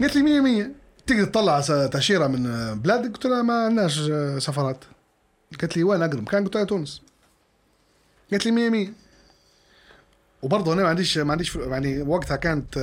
قالت 0.00 0.16
لي 0.16 0.22
100 0.22 0.40
100 0.40 0.70
تقدر 1.06 1.24
تطلع 1.24 1.60
تأشيرة 1.86 2.26
من 2.26 2.46
آه، 2.46 2.74
بلادك 2.74 3.12
قلت 3.12 3.26
لها 3.26 3.42
ما 3.42 3.64
عندناش 3.64 4.08
آه، 4.10 4.38
سفرات. 4.38 4.84
قالت 5.60 5.76
لي 5.76 5.84
وين 5.84 6.02
أقرب؟ 6.02 6.28
كان 6.28 6.44
قلت 6.44 6.56
لها 6.56 6.64
تونس. 6.64 7.02
قالت 8.30 8.46
لي 8.46 8.52
100 8.52 8.70
100 8.70 8.88
وبرضه 10.42 10.72
أنا 10.72 10.82
ما 10.82 10.88
عنديش 10.88 11.18
ما 11.18 11.32
عنديش 11.32 11.56
يعني 11.56 12.02
وقتها 12.02 12.36
كانت 12.36 12.78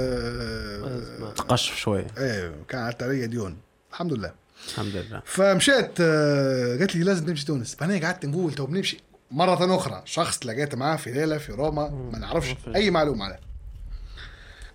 تقشف 1.47 1.75
شوي 1.75 2.05
إيه 2.17 2.55
كان 2.67 2.81
على 2.81 3.27
ديون 3.27 3.57
الحمد 3.91 4.13
لله. 4.13 4.33
الحمد 4.67 4.95
لله. 4.95 5.21
فمشيت 5.25 5.91
آه، 6.01 6.77
قالت 6.77 6.95
لي 6.95 7.03
لازم 7.03 7.29
نمشي 7.29 7.45
تونس. 7.45 7.75
فانا 7.75 8.05
قعدت 8.05 8.25
نقول 8.25 8.53
تو 8.53 8.65
بنمشي 8.65 8.99
مرة 9.31 9.75
أخرى 9.75 10.01
شخص 10.05 10.39
تلاقيت 10.39 10.75
معاه 10.75 10.95
في 10.95 11.11
ليلة 11.11 11.37
في 11.37 11.51
روما 11.51 11.89
ما 11.89 12.19
نعرفش 12.19 12.55
أي 12.75 12.89
معلومة 12.91 13.25
عليه. 13.25 13.39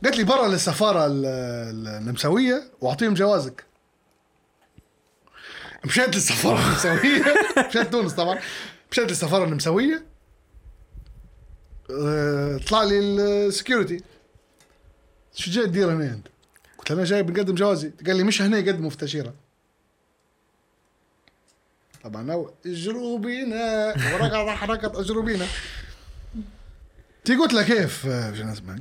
قالت 0.04 0.16
لي 0.16 0.24
برا 0.24 0.48
للسفارة 0.48 1.06
ال- 1.06 1.26
ال- 1.26 1.88
النمساوية 1.88 2.62
وأعطيهم 2.80 3.14
جوازك. 3.14 3.64
مشيت 5.84 6.14
للسفارة 6.14 6.60
النمساوية. 6.66 7.24
مشيت 7.68 7.92
تونس 7.92 8.12
طبعا. 8.12 8.38
مشيت 8.92 9.08
للسفارة 9.10 9.44
النمساوية. 9.44 10.04
آه، 11.90 12.58
طلع 12.68 12.82
لي 12.82 12.98
ال 12.98 13.09
security 13.09 14.00
شو 15.34 15.50
جاي 15.50 15.66
تدير 15.66 15.92
هنا 15.92 16.04
أنت؟ 16.04 16.26
قلت 16.88 16.96
له 16.96 17.02
أنا 17.02 17.10
جاي 17.10 17.22
بنقدم 17.22 17.54
جوازي. 17.54 17.92
قال 18.06 18.16
لي 18.16 18.24
مش 18.24 18.42
هنا 18.42 18.58
يقدموا 18.58 18.90
في 18.90 18.96
تأشيرة. 18.96 19.34
طبعا 22.04 22.32
هو 22.32 22.50
اجروا 22.66 23.18
بينا 23.18 23.94
حركة 24.56 25.00
اجروا 25.00 25.22
بينا 25.22 25.46
تي 27.24 27.36
قلت 27.36 27.52
له 27.52 27.62
كيف؟ 27.62 28.06
آه، 28.06 28.30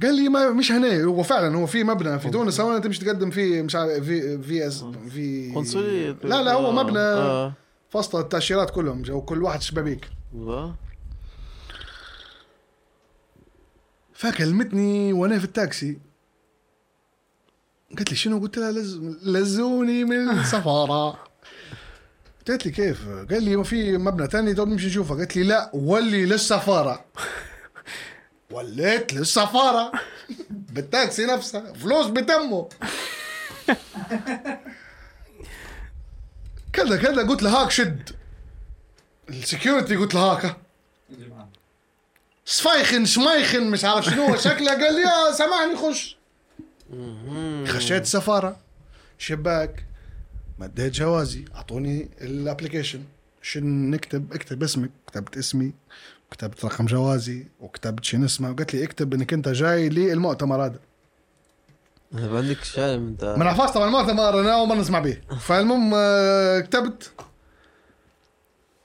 قال 0.03 0.15
لي 0.15 0.29
ما 0.29 0.49
مش 0.49 0.71
هنا. 0.71 1.03
هو 1.03 1.23
فعلا 1.23 1.57
هو 1.57 1.65
في 1.65 1.83
مبنى 1.83 2.19
في 2.19 2.29
تونس. 2.29 2.61
هون 2.61 2.81
تمشي 2.81 3.05
تقدم 3.05 3.29
فيه 3.29 3.61
مش 3.61 3.75
عارف 3.75 4.03
في 4.03 4.41
في 4.43 4.69
في 5.09 5.51
قنصلية 5.55 6.15
لا 6.23 6.43
لا 6.43 6.53
هو 6.53 6.71
مبنى 6.71 6.99
آه. 6.99 7.53
فصل 7.89 8.19
التأشيرات 8.19 8.69
كلهم. 8.69 9.03
وكل 9.09 9.43
واحد 9.43 9.61
شبابيك. 9.61 10.09
آه. 10.35 10.75
فكلمتني 14.13 15.13
وأنا 15.13 15.39
في 15.39 15.45
التاكسي. 15.45 16.06
قالت 17.95 18.09
لي 18.09 18.15
شنو؟ 18.15 18.39
قلت 18.39 18.57
لها 18.57 18.71
لز... 18.71 18.97
لزوني 19.23 20.03
من 20.03 20.29
السفاره 20.39 21.27
قلت 22.47 22.65
لي 22.65 22.71
كيف؟ 22.71 23.07
قال 23.07 23.43
لي 23.43 23.55
ما 23.55 23.63
في 23.63 23.97
مبنى 23.97 24.27
تاني 24.27 24.53
تو 24.53 24.65
نمشي 24.65 24.87
نشوفه. 24.87 25.15
قالت 25.15 25.35
لي 25.35 25.43
لا 25.43 25.69
ولي 25.73 26.25
للسفارة. 26.25 27.05
وليت 28.51 29.13
للسفارة. 29.13 29.91
بالتاكسي 30.49 31.25
نفسها 31.25 31.73
فلوس 31.73 32.07
بتمه. 32.07 32.69
كذا 36.73 36.97
كذا. 36.97 37.27
قلت 37.27 37.43
له 37.43 37.49
هاك 37.61 37.71
شد. 37.71 38.09
ال 39.29 39.37
security 39.37 39.95
قلت 39.95 40.13
له 40.13 40.21
هاك. 40.21 40.57
سفايخن 42.45 43.05
شمايخن 43.05 43.63
مش 43.71 43.85
عارف 43.85 44.05
شنو. 44.05 44.35
شكله 44.35 44.71
قال 44.71 44.95
لي 44.95 45.01
يا 45.01 45.31
سامحني 45.31 45.75
خش. 45.75 46.16
خشيت 47.67 48.01
السفارة 48.01 48.57
شباك 49.17 49.85
مديت 50.59 50.93
جوازي 50.93 51.45
اعطوني 51.55 52.09
ال 52.21 52.28
application 52.28 53.03
شن 53.41 53.89
نكتب؟ 53.91 54.33
اكتب 54.33 54.63
اسمك. 54.63 54.89
كتبت 55.07 55.37
اسمي 55.37 55.73
كتبت 56.31 56.65
رقم 56.65 56.85
جوازي 56.85 57.45
وكتبت 57.59 58.03
شنو 58.03 58.25
اسمه 58.25 58.51
وقالت 58.51 58.73
لي 58.73 58.83
اكتب 58.83 59.13
انك 59.13 59.33
انت 59.33 59.49
جاي 59.49 59.89
للمؤتمر 59.89 60.65
هذا. 60.65 60.79
ما 62.11 62.37
عندك 62.37 62.63
شعلم 62.63 63.07
انت 63.07 63.23
ما 63.23 63.43
نعرفش 63.43 63.73
طبعا 63.73 63.87
المؤتمر 63.87 64.39
أنا 64.39 64.53
أول 64.53 64.67
مرة 64.67 64.75
نسمع 64.77 64.99
به. 64.99 65.17
فالمهم 65.39 65.91
آه، 65.95 66.59
كتبت. 66.59 67.11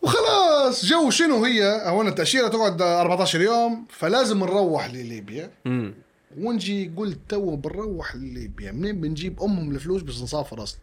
وخلاص 0.02 0.84
جو 0.84 1.10
شنو 1.10 1.44
هي؟ 1.44 1.82
هون 1.86 2.08
التاشيره 2.08 2.48
تقعد 2.48 2.82
14 2.82 3.40
يوم 3.40 3.86
فلازم 3.90 4.38
نروح 4.38 4.90
لليبيا. 4.90 5.50
امم 5.66 5.94
ونجي 6.38 6.92
قلت 6.96 7.18
تو 7.28 7.56
بنروح 7.56 8.16
لليبيا 8.16 8.72
منين 8.72 9.00
بنجيب 9.00 9.42
أمهم 9.42 9.70
الفلوس 9.70 10.02
باش 10.02 10.22
نسافر 10.22 10.62
أصلا. 10.62 10.80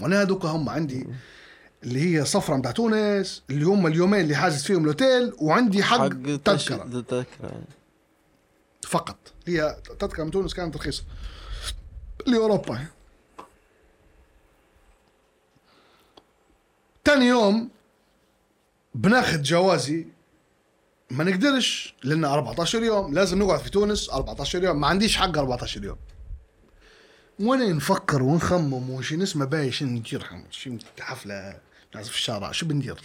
وأنا 0.00 0.22
هذوك 0.22 0.44
هم 0.44 0.68
عندي 0.68 1.06
اللي 1.82 2.00
هي 2.00 2.24
صفرة 2.24 2.56
بتاع 2.56 2.70
تونس 2.70 3.42
اللي 3.50 3.64
هم 3.64 3.86
اليومين 3.86 4.20
اللي 4.20 4.36
حاجز 4.36 4.62
فيهم 4.62 4.82
الأوتيل 4.82 5.32
وعندي 5.38 5.82
حق, 5.82 5.98
حق 5.98 6.36
تذكرة. 6.44 7.04
فقط. 8.82 9.16
هي 9.46 9.76
تذكرة 9.98 10.24
من 10.24 10.30
تونس 10.30 10.54
كانت 10.54 10.76
رخيصة. 10.76 11.04
لأوروبا. 12.26 12.86
تاني 17.04 17.26
يوم 17.26 17.70
بناخذ 18.94 19.42
جوازي 19.42 20.06
ما 21.10 21.24
نقدرش 21.24 21.94
لأن 22.02 22.24
14 22.24 22.82
يوم 22.82 23.14
لازم 23.14 23.38
نقعد 23.38 23.60
في 23.60 23.70
تونس 23.70 24.10
14 24.10 24.64
يوم. 24.64 24.80
ما 24.80 24.86
عنديش 24.86 25.16
حق 25.16 25.38
14 25.38 25.84
يوم. 25.84 25.96
وأنا 27.40 27.72
نفكر 27.72 28.22
ونخمم 28.22 28.90
وش 28.90 29.12
نسمع 29.12 29.44
باي 29.44 29.72
شو 29.72 29.84
ندير؟ 29.84 30.26
شو 30.50 30.76
حفله 31.00 31.58
نعزف 31.94 32.10
في 32.10 32.16
الشارع؟ 32.16 32.52
شو 32.52 32.66
بندير؟ 32.66 33.00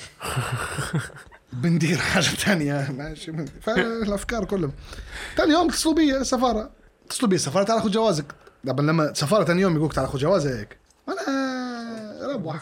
بندير 1.53 1.97
حاجة 1.97 2.23
ثانية 2.23 2.91
ماشي 2.91 3.45
فالافكار 3.61 4.45
كلهم. 4.45 4.71
ثاني 5.37 5.53
يوم 5.53 5.69
اتصلوا 5.69 5.95
بي 5.95 6.23
سفارة. 6.23 6.71
اتصلوا 7.05 7.29
بي 7.29 7.35
السفاره 7.35 7.63
تعال 7.63 7.81
خذ 7.81 7.91
جوازك. 7.91 8.25
طبعا 8.67 8.85
لما 8.85 9.13
سفارة 9.13 9.43
ثاني 9.43 9.61
يوم 9.61 9.75
يقولك 9.75 9.93
تعال 9.93 10.07
خذ 10.07 10.19
جوازك. 10.19 10.77
أنا 11.09 12.33
ربح 12.33 12.61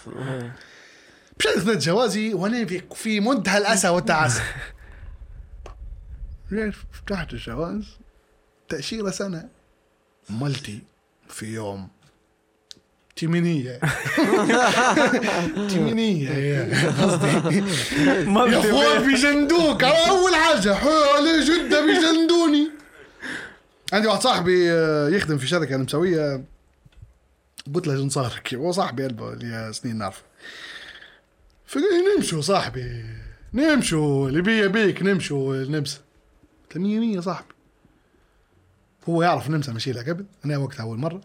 مشيت 1.39 1.59
خذيت 1.59 1.77
جوازي 1.77 2.33
وأنا 2.33 2.65
في, 2.65 2.81
في 2.95 3.19
منتهى 3.19 3.57
الأسى 3.57 3.89
والتعاسة. 3.89 4.41
ليش 6.51 6.75
فتحت 6.91 7.33
الجواز 7.33 7.83
تأشيرة 8.69 9.09
سنة 9.09 9.49
ملتي 10.29 10.79
في 11.29 11.45
يوم. 11.45 11.87
تيمينية 13.15 13.79
تيمينية 15.69 16.29
قصدي. 17.01 17.27
يا 18.53 18.59
أخوان 18.59 19.07
بيجندوك 19.07 19.83
على 19.83 20.09
أول 20.09 20.35
حاجة 20.35 20.73
حوالي 20.73 21.45
جدة 21.45 21.85
بيجندوني 21.85 22.71
عندي 23.93 24.07
واحد 24.07 24.21
صاحبي 24.21 24.71
آه، 24.71 25.09
يخدم 25.09 25.37
في 25.37 25.47
شركة 25.47 25.77
نمساويه 25.77 26.43
قلت 27.73 27.87
له 27.87 27.95
شنو 27.95 28.09
صار 28.09 28.33
لك؟ 28.37 28.53
هو 28.53 28.71
صاحبي 28.71 29.03
قلبه 29.03 29.33
اللي 29.33 29.73
سنين 29.73 29.97
نعرفه. 29.97 30.21
فقال 31.67 31.83
لي 31.83 32.15
نمشوا 32.17 32.41
صاحبي. 32.41 33.05
نمشوا 33.53 34.29
اللي 34.29 34.41
بيا 34.41 34.67
بيك 34.67 35.03
نمشوا 35.03 35.55
له 35.55 35.83
مية 36.77 36.99
مية 36.99 37.19
صاحبي. 37.19 37.53
هو 39.09 39.23
يعرف 39.23 39.47
النمسا 39.47 39.71
مشي 39.73 39.91
لها 39.91 40.03
قبل 40.03 40.25
أنا 40.45 40.57
وقتها 40.57 40.83
أول 40.83 40.97
مرة. 40.97 41.21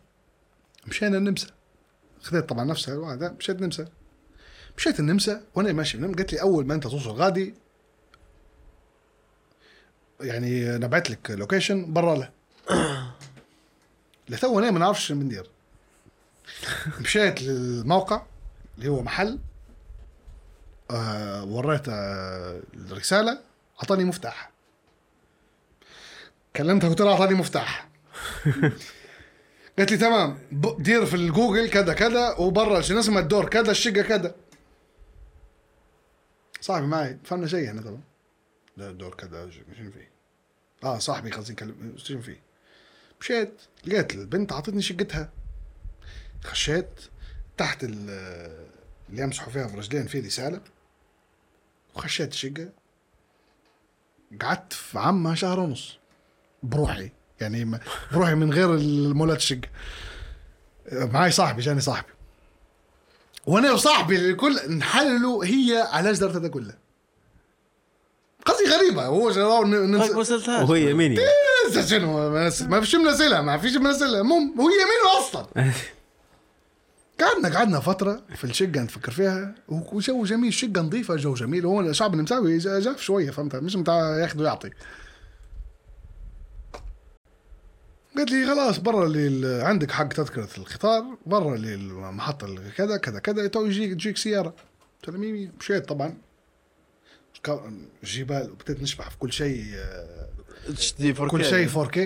مشينا 0.87 1.19
النمسا. 1.19 1.47
خذيت 2.23 2.49
طبعا 2.49 2.75
الواحد 2.89 3.19
ده، 3.19 3.33
مشيت 3.33 3.57
النمسا. 3.57 3.89
مشيت 4.77 5.01
النمسا 5.01 5.45
وأنا 5.55 5.73
ماشي 5.73 5.99
من 5.99 6.15
قالت 6.15 6.33
لي 6.33 6.41
أول 6.41 6.67
ما 6.67 6.75
أنت 6.75 6.83
توصل 6.83 7.11
غادي 7.11 7.55
يعني 10.21 10.79
نبعت 10.79 11.11
لك 11.11 11.31
location 11.31 11.93
برا 11.93 12.17
له. 12.17 12.31
لتو 14.29 14.59
أنا 14.59 14.71
ما 14.71 14.79
نعرفش 14.79 15.07
شو 15.07 15.15
بندير 15.15 15.51
مشيت 17.01 17.43
للموقع 17.43 18.23
اللي 18.79 18.89
هو 18.89 19.03
محل. 19.03 19.39
آه 20.91 21.45
وريته 21.45 21.93
الرسالة 22.75 23.41
أعطاني 23.79 24.05
مفتاح. 24.05 24.54
كلمتها 26.57 26.89
قلت 26.89 27.01
لها 27.01 27.13
اعطاني 27.13 27.35
مفتاح. 27.35 27.89
قالت 29.79 29.91
لي 29.91 29.97
تمام 29.97 30.39
دير 30.79 31.07
في 31.07 31.15
الجوجل 31.17 31.71
كذا 31.71 31.95
كذا 31.95 32.35
وبرا 32.39 32.81
شنو 32.81 32.99
اسمه 33.01 33.21
الدور 33.21 33.49
كذا 33.49 33.71
الشقة 33.71 34.03
كذا. 34.03 34.35
صاحبي 36.61 36.87
معي 36.87 37.19
فهمنا 37.25 37.47
شيء 37.47 37.69
إحنا 37.69 37.83
طبعا 37.83 38.01
لا 38.77 38.91
الدور 38.91 39.15
كذا 39.15 39.51
شنو 39.51 39.91
فيه؟ 39.91 40.11
آه 40.85 40.99
صاحبي 40.99 41.31
قصدي 41.31 41.53
يكلم 41.53 41.95
شنو 41.97 42.23
فيه؟ 42.23 42.41
مشيت 43.21 43.53
لقيت 43.87 44.15
البنت 44.15 44.53
أعطتني 44.53 44.83
شقتها. 44.83 45.31
خشيت 46.45 46.89
تحت 47.57 47.85
ال- 47.85 48.69
اللي 49.11 49.23
يمسحوا 49.23 49.53
فيها 49.53 49.67
برجلين 49.67 50.07
في 50.07 50.21
رسالة. 50.21 50.61
وخشيت 51.95 52.33
الشقة. 52.33 52.69
قعدت 54.43 54.73
في 54.73 54.99
عمها 54.99 55.35
شهر 55.35 55.61
ونص. 55.61 55.99
بروحي. 56.65 57.11
يعني 57.41 57.79
بروحي 58.13 58.35
من 58.35 58.53
غير 58.53 58.75
المولات 58.75 59.37
الشقه 59.37 59.69
معي 60.93 61.31
صاحبي 61.31 61.63
جاني 61.63 61.81
صاحبي. 61.81 62.09
وأنا 63.47 63.73
وصاحبي 63.73 64.17
الكل 64.17 64.59
نحللوا 64.69 65.45
هي 65.45 65.89
علاش 65.93 66.19
درت 66.19 66.37
هذا 66.37 66.49
كله 66.49 66.75
قصدي 68.45 68.65
غريبة. 68.65 69.07
هو 69.07 69.31
جراو 69.31 69.65
ما 69.65 69.79
ننسى 69.79 70.25
سالتهاش 70.25 70.69
وهي 70.69 70.95
مين 70.95 71.19
هي؟ 71.19 71.83
شنو؟ 71.87 72.31
ما 72.69 72.81
فيش 72.81 72.95
منزلها 72.95 73.43
ما 73.43 73.59
فيش 73.59 73.77
منزلها. 73.77 74.21
المهم 74.21 74.61
وهي 74.61 74.77
مين 74.77 75.19
أصلا. 75.19 75.47
قعدنا 77.21 77.59
قعدنا 77.59 77.81
فترة 77.81 78.23
في 78.37 78.45
الشقة 78.45 78.81
نفكر 78.81 79.13
فيها. 79.13 79.55
وجو 79.69 80.25
جميل 80.25 80.55
شقة 80.55 80.81
نظيفة 80.81 81.17
جو 81.17 81.35
جميل. 81.35 81.67
هو 81.67 81.81
الشعب 81.81 82.15
النمساوي 82.15 82.59
جاف 82.59 83.01
شوية 83.01 83.31
فهمت؟ 83.31 83.57
مش 83.57 83.77
متاع 83.77 84.19
ياخذ 84.19 84.41
ويعطي 84.41 84.71
قالت 88.17 88.31
لي 88.31 88.47
خلاص 88.47 88.79
برا 88.79 89.07
اللي 89.07 89.27
ال- 89.27 89.61
عندك 89.65 89.91
حق 89.91 90.09
تذكرة 90.09 90.49
القطار 90.59 91.05
برا 91.27 91.55
اللي 91.55 91.75
كذا 92.77 92.97
كذا 92.97 93.19
كذا 93.19 93.47
تو 93.47 93.67
يجيك 93.67 93.93
تجيك 93.93 94.17
سيارة. 94.17 94.55
قلت 95.03 95.09
له 95.15 95.19
ميمي 95.19 95.51
مشيت 95.61 95.89
طبعا. 95.89 96.19
جبال 98.05 98.51
وبديت 98.51 98.83
نشبح 98.83 99.11
في 99.11 99.19
كل 99.19 99.33
شيء 99.33 99.65
آه، 99.77 100.29
HD 100.69 101.11
4 101.11 101.29
كل 101.29 101.45
شيء 101.45 101.69
4K 101.69 101.99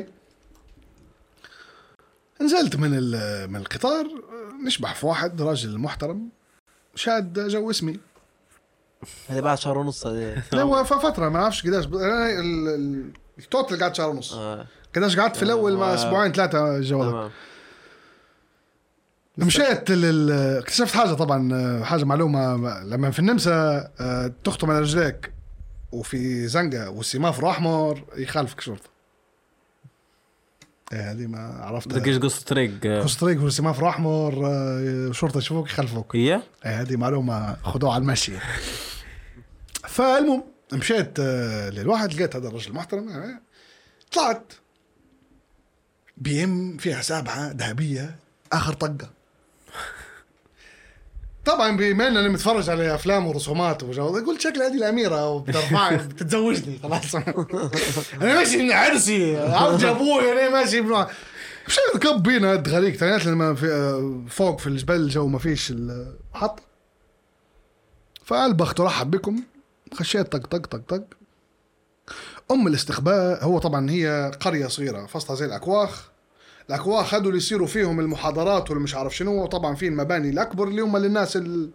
نزلت 2.42 2.76
من 2.76 2.90
من 3.50 3.56
القطار 3.56 4.04
آه، 4.06 4.66
نشبح 4.66 4.94
في 4.94 5.06
واحد 5.06 5.42
راجل 5.42 5.78
محترم 5.78 6.28
شاد 6.94 7.48
جو 7.48 7.70
اسمي. 7.70 8.00
هذه 9.28 9.40
بعد 9.40 9.58
شهر 9.58 9.78
ونص 9.78 10.06
هذه 10.06 10.42
لا 10.52 10.62
هو 10.62 10.84
ف- 10.84 10.92
فترة 11.06 11.28
ما 11.28 11.38
أعرفش 11.42 11.66
قداش 11.66 11.86
أنا 11.86 12.40
ال- 12.40 12.68
ال- 12.68 13.12
total 13.38 13.80
قعدت 13.80 13.94
شهر 13.94 14.08
ونص. 14.10 14.32
آه، 14.34 14.66
قداش 14.96 15.16
قعدت 15.18 15.36
في 15.36 15.42
الأول 15.42 15.76
مع 15.76 15.92
آه. 15.92 15.94
أسبوعين 15.94 16.32
هذا. 16.40 17.10
تمام. 17.10 17.30
مشيت 19.38 19.90
لل... 19.90 20.30
اكتشفت 20.32 20.94
حاجة 20.96 21.12
طبعا 21.12 21.84
حاجة 21.84 22.04
معلومة 22.04 22.56
لما 22.82 23.10
في 23.10 23.18
النمسا 23.18 23.88
آه، 24.00 24.32
تخطم 24.44 24.70
على 24.70 24.80
رجليك 24.80 25.32
وفي 25.92 26.48
زنقة 26.48 26.90
والسمافر 26.90 27.50
احمر 27.50 28.04
يخالفك 28.16 28.60
شرطة. 28.60 28.90
إيه 30.92 31.10
هذه 31.10 31.26
ما 31.26 31.38
عرفتها. 31.62 31.98
تلقيش 31.98 32.18
قصة 32.18 32.44
طريق 32.44 33.02
خص 33.02 33.16
طريق 33.16 33.42
والسمافر 33.42 33.88
احمر 33.88 34.46
آه، 34.46 35.12
شرطة 35.12 35.38
يشوفوك 35.38 35.66
يخلفوك 35.66 36.16
هي؟ 36.16 36.34
إيه 36.66 36.80
هذه 36.80 36.96
معلومة 36.96 37.56
خذوها 37.62 37.94
على 37.94 38.02
المشي. 38.02 38.32
فالمهم 39.88 40.44
مشيت 40.72 41.20
للواحد 41.70 42.14
لقيت 42.14 42.36
هذا 42.36 42.48
الرجل 42.48 42.70
المحترم 42.70 43.08
آه، 43.08 43.40
طلعت. 44.12 44.52
بي 46.20 46.44
ام 46.44 46.76
فيها 46.76 47.02
سابعة 47.02 47.52
ذهبية 47.52 48.16
آخر 48.52 48.72
طقة. 48.72 49.10
طبعا 51.44 51.76
بما 51.76 52.08
انني 52.08 52.28
متفرج 52.28 52.70
على 52.70 52.94
أفلام 52.94 53.26
ورسومات 53.26 53.82
وجو 53.82 54.08
قلت 54.08 54.40
شكل 54.40 54.62
هذه 54.62 54.74
الأميرة 54.74 55.28
وبترفعني 55.28 55.96
بتتزوجني 56.08 56.78
خلاص. 56.82 57.14
أنا 57.14 58.34
ماشي 58.34 58.56
من 58.56 58.72
عرسي 58.72 59.36
عرض 59.38 59.84
أبوي 59.84 60.32
أنا 60.32 60.48
ماشي 60.48 60.80
من 60.80 61.06
مش 61.68 61.78
ركب 61.94 62.22
بينا 62.22 62.52
قد 62.52 62.68
غريق 62.68 63.04
لما 63.26 63.54
في 63.54 64.00
فوق 64.30 64.60
في 64.60 64.66
الجبل 64.66 64.94
الجو 64.94 65.26
ما 65.26 65.38
فيش 65.38 65.70
المحطة 65.70 66.62
فالبخت 68.24 68.80
رحب 68.80 69.10
بكم 69.10 69.42
خشيت 69.94 70.32
طق 70.32 70.46
طق 70.46 70.66
طق 70.66 70.78
طق. 70.88 71.17
أم 72.50 72.66
الاستقبال 72.66 73.38
هو 73.40 73.58
طبعا 73.58 73.90
هي 73.90 74.30
قرية 74.40 74.66
صغيرة 74.66 75.06
فصلها 75.06 75.36
زي 75.36 75.44
الأكواخ. 75.44 76.08
الأكواخ 76.68 77.14
هذول 77.14 77.26
اللي 77.26 77.36
يصيروا 77.38 77.66
فيهم 77.66 78.00
المحاضرات 78.00 78.70
واللي 78.70 78.84
مش 78.84 78.94
عارف 78.94 79.16
شنو 79.16 79.42
وطبعا 79.42 79.74
في 79.74 79.86
المباني 79.88 80.30
الأكبر 80.30 80.68
اللي 80.68 80.82
هم 80.82 80.96
للناس 80.96 81.36
ال- 81.36 81.70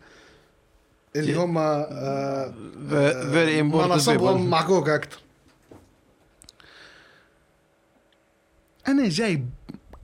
اللي 1.15 1.35
هم 1.35 1.57
آه 1.57 2.53
very 3.31 3.59
important 3.59 3.91
مناصبهم 3.91 4.49
معكوكه 4.49 4.95
أكثر 4.95 5.19
أنا 8.87 9.09
جايب 9.09 9.49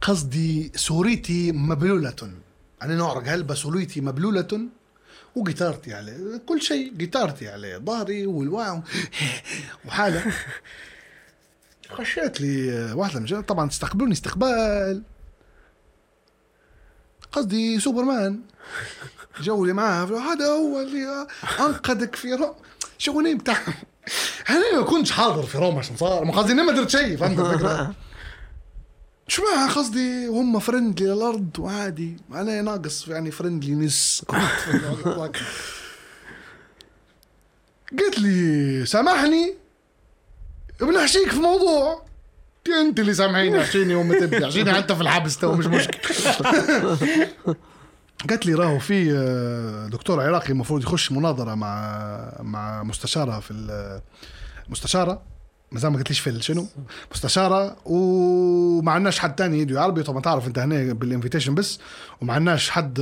قصدي 0.02 0.72
صورتي 0.76 1.52
مبلولة. 1.52 2.14
أنا 2.82 2.96
نوع 2.96 3.20
هلبة 3.26 3.54
صورتي 3.54 4.02
مبلولة؟ 4.02 4.68
وجيتارتي 5.36 5.94
عليه 5.94 6.42
كل 6.46 6.62
شيء 6.62 6.94
جيتارتي 6.98 7.50
عليه 7.50 7.78
ظهري 7.78 8.26
والواو. 8.26 8.82
وحالة. 9.86 10.24
خشيت 11.90 12.42
لي 12.42 12.92
واحدة 12.94 13.20
من 13.20 13.42
طبعا 13.42 13.68
استقبلوني 13.68 14.12
استقبال. 14.14 15.04
قصدي 17.32 17.80
سوبرمان. 17.80 18.40
جو 19.42 19.64
اللي 19.64 19.74
معاه. 19.74 20.06
هذا 20.06 20.46
هو 20.48 20.82
اللي 20.82 21.28
أنقذك 21.60 22.16
في 22.16 22.34
روما 22.34 22.56
شغلي 22.98 23.36
بتاع 23.36 23.58
أنا 24.50 24.80
ما 24.80 24.86
كنتش 24.86 25.12
حاضر 25.12 25.44
في 25.44 25.58
روما 25.58 25.80
عشان 25.80 25.96
صار. 25.98 26.26
ما 26.26 26.34
قصدي 26.34 26.54
ما 26.64 26.72
درت 26.72 26.90
شيء 26.90 27.18
فهمت 27.18 27.40
الفكرة؟ 27.40 27.94
شو 29.30 29.44
معنى 29.56 29.72
قصدي 29.72 30.28
هم 30.28 30.60
فرندلي 30.60 31.08
للأرض 31.08 31.60
وعادي. 31.60 32.18
أنا 32.32 32.62
ناقص 32.62 33.08
يعني 33.08 33.32
فرندلي 33.32 33.72
نس. 33.76 34.26
قلت 38.00 38.20
لي 38.20 38.86
سامحني؟ 38.86 39.54
بنحشيك 40.82 41.30
في 41.30 41.40
موضوع. 41.40 42.04
أنت 42.82 43.00
اللي 43.00 43.14
سامحيني 43.14 43.62
احشيني 43.62 43.96
وما 43.96 44.20
تبي 44.20 44.46
احشيني 44.46 44.78
انت 44.78 44.92
في 44.92 45.02
الحبس 45.02 45.38
تو 45.38 45.56
مش 45.56 45.66
مشكلة. 45.66 46.98
قالت 48.30 48.46
لي 48.46 48.54
راهو 48.54 48.80
في 48.80 49.12
آه، 49.18 49.88
دكتور 49.88 50.22
عراقي 50.22 50.50
المفروض 50.50 50.84
يخش 50.84 51.12
مناظرة 51.12 51.56
مع 51.56 52.38
مع 52.42 52.84
مستشارة 52.84 53.40
في 53.40 53.52
ال- 53.52 54.02
مستشاره 55.72 55.90
مازال 55.90 55.92
ما 55.92 55.98
قلتليش 55.98 56.20
في 56.20 56.42
شنو؟ 56.42 56.68
مستشارة 57.12 57.76
وما 57.86 58.92
عندناش 58.92 59.20
حد 59.20 59.36
تاني 59.36 59.60
يدوي 59.60 59.80
عربي 59.80 60.04
طبعا 60.04 60.22
تعرف 60.22 60.48
انت 60.48 60.60
هنا 60.60 60.94
بال 60.94 61.04
invitation 61.04 61.56
بس 61.56 61.80
وما 62.22 62.34
عندناش 62.34 62.70
حد 62.70 63.00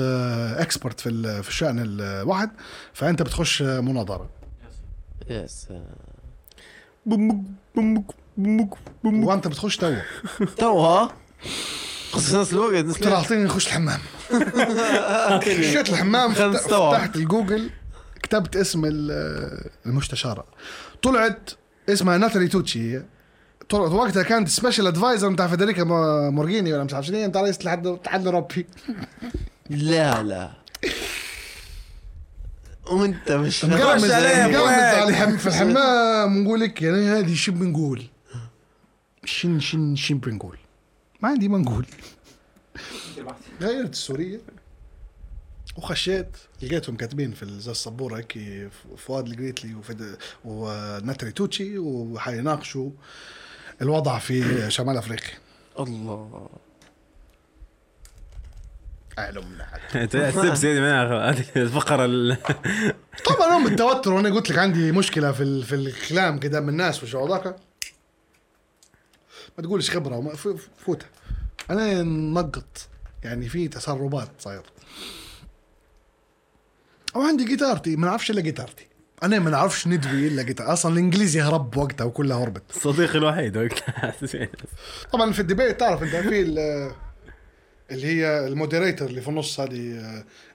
expert 0.58 1.00
في 1.00 1.10
ال- 1.10 1.44
في 1.44 1.50
الشأن 1.50 1.80
الواحد 2.00 2.52
فأنت 2.94 3.22
بتخش 3.22 3.62
آه، 3.62 3.80
مناظرة. 3.80 4.30
yes 5.30 5.68
بومك 7.06 7.42
بومك 7.76 8.04
بومك 9.04 9.28
وأنت 9.28 9.48
بتخش 9.48 9.78
تو 9.78 9.94
توها 10.58 11.12
خص 12.12 12.34
نفس 12.36 12.54
الوقت 12.54 12.86
قلت 12.86 13.02
له 13.06 13.16
اعطيني 13.16 13.44
نخش 13.44 13.68
الحمام. 13.68 14.00
خشيت 15.42 15.90
الحمام. 15.90 16.34
فتحت 16.34 17.16
الجوجل 17.16 17.70
كتبت 18.24 18.56
اسم 18.56 18.86
ال- 18.86 19.70
المستشارة. 19.86 20.46
طلعت 21.04 21.50
اسمها 21.90 22.18
ناتالي 22.18 22.48
توتشي. 22.48 22.98
هي 22.98 23.04
وقتها 23.74 24.24
كانت 24.24 24.48
special 24.50 24.88
advisor 24.88 25.30
بتاع 25.30 25.48
فيدريكا 25.48 25.84
مو- 25.84 26.32
موغيريني 26.32 26.74
ولا 26.74 26.84
مش 26.84 26.94
عارف 26.94 27.06
شنو 27.06 27.18
انت 27.26 27.38
رئيس 27.38 27.56
الاتحاد 27.56 27.88
الاتحاد 27.88 28.22
الأوروبي. 28.22 28.68
لا 29.70 30.24
لا. 30.24 30.52
وانت 32.92 33.32
مش 33.32 33.66
مقامز 33.66 34.12
عليه 34.12 35.38
في 35.38 35.48
الحمام 35.48 36.44
نقول 36.44 36.60
لك 36.60 36.82
يعني 36.82 37.06
هذه 37.10 37.34
شو 37.36 37.52
بنقول؟ 37.52 38.04
شن 39.26 39.60
شن 39.60 39.96
شن 39.96 40.18
بنقول؟ 40.18 40.58
ما 41.22 41.30
عندي 41.30 41.48
ما 41.48 41.58
نقول. 41.58 41.86
غيرت 43.62 43.90
السورية. 43.90 44.40
وخشيت. 45.78 46.38
لقيتهم 46.62 46.96
كاتبين 46.98 47.32
في 47.32 47.46
زي 47.60 47.72
السبورة 47.72 48.18
هيك 48.18 48.38
فؤاد 48.98 49.28
القريتلي 49.28 49.76
وفد- 49.76 50.18
وناتري 50.46 51.32
توتشي 51.32 51.78
وحيناقشوا 51.78 52.90
الوضع 53.82 54.20
في 54.20 54.66
شمال 54.72 54.98
أفريقيا. 54.98 55.38
الله. 55.80 56.50
اعلم 59.20 59.58
السبسي 59.96 60.72
هذه 60.74 60.80
منها 60.80 61.30
هذه 61.30 61.46
الفقرة 61.56 62.06
ال- 62.06 62.38
طبعا 63.26 63.58
هم 63.58 63.68
التوتر 63.68 64.14
وأنا 64.14 64.30
قلت 64.30 64.50
لك 64.52 64.58
عندي 64.58 64.92
مشكلة 64.92 65.32
في 65.32 65.44
ال- 65.44 65.64
في 65.64 65.76
الكلام 65.76 66.40
كده 66.40 66.60
من 66.62 66.70
الناس 66.70 67.02
والشغل 67.02 67.30
ذاك 67.30 67.46
ما 69.58 69.64
تقولش 69.64 69.92
خبرة 69.92 70.16
وما 70.18 70.36
ف- 70.36 70.48
ف- 70.48 70.70
فوتها. 70.86 71.08
أنا 71.70 72.04
نقط. 72.04 72.88
يعني 73.24 73.50
في 73.50 73.68
تسربات 73.68 74.30
صاير. 74.40 74.62
وعندي 77.18 77.46
جيتارتي 77.46 77.96
ما 77.96 78.08
نعرفش 78.08 78.32
إلا 78.32 78.42
جيتارتي 78.42 78.88
أنا 79.24 79.40
ما 79.40 79.50
نعرفش 79.50 79.88
ندوي 79.88 80.28
إلا 80.28 80.44
جيتار 80.44 80.74
أصلا 80.74 80.94
الانجليزي 80.94 81.42
هرب 81.42 81.78
وقتها 81.78 82.06
وكلها 82.06 82.44
هربت. 82.44 82.64
صديقي 82.72 83.18
الوحيد 83.18 83.58
وقتها 83.58 84.14
طبعا 85.14 85.32
في 85.32 85.40
الديبيت 85.40 85.80
تعرف 85.80 86.04
أنت 86.04 86.16
في 86.16 86.42
ال- 86.42 86.92
اللي 87.92 88.08
هي 88.08 88.48
ال 88.48 88.54
moderator 88.54 89.08
اللي 89.08 89.22
في 89.22 89.28
النص 89.28 89.60
هذه 89.60 90.00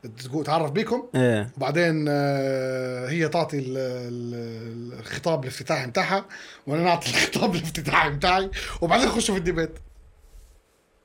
آه، 0.05 0.43
تعرف 0.43 0.70
بيكم؟ 0.70 1.09
إيه. 1.14 1.51
وبعدين 1.56 2.06
آه، 2.09 3.09
هي 3.09 3.28
تعطي 3.28 3.59
ال- 3.59 3.76
ال- 3.76 4.98
الخطاب 5.01 5.43
الافتتاحي 5.43 5.86
بتاعها 5.86 6.24
وأنا 6.66 6.82
نعطي 6.82 7.09
الخطاب 7.10 7.55
الافتتاحي 7.55 8.10
بتاعي 8.10 8.51
وبعدين 8.80 9.06
نخشوا 9.06 9.34
في 9.34 9.39
ال 9.38 9.42
debate. 9.42 9.70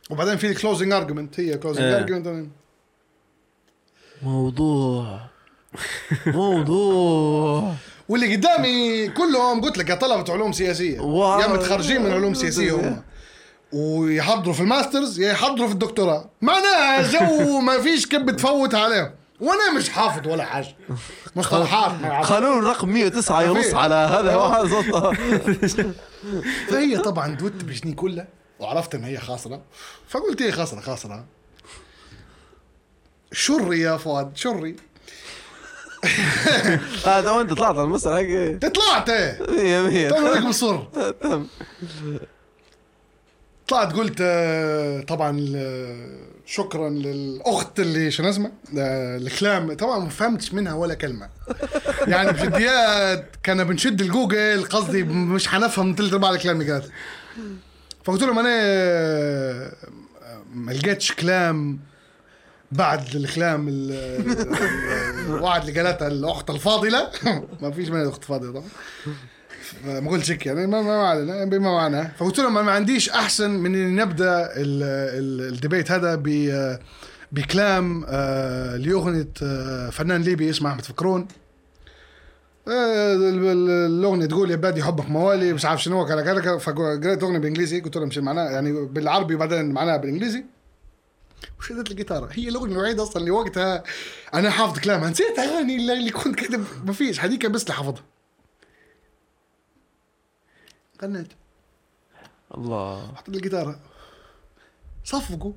وبعدين 0.09 0.37
في 0.37 0.47
ال 0.47 0.53
closing 0.53 0.91
argument 0.91 1.39
هي 1.39 1.57
closing 1.57 1.83
إيه. 1.83 1.97
argument 1.97 2.47
موضوع. 4.23 5.21
موضوع. 6.25 7.73
واللي 8.09 8.35
قدامي 8.35 9.07
كلهم 9.07 9.61
قلت 9.61 9.77
لك 9.77 9.89
يا 9.89 9.95
طلبة 9.95 10.33
علوم 10.33 10.51
سياسية. 10.51 10.97
يا 11.41 11.47
متخرجين 11.47 12.03
من 12.03 12.11
علوم 12.11 12.33
سياسية 12.33 12.71
هم. 12.71 13.03
ويحضروا 13.71 14.53
في 14.53 14.61
ال 14.61 14.69
masters 14.69 15.19
يا 15.19 15.31
يحضروا 15.31 15.67
في 15.67 15.73
الدكتوراه. 15.73 16.29
معناها 16.41 17.11
جو 17.11 17.59
ما 17.59 17.81
فيش 17.81 18.05
كيف 18.05 18.21
بتفوت 18.21 18.75
عليهم. 18.75 19.11
وأنا 19.39 19.71
مش 19.77 19.89
حافظ 19.89 20.27
ولا 20.27 20.45
حاجة. 20.45 20.75
مصطلحات. 21.35 21.91
قانون 22.25 22.65
رقم 22.65 22.89
109 22.89 23.41
ينص 23.41 23.73
على 23.73 23.95
هذا 23.95 24.35
واحد 24.35 24.67
فهي 26.67 26.97
طبعا 26.97 27.27
دوت 27.27 27.51
بجني 27.51 27.93
كلها 27.93 28.27
وعرفت 28.59 28.95
إن 28.95 29.03
هي 29.03 29.17
خاسرة. 29.17 29.61
فقلت 30.07 30.41
هي 30.41 30.51
خاسرة 30.51 30.79
خاسرة. 30.79 31.25
شري 33.31 33.79
يا 33.79 33.97
فؤاد 33.97 34.37
شري. 34.37 34.75
هذا 37.05 37.31
وانت 37.31 37.53
طلعت 37.53 37.75
على 37.75 37.83
المسرح 37.83 38.13
هيك 38.15 38.65
طلعت 38.65 39.09
إيه. 39.09 39.39
100 39.87 40.09
طلع 40.09 40.19
100 40.19 40.33
لك 40.33 40.43
بالصر 40.45 40.79
طلعت 43.67 43.93
قلت 43.93 44.17
آه، 44.21 45.01
طبعا 45.01 45.39
ل- 45.39 46.27
شكرا 46.45 46.89
للأخت 46.89 47.79
اللي 47.79 48.11
شو 48.11 48.29
اسمها؟ 48.29 48.51
آه، 48.77 49.17
الكلام. 49.17 49.73
طبعا 49.73 49.99
ما 49.99 50.09
فهمتش 50.09 50.53
منها 50.53 50.73
ولا 50.73 50.93
كلمة. 50.93 51.29
يعني 52.07 52.31
بجديات 52.31 53.35
كان 53.43 53.63
بنشد 53.63 54.01
الجوجل 54.01 54.65
قصدي 54.69 55.03
مش 55.03 55.47
حنفهم 55.47 55.95
ثلث 55.97 56.13
أرباع 56.13 56.29
الكلام 56.31 56.61
اللي 56.61 56.71
قالته 56.73 56.89
فقلت 58.03 58.23
لهم 58.23 58.39
أنا 58.39 58.49
آه، 58.51 59.71
ما 60.53 60.71
لقيتش 60.71 61.11
كلام. 61.11 61.79
بعد 62.71 63.15
الكلام 63.15 63.67
ال- 63.67 63.91
ال- 63.91 65.25
الوعد 65.25 65.67
اللي 65.67 65.81
قالتها 65.81 66.07
الأخت 66.07 66.49
الفاضلة. 66.49 67.09
ما 67.61 67.71
فيش 67.71 67.89
منها 67.89 68.09
أخت 68.09 68.23
فاضلة 68.23 68.51
طبعا. 68.51 69.99
ما 69.99 70.09
قلتش 70.11 70.31
هيك 70.31 70.45
يعني 70.45 70.67
ما 70.67 70.81
ما 70.81 71.07
علينا 71.07 71.45
بما 71.45 71.71
معناه 71.73 72.11
فقلت 72.19 72.39
لهم 72.39 72.53
ما 72.65 72.71
عنديش 72.71 73.09
أحسن 73.09 73.49
من 73.51 73.75
إني 73.75 74.01
نبدأ 74.03 74.43
ال- 74.45 74.83
ال- 75.43 75.53
الديبيت 75.53 75.91
هذا 75.91 76.15
ب 76.15 76.27
بكلام 77.31 78.05
آه، 78.07 78.77
لأغنية 78.77 79.27
آه، 79.43 79.89
فنان 79.89 80.21
ليبي 80.21 80.49
اسمه 80.49 80.69
أحمد 80.71 80.85
فكرون. 80.85 81.27
آه، 82.67 83.13
ال- 83.13 83.45
ال- 83.47 83.69
الأغنية 83.69 84.25
تقول 84.25 84.51
يا 84.51 84.55
بلادي 84.55 84.83
حبك 84.83 85.09
موالي 85.09 85.53
مش 85.53 85.65
عارف 85.65 85.83
شنو 85.83 86.05
كذا 86.05 86.21
كذا 86.41 86.57
فقريت 86.57 87.23
أغنية 87.23 87.39
بالانجليزي 87.39 87.79
قلت 87.81 87.97
لهم 87.97 88.11
شو 88.11 88.21
معناها 88.21 88.51
يعني 88.51 88.71
بالعربي 88.85 89.35
وبعدين 89.35 89.71
معناها 89.71 89.97
بالإنجليزي. 89.97 90.45
وشدت 91.59 91.91
الجيتار؟ 91.91 92.29
هي 92.31 92.49
الأغنية 92.49 92.75
الوحيدة 92.75 93.03
أصلا 93.03 93.17
اللي 93.17 93.31
وقتها 93.31 93.83
أنا 94.33 94.49
حافظ 94.49 94.79
كلامها 94.79 95.09
نسيت 95.09 95.39
اغاني 95.39 95.75
اللي 95.75 96.11
كنت 96.11 96.35
كاتب 96.35 96.65
ما 96.85 96.93
فيش. 96.93 97.19
هذيك 97.19 97.45
بس 97.45 97.63
اللي 97.63 97.73
حافظها. 97.73 98.03
غنيت. 101.01 101.27
الله. 102.57 103.15
حط 103.15 103.29
لي 103.29 103.37
الجيتار. 103.37 103.79
صفقوا. 105.03 105.53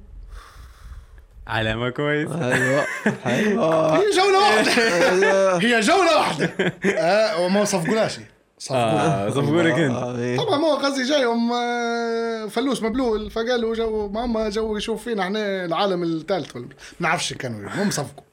علامه 1.46 1.90
كويس. 1.90 2.30
أيوه. 2.30 2.86
أيوه. 3.26 3.96
هي 3.96 4.10
جولة 4.10 4.38
واحدة. 4.38 4.72
أيوة. 5.10 5.62
هي 5.62 5.80
جولة 5.80 6.18
واحدة. 6.18 6.74
آه 6.84 7.40
وما 7.40 7.64
صفقوناش 7.64 8.18
صفقوا 8.60 8.80
آه 8.80 9.30
صفقوا 9.30 9.62
لك 9.62 9.72
انت. 9.72 9.96
آه، 9.96 10.36
طبعا 10.36 10.58
هو 10.58 10.76
قصدي 10.76 11.02
جايهم 11.02 11.52
آه، 11.52 12.46
فلوس 12.46 12.82
مبلول. 12.82 13.30
فقالوا 13.30 13.74
جو 13.74 14.08
ماما 14.08 14.48
جو 14.48 14.76
يشوف 14.76 15.04
فينا 15.04 15.22
إحنا 15.22 15.64
العالم 15.64 16.02
الثالث 16.02 16.56
ولا 16.56 16.64
ما 16.66 16.74
نعرفش 17.00 17.32
كانوا. 17.32 17.70
هم 17.70 17.90
صفقوا. 17.90 18.24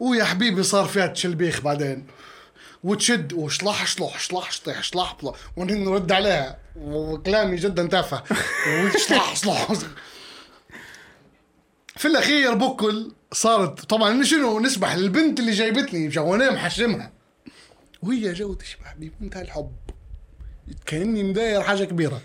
ويا 0.00 0.24
حبيبي 0.24 0.62
صار 0.62 0.84
فيها 0.84 1.06
تشلبيخ 1.06 1.60
بعدين. 1.60 2.06
وتشد 2.84 3.32
وشلح 3.32 3.86
شلح 3.86 4.20
شلح 4.20 4.50
شطيح 4.52 4.82
شلح 4.82 5.16
بلا. 5.22 5.32
ونرد 5.56 6.12
عليها. 6.12 6.58
وكلامي 6.80 7.56
جدا 7.56 7.86
تافه. 7.86 8.22
وشلح 8.84 9.36
شلح. 9.36 9.72
في 11.96 12.08
الأخير 12.08 12.54
بكل 12.54 13.12
صارت 13.32 13.84
طبعا 13.84 14.22
شنو؟ 14.22 14.60
نسبح 14.60 14.96
للبنت 14.96 15.40
اللي 15.40 15.52
جايبتني 15.52 16.18
وأنا 16.18 16.50
محشمها. 16.50 17.17
وهي 18.02 18.32
جو 18.32 18.54
تشبه 18.54 18.86
بمنتهى 18.98 19.42
الحب. 19.42 19.72
كأني 20.86 21.22
مداير 21.22 21.62
حاجة 21.62 21.84
كبيرة. 21.84 22.22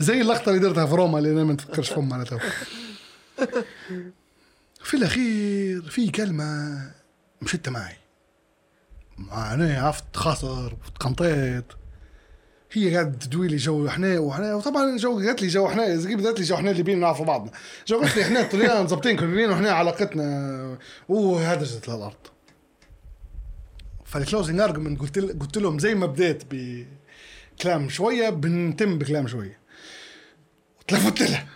زي 0.00 0.20
اللقطة 0.20 0.48
اللي 0.48 0.60
درتها 0.60 0.86
في 0.86 0.94
روما 0.94 1.18
اللي 1.18 1.32
أنا 1.32 1.44
ما 1.44 1.52
نفكرش 1.52 1.88
فيهم 1.90 2.08
معناتها. 2.08 2.40
في 4.82 4.94
الأخير 4.94 5.82
في 5.82 6.10
كلمة 6.10 6.80
مشيت 7.42 7.68
معي 7.68 7.96
مع 9.18 9.54
أنا 9.54 9.82
عرفت 9.82 10.16
خاطر 10.16 10.76
وتقنطيت 10.86 11.64
هي 12.72 12.94
قاعدة 12.94 13.18
تدوي 13.18 13.48
لي 13.48 13.56
جو 13.56 13.88
إحنا 13.88 14.18
وإحنا 14.18 14.54
وطبعا 14.54 14.96
جو 14.96 15.18
قالت 15.18 15.42
لي 15.42 15.48
جو 15.48 15.66
إحنا 15.66 15.94
بدات 15.94 16.38
لي 16.38 16.44
جو 16.44 16.54
إحنا 16.54 16.70
الليبيين 16.70 17.00
نعرفوا 17.00 17.24
بعضنا. 17.24 17.50
جو 17.86 18.00
قالت 18.00 18.16
لي 18.16 18.22
إحنا 18.22 18.40
الطليان 18.40 18.86
ظابطين 18.86 19.16
كلين 19.16 19.50
وإحنا 19.50 19.70
علاقتنا. 19.70 20.78
وهدجت 21.08 21.88
للأرض. 21.88 22.26
فالكلوزنج 24.08 24.60
ارجمنت 24.60 25.00
قلت 25.00 25.18
قلت 25.18 25.58
لهم 25.58 25.78
زي 25.78 25.94
ما 25.94 26.06
بديت 26.06 26.42
بكلام 26.50 27.88
شوية 27.88 28.30
بنتم 28.30 28.98
بكلام 28.98 29.26
شوية. 29.26 29.58
وتلفت 30.80 31.20
لها. 31.20 31.48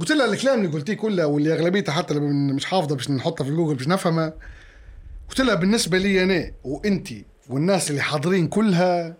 قلت 0.00 0.12
لها 0.12 0.26
الكلام 0.26 0.58
اللي 0.60 0.72
قلتيه 0.72 0.94
كله 0.94 1.26
واللي 1.26 1.54
أغلبيته 1.54 1.92
حتى 1.92 2.14
مش 2.54 2.64
حافظة 2.64 2.96
باش 2.96 3.10
نحطها 3.10 3.44
في 3.44 3.50
جوجل 3.50 3.74
باش 3.74 3.88
نفهمها. 3.88 4.34
قلت 5.28 5.40
لها 5.40 5.54
بالنسبة 5.54 5.98
لي 5.98 6.22
أنا 6.24 6.52
وأنتي 6.64 7.24
والناس 7.48 7.90
اللي 7.90 8.02
حاضرين 8.02 8.48
كلها 8.48 9.16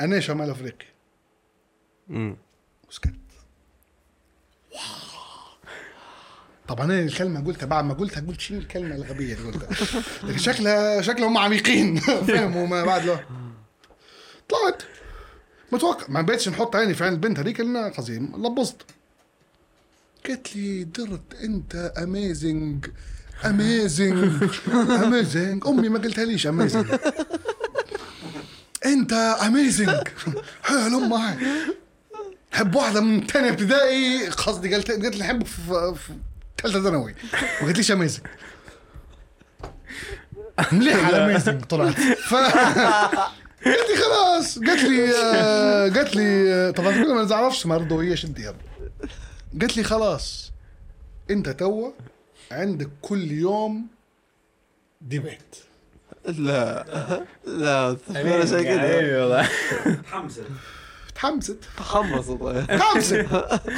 أنا 0.00 0.20
شمال 0.20 0.50
أفريقيا. 0.50 0.88
مم. 2.08 2.36
وسكت. 2.88 3.14
طبعا 6.68 6.84
أنا 6.84 7.00
الكلمة 7.00 7.44
قلتها 7.44 7.66
بعد 7.66 7.84
ما 7.84 7.94
قلتها 7.94 8.20
قلت 8.20 8.40
شنو 8.40 8.58
الكلمة 8.58 8.94
الغبية 8.94 9.34
اللي 9.34 9.50
قلتها؟ 9.50 10.02
لكن 10.22 10.38
شكلها 10.38 11.02
شكلهم 11.02 11.38
عميقين. 11.38 12.00
فهموا 12.28 12.66
ما 12.66 12.84
بعد 12.84 13.04
له 13.06 13.24
طلعت 14.48 14.82
متوقع 15.72 16.06
ما 16.08 16.22
بقيتش 16.22 16.48
نحط 16.48 16.76
عيني 16.76 16.94
في 16.94 17.04
عين 17.04 17.12
البنت 17.12 17.38
هذيك 17.38 17.60
لأن 17.60 17.76
قصدي 17.76 18.18
لبصت 18.18 18.76
قالت 20.26 20.56
لي 20.56 20.84
درت 20.84 21.34
أنت 21.42 21.92
اميزنج 21.98 22.86
اميزنج 23.44 24.44
اميزنج 25.04 25.66
أمي 25.66 25.88
ما 25.88 25.98
قلتها 25.98 26.24
ليش 26.24 26.46
اميزنج 26.46 26.86
أنت 28.86 29.12
اميزنج 29.46 30.08
حلو 30.62 31.00
معي 31.00 31.36
حب 32.52 32.74
واحدة 32.74 33.00
من 33.00 33.26
تانية 33.26 33.50
ابتدائي. 33.50 34.28
قصدي 34.28 34.74
قالت 34.74 34.90
قالت 34.90 35.16
لي 35.16 35.24
حب 35.24 35.46
في 35.46 35.94
في 35.94 36.12
ثالثة 36.62 36.82
ثانوي. 36.82 37.14
ما 37.32 37.66
قالت 37.66 37.76
ليش 37.76 37.92
اميزنج 37.92 38.26
مليح 40.72 41.06
على 41.06 41.24
اميزنج 41.24 41.64
طلعت. 41.64 42.00
ف 42.00 42.34
قالت 43.64 43.90
لي 43.90 43.96
خلاص. 43.96 44.58
قالت 44.58 44.82
لي 44.82 45.14
آه، 45.14 45.88
قالت 45.88 46.16
لي 46.16 46.54
آه، 46.54 46.70
طبعا 46.70 46.90
ما 46.90 47.24
نعرفش 47.24 47.66
ما 47.66 47.76
رضوا 47.76 48.02
هي 48.02 48.16
شد 48.16 48.38
يلا 48.38 48.54
قالت 49.60 49.76
لي 49.76 49.82
خلاص. 49.82 50.52
انت 51.30 51.48
توا 51.48 51.90
عندك 52.52 52.88
كل 53.02 53.32
يوم 53.32 53.86
ديبيت. 55.00 55.56
لا. 56.24 56.84
لا 57.46 57.96
ولا 58.10 58.46
شيء 58.46 58.62
كذا 58.62 59.20
والله 59.20 59.48
حمزة. 60.10 60.44
تحمست 61.14 61.58
تحمس 61.78 62.28
والله. 62.28 62.78
خمسة. 62.78 63.22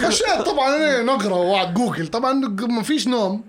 خشيت 0.07 0.41
طبعا 0.47 0.77
أنا 0.77 1.03
نقرأ 1.03 1.35
وقعد 1.35 1.75
جوجل. 1.75 2.07
طبعا 2.07 2.33
ما 2.69 2.83
فيش 2.83 3.09
نوم. 3.09 3.45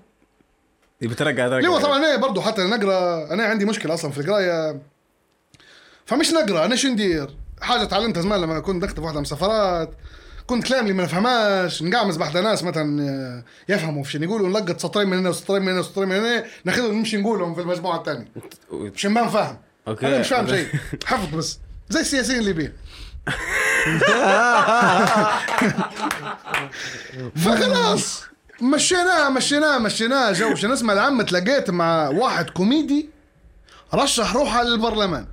بترقع 1.01 1.57
ليه 1.57 1.68
هو 1.68 1.80
طبعا 1.80 1.97
أنا 1.97 2.15
برضه 2.15 2.41
حتى 2.41 2.64
نقرأ. 2.64 3.27
أنا 3.34 3.43
عندي 3.43 3.65
مشكلة 3.65 3.93
أصلا 3.93 4.11
في 4.11 4.22
القراية. 4.22 4.81
فمش 6.05 6.31
نقرأ. 6.31 6.65
أنا 6.65 6.76
شو 6.76 6.88
ندير؟ 6.88 7.35
حاجة 7.61 7.84
تعلمتها 7.84 8.22
زمان 8.22 8.41
لما 8.41 8.59
كنت 8.59 8.84
نكتب 8.84 9.03
واحدة 9.03 9.18
من 9.18 9.23
السفرات. 9.23 9.91
كنت 10.47 10.68
كلام 10.68 10.84
اللي 10.84 10.93
ما 10.93 11.03
نفهمهاش. 11.03 11.84
نقعمز 11.84 12.18
بحد 12.18 12.38
ناس 12.38 12.64
مثلا 12.64 13.43
يفهموا 13.69 14.03
في 14.03 14.11
شنو 14.11 14.23
يقولوا. 14.23 14.49
نلقط 14.49 14.80
سطرين 14.80 15.07
من 15.07 15.18
هنا 15.18 15.30
وسطرين 15.30 15.61
من 15.61 15.72
هنا 15.72 15.80
وسطرين 15.80 16.09
من 16.09 16.15
هنا. 16.15 16.45
ناخذهم 16.65 16.95
نمشي 16.95 17.18
نقولهم 17.18 17.55
في 17.55 17.61
المجموعة 17.61 17.97
الثانية 17.97 18.27
مش 18.72 19.05
ما 19.05 19.27
فاهم 19.27 19.57
أوكي. 19.88 20.07
أنا 20.07 20.19
مش 20.19 20.27
فاهم 20.27 20.47
شيء. 20.47 20.68
حفظ 21.05 21.35
بس. 21.35 21.59
زي 21.89 21.99
السياسيين 21.99 22.39
الليبيين 22.39 22.73
فخلاص. 27.36 28.24
مشيناها 28.62 29.30
مشيناها 29.30 29.78
مشيناها 29.80 30.32
جو 30.32 30.56
شنو 30.56 30.74
اسمه 30.74 30.94
العم 30.94 31.22
تلاقيت 31.22 31.70
مع 31.70 32.10
واحد 32.10 32.49
كوميدي 32.49 33.10
رشح 33.94 34.36
روحه 34.36 34.64
للبرلمان. 34.64 35.28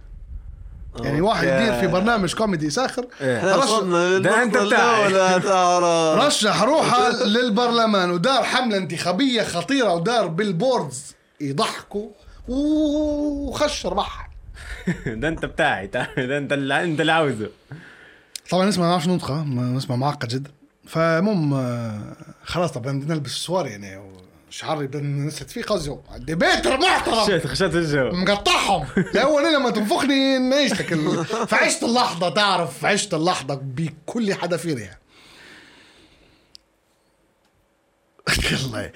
يعني 1.00 1.20
واحد. 1.20 1.46
يدير 1.46 1.80
في 1.80 1.86
برنامج 1.86 2.34
كوميدي 2.34 2.70
ساخر. 2.70 3.06
إحنا 3.20 3.56
رشح, 3.56 3.78
ده 4.18 5.38
تعرف 5.38 6.26
رشح 6.26 6.62
روحه 6.62 7.10
للبرلمان 7.10 8.10
ودار 8.10 8.44
حملة 8.44 8.76
انتخابية 8.76 9.42
خطيرة 9.42 9.94
ودار 9.94 10.26
بال 10.26 10.48
boards 10.48 11.14
يضحكوا 11.40 12.08
وخش 12.48 13.86
ربح 13.86 14.30
ده 15.06 15.28
انت 15.28 15.44
بتاعي 15.44 15.86
ده 15.86 16.08
انت 16.38 16.52
اللي 16.52 16.84
انت 16.84 17.00
اللي 17.00 17.12
عاوزه. 17.12 17.50
طبعا 18.50 18.68
اسمه 18.68 18.84
ما 18.84 18.90
نعرفش 18.90 19.06
ننطقه 19.06 19.44
ما- 19.44 19.78
اسمه 19.78 19.96
معقد 19.96 20.28
جدا 20.28 20.50
فالمهم 20.86 21.54
آه، 21.54 22.16
خلاص 22.44 22.72
طبعا 22.72 22.98
بدنا 23.00 23.14
نلبس 23.14 23.30
السوار 23.30 23.66
يعني 23.66 24.00
شعري 24.50 24.86
بدنا 24.86 25.26
نسد 25.26 25.48
فيه. 25.48 25.62
قصدي 25.62 25.96
ديبيتر 26.18 26.78
محترم 26.78 27.14
خشيت 27.14 27.46
خشيت 27.46 27.74
الجو؟ 27.74 28.10
مقطعهم. 28.12 28.86
أنا 29.38 29.56
لما 29.56 29.70
تنفخني 29.70 30.38
نعيشتك 30.38 30.92
ال... 30.92 31.24
فعشت 31.24 31.82
اللحظة 31.82 32.28
تعرف 32.28 32.84
عشت 32.84 33.14
اللحظة 33.14 33.54
بكل 33.54 34.34
حذافيرها 34.34 34.98
الله 38.64 38.92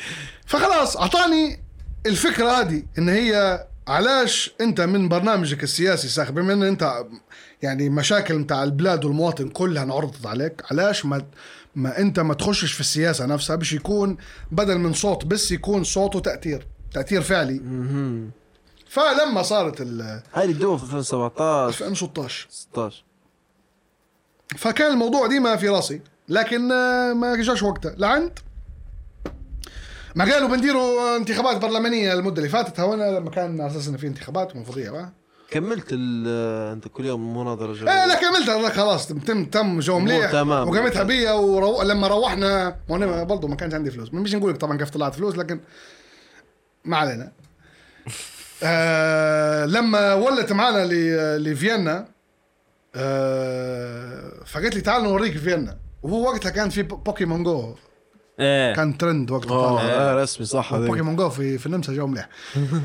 فخلاص 0.47 0.97
أعطاني 0.97 1.61
الفكرة 2.07 2.51
هذه 2.61 2.83
إن 2.99 3.09
هي 3.09 3.65
علاش 3.89 4.51
انت 4.61 4.81
من 4.81 5.09
برنامجك 5.09 5.63
السياسي 5.63 6.09
ساخ 6.09 6.31
بما 6.31 6.53
ان 6.53 6.63
انت 6.63 7.05
يعني 7.63 7.89
مشاكل 7.89 8.39
متاع 8.39 8.65
البلاد 8.65 9.05
والمواطن 9.05 9.49
كلها 9.49 9.83
انعرضت 9.83 10.27
عليك 10.27 10.63
علاش 10.71 11.05
ما 11.05 11.23
ما 11.77 11.99
انت 11.99 12.21
ما 12.21 12.35
تخشش 12.35 12.73
في 12.73 12.81
السياسة 12.81 13.27
نفسها 13.27 13.57
باش 13.57 13.73
يكون 13.73 14.17
بدل 14.53 14.79
من 14.79 14.93
صوت 14.93 15.25
بس 15.25 15.53
يكون 15.53 15.85
صوت 15.85 16.17
وتأثير 16.17 16.67
تأثير 16.93 17.23
فعلي. 17.23 17.61
فلما 18.89 19.43
صارت 19.43 19.81
ال 19.81 20.23
هاي 20.35 20.45
الدول 20.45 20.79
في 20.79 20.85
2017 20.85 21.85
2016 21.85 22.47
16 22.51 23.05
فكان 24.57 24.93
الموضوع 24.93 25.27
ديما 25.27 25.57
في 25.57 25.69
راسي 25.69 26.01
لكن 26.29 26.73
آه، 26.73 27.13
ما 27.13 27.37
جاش 27.37 27.63
وقتها. 27.63 27.95
لعند 27.97 28.39
ما 30.15 30.25
قالوا 30.33 30.49
بنديروا 30.49 31.17
انتخابات 31.17 31.57
برلمانية 31.57 32.13
المدة 32.13 32.37
اللي 32.39 32.49
فاتت 32.49 32.81
وأنا 32.81 33.11
لما 33.19 33.31
كان 33.31 33.61
على 33.61 33.71
أساس 33.71 33.89
إنه 33.89 33.97
في 33.99 34.07
انتخابات 34.07 34.57
منفضيه 34.57 34.91
بقى. 34.91 35.13
كملت 35.51 35.87
ال 35.93 36.27
أنت 36.73 36.89
كل 36.89 37.07
يوم 37.07 37.39
مناظرة 37.39 37.73
جو 37.73 37.87
إيه 37.89 38.07
لا 38.07 38.15
كملتها 38.15 38.63
لا 38.63 38.69
خلاص 38.69 39.09
تم 39.09 39.45
تم 39.45 39.81
جو 39.81 39.99
مليح 39.99 40.33
تمام. 40.33 40.69
وقامتها 40.69 41.03
بيا 41.03 41.33
ورو... 41.33 41.83
لما 41.83 42.07
روحنا 42.09 42.77
وأنا 42.89 43.23
برضه 43.23 43.49
ما 43.49 43.57
كانش 43.57 43.75
عندي 43.75 43.91
فلوس. 43.91 44.15
مش 44.15 44.35
نقول 44.35 44.51
لك 44.51 44.57
طبعا 44.57 44.79
كيف 44.79 44.91
طلعت 44.91 45.15
فلوس 45.15 45.37
لكن 45.37 45.61
ما 46.85 46.97
علينا. 46.97 47.33
آه 48.63 49.65
لما 49.67 50.15
ولت 50.15 50.53
معانا 50.53 50.85
ل- 50.87 51.45
لفيينا 51.45 52.09
آه 52.95 54.33
فقالت 54.47 54.75
لي 54.75 54.81
تعال 54.81 55.03
نوريك 55.03 55.37
فيينا. 55.37 55.79
وهو 56.03 56.29
وقتها 56.29 56.51
كان 56.51 56.69
في 56.71 56.83
Pokemon 56.83 57.43
Go 57.43 57.75
إيه. 58.41 58.75
كان 58.75 58.99
ترند 58.99 59.31
وقتها 59.31 59.53
آه. 59.57 59.81
آه، 59.81 60.23
رسمي 60.23 60.47
صح 60.47 60.77
Pokemon 60.77 61.17
Go 61.17 61.31
في 61.31 61.59
في 61.59 61.67
النمسا 61.67 61.93
جو 61.93 62.07
مليح. 62.07 62.29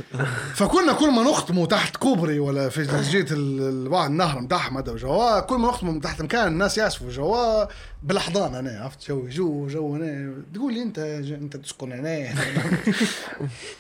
فكنا 0.56 0.94
كل 0.94 1.12
ما 1.12 1.24
نختموا 1.24 1.66
تحت 1.66 1.96
كوبري 1.98 2.40
ولا 2.40 2.70
في 2.70 3.02
جيت 3.12 3.32
ال- 3.32 3.62
الواحد 3.86 4.10
النهر 4.10 4.40
متاعهم 4.42 4.78
هذا 4.78 4.96
جوا 4.96 5.40
كل 5.40 5.56
ما 5.56 5.68
نختموا 5.68 6.00
تحت 6.02 6.22
مكان 6.22 6.48
الناس 6.48 6.78
ياسفوا 6.78 7.10
جوا 7.12 7.66
بالأحضان 8.04 8.56
أنا 8.56 8.80
عرفت؟ 8.84 9.08
جو 9.08 9.28
جو 9.28 9.68
جو 9.68 9.96
هنا. 9.96 10.34
تقول 10.54 10.74
لي 10.74 10.82
أنت 10.82 11.00
أنت 11.42 11.58
تسكن 11.58 11.92
هنا. 11.92 12.18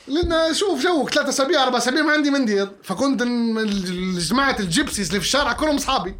لأن 0.07 0.53
شوف 0.53 0.83
جوك 0.83 1.09
ثلاثة 1.13 1.29
أسابيع 1.29 1.63
أربع 1.63 1.77
أسابيع 1.77 2.01
ما 2.01 2.11
عندي 2.11 2.29
من 2.29 2.39
ندير 2.41 2.69
فكنت 2.83 3.23
جماعة 4.29 4.55
الجيبسيز 4.59 5.07
اللي 5.07 5.19
في 5.19 5.25
الشارع 5.25 5.53
كلهم 5.53 5.75
أصحابي. 5.75 6.15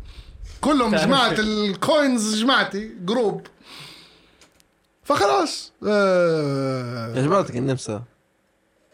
كلهم 0.61 0.95
جماعة 0.95 1.31
الكوينز 1.39 2.35
جماعتي 2.41 2.89
جروب. 3.05 3.41
فخلاص 5.03 5.71
آه 5.88 7.19
عجبتك 7.19 7.55
النمسا. 7.57 8.01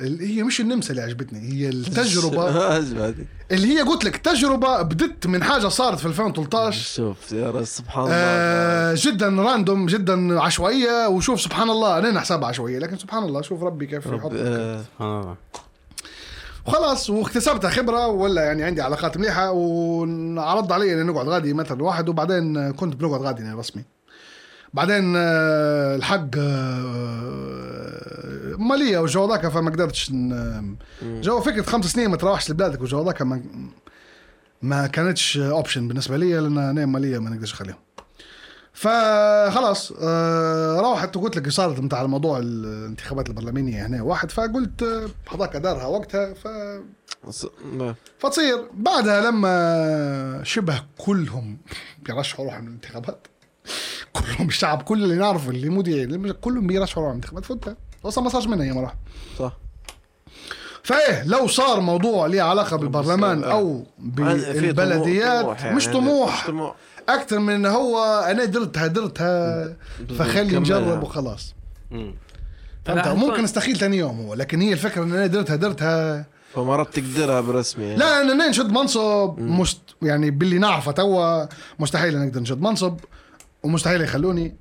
ال- 0.01 0.19
هي 0.21 0.43
مش 0.43 0.61
النمسا 0.61 0.89
اللي 0.91 1.01
عجبتني 1.01 1.39
هي 1.53 1.69
التجربة. 1.69 2.43
عجبتك 2.75 3.27
اللي 3.51 3.67
هي 3.77 3.81
قلت 3.81 4.03
لك 4.03 4.17
تجربة 4.17 4.81
بدت 4.81 5.27
من 5.27 5.43
حاجة 5.43 5.67
صارت 5.67 5.99
في 5.99 6.05
2013 6.05 6.81
شوف 6.95 7.31
يا 7.31 7.63
سبحان 7.63 8.03
الله. 8.03 8.15
آه 8.15 8.95
جدا 8.97 9.27
راندوم 9.29 9.85
جدا 9.85 10.41
عشوائية 10.41 11.07
وشوف 11.07 11.41
سبحان 11.41 11.69
الله 11.69 11.97
أنا 11.97 12.11
نحسبها 12.11 12.47
عشوائية 12.47 12.79
لكن 12.79 12.97
سبحان 12.97 13.23
الله 13.23 13.41
شوف 13.41 13.63
ربي 13.63 13.85
كيف 13.85 14.05
يحط. 14.05 14.13
رب- 14.25 14.31
آه، 14.35 14.81
سبحان 14.83 15.19
الله. 15.21 15.35
وخلاص 16.67 17.09
واكتسبتها 17.09 17.69
خبرة 17.69 18.07
ولا 18.07 18.43
يعني 18.43 18.63
عندي 18.63 18.81
علاقات 18.81 19.17
مليحة 19.17 19.51
وعرض 19.51 20.71
علي 20.73 20.93
إني 20.93 21.03
نقعد 21.03 21.27
غادي 21.27 21.53
مثلا 21.53 21.83
واحد 21.83 22.09
وبعدين 22.09 22.71
كنت 22.71 22.95
بنقعد 22.95 23.21
غادي 23.21 23.41
يعني 23.43 23.59
رسمي. 23.59 23.83
بعدين 24.73 25.13
آه، 25.17 25.95
الحق 25.95 26.37
آه، 26.37 27.49
مالية 28.57 28.97
والجو 28.97 29.29
ذاك 29.29 29.47
فما 29.47 29.71
قدرتش 29.71 30.11
جو 31.03 31.39
فكرة 31.41 31.61
خمس 31.61 31.85
سنين 31.85 32.09
ما 32.09 32.17
تروحش 32.17 32.51
لبلادك 32.51 32.81
والجو 32.81 33.05
ذاك 33.05 33.21
ما 33.21 33.41
ما 34.61 34.87
كانتش 34.87 35.37
option 35.37 35.87
بالنسبة 35.87 36.17
لي 36.17 36.33
لأن 36.33 36.57
أنا 36.57 36.85
مالية 36.85 37.19
ما 37.19 37.29
نقدرش 37.29 37.53
اخليهم 37.53 37.77
فخلاص 38.73 39.93
آه 40.01 40.79
روحت 40.79 41.17
وقلت 41.17 41.37
لك 41.37 41.49
صارت 41.49 41.79
متاع 41.79 42.01
الموضوع 42.01 42.37
الانتخابات 42.37 43.29
البرلمانية 43.29 43.85
هنا 43.85 44.01
واحد 44.01 44.31
فقلت 44.31 45.09
هذاك 45.33 45.57
دارها 45.57 45.85
وقتها 45.85 46.33
ف. 46.33 46.47
فتصير. 48.19 48.67
بعدها 48.73 49.31
لما 49.31 50.41
شبه 50.43 50.83
كلهم 50.97 51.57
بيرشحوا 52.05 52.45
روحهم 52.45 52.65
للانتخابات 52.65 53.27
كلهم 54.13 54.47
الشعب 54.47 54.81
كل 54.81 55.03
اللي 55.03 55.15
نعرفه 55.15 55.49
اللي 55.49 55.67
اللي- 56.03 56.33
كلهم 56.33 56.67
بيرشحوا 56.67 57.03
روحهم 57.03 57.15
للانتخابات 57.17 57.45
فوتها 57.45 57.75
أصلا 58.05 58.23
ما 58.23 58.29
صارش 58.29 58.47
منها 58.47 58.65
هي 58.65 58.71
مرة. 58.73 58.93
صح. 59.39 59.57
فإيه 60.83 61.23
لو 61.23 61.47
صار 61.47 61.79
موضوع 61.79 62.27
ليه 62.27 62.41
علاقة 62.41 62.77
بالبرلمان 62.77 63.43
آه. 63.43 63.51
أو 63.51 63.83
بالبلديات 63.99 65.41
طموح 65.43 65.63
يعني. 65.63 65.75
مش 65.75 65.87
مش 65.87 65.93
طموح. 65.93 66.47
طموح. 66.47 66.75
أكثر 67.09 67.39
من 67.39 67.53
انه 67.53 67.69
هو 67.69 68.19
أنا 68.31 68.45
درتها 68.45 68.87
درتها 68.87 69.75
فخلي. 70.19 70.59
نجرب 70.59 71.03
وخلاص. 71.03 71.53
فهمت؟ 72.85 73.07
ممكن 73.07 73.43
استخيل 73.43 73.77
ثاني 73.77 73.97
يوم 73.97 74.19
هو 74.21 74.33
لكن 74.33 74.61
هي 74.61 74.73
الفكرة 74.73 75.03
إن 75.03 75.13
أنا 75.13 75.27
درتها 75.27 75.55
درتها. 75.55 76.25
فمرات 76.53 76.99
تقدرها 76.99 77.41
برسمي 77.41 77.83
يعني. 77.85 77.97
لا 77.97 78.21
أنا 78.21 78.49
نشد 78.49 78.71
منصب 78.71 79.39
مست 79.39 79.81
يعني 80.01 80.31
باللي 80.31 80.57
نعرفه 80.57 80.91
توا 80.91 81.45
مستحيل 81.79 82.19
نقدر 82.25 82.39
نشد 82.41 82.61
منصب. 82.61 82.99
ومستحيل 83.63 84.01
يخلوني. 84.01 84.55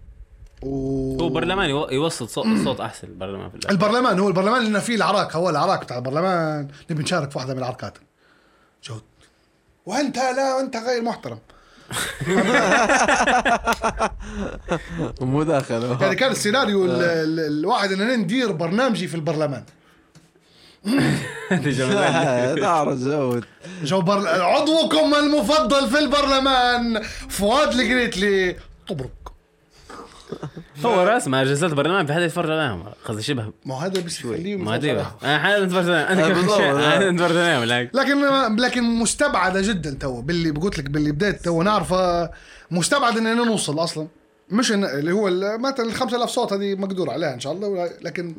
و... 0.62 1.16
هو 1.22 1.28
برلمان 1.28 1.70
يو- 1.70 1.88
يوصل 1.90 2.28
صوت, 2.28 2.46
صوت 2.64 2.80
أحسن 2.80 3.08
البرلمان 3.08 3.50
في. 3.50 3.70
البرلمان 3.70 4.18
هو 4.18 4.28
البرلمان 4.28 4.62
لأن 4.64 4.78
فيه 4.80 4.94
العراك 4.96 5.36
هو 5.36 5.50
العراك 5.50 5.82
بتاع 5.84 5.96
البرلمان. 5.98 6.68
نبي 6.90 7.02
نشارك 7.02 7.30
في 7.30 7.38
واحدة 7.38 7.52
من 7.54 7.58
العركات 7.58 7.98
جود. 8.84 9.02
وأنت 9.86 10.16
لا 10.16 10.60
أنت 10.60 10.76
غير 10.76 11.02
محترم. 11.02 11.38
مداخلة 15.20 15.98
يعني 16.00 16.14
كان 16.16 16.30
السيناريو 16.30 16.84
ال- 16.84 16.90
ال- 17.02 17.40
الواحد 17.40 17.92
ان 17.92 18.00
أنا 18.00 18.16
ندير 18.16 18.52
برنامجي 18.52 19.08
في 19.08 19.14
البرلمان. 19.14 19.64
جو 21.52 23.40
جو 23.82 24.00
بر... 24.00 24.28
عضوكم 24.42 25.14
المفضل 25.14 25.90
في 25.90 25.98
البرلمان 25.98 27.02
فؤاد 27.28 27.68
القريتلي. 27.72 28.56
طبرق 28.88 29.32
هو 30.84 31.02
رسم 31.02 31.36
جلسات 31.36 31.72
برلمان 31.72 32.06
في 32.06 32.12
حدا 32.12 32.24
يتفرج 32.24 32.50
عليهم. 32.50 32.84
قصدي 33.04 33.22
شبه. 33.22 33.52
ما 33.66 33.74
هو 33.74 33.78
هذا 33.78 34.00
بس 34.00 34.20
يخليهم 34.20 34.64
ما 34.64 34.74
ادري 34.74 34.90
يتفرجوا. 34.90 35.42
أنا 35.52 35.64
نتفرج 35.64 35.88
عليهم. 35.90 36.06
أنا 36.06 36.22
آه، 36.26 36.92
آه. 36.92 36.96
أنا 36.96 37.10
نتفرج 37.10 37.36
عليهم 37.36 37.64
لكن 37.64 37.98
لكن 37.98 38.56
لكن 38.56 38.82
مستبعدة 38.82 39.60
جدا 39.60 39.94
تو 40.00 40.20
باللي 40.20 40.50
قلت 40.50 40.78
لك 40.78 40.90
باللي 40.90 41.12
بديت 41.12 41.44
تو 41.44 41.62
نعرفه 41.62 42.30
مستبعد 42.70 43.16
إننا 43.16 43.44
نوصل 43.44 43.78
أصلا. 43.78 44.08
مش 44.50 44.72
إن 44.72 44.84
اللي 44.84 45.12
هو 45.12 45.30
مثلا 45.58 45.86
ال 45.86 45.92
5000 45.94 46.30
صوت 46.30 46.52
هذه 46.52 46.74
مقدور 46.74 47.10
عليها 47.10 47.34
إن 47.34 47.40
شاء 47.40 47.52
الله 47.52 47.90
لكن 48.00 48.34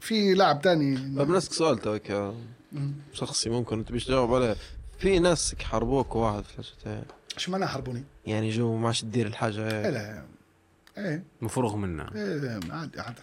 في 0.00 0.34
لاعب 0.34 0.62
تاني. 0.62 0.94
بنسألك 0.94 1.52
سؤال 1.52 1.78
توك 1.78 2.32
شخصي 3.12 3.50
ممكن 3.50 3.84
تبي 3.84 4.00
تجاوب 4.00 4.34
عليه. 4.34 4.56
في 4.98 5.18
ناس 5.18 5.54
حاربوك 5.62 6.16
واحد 6.16 6.42
في 6.44 7.02
إيش 7.36 7.48
معناها 7.48 7.68
حربوني؟ 7.68 8.04
يعني 8.26 8.50
جو 8.50 8.76
ما 8.76 8.86
عادش 8.86 9.00
تدير 9.00 9.26
الحاجة 9.26 9.68
إيه 9.68 9.84
هاي 9.86 9.90
لا. 9.90 10.22
إيه. 10.98 11.24
مفروغ 11.42 11.76
منه 11.76 12.06
إيه 12.14 12.60
عادي 12.70 13.00
عادي. 13.00 13.20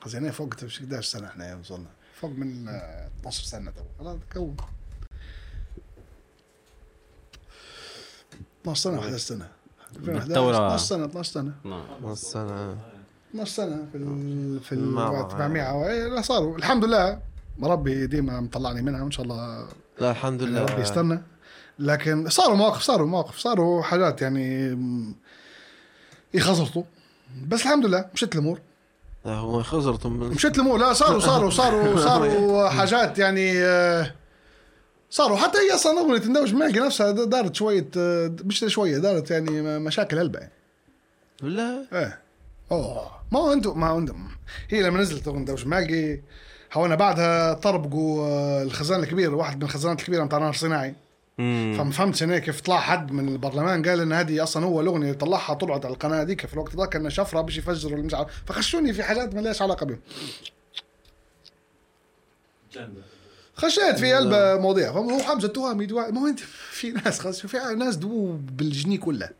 قصدي 0.00 0.18
أنا 0.18 0.30
فوق 0.30 0.54
11 0.54 1.02
سنة 1.02 1.26
إحنا 1.28 1.54
وصلنا. 1.56 1.86
فوق 2.20 2.30
من 2.30 2.68
آه، 2.68 3.08
12 3.20 3.44
سنة 3.44 3.70
تو. 3.70 3.82
خلاص 3.98 4.18
كون. 4.32 4.56
12 8.62 8.80
سنة 8.82 8.98
11 8.98 9.16
سنة. 9.18 9.48
2011 9.96 10.26
الثورة. 10.30 10.56
12 10.66 10.84
سنة 10.84 11.04
12 11.04 11.32
سنة. 11.32 11.52
نعم. 11.64 11.84
بس 12.04 12.36
أنا 12.36 12.76
12 13.30 13.50
سنة 13.52 13.86
في 13.92 13.98
ال 13.98 14.60
في 14.60 14.72
التجميع 14.72 15.86
إيه، 15.86 16.06
لا 16.08 16.20
صاروا. 16.22 16.56
الحمد 16.56 16.84
لله. 16.84 17.20
ربي 17.62 18.06
ديما 18.06 18.40
مطلعني 18.40 18.82
منها 18.82 19.02
وإن 19.02 19.10
شاء 19.10 19.24
الله 19.24 19.68
لا 20.00 20.10
الحمد 20.10 20.42
لله. 20.42 20.64
ربي 20.64 20.82
يستنى 20.82 21.22
لكن 21.78 22.28
صاروا 22.28 22.56
مواقف 22.56 22.82
صاروا 22.82 23.06
مواقف 23.06 23.38
صاروا 23.38 23.82
حاجات 23.82 24.22
يعني 24.22 24.78
يخزرطوا. 26.34 26.82
بس 27.48 27.62
الحمد 27.62 27.86
لله 27.86 28.06
مشيت 28.14 28.34
الأمور. 28.34 28.60
لا، 29.24 29.32
هو 29.32 29.62
خزرتم 29.62 30.12
من 30.12 30.28
مشيت 30.30 30.54
الأمور. 30.56 30.78
لا 30.78 30.92
صاروا 30.92 31.20
صاروا 31.20 31.50
صاروا 31.50 31.96
صاروا 32.08 32.68
حاجات 32.78 33.18
يعني 33.18 33.58
آه، 33.58 34.14
صاروا. 35.10 35.36
حتى 35.36 35.58
هي 35.58 35.74
أصلا 35.74 36.00
أغنية 36.00 36.26
ندوش 36.30 36.52
معي 36.52 36.72
نفسها 36.72 37.10
دارت 37.10 37.54
شوية 37.54 37.88
آه، 37.96 38.36
مش 38.44 38.64
شوية 38.68 38.98
دارت 38.98 39.30
يعني 39.30 39.78
مشاكل 39.78 40.18
هلبة 40.18 40.38
يعني. 40.38 40.52
لا. 41.42 41.84
إيه. 41.92 42.18
أوه. 42.72 43.10
ما 43.32 43.40
هو 43.40 43.52
أنتم 43.52 43.80
ما 43.80 43.88
هو 43.88 43.98
أنتم. 43.98 44.28
هي 44.68 44.82
لما 44.82 45.00
نزلت 45.00 45.28
أغنية 45.28 45.40
ندوش 45.40 45.66
معي 45.66 46.22
هو 46.72 46.86
أنا 46.86 46.94
بعدها 46.94 47.52
طربقوا 47.54 48.26
آه، 48.26 48.62
الخزان 48.62 49.00
الكبير 49.02 49.34
واحد 49.34 49.56
من 49.56 49.62
الخزانات 49.62 50.00
الكبيرة 50.00 50.24
بتاع 50.24 50.38
نهر 50.38 50.52
صناعي. 50.52 50.94
فما 51.38 51.90
فهمتش 51.90 52.22
أنا 52.22 52.38
كيف 52.38 52.60
طلع 52.60 52.80
حد 52.80 53.12
من 53.12 53.28
البرلمان 53.28 53.88
قال 53.88 54.00
إن 54.00 54.12
هذه 54.12 54.42
أصلا 54.42 54.64
هو 54.64 54.80
الأغنية 54.80 55.06
اللي 55.06 55.18
طلعها 55.18 55.54
طلعت 55.54 55.84
على 55.84 55.94
القناة 55.94 56.22
هذيك 56.22 56.46
في 56.46 56.54
الوقت 56.54 56.76
ذاك 56.76 56.96
انه 56.96 57.08
شفرة 57.08 57.40
باش 57.40 57.58
يفجروا 57.58 58.02
مش 58.02 58.14
عارف 58.14 58.42
فخشوني 58.46 58.92
في 58.92 59.02
حاجات 59.02 59.34
ما 59.34 59.40
لهاش 59.40 59.62
علاقة 59.62 59.86
بهم. 59.86 60.00
خشيت 63.54 63.98
في 63.98 64.12
قلب 64.12 64.60
مواضيع. 64.60 64.90
هو 64.90 65.18
حمزة 65.18 65.48
التهامي 65.48 65.86
دوا... 65.86 66.10
ما 66.10 66.20
هو 66.20 66.26
انت 66.26 66.40
في 66.70 66.90
ناس 66.90 67.20
خلاص 67.20 67.46
في 67.46 67.74
ناس 67.78 67.96
دو 67.96 68.32
بالجني 68.32 68.98
كلها 68.98 69.30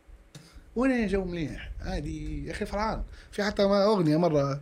وأنا 0.76 1.06
جو 1.06 1.24
مليح؟ 1.24 1.70
عادي. 1.80 2.46
يا 2.46 2.52
أخي 2.52 2.66
فرحان. 2.66 3.02
في 3.32 3.44
حتى 3.44 3.66
ما 3.66 3.84
أغنية 3.84 4.16
مرة 4.16 4.60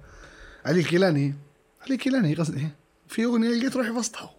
علي 0.64 0.80
الكيلاني 0.80 1.34
علي 1.82 1.94
الكيلاني 1.94 2.34
قصدي. 2.34 2.68
في 3.08 3.24
أغنية 3.24 3.48
لقيت 3.48 3.76
روحي 3.76 3.90
وسطها. 3.90 4.30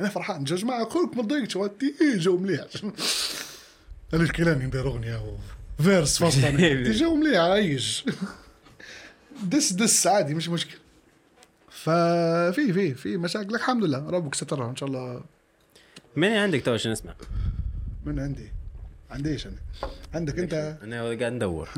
أنا 0.00 0.08
فرحان 0.08 0.40
يا 0.40 0.56
جماعة 0.56 0.82
أخوك 0.82 1.16
ما 1.16 1.22
تضايقش 1.22 1.56
ودي؟ 1.56 1.94
جو 2.16 2.36
مليح. 2.36 2.64
علي 4.12 4.22
الكيلاني 4.24 4.64
ندير 4.66 4.86
أغنية 4.86 5.16
و... 5.16 5.36
فيرس 5.82 6.18
فصل. 6.22 6.56
جو 6.92 7.14
مليح 7.14 7.40
عايش. 7.40 8.04
دس 9.44 9.72
دس 9.72 10.06
عادي 10.06 10.34
مش 10.34 10.48
مشكله 10.48 10.80
ففي 11.70 12.72
في 12.72 12.94
في 12.94 13.16
مشاكل. 13.16 13.54
الحمد 13.54 13.84
لله 13.84 14.10
ربك 14.10 14.34
سترها 14.34 14.70
إن 14.70 14.76
شاء 14.76 14.88
الله. 14.88 15.22
مين 16.16 16.32
عندك 16.32 16.62
تو 16.62 16.72
عشان 16.72 16.92
نسمع 16.92 17.14
من 18.04 18.18
عندي. 18.20 18.52
عنديش 19.10 19.46
أنا؟ 19.46 19.56
عندك 20.14 20.38
أنت؟ 20.38 20.54
أنا 20.82 21.02
قاعد 21.02 21.22
ندور 21.22 21.68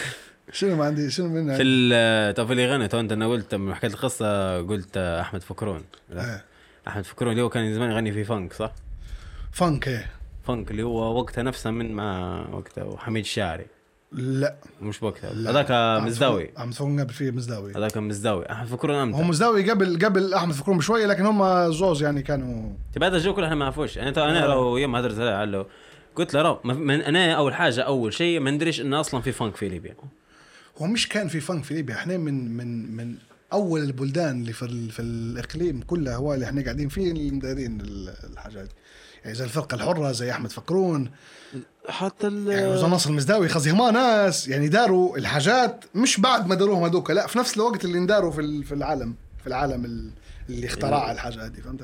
شنو 0.52 0.76
ما 0.76 0.84
عندي؟ 0.84 1.10
شنو 1.10 1.28
من 1.28 1.46
في 1.56 2.32
تو 2.36 2.46
في 2.46 2.52
اللي 2.52 2.66
غنى 2.72 2.88
تو 2.88 3.00
أنت 3.00 3.12
أنا 3.12 3.28
قلت 3.28 3.54
لما 3.54 3.74
حكيت 3.74 3.94
القصة 3.94 4.58
قلت 4.62 4.96
أحمد 4.96 5.42
فكرون 5.42 5.84
لا. 6.10 6.44
آه. 6.86 6.90
احمد 6.90 7.04
فكرون 7.04 7.32
اللي 7.32 7.42
هو 7.42 7.48
كان 7.48 7.74
زمان 7.74 7.90
يغني 7.90 8.12
في 8.12 8.24
funk 8.24 8.52
صح؟ 8.52 8.72
funk 9.52 9.88
إيه. 9.88 10.06
funk 10.46 10.70
اللي 10.70 10.82
هو 10.82 11.18
وقتها 11.18 11.42
نفسه 11.42 11.70
من 11.70 11.92
مع 11.92 12.40
وقتها 12.52 12.84
وحميد 12.84 13.24
الشاعري. 13.24 13.66
لا. 14.12 14.54
مش 14.82 15.02
وقتها. 15.02 15.30
هذاك 15.32 15.70
مزداوي. 16.06 16.50
أحمد 16.58 16.72
فكرون 16.74 17.00
قبل 17.00 17.12
فيه 17.12 17.30
مزداوي. 17.30 17.72
هذاك 17.76 17.96
مزداوي. 17.96 18.50
أحمد 18.52 18.66
فكرون 18.68 18.96
هو 18.96 19.02
إمتى 19.02 19.22
مزداوي 19.28 19.70
قبل 19.70 19.98
قبل 20.04 20.34
أحمد 20.34 20.54
فكرون 20.54 20.78
بشويه 20.78 21.06
لكن 21.06 21.26
هم 21.26 21.70
زوز 21.72 22.02
يعني 22.02 22.22
كانوا. 22.22 22.72
تبع 22.92 23.06
هذا 23.06 23.16
الجو 23.16 23.34
كله 23.34 23.44
إحنا 23.44 23.56
ما 23.56 23.64
نعرفوش. 23.64 23.96
يعني 23.96 24.12
تو 24.12 24.24
أنا 24.24 24.46
لو 24.46 24.76
يوم 24.76 24.96
هدرت 24.96 25.18
له 25.18 25.66
قلت 26.16 26.34
له 26.34 26.42
رو 26.42 26.60
ما- 26.64 26.74
من 26.74 27.00
أنا 27.00 27.32
أول 27.32 27.54
حاجة 27.54 27.80
أول 27.80 28.12
شيء 28.12 28.40
ما 28.40 28.50
ندريش 28.50 28.80
انه 28.80 29.00
أصلا 29.00 29.20
في 29.20 29.32
فانك 29.32 29.56
في 29.56 29.68
ليبيا. 29.68 29.94
هو 30.78 30.86
مش 30.86 31.08
كان 31.08 31.28
في 31.28 31.40
فانك 31.40 31.64
في 31.64 31.74
ليبيا 31.74 31.94
إحنا 31.94 32.16
من 32.16 32.56
من 32.56 32.96
من 32.96 33.14
أول 33.52 33.82
البلدان 33.82 34.40
اللي 34.40 34.52
في 34.52 34.62
ال- 34.64 34.90
في 34.90 35.02
الإقليم 35.02 35.80
كلها 35.82 36.16
هو 36.16 36.34
اللي 36.34 36.44
إحنا 36.46 36.62
قاعدين 36.62 36.88
فيه 36.88 37.12
اللي 37.12 37.30
مدايرين 37.30 37.80
ال- 37.80 38.14
الحاجات 38.32 38.68
يعني 39.24 39.36
زي 39.36 39.44
الفرقة 39.44 39.74
الحرة 39.74 40.12
زي 40.12 40.30
أحمد 40.30 40.52
فكرون 40.52 41.10
حتى 41.88 42.26
ال 42.26 42.48
يعني 42.48 42.78
زي 42.78 42.86
ناصر 42.86 43.10
المزداوي 43.10 43.48
قصدي 43.48 43.70
هما 43.70 43.90
ناس. 43.90 44.48
يعني 44.48 44.68
داروا 44.68 45.16
الحاجات 45.18 45.84
مش 45.94 46.20
بعد 46.20 46.46
ما 46.46 46.54
داروهم 46.54 46.84
هذوك 46.84 47.10
لا 47.10 47.26
في 47.26 47.38
نفس 47.38 47.56
الوقت 47.56 47.84
اللي 47.84 47.98
نداروا 48.00 48.30
في 48.30 48.62
في 48.64 48.74
العالم 48.74 49.14
في 49.40 49.46
العالم 49.46 49.84
ال- 49.84 50.10
اللي 50.50 50.66
اخترع 50.66 51.12
الحاجات 51.12 51.50
دي 51.50 51.62
فهمت؟ 51.62 51.80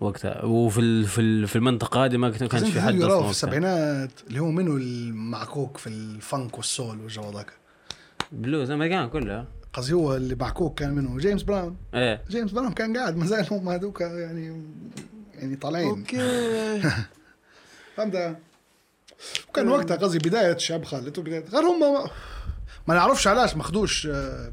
وقتها. 0.00 0.44
وفي 0.44 1.04
في 1.06 1.46
في 1.46 1.56
المنطقة 1.56 2.04
هذه 2.04 2.16
ما 2.16 2.30
كان- 2.30 2.48
كانش 2.48 2.70
في 2.70 2.80
حد 2.80 2.94
في. 2.94 3.30
السبعينات 3.30 4.10
اللي 4.28 4.38
هو 4.40 4.50
منو 4.50 4.76
المعكوك 4.76 5.76
في 5.76 5.86
ال 5.86 6.00
funk 6.00 6.56
وال 6.56 6.71
soul 6.71 7.00
والجو 7.00 7.30
ذاك 7.30 7.52
blues 8.32 8.70
American 8.70 9.08
كلها 9.08 9.46
قصدي 9.72 9.92
هو 9.92 10.16
اللي 10.16 10.34
معكوك 10.34 10.78
كان 10.78 10.94
منو 10.94 11.18
جيمس 11.18 11.42
براون. 11.42 11.76
إيه. 11.94 12.22
جيمس 12.30 12.50
براون 12.52 12.72
كان 12.72 12.96
قاعد 12.96 13.16
ما 13.16 13.26
زال 13.26 13.46
هم 13.50 13.68
هذوك 13.68 14.00
يعني 14.00 14.62
يعني 15.34 15.56
طالعين. 15.56 15.88
أوكي. 15.88 16.82
فهمت؟ 17.96 18.36
وكان 19.48 19.68
وقتها 19.68 19.96
قصدي 19.96 20.18
بداية 20.18 20.56
شعب 20.56 20.84
خالد 20.84 21.18
وبدايه 21.18 21.44
غير 21.52 21.62
هم 21.62 21.80
ما, 21.80 22.10
ما 22.88 22.94
نعرفش 22.94 23.26
علاش 23.26 23.56
ما 23.56 23.62
خدوش 23.62 24.06
آه، 24.06 24.52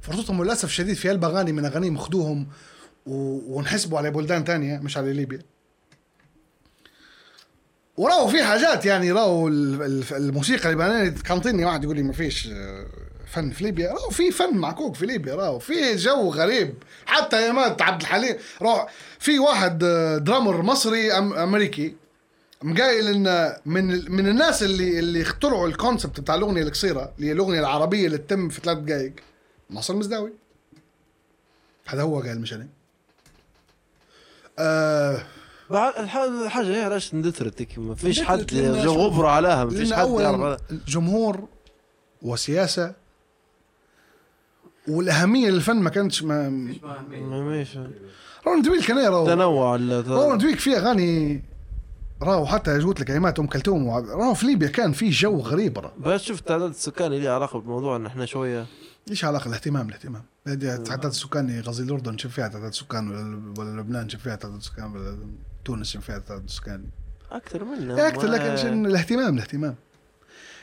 فرصتهم 0.00 0.44
للأسف 0.44 0.64
الشديد 0.64 0.96
في 0.96 1.10
هلبة 1.10 1.26
أغاني 1.26 1.52
من 1.52 1.64
أغانيهم 1.64 1.98
خدوهم 1.98 2.48
و- 3.06 3.56
ونحسبوا 3.58 3.98
على 3.98 4.10
بلدان 4.10 4.44
تانية 4.44 4.78
مش 4.78 4.96
على 4.96 5.12
ليبيا. 5.12 5.42
وراوا 7.96 8.30
في 8.30 8.44
حاجات 8.44 8.84
يعني 8.86 9.12
ال- 9.82 10.04
الموسيقى 10.12 10.68
اللبنانية 10.68 11.08
تقنطني 11.10 11.64
واحد 11.64 11.84
يقول 11.84 11.96
لي 11.96 12.02
ما 12.02 12.12
فيش 12.12 12.46
آه، 12.52 12.86
فن 13.28 13.50
في 13.50 13.64
ليبيا. 13.64 13.92
راوا 13.92 14.10
في 14.10 14.30
فن 14.30 14.56
معكوك 14.56 14.94
في 14.94 15.06
ليبيا 15.06 15.34
راوا 15.34 15.58
في 15.58 15.96
جو 15.96 16.30
غريب. 16.30 16.74
حتى 17.06 17.46
يا 17.46 17.52
مات 17.52 17.82
عبد 17.82 18.00
الحليم 18.00 18.36
راوا 18.62 18.86
في 19.18 19.38
واحد 19.38 19.84
آه، 19.84 20.18
درامر 20.18 20.62
مصري 20.62 21.12
أم 21.12 21.32
أمريكي 21.32 21.94
مقايل 22.62 23.08
إن 23.08 23.56
من 23.66 24.12
من 24.12 24.28
الناس 24.28 24.62
اللي 24.62 24.98
اللي 24.98 25.22
اخترعوا 25.22 25.68
الكونسبت 25.68 26.20
بتاع 26.20 26.34
الأغنية 26.34 26.62
القصيرة 26.62 27.12
اللي 27.16 27.28
هي 27.28 27.32
الأغنية 27.32 27.60
العربية 27.60 28.06
اللي 28.06 28.18
تتم 28.18 28.48
في 28.48 28.60
ثلاث 28.60 28.78
دقائق 28.78 29.12
ناصر 29.70 29.94
المزداوي 29.94 30.32
هذا 31.86 32.02
هو 32.02 32.20
قال 32.20 32.40
مش 32.40 32.52
أنا 32.52 32.68
آه 34.58 35.22
الحاجة 35.70 36.76
هي 36.76 36.82
علاش 36.84 37.14
اندثرت 37.14 37.60
هيك؟ 37.60 37.78
ما 37.78 37.94
فيش 37.94 38.22
حد 38.22 38.54
غبره 38.54 39.28
عليها 39.28 39.64
ما 39.64 39.70
فيش 39.70 39.92
حد 39.92 40.08
يعرف. 40.08 40.60
جمهور 40.88 41.48
وسياسة 42.22 42.92
والأهمية 44.88 45.48
للفن 45.50 45.76
ما 45.76 45.90
كانتش 45.90 46.22
ما. 46.22 46.48
ما 46.48 47.66
رون 48.46 48.62
دويل 48.62 48.84
كان 48.84 48.96
يرى 48.98 49.26
تنوع 49.26 49.74
ال- 49.74 50.08
رون 50.08 50.38
دويل 50.38 50.58
في 50.58 50.76
أغاني 50.76 51.42
راهو 52.22 52.46
حتى 52.46 52.78
قلت 52.78 53.00
لك 53.00 53.06
كلمات 53.06 53.38
أم 53.38 53.46
كلثوم. 53.46 53.88
راهو 53.90 54.34
في 54.34 54.46
ليبيا 54.46 54.68
كان 54.68 54.92
في 54.92 55.10
جو 55.10 55.38
غريب 55.40 55.78
راه 55.78 55.92
بس 56.00 56.20
شفت 56.22 56.40
التعداد 56.40 56.70
السكاني 56.70 57.20
له 57.20 57.30
علاقة 57.30 57.58
بالموضوع 57.58 57.96
إن 57.96 58.06
إحنا 58.06 58.26
شوية 58.26 58.66
إيش 59.10 59.24
علاقة؟ 59.24 59.48
الاهتمام 59.48 59.88
الاهتمام. 59.88 60.22
التعداد 60.46 61.04
السكاني 61.10 61.60
قصدي 61.60 61.82
الأردن 61.82 62.18
شوف 62.18 62.32
فيها 62.32 62.48
تعداد 62.48 62.74
سكان 62.74 63.10
ولا- 63.58 63.80
لبنان 63.80 64.08
شوف 64.08 64.22
فيها 64.22 64.36
تعداد 64.36 64.62
سكان 64.62 64.92
ولا 64.96 65.18
تونس 65.64 65.90
شوف 65.92 66.04
فيها 66.04 66.18
تعداد 66.18 66.50
سكاني 66.50 66.90
أكثر 67.32 67.64
منا 67.64 68.08
أكثر 68.08 68.26
لكن 68.28 68.86
الاهتمام 68.86 69.34
الاهتمام. 69.34 69.74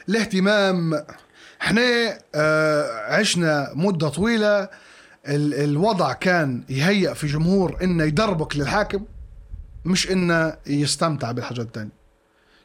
الاهتمام 0.09 0.93
إحنا 1.61 1.81
آه 2.35 3.13
عشنا 3.13 3.71
مدة 3.75 4.09
طويلة. 4.09 4.69
ال 5.27 5.53
الوضع 5.53 6.13
كان 6.13 6.63
يهيأ 6.69 7.13
في 7.13 7.27
جمهور 7.27 7.77
إنه 7.83 8.03
يدربك 8.03 8.55
للحاكم 8.57 9.05
مش 9.85 10.11
إنه 10.11 10.57
يستمتع 10.67 11.31
بالحاجات 11.31 11.65
الثانية 11.65 11.91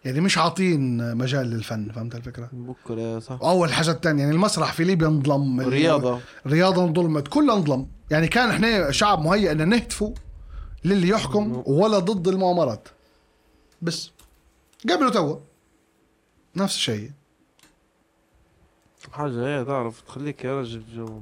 يعني 0.04 0.20
مش 0.20 0.38
عاطين 0.38 1.14
مجال 1.16 1.46
للفن 1.50 1.92
فهمت 1.94 2.14
الفكرة؟ 2.14 2.48
بكره 2.52 3.18
صح. 3.18 3.42
واول 3.42 3.72
حاجة 3.72 3.90
الثانية 3.90 4.22
يعني 4.22 4.34
المسرح 4.34 4.72
في 4.72 4.84
ليبيا 4.84 5.06
انظلم. 5.06 5.60
الرياضه 5.60 6.20
الرياضه 6.46 6.84
انظلمت 6.84 7.28
كلها 7.28 7.56
انظلم. 7.56 7.86
يعني 8.10 8.28
كان 8.28 8.48
إحنا 8.50 8.90
شعب 8.90 9.20
مهيئ 9.24 9.52
ان 9.52 9.68
نهتفوا 9.68 10.14
للي 10.84 11.08
يحكم 11.08 11.62
ولا 11.66 11.98
ضد 11.98 12.28
المؤامرات. 12.28 12.88
بس 13.82 14.10
قبل 14.90 15.10
توا 15.12 15.36
نفس 16.56 16.74
الشيء. 16.76 17.10
حاجة؟ 19.12 19.46
هي 19.60 19.64
تعرف 19.64 20.00
تخليك 20.00 20.44
يا 20.44 20.60
رجل 20.60 20.82
جو. 20.96 21.20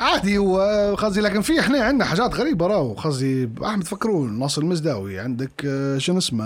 عادي 0.00 0.38
وخزي 0.38 1.20
لكن 1.20 1.40
في 1.40 1.60
إحنا 1.60 1.84
عندنا 1.84 2.04
حاجات 2.04 2.34
غريبة 2.34 2.66
راهو. 2.66 2.94
خزي 2.94 3.48
أحمد 3.64 3.84
فكرون 3.84 4.38
ناصر 4.38 4.62
المزداوي 4.62 5.18
عندك 5.20 5.50
آه، 5.66 5.98
شنو 5.98 6.18
اسمه؟ 6.18 6.44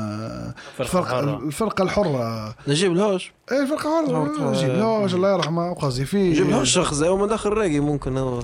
الفرقة. 0.81 1.21
الفرقة 1.39 1.83
الحرة. 1.83 2.55
نجيب 2.69 2.93
الهوش. 2.93 3.33
إيه 3.53 3.63
الفرقة 3.63 4.01
الحرة. 4.01 4.25
الفرقة- 4.35 4.57
جيب 4.57 4.71
لوش 4.75 5.15
الله 5.15 5.33
يرحمه. 5.35 5.71
وخزي 5.71 6.05
في 6.05 6.31
نجيب 6.31 6.47
الهوش 6.49 6.71
شخص 6.71 6.95
زي 6.95 7.09
ما 7.11 7.27
داخل 7.27 7.51
راقي 7.51 7.81
ممكن 7.81 8.17
هو 8.19 8.43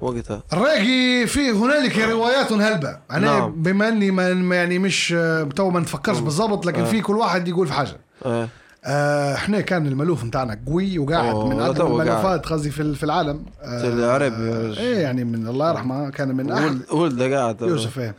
وقتها. 0.00 0.42
الراقي 0.52 1.26
في 1.26 1.50
هنالك 1.50 1.98
روايات 1.98 2.52
هلبة. 2.52 2.98
أنا 3.10 3.38
نعم. 3.38 3.52
بما 3.62 3.88
إني 3.88 4.10
ما 4.10 4.56
يعني 4.56 4.78
مش 4.78 5.12
آه، 5.16 5.42
تو 5.42 5.70
ما 5.70 5.80
نتفكرش 5.80 6.18
بالضبط 6.18 6.66
لكن 6.66 6.80
آه. 6.82 6.84
في 6.90 7.00
كل 7.00 7.16
واحد 7.16 7.48
يقول 7.48 7.66
في 7.66 7.72
حاجة. 7.72 7.96
إيه 8.26 8.48
آه 8.84 9.34
إحنا 9.34 9.60
كان 9.60 9.86
الملوف 9.86 10.24
نتاعنا 10.24 10.60
قوي 10.66 10.98
وقاعد 10.98 11.34
من 11.36 11.60
اقدم. 11.60 11.86
الملوفات 11.86 12.46
قصدي 12.46 12.70
في 12.70 12.94
في 12.94 13.02
العالم. 13.02 13.44
في 13.60 13.86
العربي 13.88 14.48
رجل. 14.50 14.78
إيه 14.78 14.96
يعني 14.98 15.24
من 15.24 15.46
الله 15.48 15.70
يرحمه 15.70 16.10
كان 16.10 16.28
من 16.36 16.52
أحد. 16.52 16.62
ولد 16.64 16.82
ولده 16.92 17.36
قاعد. 17.38 17.62
يوسف 17.62 17.98
إيه. 17.98 18.14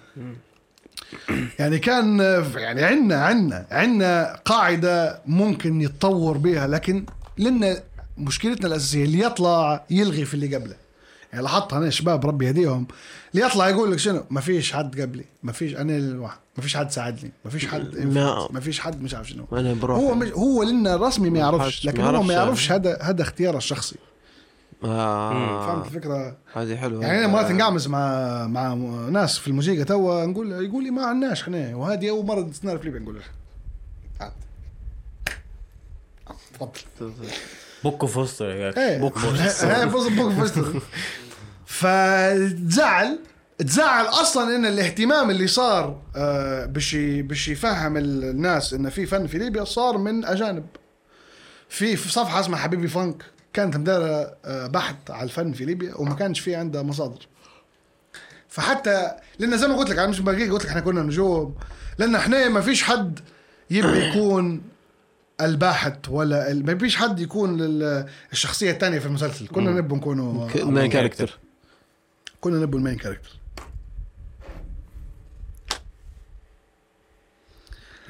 يعني 1.60 1.80
كان 1.80 2.22
آه، 2.22 2.45
يعني 2.56 2.84
عندنا 2.84 3.26
عندنا 3.26 3.65
عندنا 3.72 4.40
قاعدة 4.45 5.22
ممكن 5.26 5.81
يتطور 5.81 6.38
بها 6.38 6.68
لكن 6.68 7.06
لأن 7.38 7.77
مشكلتنا 8.18 8.68
الأساسية 8.68 9.03
اللي 9.03 9.19
يطلع 9.19 9.84
يلغي 9.90 10.26
في 10.26 10.34
اللي 10.34 10.56
قبله. 10.56 10.76
يعني 11.34 11.44
لاحظت 11.45 11.73
أنا 11.73 11.90
شباب 11.90 12.26
ربي 12.26 12.45
يهديهم 12.45 12.88
اللي 13.34 13.45
يطلع 13.45 13.69
يقول 13.69 13.91
لك 13.91 13.99
شنو؟ 13.99 14.23
ما 14.30 14.41
فيش 14.41 14.73
حد 14.73 15.02
قبلي 15.02 15.26
ما 15.44 15.52
فيش 15.52 15.76
أنا 15.76 15.98
الواحد 15.98 16.38
ما 16.58 16.64
فيش 16.64 16.78
حد 16.78 16.92
ساعدني. 16.92 17.32
ما 17.46 17.52
فيش 17.52 17.66
حد 17.68 17.98
ما- 17.98 18.48
ما 18.52 18.60
فيش 18.60 18.80
حد 18.80 19.02
مش 19.02 19.14
عارف 19.16 19.30
شنو. 19.30 19.46
أنا 19.54 19.74
بروح. 19.74 19.98
هو 19.98 20.16
مش 20.16 20.30
هو 20.32 20.64
لنا 20.64 20.96
الرسمي 20.96 21.30
ما 21.30 21.40
يعرفش. 21.40 21.86
لكن 21.86 22.02
هو 22.02 22.24
ما 22.24 22.34
يعرفش. 22.34 22.72
هذا 22.72 22.98
هذا 23.02 23.22
اختياره 23.22 23.58
الشخصي. 23.58 23.96
آه. 24.84 25.68
فهمت 25.68 25.86
الفكرة؟ 25.88 26.38
هذه 26.54 26.76
حلوة. 26.76 27.06
يعني 27.06 27.20
أنا 27.20 27.28
مرات 27.28 27.52
نقعمز 27.52 27.88
مع 27.88 28.48
مع 28.48 28.74
ناس 29.10 29.38
في 29.38 29.48
الموسيقى 29.48 29.84
توا 29.84 30.26
نقول 30.26 30.52
يقول 30.52 30.84
لي 30.84 30.92
ما 30.92 31.06
عندناش 31.06 31.42
إحنا 31.42 31.76
وهذه 31.76 32.10
أول 32.10 32.26
مرة 32.26 32.50
نعرف 32.64 32.80
في 32.82 32.86
ليبيا 32.86 33.00
نقول 33.00 33.16
له. 33.16 33.22
تفضل. 36.60 37.12
بوكو 37.84 38.08
فوستر 38.08 38.72
بوكو 39.00 39.20
إيه. 39.20 39.86
بص 39.86 40.08
بوك 40.08 40.32
فستر 40.32 40.82
فتزعل 41.66 43.20
تزعل 43.58 44.06
أصلا 44.06 44.56
إن 44.56 44.66
الاهتمام 44.66 45.30
اللي 45.30 45.48
صار 45.48 46.02
آه، 46.16 46.66
باش 46.66 46.94
ي- 46.94 47.22
باش 47.22 47.48
يفهم 47.48 47.98
الناس 47.98 48.74
إن 48.74 48.90
في 48.90 49.06
فن 49.06 49.28
في 49.28 49.38
ليبيا 49.38 49.64
صار 49.64 49.98
من 49.98 50.26
أجانب. 50.26 50.66
في 51.70 51.96
صفحة 51.98 52.40
اسمها 52.40 52.60
حبيبي 52.60 52.88
فانك 52.88 53.24
كانت 53.54 53.78
مدارة 53.78 54.36
آه، 54.46 54.68
بحث 54.68 54.96
على 55.10 55.24
الفن 55.24 55.52
في 55.54 55.66
ليبيا 55.66 55.94
وما 55.96 56.16
كانش 56.16 56.40
في 56.40 56.56
عندها 56.56 56.82
مصادر. 56.82 57.28
فحتى 58.50 59.12
لأن 59.40 59.58
زي 59.58 59.68
ما 59.68 59.78
قلت 59.78 59.90
لك 59.90 59.98
أنا 59.98 60.08
مش 60.08 60.20
باقي 60.20 60.50
قلت 60.50 60.64
لك 60.64 60.70
إحنا 60.70 60.82
كنا 60.82 61.02
نجوم. 61.02 61.56
لأن 61.98 62.16
إحنا 62.16 62.50
ما 62.50 62.62
فيش 62.62 62.84
حد 62.84 63.20
يبي 63.70 64.08
يكون 64.10 64.62
الباحث 65.42 65.96
ولا 66.10 66.52
ال- 66.52 66.66
ما 66.66 66.78
فيش 66.78 66.96
حد 66.96 67.20
يكون 67.20 67.58
ال- 67.62 68.06
الشخصية 68.32 68.72
الثانية 68.72 69.00
في 69.00 69.06
المسلسل. 69.06 69.48
كنا 69.48 69.72
نبوا 69.72 69.98
نكونوا 69.98 70.50
main 70.65 70.90
character 70.90 71.40
كنا 72.42 72.60
نبوا 72.60 72.80
ال 72.80 72.83
main 72.83 72.95
character 72.98 73.30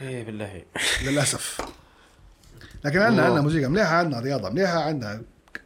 إيه 0.02 0.24
بالله. 0.24 0.62
للأسف. 1.04 1.62
لكن 2.86 3.00
عندنا 3.00 3.26
عندنا 3.26 3.42
موسيقى. 3.42 3.68
مليحة 3.68 3.96
عندنا 3.96 4.20
رياضة 4.20 4.50
مليحة 4.50 4.80
عندنا 4.80 5.22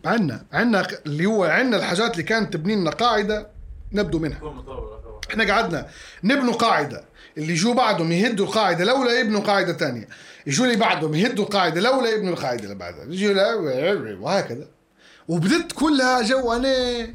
عندنا 0.05 0.45
عندنا 0.53 0.87
اللي 1.05 1.25
هو 1.25 1.43
عندنا 1.43 1.77
الحاجات 1.77 2.11
اللي 2.11 2.23
كانت 2.23 2.53
تبني 2.53 2.75
لنا 2.75 2.91
قاعدة 2.91 3.47
نبدو 3.91 4.19
منها. 4.19 4.39
إحنا 5.29 5.53
قعدنا 5.53 5.87
نبنوا 6.23 6.53
قاعدة. 6.53 7.03
اللي 7.37 7.53
يجوا 7.53 7.73
بعدهم 7.73 8.11
يهدوا 8.11 8.45
القاعدة 8.45 8.85
لولا 8.85 9.19
يبنوا 9.19 9.41
قاعدة 9.41 9.73
ثانية 9.73 10.07
يجوا 10.47 10.65
اللي 10.65 10.77
بعدهم 10.77 11.13
يهدوا 11.13 11.45
القاعدة 11.45 11.81
لولا 11.81 12.09
يبنوا 12.09 12.33
القاعدة 12.33 12.63
اللي 12.63 12.75
بعدها. 12.75 13.05
يجوا 13.05 14.15
وهكذا. 14.19 14.67
وبدت 15.27 15.71
كلها 15.71 16.21
جو 16.21 16.53
أنا 16.53 17.07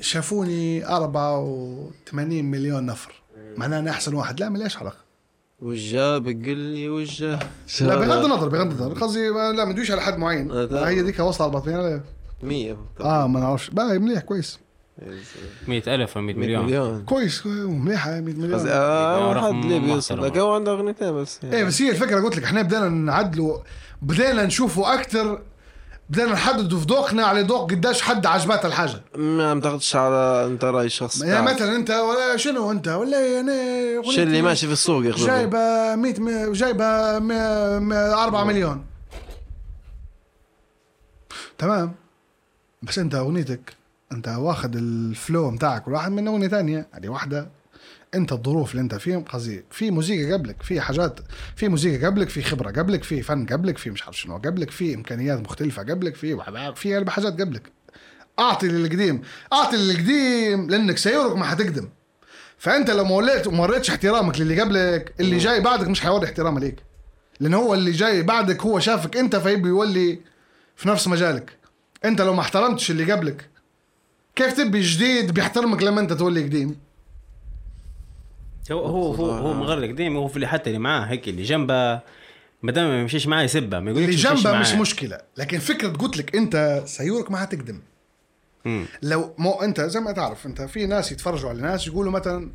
شافوني 0.00 0.86
84 0.86 2.44
مليون 2.44 2.86
نفر. 2.86 3.22
معناه 3.56 3.78
أنا 3.78 3.90
أحسن 3.90 4.14
واحد. 4.14 4.40
لا 4.40 4.48
مليش 4.48 4.76
علاقة. 4.76 5.05
وجه 5.60 6.18
بقول 6.18 6.58
لي 6.58 6.88
وجه 6.88 7.38
لا 7.80 7.96
بغض 7.96 8.24
النظر 8.24 8.48
بغض 8.48 8.66
النظر. 8.80 8.92
قصدي 9.00 9.28
لا 9.28 9.64
ما 9.64 9.72
ندويش 9.72 9.90
على 9.90 10.00
حد 10.00 10.18
معين. 10.18 10.50
هي 10.72 11.02
ديك 11.02 11.18
وصل 11.18 11.44
400 11.44 12.02
100 12.42 12.76
آه 13.00 13.26
ما 13.26 13.40
نعرفش. 13.40 13.70
بقى 13.70 13.98
مليح 13.98 14.22
كويس. 14.22 14.58
100000 15.68 16.18
100 16.18 16.34
مليون. 16.36 17.04
كويس 17.04 17.46
مليحة 17.46 18.10
100 18.10 18.20
بس 18.20 18.62
مليون 18.62 19.40
حد 19.40 19.64
ليبي 19.64 19.88
يوصل. 19.90 20.14
محترم. 20.14 20.32
لك 20.32 20.38
هو 20.38 20.54
عنده 20.54 20.72
أغنيتين 20.72 21.12
بس. 21.12 21.40
إيه 21.44 21.64
بس 21.64 21.82
هي 21.82 21.90
الفكرة 21.90 22.20
قلت 22.20 22.36
لك 22.36 22.44
إحنا 22.44 22.62
بدينا 22.62 22.88
نعدلوا 22.88 23.58
بدينا 24.02 24.44
نشوفوا 24.44 24.94
أكثر 24.94 25.40
بدينا 26.10 26.32
نحددوا 26.32 26.78
في 26.78 26.86
ذوقنا 26.86 27.24
على 27.26 27.40
ذوق 27.42 27.70
قداش 27.70 28.02
حد 28.02 28.26
عجبات 28.26 28.64
الحاجة. 28.64 29.00
ما 29.16 29.54
بتاخدش 29.54 29.96
على 29.96 30.44
انت 30.46 30.64
رأي 30.64 30.86
الشخص 30.86 31.22
يعني. 31.22 31.46
مثلا 31.54 31.76
انت 31.76 31.90
ولا 31.90 32.36
شنو 32.36 32.70
انت؟ 32.70 32.88
ولا 32.88 33.40
أنا 33.40 33.52
أغنيتي 33.96 34.16
شو 34.16 34.22
اللي 34.22 34.42
ماشي 34.42 34.66
في 34.66 34.72
السوق 34.72 35.04
ياخذ 35.06 35.26
جايبة 35.26 35.94
100 35.96 36.20
م- 36.20 36.52
جايبة 36.52 36.84
4 36.84 38.44
مليون. 38.44 38.84
تمام. 41.58 41.94
بس 42.82 42.98
انت 42.98 43.14
أغنيتك 43.14 43.74
انت 44.12 44.28
واخد 44.28 44.76
الفلو 44.76 45.50
بتاعك 45.50 45.88
واحد 45.88 46.10
من 46.12 46.28
أغنية 46.28 46.48
ثانية 46.48 46.86
هذه 46.92 47.08
واحدة. 47.08 47.48
انت 48.16 48.32
الظروف 48.32 48.70
اللي 48.70 48.82
انت 48.82 48.94
فيهم 48.94 49.24
قصدي 49.24 49.64
في 49.70 49.90
موسيقى 49.90 50.32
قبلك 50.32 50.62
في 50.62 50.80
حاجات 50.80 51.20
في 51.56 51.68
موسيقى 51.68 52.06
قبلك 52.06 52.28
في 52.28 52.42
خبرة 52.42 52.70
قبلك 52.70 53.04
في 53.04 53.22
فن 53.22 53.46
قبلك 53.46 53.78
في 53.78 53.90
مش 53.90 54.02
عارف 54.02 54.18
شنو 54.18 54.36
قبلك 54.36 54.70
في 54.70 54.94
إمكانيات 54.94 55.38
مختلفة 55.38 55.82
قبلك 55.82 56.14
في 56.14 56.36
في 56.74 57.10
حاجات 57.10 57.40
قبلك. 57.40 57.62
أعطي 58.38 58.68
للقديم 58.68 59.22
أعطي 59.52 59.76
للقديم 59.76 60.70
لأنك 60.70 60.98
سيورك 60.98 61.36
ما 61.36 61.44
حتقدم. 61.44 61.88
فأنت 62.58 62.90
لو 62.90 63.04
ما 63.04 63.14
وليت 63.14 63.46
وما 63.46 63.62
وريتش 63.62 63.90
احترامك 63.90 64.40
للي 64.40 64.60
قبلك 64.60 65.14
اللي 65.20 65.38
جاي 65.38 65.60
بعدك 65.60 65.88
مش 65.88 66.00
حيوري 66.00 66.26
احترامه 66.26 66.60
ليك. 66.60 66.76
لأن 67.40 67.54
هو 67.54 67.74
اللي 67.74 67.90
جاي 67.90 68.22
بعدك 68.22 68.62
هو 68.62 68.78
شافك 68.78 69.16
أنت 69.16 69.36
فيبي 69.36 69.68
يولي 69.68 70.20
في 70.76 70.88
نفس 70.88 71.08
مجالك. 71.08 71.56
أنت 72.04 72.20
لو 72.20 72.34
ما 72.34 72.40
احترمتش 72.40 72.90
اللي 72.90 73.12
قبلك 73.12 73.50
كيف 74.36 74.52
تبي 74.52 74.80
جديد 74.80 75.30
بيحترمك 75.34 75.82
لما 75.82 76.00
أنت 76.00 76.12
تولي 76.12 76.42
قديم؟ 76.42 76.85
هو 78.72 78.84
هو 78.86 79.12
هو, 79.14 79.30
هو 79.30 79.52
مغرق 79.54 79.90
ديما 79.90 80.18
هو 80.18 80.28
في 80.28 80.46
حتى 80.46 80.70
اللي 80.70 80.78
معاه 80.78 81.00
هيك 81.06 81.28
اللي 81.28 81.42
جنبه. 81.42 82.00
ما 82.62 82.72
دام 82.72 82.88
ما 82.88 83.00
يمشيش 83.00 83.26
معاه 83.26 83.42
يسبه 83.42 83.80
ما 83.80 83.90
يقولكش 83.90 84.26
اللي 84.26 84.36
جنبه 84.42 84.58
مش. 84.60 84.72
مشكلة. 84.72 85.18
لكن 85.36 85.58
فكرة 85.58 85.88
قلت 85.88 86.16
لك 86.16 86.36
أنت 86.36 86.82
سيورك 86.86 87.30
ما 87.30 87.38
حتقدم. 87.38 87.80
مم. 88.64 88.84
لو 89.02 89.34
مو 89.38 89.52
أنت 89.52 89.80
زي 89.80 90.00
ما 90.00 90.12
تعرف 90.12 90.46
أنت 90.46 90.62
في 90.62 90.86
ناس 90.86 91.12
يتفرجوا 91.12 91.50
على 91.50 91.62
ناس 91.62 91.86
يقولوا 91.86 92.12
مثلا 92.12 92.50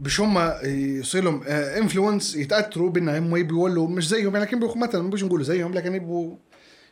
مش 0.00 0.20
هم 0.20 0.52
يصير 0.64 1.24
لهم 1.24 1.42
influence 1.46 2.36
يتأثروا 2.36 2.90
بان 2.90 3.08
هم 3.08 3.36
يبوا 3.36 3.68
يولوا 3.68 3.88
مش 3.88 4.08
زيهم. 4.08 4.32
يعني 4.34 4.46
لكن 4.46 4.60
بيخ- 4.60 4.76
مثلا 4.76 5.02
مش 5.02 5.22
نقولوا 5.24 5.44
زيهم 5.44 5.74
لكن 5.74 5.94
يبوا 5.94 6.36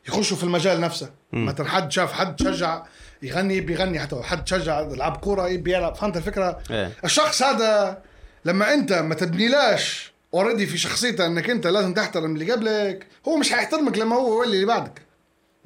يخشوا 0.08 0.36
في 0.36 0.44
المجال 0.44 0.80
نفسه. 0.80 1.10
مثلا 1.32 1.68
حد 1.68 1.92
شاف 1.92 2.12
حد 2.12 2.42
شجع 2.42 2.82
يغني 3.22 3.56
يبي 3.56 3.72
يغني 3.72 4.00
حتى 4.00 4.16
حد 4.22 4.48
شجع 4.48 4.80
يلعب 4.80 5.16
كورة 5.16 5.48
يبي 5.48 5.74
يلعب. 5.76 5.94
فهمت 5.94 6.16
الفكرة؟ 6.16 6.58
إيه. 6.70 6.92
الشخص 7.04 7.42
هذا 7.42 8.02
لما 8.44 8.74
انت 8.74 8.92
ما 8.92 9.14
تبنيلاش 9.14 10.12
already 10.34 10.66
في 10.66 10.78
شخصيته 10.78 11.26
انك 11.26 11.50
انت 11.50 11.66
لازم 11.66 11.94
تحترم 11.94 12.34
اللي 12.34 12.52
قبلك 12.52 13.06
هو 13.28 13.36
مش 13.36 13.52
حيحترمك 13.52 13.98
لما 13.98 14.16
هو 14.16 14.28
يولي 14.42 14.54
اللي 14.56 14.66
بعدك. 14.66 15.02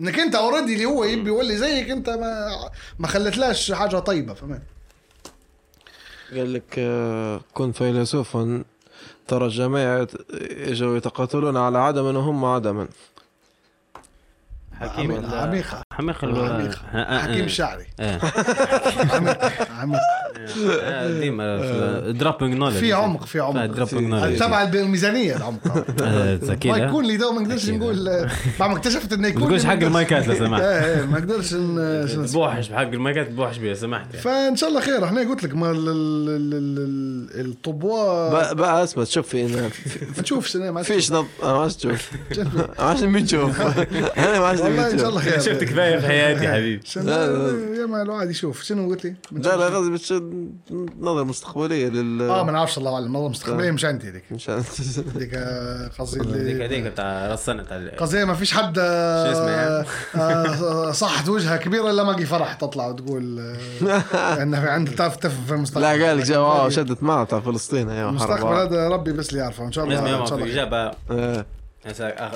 انك 0.01 0.19
انت 0.19 0.35
already 0.35 0.73
اللي 0.74 0.85
هو 0.85 1.05
يبي 1.05 1.28
يولي 1.28 1.57
زيك 1.57 1.90
انت 1.90 2.11
ما 2.11 2.49
ما 2.99 3.07
خلتلاش 3.07 3.73
حاجة 3.73 3.99
طيبة 3.99 4.35
فهمت 4.35 4.62
قال 6.32 6.53
لك 6.53 6.74
آه، 6.78 7.40
كن 7.55 7.73
فيلسوفا 7.73 8.65
ترى 9.28 9.47
الجميع 9.47 10.07
إجوا 10.51 10.97
يتقاتلون 10.97 11.57
على 11.57 11.78
عدما 11.78 12.19
وهم 12.19 12.44
عدما. 12.44 12.89
حكيم 14.81 15.12
عميق 15.12 15.35
عميقه 15.35 15.82
حميق 15.97 16.24
آه، 16.24 17.19
حكيم 17.19 17.44
آه. 17.44 17.47
شعري. 17.47 17.85
إيه. 18.01 18.19
عميق 19.14 19.39
عميق 19.81 20.01
آه، 20.82 21.20
ديما 21.20 22.10
دروبينج 22.10 22.55
نولج 22.55 22.74
في 22.77 22.93
عمق 22.93 23.24
في 23.27 23.40
عمق. 23.40 23.64
دروبينج 23.66 24.09
نولج 24.10 24.39
تبع 24.39 24.62
الميزانية 24.62 25.36
العمق. 25.36 25.59
ما 26.01 26.39
أكيد 26.52 26.77
يكون 26.77 27.05
لي 27.05 27.16
ده 27.16 27.32
ما 27.32 27.40
نقدرش. 27.40 27.69
نقول 27.70 28.28
بعد 28.60 28.70
ما 28.70 28.77
اكتشفت 28.77 29.12
إنه 29.12 29.28
يكون 29.28 29.43
ما 29.43 29.48
تقولش 29.48 29.64
حق 29.64 29.69
ما 29.70 29.74
نقدرش- 29.81 29.86
المايكات 29.86 30.28
لو 30.28 30.35
سمحت. 30.35 30.62
إيه، 30.73 31.05
ما 31.06 31.19
أقدرش 31.19 31.55
ن- 31.55 32.09
شو 32.14 32.24
اسمه. 32.24 32.32
بوحش 32.40 32.69
بحق 32.69 32.81
المايكات 32.81 33.31
بوحش 33.31 33.56
بيه 33.59 33.74
سمحت 33.74 34.06
يعني. 34.10 34.23
فإن 34.23 34.56
شاء 34.56 34.69
الله 34.69 34.81
خير. 34.81 35.05
إحنا 35.05 35.20
قلت 35.20 35.44
لك 35.44 35.55
ما 35.55 35.70
ال- 35.70 35.77
ال- 35.77 36.28
ال- 36.28 36.55
ال- 36.55 37.40
ال- 37.40 37.47
الطبوة. 37.51 38.52
بقى, 38.52 38.85
أسمع 38.85 39.05
شوف 39.05 39.28
في 39.28 39.70
نشوف 40.20 40.48
سنة 40.48 40.70
ما 40.70 40.82
فيش 40.82 41.10
ما 41.12 41.69
تشوف 41.69 42.10
ما 42.55 42.69
عادش 42.78 43.02
نبي 43.02 43.20
نشوف 43.23 43.60
أنا 44.19 44.39
ما 44.40 44.47
عادش 44.47 44.60
والله 44.60 44.82
نبي 44.82 44.93
إن 44.93 44.98
شاء 44.98 45.09
الله 45.09 45.20
خير. 45.20 45.40
شفت 45.40 45.64
في 46.01 46.07
حياتي 46.09 46.49
حبيبي. 46.49 46.83
يا 47.81 47.87
ما 47.87 48.03
الواحد 48.03 48.31
يشوف. 48.31 48.63
شنو 48.63 48.89
قلت 48.89 49.05
لي؟ 49.05 49.15
لا 49.33 49.57
لا 49.57 49.67
قصدي 49.77 49.91
بتش 49.91 50.13
نظرة 51.01 51.25
مستقبلية 51.25 51.89
لل 51.89 52.23
آه 52.23 52.43
ما 52.45 52.53
نعرفش 52.53 52.79
الله 52.79 52.95
أعلم. 52.95 53.17
نظرة 53.17 53.29
مستقبلية 53.29 53.71
مش 53.71 53.85
عندي 53.85 54.09
هذيك. 54.09 54.25
مشان 54.31 54.55
هذيك 55.17 55.31
آه، 55.35 55.91
قصدي 55.99 56.21
هذيك 56.41 56.61
هذيك 56.63 56.83
بتاع 56.85 57.05
ال- 57.09 57.97
قصدي 57.97 58.25
ما 58.25 58.35
فيش 58.35 58.53
حد 58.53 58.79
آه، 58.79 59.33
شو 59.33 59.39
اسمه؟ 59.39 59.87
آه، 60.23 60.93
صحت 61.03 61.29
وجهها 61.29 61.57
كبيرة 61.57 61.91
إلا 61.91 62.03
ما 62.05 62.13
فرح 62.25 62.55
تطلع 62.55 62.87
وتقول 62.87 63.57
إنه 64.43 64.61
في 64.61 64.69
عندها 64.69 64.95
تعرف 64.95 65.17
تفهم 65.17 65.45
في 65.47 65.53
المستقبل 65.53 65.83
لا 65.83 66.07
قال 66.07 66.19
لك 66.19 66.69
شدت 66.69 67.03
معه 67.03 67.25
تاع 67.25 67.41
فلسطين. 67.41 67.89
أيوه 67.91 68.11
المستقبل 68.11 68.39
حرب 68.39 68.53
هذا 68.73 68.89
ربي 68.89 69.13
بس 69.13 69.29
اللي 69.31 69.41
يعرفه. 69.41 69.65
إن 69.65 69.73
شاء 69.73 69.85
الله 69.85 70.21
إن 70.21 70.27
شاء 70.27 70.39
في 70.39 70.45
الله. 70.45 70.53
إجابة. 70.53 70.91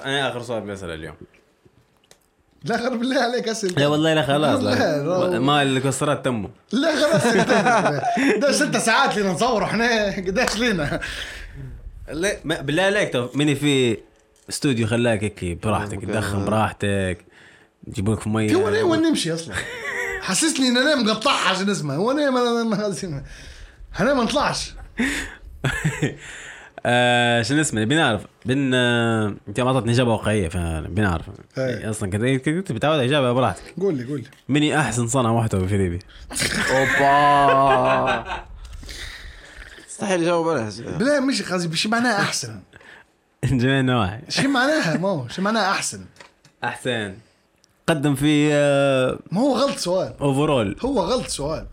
أنا 0.05 0.29
آخر 0.31 0.43
سؤال 0.43 0.61
بسال 0.61 0.91
اليوم. 0.91 1.15
لا 2.67 2.77
خرب 2.79 2.99
بالله 2.99 3.21
عليك 3.21 3.49
أسئلة. 3.49 3.75
لا 3.79 3.87
والله 3.87 4.15
لا 4.15 4.23
خلاص 4.27 4.63
لا،. 4.63 5.39
ما 5.39 5.63
الكسرات 5.63 6.25
تموا 6.25 6.49
لا 6.73 6.93
خلاص. 6.97 7.35
ده 8.41 8.53
ست 8.53 8.77
ساعات 8.77 9.17
لنا 9.17 9.31
نصور 9.33 9.65
إحنا. 9.65 10.17
قداش 10.17 10.57
لنا؟ 10.57 11.01
لا 12.13 12.37
بالله 12.63 12.83
عليك 12.83 13.17
مني 13.35 13.55
في 13.55 13.99
استوديو 14.49 14.87
خلاك 14.87 15.25
هيك 15.25 15.65
براحتك. 15.65 16.01
تدخن 16.05 16.45
براحتك 16.45 17.19
يجيبوا 17.89 18.15
لك 18.15 18.27
مية. 18.27 18.49
في 18.49 18.57
وين 18.57 18.85
وين 18.85 19.03
نمشي 19.03 19.35
أصلا. 19.35 19.55
حسسني 20.21 20.69
إن 20.69 20.77
أنا 20.77 20.95
مقطعها 20.95 21.49
عشان 21.49 21.71
اسمها 21.71 21.97
هو 21.97 22.15
ما 22.15 22.31
ما- 22.65 22.93
أنا 24.01 24.15
ما 24.15 24.25
نطلعش. 24.25 24.73
آه 26.87 27.43
شنو 27.43 27.61
اسمه؟ 27.61 27.85
بنعرف. 27.85 28.27
بن 28.45 28.71
آه، 28.75 29.35
انت 29.49 29.61
ما 29.61 29.69
اعطتني 29.71 29.93
إجابة 29.93 30.13
واقعية 30.13 30.49
فبنعرف 30.49 31.25
إيه. 31.59 31.91
أصلا 31.91 32.11
كنت 32.11 32.49
كنت 32.49 32.73
بتعود 32.73 32.99
إجابة 33.01 33.33
براحتك. 33.33 33.75
قول 33.81 33.95
لي 33.95 34.05
قول 34.05 34.21
لي. 34.21 34.27
مني 34.49 34.81
أحسن 34.81 35.07
صنع 35.07 35.33
محتوى 35.33 35.69
في 35.69 35.79
ليبيا. 35.79 35.99
أوبا. 36.71 38.25
مستحيل 39.89 40.23
يجاوب 40.23 40.49
عليها. 40.49 40.71
بلا 40.99 41.21
مش 41.21 41.43
قصدي 41.43 41.77
شو 41.77 41.89
معناها 41.89 42.21
أحسن. 42.23 42.61
جميع 43.45 43.81
النواحي. 43.81 44.19
شو 44.29 44.49
معناها 44.49 44.97
ما 44.97 45.09
هو 45.09 45.29
شو 45.29 45.43
معناها 45.43 45.71
أحسن. 45.71 46.05
أحسن. 46.65 47.15
قدم 47.87 48.15
في 48.15 48.51
آه 48.53 49.19
ما 49.33 49.41
هو 49.41 49.57
غلط 49.57 49.77
سؤال. 49.77 50.13
اوفرول 50.21 50.77
هو 50.85 51.01
غلط 51.01 51.27
سؤال. 51.27 51.67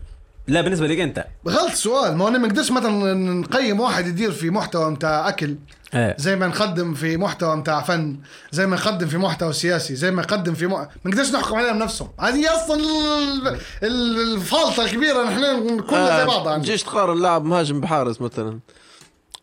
لا 0.48 0.60
بالنسبة 0.60 0.86
لك 0.86 1.00
أنت. 1.00 1.24
غلط 1.48 1.72
سؤال. 1.72 2.16
ما 2.16 2.24
هو 2.24 2.28
أنا 2.28 2.38
ما 2.38 2.48
نقدرش 2.48 2.70
مثلا 2.70 3.14
نقيم 3.14 3.80
واحد 3.80 4.06
يدير 4.06 4.32
في 4.32 4.50
محتوى 4.50 4.90
متاع 4.90 5.28
أكل. 5.28 5.56
إيه. 5.94 6.16
زي 6.18 6.36
ما 6.36 6.46
نقدم 6.46 6.94
في 6.94 7.16
محتوى 7.16 7.56
متاع 7.56 7.82
فن. 7.82 8.16
زي 8.52 8.66
ما 8.66 8.76
نقدم 8.76 9.06
في 9.06 9.18
محتوى 9.18 9.52
سياسي. 9.52 9.94
زي 9.96 10.10
ما 10.10 10.22
نقدم 10.22 10.54
في 10.54 10.66
م... 10.66 10.70
ما 10.70 10.88
نقدرش 11.04 11.30
نحكم 11.32 11.54
عليهم 11.56 11.78
نفسهم. 11.78 12.08
هذه 12.20 12.54
أصلا 12.56 12.76
ال- 12.76 13.58
ال- 13.82 14.34
الفالطة 14.34 14.84
الكبيرة. 14.84 15.24
نحن 15.24 15.80
كلنا 15.80 16.18
زي 16.18 16.24
بعض 16.26 16.48
عندنا. 16.48 16.64
تجيش 16.64 16.82
تقارن 16.82 17.22
لاعب 17.22 17.44
مهاجم 17.44 17.80
بحارس 17.80 18.20
مثلا. 18.20 18.58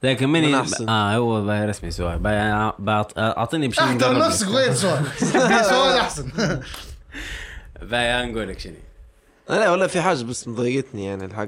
لكن 0.03 0.30
مني 0.30 0.48
من 0.48 0.56
أحسن. 0.56 0.90
آه 0.90 1.15
هو 1.15 1.49
رسمي 1.69 1.91
سؤال. 1.91 2.22
أعطيني 3.18 3.68
بشيء 3.68 3.84
احترم 3.84 4.18
نفسك. 4.18 4.48
غير 4.48 4.73
سؤال؟ 4.73 5.03
سؤال 5.69 5.98
أحسن. 5.98 6.32
باي 7.82 8.26
نقول 8.26 8.49
لك 8.49 8.60
شنو؟ 8.60 8.73
لا 9.52 9.72
ولا 9.72 9.88
في 9.88 10.02
حاجة 10.02 10.23
بس 10.23 10.48
مضايقتني 10.48 11.06
يعني 11.06 11.26
الحق. 11.26 11.48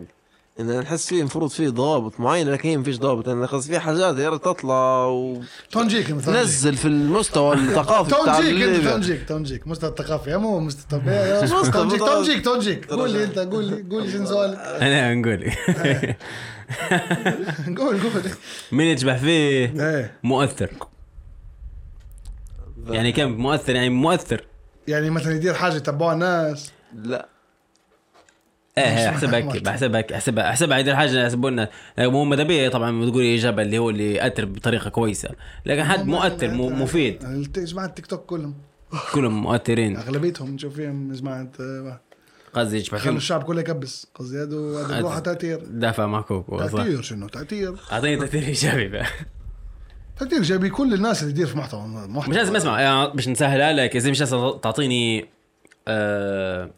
إن 0.59 0.69
أنا 0.69 0.81
نحس 0.81 1.07
فيه 1.07 1.19
المفروض 1.19 1.49
فيه 1.49 1.69
ضوابط 1.69 2.19
معينه 2.19 2.51
لكن 2.51 2.69
هي 2.69 2.77
مفيش 2.77 2.99
ضوابط 2.99 3.29
أنا 3.29 3.45
قصدي 3.45 3.73
في 3.73 3.79
حاجات 3.79 4.17
يا 4.17 4.29
ريت 4.29 4.43
تطلع 4.43 5.07
انت 5.35 5.43
تونجيك. 5.71 6.09
وتنزل 6.09 6.75
في 6.75 6.87
المستوى 6.87 7.55
الثقافي 7.55 8.09
تونجيك 8.11 8.29
أنت 8.35 8.39
الليبيا. 8.45 8.91
تونجيك 8.91 9.27
تونجيك 9.27 9.67
مستوى 9.67 9.89
الثقافي 9.89 10.29
يا 10.29 10.37
مو 10.37 10.59
مستوى 10.59 11.01
تونجيك. 11.71 11.99
تونجيك 11.99 12.45
تونجيك 12.45 12.85
قول 12.91 13.11
لي 13.11 13.23
أنت 13.23 13.39
قول 13.39 13.65
لي 13.65 13.83
قول 13.91 14.03
لي 14.03 14.11
شنو 14.11 14.25
سؤالك 14.25 14.57
أنا 14.81 15.13
نقول 15.13 15.51
قول 17.77 18.01
قول. 18.01 18.23
مين 18.71 18.87
يشبه 18.87 19.17
فيه؟ 19.17 19.73
إيه. 19.89 20.17
مؤثر. 20.23 20.69
يعني 22.87 23.11
كم؟ 23.11 23.31
مؤثر 23.31 23.75
يعني 23.75 23.89
مؤثر. 23.89 24.45
يعني 24.87 25.09
مثلا 25.09 25.35
يدير 25.35 25.53
حاجة 25.53 25.73
يتبعوها 25.75 26.13
الناس. 26.13 26.71
لا. 27.03 27.32
إيه 28.77 28.93
مش 28.93 28.99
احسبها. 28.99 29.35
هيك 29.35 29.63
بحسبها 29.63 29.99
هيك 29.99 30.13
احسبها 30.13 30.49
احسبها 30.49 30.77
هيدي 30.77 30.91
الحاجة 30.91 31.23
يحسبوا 31.23 31.49
لنا. 31.49 31.69
مو 31.99 32.23
ماذا 32.23 32.69
طبعا 32.69 33.01
بتقول 33.05 33.23
اجابه 33.23 33.61
اللي 33.61 33.77
هو 33.77 33.89
اللي 33.89 34.13
ياثر 34.13 34.45
بطريقة 34.45 34.89
كويسة. 34.89 35.29
لكن 35.65 35.83
حد 35.83 36.05
مؤثر 36.07 36.49
مو- 36.51 36.69
مفيد. 36.69 37.19
جماعة 37.57 37.85
التيك 37.85 38.05
توك 38.05 38.25
كلهم. 38.25 38.55
كلهم 39.13 39.41
مؤثرين. 39.43 39.97
أغلبيتهم 39.97 40.49
نشوف 40.53 40.75
فيهم 40.75 41.13
جماعة 41.13 41.51
آه، 41.59 41.99
قصدي 42.53 42.83
خلوا 42.83 43.01
فيهم 43.01 43.15
الشعب 43.17 43.43
كله 43.43 43.59
يكبس. 43.61 44.07
قصدي 44.15 44.37
هذا 44.37 44.99
بروحة 44.99 45.19
تأثير. 45.19 45.63
دافع 45.67 46.07
مع 46.07 46.21
كوكو. 46.21 46.57
تأثير 46.59 47.01
شنو؟ 47.01 47.27
تأثير. 47.27 47.75
أعطيني 47.91 48.17
تأثير 48.17 48.43
إيجابي 48.43 48.87
بقى. 48.87 49.05
تأثير 50.19 50.41
جايبي 50.41 50.69
كل 50.69 50.93
الناس 50.93 51.21
اللي 51.21 51.33
تدير 51.33 51.47
في 51.47 51.57
محتوى 51.57 51.87
محتوى. 51.87 52.31
مش 52.31 52.37
لازم 52.37 52.55
اسمع 52.55 52.81
يعني 52.81 53.11
باش 53.13 53.27
نسهلها 53.27 53.73
لك. 53.73 53.95
إذا 53.95 54.11
مش 54.11 54.19
لازم 54.19 54.51
تعطيني 54.63 55.25
آه 55.87 56.69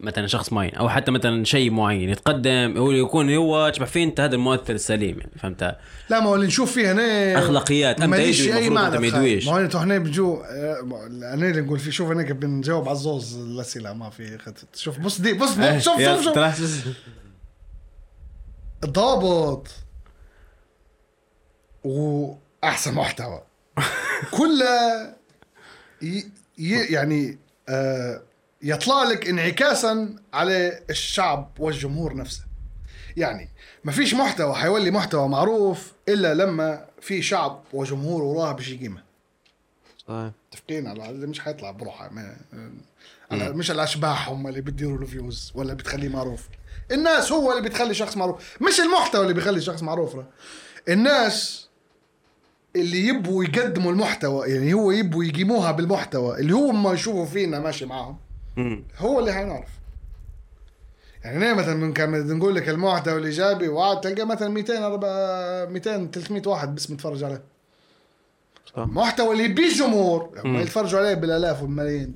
مثلا 0.00 0.26
شخص 0.26 0.52
معين 0.52 0.74
أو 0.74 0.88
حتى 0.88 1.10
مثلا 1.10 1.44
شيء 1.44 1.70
معين 1.70 2.08
يتقدم 2.10 2.74
هو 2.76 2.90
يكون 2.90 3.34
هو 3.34 3.68
تشبه 3.68 3.84
فيه 3.86 4.04
أنت 4.04 4.20
هذا 4.20 4.34
المؤثر 4.34 4.74
السليم 4.74 5.18
يعني 5.18 5.32
فهمت؟ 5.38 5.76
لا 6.10 6.20
ما 6.20 6.26
هو 6.26 6.34
اللي 6.34 6.46
نشوف 6.46 6.72
فيه 6.72 6.92
هنا 6.92 7.38
أخلاقيات 7.38 8.00
أنت 8.00 8.14
يدوي 8.14 8.54
أي 8.54 8.66
المفروض 8.66 8.72
معنى. 8.72 8.86
انت 8.96 9.00
ما. 9.00 9.06
يدويش 9.06 9.46
ما 9.46 9.52
هو 9.52 9.78
هنا 9.78 9.98
بجو 9.98 10.34
آه، 10.36 11.06
أنا 11.06 11.48
اللي 11.50 11.60
نقول 11.60 11.78
فيه 11.78 11.90
شوف 11.90 12.10
هناك 12.10 12.32
بنجاوب 12.32 12.88
على 12.88 12.96
الزوز 12.96 13.36
الأسئلة 13.36 13.92
ما 13.92 14.10
في 14.10 14.38
خط 14.38 14.54
شوف 14.76 14.98
بص 14.98 15.20
دي 15.20 15.32
بص 15.32 15.54
بص 15.54 15.84
شوف 15.84 15.98
يا 16.00 16.16
شوف 16.16 16.24
شوف. 16.24 16.34
ترى- 16.34 16.88
الضابط 18.84 19.68
وأحسن 21.84 22.94
محتوى. 22.94 23.42
كله 24.30 25.14
ي... 26.02 26.24
ي... 26.58 26.92
يعني 26.92 27.38
آه 27.68 28.22
يطلع 28.66 29.02
لك 29.02 29.28
انعكاسا 29.28 30.16
على 30.32 30.80
الشعب 30.90 31.50
والجمهور 31.58 32.16
نفسه. 32.16 32.42
يعني 33.16 33.48
ما 33.84 33.92
فيش 33.92 34.14
محتوى 34.14 34.54
حيولي 34.54 34.90
محتوى 34.90 35.28
معروف 35.28 35.92
إلا 36.08 36.34
لما 36.34 36.84
في 37.00 37.22
شعب 37.22 37.62
وجمهور 37.72 38.22
وراه 38.22 38.52
باش 38.52 38.68
يقيمه 38.68 39.02
صحيح. 40.08 40.30
متفقين 40.48 40.86
على 40.86 41.02
هذا؟ 41.02 41.26
مش 41.26 41.40
حيطلع 41.40 41.70
بروحه. 41.70 42.08
ما 42.08 42.36
على 43.30 43.52
مش 43.52 43.70
الأشباح 43.70 44.28
هم 44.28 44.46
اللي 44.46 44.60
بتديروا 44.60 44.98
له 44.98 45.06
فيوز 45.06 45.52
ولا 45.54 45.74
بتخليه 45.74 46.08
معروف. 46.08 46.48
الناس 46.90 47.32
هو 47.32 47.52
اللي 47.52 47.68
بتخلي 47.68 47.94
شخص 47.94 48.16
معروف. 48.16 48.56
مش 48.60 48.80
المحتوى 48.80 49.22
اللي 49.22 49.34
بيخلي 49.34 49.60
شخص 49.60 49.82
معروف 49.82 50.14
راه. 50.14 50.26
الناس 50.88 51.66
اللي 52.76 53.06
يبوا 53.06 53.44
يقدموا 53.44 53.92
المحتوى 53.92 54.48
يعني 54.48 54.74
هو 54.74 54.90
يبوا 54.90 55.24
يقيموها 55.24 55.72
بالمحتوى 55.72 56.40
اللي 56.40 56.52
هو 56.52 56.72
ما 56.72 56.92
يشوفوا 56.92 57.26
فينا 57.26 57.58
ماشي 57.58 57.86
معاهم. 57.86 58.25
هو 58.98 59.20
اللي 59.20 59.32
حينعرف 59.32 59.68
يعني 61.24 61.36
أنا 61.36 61.54
مثلا 61.54 61.74
من 61.74 61.92
كان 61.92 62.36
نقول 62.38 62.54
لك 62.54 62.68
المحتوى 62.68 63.18
الايجابي 63.18 63.68
وعاد 63.68 64.00
تلقى 64.00 64.26
مثلا 64.26 64.48
200 64.48 64.74
أربعة- 64.74 65.72
200 65.72 66.06
300 66.12 66.42
واحد 66.46 66.74
بس 66.74 66.90
متفرج 66.90 67.24
عليه 67.24 67.42
صح. 68.76 68.78
محتوى 68.78 69.32
اللي 69.32 69.44
يبيه 69.44 69.74
جمهور. 69.74 70.40
ما 70.44 70.60
يتفرجوا 70.62 71.00
عليه 71.00 71.14
بالآلاف 71.14 71.62
والملايين 71.62 72.14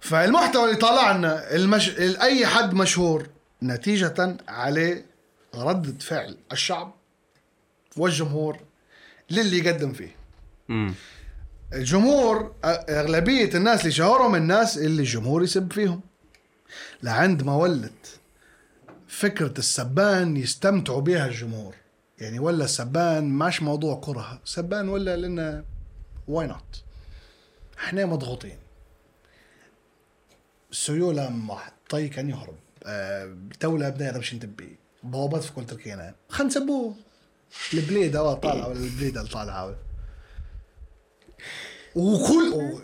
فالمحتوى 0.00 0.64
اللي 0.64 0.76
طالعنا 0.76 1.54
المش... 1.54 1.98
أي 1.98 2.46
حد 2.46 2.74
مشهور 2.74 3.26
نتيجة 3.62 4.36
عليه 4.48 5.06
ردة 5.54 5.98
فعل 5.98 6.36
الشعب 6.52 6.94
والجمهور 7.96 8.56
للي 9.30 9.58
يقدم 9.58 9.92
فيه 9.92 10.14
مم. 10.68 10.94
الجمهور 11.74 12.54
أغلبية 12.64 13.54
الناس 13.54 13.80
اللي 13.80 13.92
شهرهم 13.92 14.34
الناس 14.34 14.78
اللي 14.78 15.02
الجمهور 15.02 15.42
يسب 15.42 15.72
فيهم. 15.72 16.00
لعند 17.02 17.42
ما 17.42 17.56
ولت 17.56 18.20
فكرة 19.08 19.54
السبان 19.58 20.36
يستمتعوا 20.36 21.00
بها 21.00 21.26
الجمهور. 21.26 21.74
يعني 22.18 22.38
ولا 22.38 22.64
السبان 22.64 23.24
ماش 23.24 23.62
موضوع 23.62 24.00
كره 24.04 24.40
سبان 24.44 24.88
ولا 24.88 25.16
لنا 25.16 25.64
واي 26.28 26.46
نوت 26.46 26.82
إحنا 27.78 28.06
مضغوطين. 28.06 28.56
سيولة 30.70 31.32
واحد 31.48 31.72
طي 31.88 32.08
كان 32.08 32.30
يهرب. 32.30 32.56
آه، 32.84 33.36
دولة 33.62 33.88
بداية 33.88 34.10
باش 34.10 34.34
نتبي 34.34 34.76
بوابات 35.02 35.42
في 35.42 35.52
كل 35.52 35.66
تركيا. 35.66 36.14
خلينا 36.28 36.50
نسبوه. 36.50 36.94
البليدة 37.74 38.20
آه 38.20 38.34
طالعة 38.34 38.68
ولا 38.68 38.78
البليدة 38.80 39.20
اللي 39.20 39.32
طالعة. 39.32 39.74
وكل 41.96 42.52
و... 42.54 42.80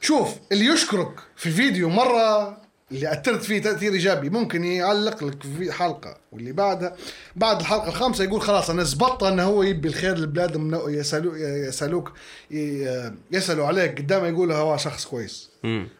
شوف 0.00 0.28
اللي 0.52 0.64
يشكرك 0.64 1.10
في 1.36 1.50
فيديو 1.50 1.88
مرة 1.88 2.56
اللي 2.92 3.12
أثرت 3.12 3.42
فيه 3.42 3.62
تأثير 3.62 3.92
إيجابي 3.92 4.30
ممكن 4.30 4.64
يعلق 4.64 5.24
لك 5.24 5.42
في 5.42 5.72
حلقة 5.72 6.16
واللي 6.32 6.52
بعدها 6.52 6.96
بعد 7.36 7.60
الحلقة 7.60 7.88
الخامسة 7.88 8.24
يقول 8.24 8.40
خلاص 8.40 8.70
أنا 8.70 8.82
زبطت 8.82 9.22
أنه 9.22 9.42
هو 9.42 9.62
يبي 9.62 9.88
الخير 9.88 10.18
للبلاد 10.18 10.56
من- 10.56 10.80
يسألو 10.94 11.34
يسألوك 11.36 12.12
ي- 12.50 13.10
يسألوا 13.32 13.66
عليك 13.66 13.98
قدامه 13.98 14.26
يقولوا 14.26 14.56
هو 14.56 14.76
شخص 14.76 15.04
كويس. 15.06 15.50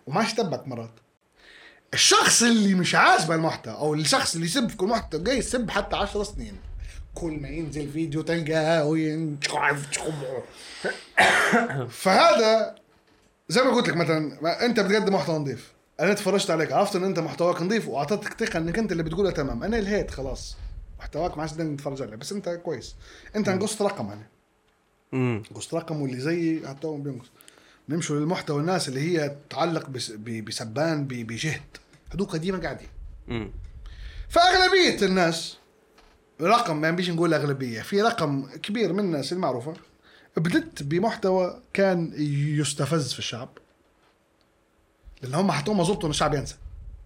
وما 0.06 0.22
يشتبك 0.22 0.68
مرات. 0.68 0.90
الشخص 1.94 2.42
اللي 2.42 2.74
مش 2.74 2.94
عاجبه 2.94 3.34
المحتوى 3.34 3.74
أو 3.74 3.94
الشخص 3.94 4.34
اللي 4.34 4.46
يسب 4.46 4.68
في 4.68 4.76
كل 4.76 4.86
محتوى 4.86 5.20
جاي 5.22 5.38
يسب 5.38 5.70
حتى 5.70 5.96
عشر 5.96 6.24
سنين. 6.24 6.56
كل 7.20 7.32
ما 7.40 7.48
ينزل 7.48 7.90
فيديو 7.92 8.22
تلقاه 8.22 8.84
وين- 8.84 9.38
فهذا 11.88 12.74
زي 13.48 13.62
ما 13.62 13.70
قلت 13.70 13.88
لك 13.88 13.96
مثلا 13.96 14.64
أنت 14.66 14.80
بتقدم 14.80 15.14
محتوى 15.14 15.38
نظيف. 15.38 15.72
أنا 16.00 16.12
اتفرجت 16.12 16.50
عليك 16.50 16.72
عرفت 16.72 16.96
إن 16.96 17.04
أنت 17.04 17.18
محتواك 17.18 17.62
نظيف 17.62 17.88
وأعطيتك 17.88 18.44
ثقة 18.44 18.58
إنك 18.58 18.78
أنت 18.78 18.92
اللي 18.92 19.02
بتقوله 19.02 19.30
تمام. 19.30 19.62
أنا 19.64 19.78
الهيت 19.78 20.10
خلاص. 20.10 20.56
محتواك 20.98 21.36
ما 21.36 21.42
عادش 21.42 21.52
نتفرج 21.54 22.02
عليه 22.02 22.16
بس 22.16 22.32
أنت 22.32 22.48
كويس. 22.48 22.94
أنت 23.36 23.48
نقصت 23.48 23.82
رقم 23.82 24.10
أنا. 24.10 24.26
مم. 25.12 25.42
قصت 25.54 25.74
رقم 25.74 26.02
واللي 26.02 26.20
زيي 26.20 26.68
حتى 26.68 26.86
بينقص 26.98 27.26
نمشوا 27.88 28.16
للمحتوى 28.20 28.60
الناس 28.60 28.88
اللي 28.88 29.00
هي 29.00 29.36
تتعلق 29.48 29.86
ب- 29.88 30.44
بسبان 30.44 31.04
بجهد. 31.04 31.60
هذوك 32.14 32.30
قديمة 32.32 32.58
قاعدين. 32.58 32.88
فأغلبية 34.28 35.06
الناس 35.06 35.57
رقم 36.40 36.80
ما 36.80 36.90
بيش 36.90 37.10
نقول 37.10 37.34
أغلبية. 37.34 37.82
في 37.82 38.02
رقم 38.02 38.46
كبير 38.46 38.92
من 38.92 39.00
الناس 39.00 39.32
المعروفه 39.32 39.74
بدت 40.36 40.82
بمحتوى 40.82 41.62
كان 41.72 42.12
يستفز 42.58 43.12
في 43.12 43.18
الشعب. 43.18 43.48
لأن 45.22 45.34
هم 45.34 45.52
حتى 45.52 45.70
هم 45.70 45.84
زبطوا 45.84 46.04
ان 46.04 46.10
الشعب 46.10 46.34
ينسى. 46.34 46.56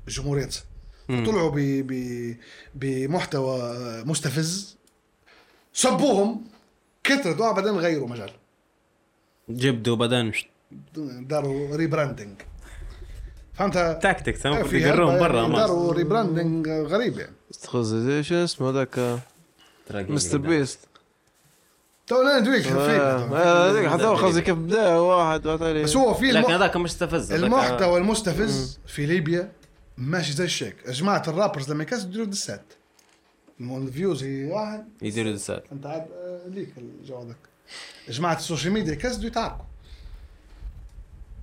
الجمهور 0.08 0.38
ينسى. 0.38 0.62
طلعوا 1.08 1.50
ب 1.50 1.56
ب 1.86 2.36
بمحتوى 2.74 3.76
مستفز. 4.04 4.76
سبوهم. 5.72 6.44
كثرت 7.04 7.40
وبعدين 7.40 7.72
غيروا 7.72 8.08
مجال. 8.08 8.30
جبدوا 9.48 9.96
بعدين. 9.96 10.32
داروا 10.96 11.76
ريبراندنج 11.76 12.42
فهمت؟ 13.54 13.74
تاكتكس 14.02 14.46
هم 14.46 14.64
في 14.64 14.78
يقرون 14.78 15.18
برا 15.18 15.36
يعني 15.36 15.48
ما 15.48 15.58
داروا 15.58 15.92
ريبراندنج 15.92 16.68
غريب 16.68 17.18
يعني. 17.18 17.32
تخزي 17.62 18.22
شو 18.22 18.34
اسمه 18.34 18.70
ذاك 18.70 19.18
مستر. 19.94 20.38
بيست 20.38 20.78
تو 22.06 22.22
لا 22.22 22.40
ندويك 22.40 22.66
آه، 22.66 23.70
هذيك 23.70 23.88
حتى 23.88 24.02
هو 24.04 24.14
قصدي 24.14 24.40
كيف 24.40 24.54
بدايه 24.56 25.08
واحد 25.08 25.42
بس 25.48 25.96
هو 25.96 26.14
في 26.14 26.30
لكن. 26.30 26.52
هذاك 26.52 26.76
مستفز 26.76 27.32
هذاك- 27.32 27.44
المحتوى 27.44 27.98
المستفز 27.98 28.78
في 28.86 29.06
ليبيا 29.06 29.52
ماشي 29.96 30.32
زي 30.32 30.44
الشيك. 30.44 30.76
يا 30.86 30.92
جماعة 30.92 31.22
ال 31.28 31.33
rappers 31.34 31.70
لما 31.72 31.82
يكسروا 31.82 32.08
يديروا 32.08 32.26
دسات. 32.26 32.64
ال 33.60 33.71
views 33.71 34.24
هي 34.24 34.44
واحد. 34.50 34.88
يديروا 35.02 35.32
دسات. 35.32 35.64
أنت 35.72 35.86
عاد 35.86 36.00
آه، 36.12 36.40
ليك 36.48 36.74
جوابك 37.04 37.36
يا 38.08 38.12
جماعة 38.12 38.36
ال 38.36 38.41
social 38.41 38.72
media 38.72 38.92
يكسروا 38.92 39.24
يتعاركوا. 39.26 39.64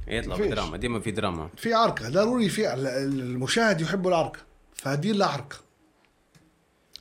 يطلع. 0.09 0.35
في 0.35 0.47
دراما 0.47 0.77
ديما 0.77 0.99
في 0.99 1.11
دراما. 1.11 1.49
في 1.57 1.73
عركه 1.73 2.09
ضروري 2.09 2.49
في 2.49 2.73
ال- 2.73 2.87
المشاهد 2.87 3.81
يحب 3.81 4.07
العركه 4.07 4.39
فدير 4.75 5.15
له 5.15 5.25
عركه 5.25 5.55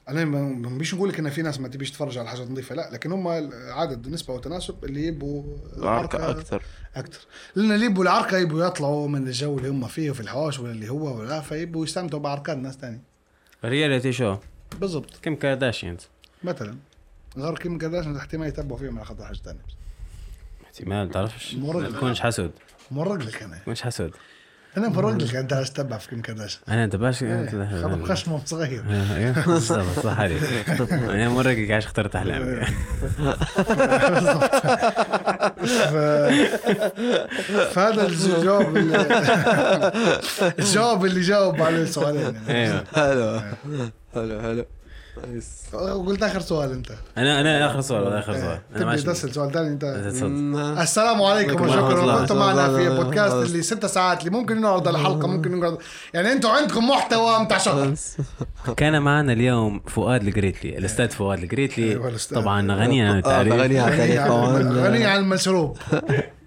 أنا 0.09 0.24
ما 0.24 0.40
ما 0.43 0.78
بيش 0.78 0.94
نقول 0.94 1.09
لك 1.09 1.18
إن 1.18 1.30
في 1.30 1.43
ناس 1.43 1.60
ما 1.60 1.68
تبيش 1.68 1.90
تتفرج 1.90 2.18
على 2.18 2.28
حاجات 2.28 2.51
نظيفة 2.51 2.74
لا 2.74 2.90
لكن 2.93 3.12
هم 3.12 3.28
عدد 3.72 4.09
نسبة 4.09 4.35
وتناسب 4.35 4.85
اللي 4.85 5.06
يبوا 5.06 5.43
العركه 5.76 6.30
أكثر. 6.30 6.62
أكثر. 6.97 7.20
لأن 7.55 7.72
اللي 7.72 7.86
يبوا 7.86 8.02
العركه 8.02 8.39
يبوا 8.39 8.66
يطلعوا 8.66 9.09
من 9.09 9.26
الجو 9.26 9.59
اللي 9.59 9.68
هم 9.68 9.86
فيه 9.89 10.10
وفي 10.10 10.20
الحواش 10.20 10.59
ولا 10.59 10.72
اللي 10.72 10.89
هو 10.90 11.18
ولا 11.20 11.40
فيبوا 11.40 11.85
يستمتعوا 11.85 12.22
بعركات 12.22 12.56
ناس 12.56 12.76
تاني 12.76 13.01
reality 13.64 14.12
show 14.12 14.36
بالضبط. 14.80 15.10
Kim 15.22 15.34
Kardashians 15.34 16.00
مثلا. 16.44 16.76
غير 17.36 17.59
كيم 17.59 17.78
كارداشيان 17.78 18.16
احتمال 18.16 18.48
يتبعوا 18.48 18.78
فيهم 18.78 18.97
على 18.98 19.06
خاطر 19.06 19.24
حاجة 19.24 19.36
ثانية 19.36 19.60
احتمال 20.66 21.10
تعرفش. 21.10 21.55
ما 21.55 21.89
تكونش 21.90 22.20
حسود. 22.20 22.51
مرق 22.90 23.12
لك 23.12 23.43
أنا. 23.43 23.59
مش 23.66 23.82
حسود 23.82 24.10
أنا 24.77 24.89
مفرق 24.89 25.09
لك 25.09 25.35
أنت 25.35 25.52
عايز 25.52 25.73
تتبع 25.73 25.98
في 25.98 26.09
كيم 26.09 26.23
كارداشيان 26.23 26.62
أنا 26.69 26.85
أنت 26.85 26.97
باش 26.97 27.23
إيه، 27.23 27.47
خطب 27.82 28.05
خشمه 28.05 28.40
صغير. 28.44 28.82
بالضبط 29.47 29.98
صح 30.05 30.20
عليك. 30.20 30.43
أنا 30.93 31.28
مرقك 31.28 31.70
عايش 31.70 31.85
اخترت 31.85 32.16
احلامي. 32.16 32.66
فهذا 37.73 38.06
الجواب 38.06 38.77
اللي... 38.77 38.97
الجواب 40.59 41.05
اللي 41.05 41.20
جاوب 41.20 41.62
على 41.62 41.82
السؤالين 41.82 42.40
حلو 42.94 43.40
حلو 44.15 44.40
حلو 44.43 44.65
نايس. 45.26 45.48
قلت 46.06 46.22
آخر 46.22 46.40
سؤال 46.40 46.72
أنت. 46.72 46.90
أنا 47.18 47.40
أنا 47.40 47.70
آخر 47.70 47.80
سؤال 47.80 48.06
هذا 48.06 48.18
آخر 48.18 48.32
سؤال. 48.32 48.44
أنا 48.70 48.76
تبي 48.76 48.84
ماشي. 48.84 49.02
تسأل 49.02 49.34
سؤال 49.34 49.52
ثاني 49.52 49.68
أنت. 49.68 49.84
م- 50.22 50.56
السلام 50.56 51.22
عليكم 51.22 51.62
وشكرا. 51.64 52.02
الله. 52.24 52.34
معنا 52.34 52.76
في 52.76 52.88
بودكاست. 52.88 53.34
اللي 53.34 53.62
ست 53.62 53.86
ساعات. 53.86 54.20
اللي 54.20 54.30
ممكن 54.30 54.60
نعرض 54.60 54.88
الحلقة 54.88 55.28
ممكن 55.28 55.60
نعرض 55.60 55.78
يعني 56.14 56.32
أنتم 56.32 56.48
عندكم 56.48 56.88
محتوى 56.90 57.38
متاع 57.38 57.58
شغل 57.58 57.94
كان 58.76 59.02
معنا 59.02 59.32
اليوم 59.32 59.80
فؤاد 59.86 60.26
القريتلي 60.26 60.78
الأستاذ 60.78 61.08
فؤاد 61.08 61.42
القريتلي 61.42 61.90
أيوة،. 61.90 62.12
طبعا 62.34 62.72
غني 62.72 63.02
عن 63.02 63.14
آه، 63.14 63.18
التعريف. 63.18 63.52
غني 63.54 63.78
عن 63.78 63.90
غني 63.92 64.04
التعريف 64.04 64.20
عن 64.20 64.28
طبعا 64.28 64.86
غني 64.88 65.04
عن 65.04 65.18
المشروب. 65.20 65.76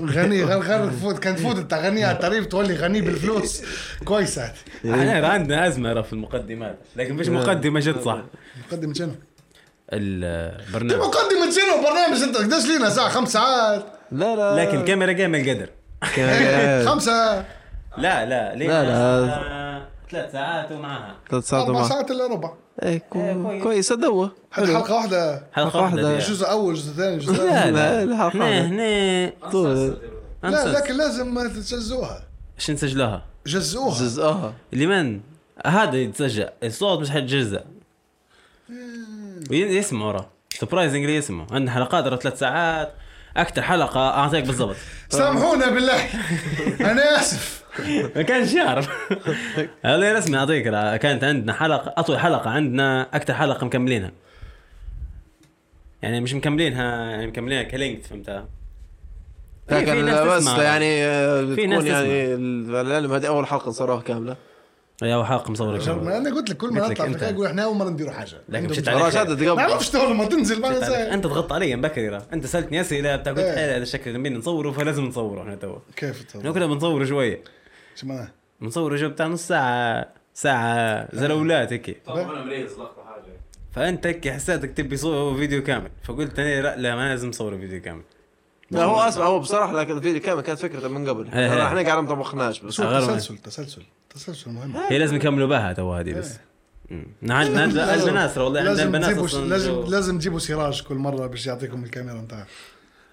غني 0.00 0.44
غير 0.44 0.58
غير 0.58 0.88
تفوت 0.88 1.18
كان 1.18 1.36
تفوت 1.36 1.56
انت 1.56 1.74
غني 1.74 2.04
على 2.04 2.16
التعريف 2.16 2.46
تولي 2.46 2.74
غني 2.74 3.00
بالفلوس. 3.00 3.62
كويسه 4.04 4.52
إحنا 4.84 5.28
عندنا 5.28 5.66
أزمة 5.66 6.02
في 6.02 6.12
المقدمات. 6.12 6.78
لكن 6.96 7.14
مش 7.14 7.28
مقدمة 7.28 7.80
جد 7.80 8.00
صح. 8.00 8.22
مقدمة 8.68 8.94
شنو؟ 8.94 9.12
البرنامج. 9.92 11.02
مقدمة 11.02 11.50
شنو؟ 11.50 11.82
برنامج 11.84 12.22
انت 12.22 12.36
قديش 12.36 12.66
لينا؟ 12.66 12.88
ساعة 12.88 13.08
خمس 13.08 13.32
ساعات. 13.32 13.86
لا 14.12 14.36
لا. 14.36 14.64
لكن 14.64 14.84
كاميرا 14.84 15.12
جيم 15.12 15.34
القدر. 15.34 15.68
خمسة. 16.90 17.44
لا 17.98 18.26
لا 18.26 18.54
لا، 18.54 18.54
لا. 18.54 18.84
لا 18.84 19.67
ثلاث 20.10 20.32
ساعات 20.32 20.72
ومعها. 20.72 21.14
ثلاث 21.30 21.48
ساعات 21.48 21.68
وما 21.68 21.88
ساعات 21.88 22.10
إلا 22.10 22.26
ربع. 22.26 22.52
إيه، 22.82 22.98
كو- 22.98 23.60
كويس. 23.62 23.92
هذه 23.92 24.30
حلقة 24.52 24.94
واحدة. 24.94 25.46
حلقة 25.52 25.80
واحدة. 25.82 26.02
واحدة. 26.04 26.18
جزء 26.18 26.50
أول 26.50 26.74
جزء 26.74 26.92
ثاني 26.92 27.18
جزء 27.18 27.32
لا 27.32 27.70
لا 27.70 27.70
لا، 27.70 28.02
الحلقة 28.02 28.30
هنا 28.32 28.44
واحدة. 28.44 28.66
هنا 28.66 29.32
طول. 29.52 29.96
لا. 30.42 30.68
لكن 30.78 30.96
لازم 30.96 31.34
تجزوها 31.48 32.22
إيش 32.58 32.70
نسجلوها؟ 32.70 33.22
جزوها 33.46 34.00
جزءها. 34.00 34.52
لمن؟ 34.72 35.20
هذا 35.66 35.96
يتسجل. 35.96 36.48
الصوت 36.62 37.00
مش 37.00 37.10
حيتجزأ 37.10 37.64
يسمع 39.50 40.06
ورا 40.06 40.26
سربرايزنجلي 40.50 41.16
يسمع 41.16 41.46
عندنا 41.50 41.70
حلقات 41.70 42.04
ثلاث 42.20 42.38
ساعات. 42.38 42.92
أكثر 43.38 43.62
حلقة 43.62 44.00
أعطيك 44.00 44.44
بالضبط. 44.44 44.76
سامحونا 45.08 45.70
بالله. 45.70 46.00
أنا 46.80 47.20
آسف. 47.20 47.64
ما 48.16 48.22
كانش 48.22 48.52
يعرف. 48.52 48.88
هذا 49.84 50.12
رسمي 50.12 50.38
أعطيك 50.38 50.64
كانت 51.02 51.24
عندنا 51.24 51.52
حلقة 51.52 51.94
أطول 51.96 52.18
حلقة 52.18 52.50
عندنا 52.50 53.08
أكثر 53.14 53.34
حلقة 53.34 53.66
مكملينها. 53.66 54.12
يعني 56.02 56.20
مش 56.20 56.34
مكملينها 56.34 57.10
يعني 57.10 57.26
مكملينها 57.26 57.62
كلينكت 57.62 58.06
فهمتها 58.06 58.48
لكن 59.70 60.26
بس. 60.26 60.46
يعني 60.46 61.04
آه، 61.04 61.54
في 61.54 61.66
ناس 61.66 61.84
بتكون 61.84 61.86
يعني 61.86 62.34
العلم 62.80 63.12
هذه 63.12 63.26
أول 63.26 63.46
حلقة 63.46 63.68
نصوروها 63.68 64.00
كاملة. 64.00 64.36
يا 65.02 65.42
مصوره 65.48 65.78
جربنا. 65.78 66.18
أنا 66.18 66.34
قلت 66.34 66.50
لك 66.50 66.56
كل 66.56 66.72
ما 66.72 66.80
نطلع 66.80 66.94
في. 66.94 67.10
الحلقة 67.10 67.30
يقول 67.30 67.46
إحنا 67.46 67.64
أول 67.64 67.76
مرة 67.76 67.88
نديروا 67.88 68.12
حاجة 68.12 68.36
لكن 68.48 68.66
جرب. 68.66 68.88
عليك. 68.88 69.02
ما 69.02 69.10
تقبل 69.10 69.56
نعرفش 69.56 69.90
تو 69.90 70.10
لما 70.10 70.24
تنزل 70.24 70.60
ما 70.60 70.68
ننسى 70.68 70.94
أنت 70.94 71.26
ضغطت 71.26 71.52
علي 71.52 71.76
مبكر 71.76 72.22
أنت 72.32 72.46
سألتني 72.46 72.80
اسئله 72.80 73.16
بتاع 73.16 73.32
قلت 73.32 73.42
إيه. 73.42 73.56
حلو 73.56 73.72
هذا 73.72 73.82
الشكل 73.82 74.12
جميل 74.12 74.38
نصوره 74.38 74.70
فلازم 74.70 75.04
نصوره 75.04 75.42
إحنا 75.42 75.54
تو 75.54 75.78
كيف 75.96 76.10
إحنا 76.10 76.40
تصور؟ 76.40 76.52
كنا 76.52 76.66
بنصوره 76.66 77.04
شوية 77.04 77.44
شو 77.94 78.06
معناه؟ 78.06 78.28
بنصوره 78.60 78.96
جو 78.96 79.08
بتاع 79.08 79.26
نص 79.26 79.48
ساعة 79.48 80.08
ساعة 80.34 81.08
زلولات 81.16 81.72
هيك 81.72 82.02
طبعا 82.06 82.22
أنا 82.22 82.44
مريض 82.44 82.70
لقطة 82.70 83.04
حاجة 83.04 83.32
فأنت 83.72 84.06
هيك 84.06 84.28
حسيتك 84.28 84.70
تبي 84.70 84.96
صور 84.96 85.36
فيديو 85.36 85.62
كامل 85.62 85.90
فقلت 86.04 86.38
أنا 86.38 86.62
لا, 86.62 86.76
لا 86.76 86.96
ما 86.96 87.08
لازم 87.08 87.28
نصور 87.28 87.58
فيديو 87.58 87.82
كامل 87.82 88.02
لا 88.70 88.84
هو 88.84 89.00
اسمع 89.00 89.26
هو 89.26 89.38
بصراحة 89.38 89.72
لكن 89.72 89.96
الفيديو 89.96 90.20
كامل 90.20 90.40
كانت 90.40 90.58
فكرته 90.58 90.88
من 90.88 91.08
قبل 91.08 91.30
إيه،. 91.32 91.66
إحنا 91.66 91.82
قاعد 91.82 91.98
ما 91.98 92.08
طبخناش 92.08 92.60
بس 92.60 92.76
تسلسل 92.76 93.38
تسلسل 93.38 93.82
تسلسل 94.18 94.50
مهم 94.50 94.76
هي 94.76 94.98
لازم 94.98 95.16
يكملوا 95.16 95.48
بها 95.48 95.72
تو 95.72 95.94
هذه 95.94 96.12
بس. 96.12 96.38
مم. 96.90 97.06
عندنا 97.30 97.64
البنات 97.64 98.38
والله 98.38 98.58
عندنا 98.60 98.70
لازم 98.70 98.86
البنات 98.86 99.10
تجيبوا 99.10 99.24
أصلا 99.24 99.48
لازم 99.48 99.84
لازم 99.88 100.18
تجيبوا 100.18 100.38
سراج 100.38 100.82
كل 100.82 100.94
مرة 100.94 101.26
باش 101.26 101.46
يعطيكم 101.46 101.84
الكاميرا 101.84 102.20
نتاعه. 102.20 102.46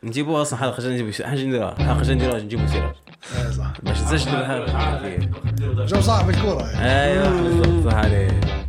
نجيبوا 0.04 0.42
أصلا 0.42 0.60
حلقه 0.60 0.76
عشان 0.76 0.92
نجيبوا 0.92 1.28
حاجة 1.28 1.44
نديروها 1.46 1.76
حلقه 1.76 2.00
عشان 2.00 2.16
نديروها 2.16 2.40
نجيبوا 2.40 2.68
سراج 2.68 2.96
إيه 3.38 3.52
صح. 3.52 3.74
باش 3.84 4.02
نسجلوا 4.02 4.40
الحلقة 4.40 5.86
جو 5.86 6.02
صاحب 6.02 6.30
الكورة 6.30 6.70
يعني. 6.70 7.04
أيوه 7.04 7.42
بالضبط 7.42 7.92
صح 7.92 7.98
عليك 7.98 8.65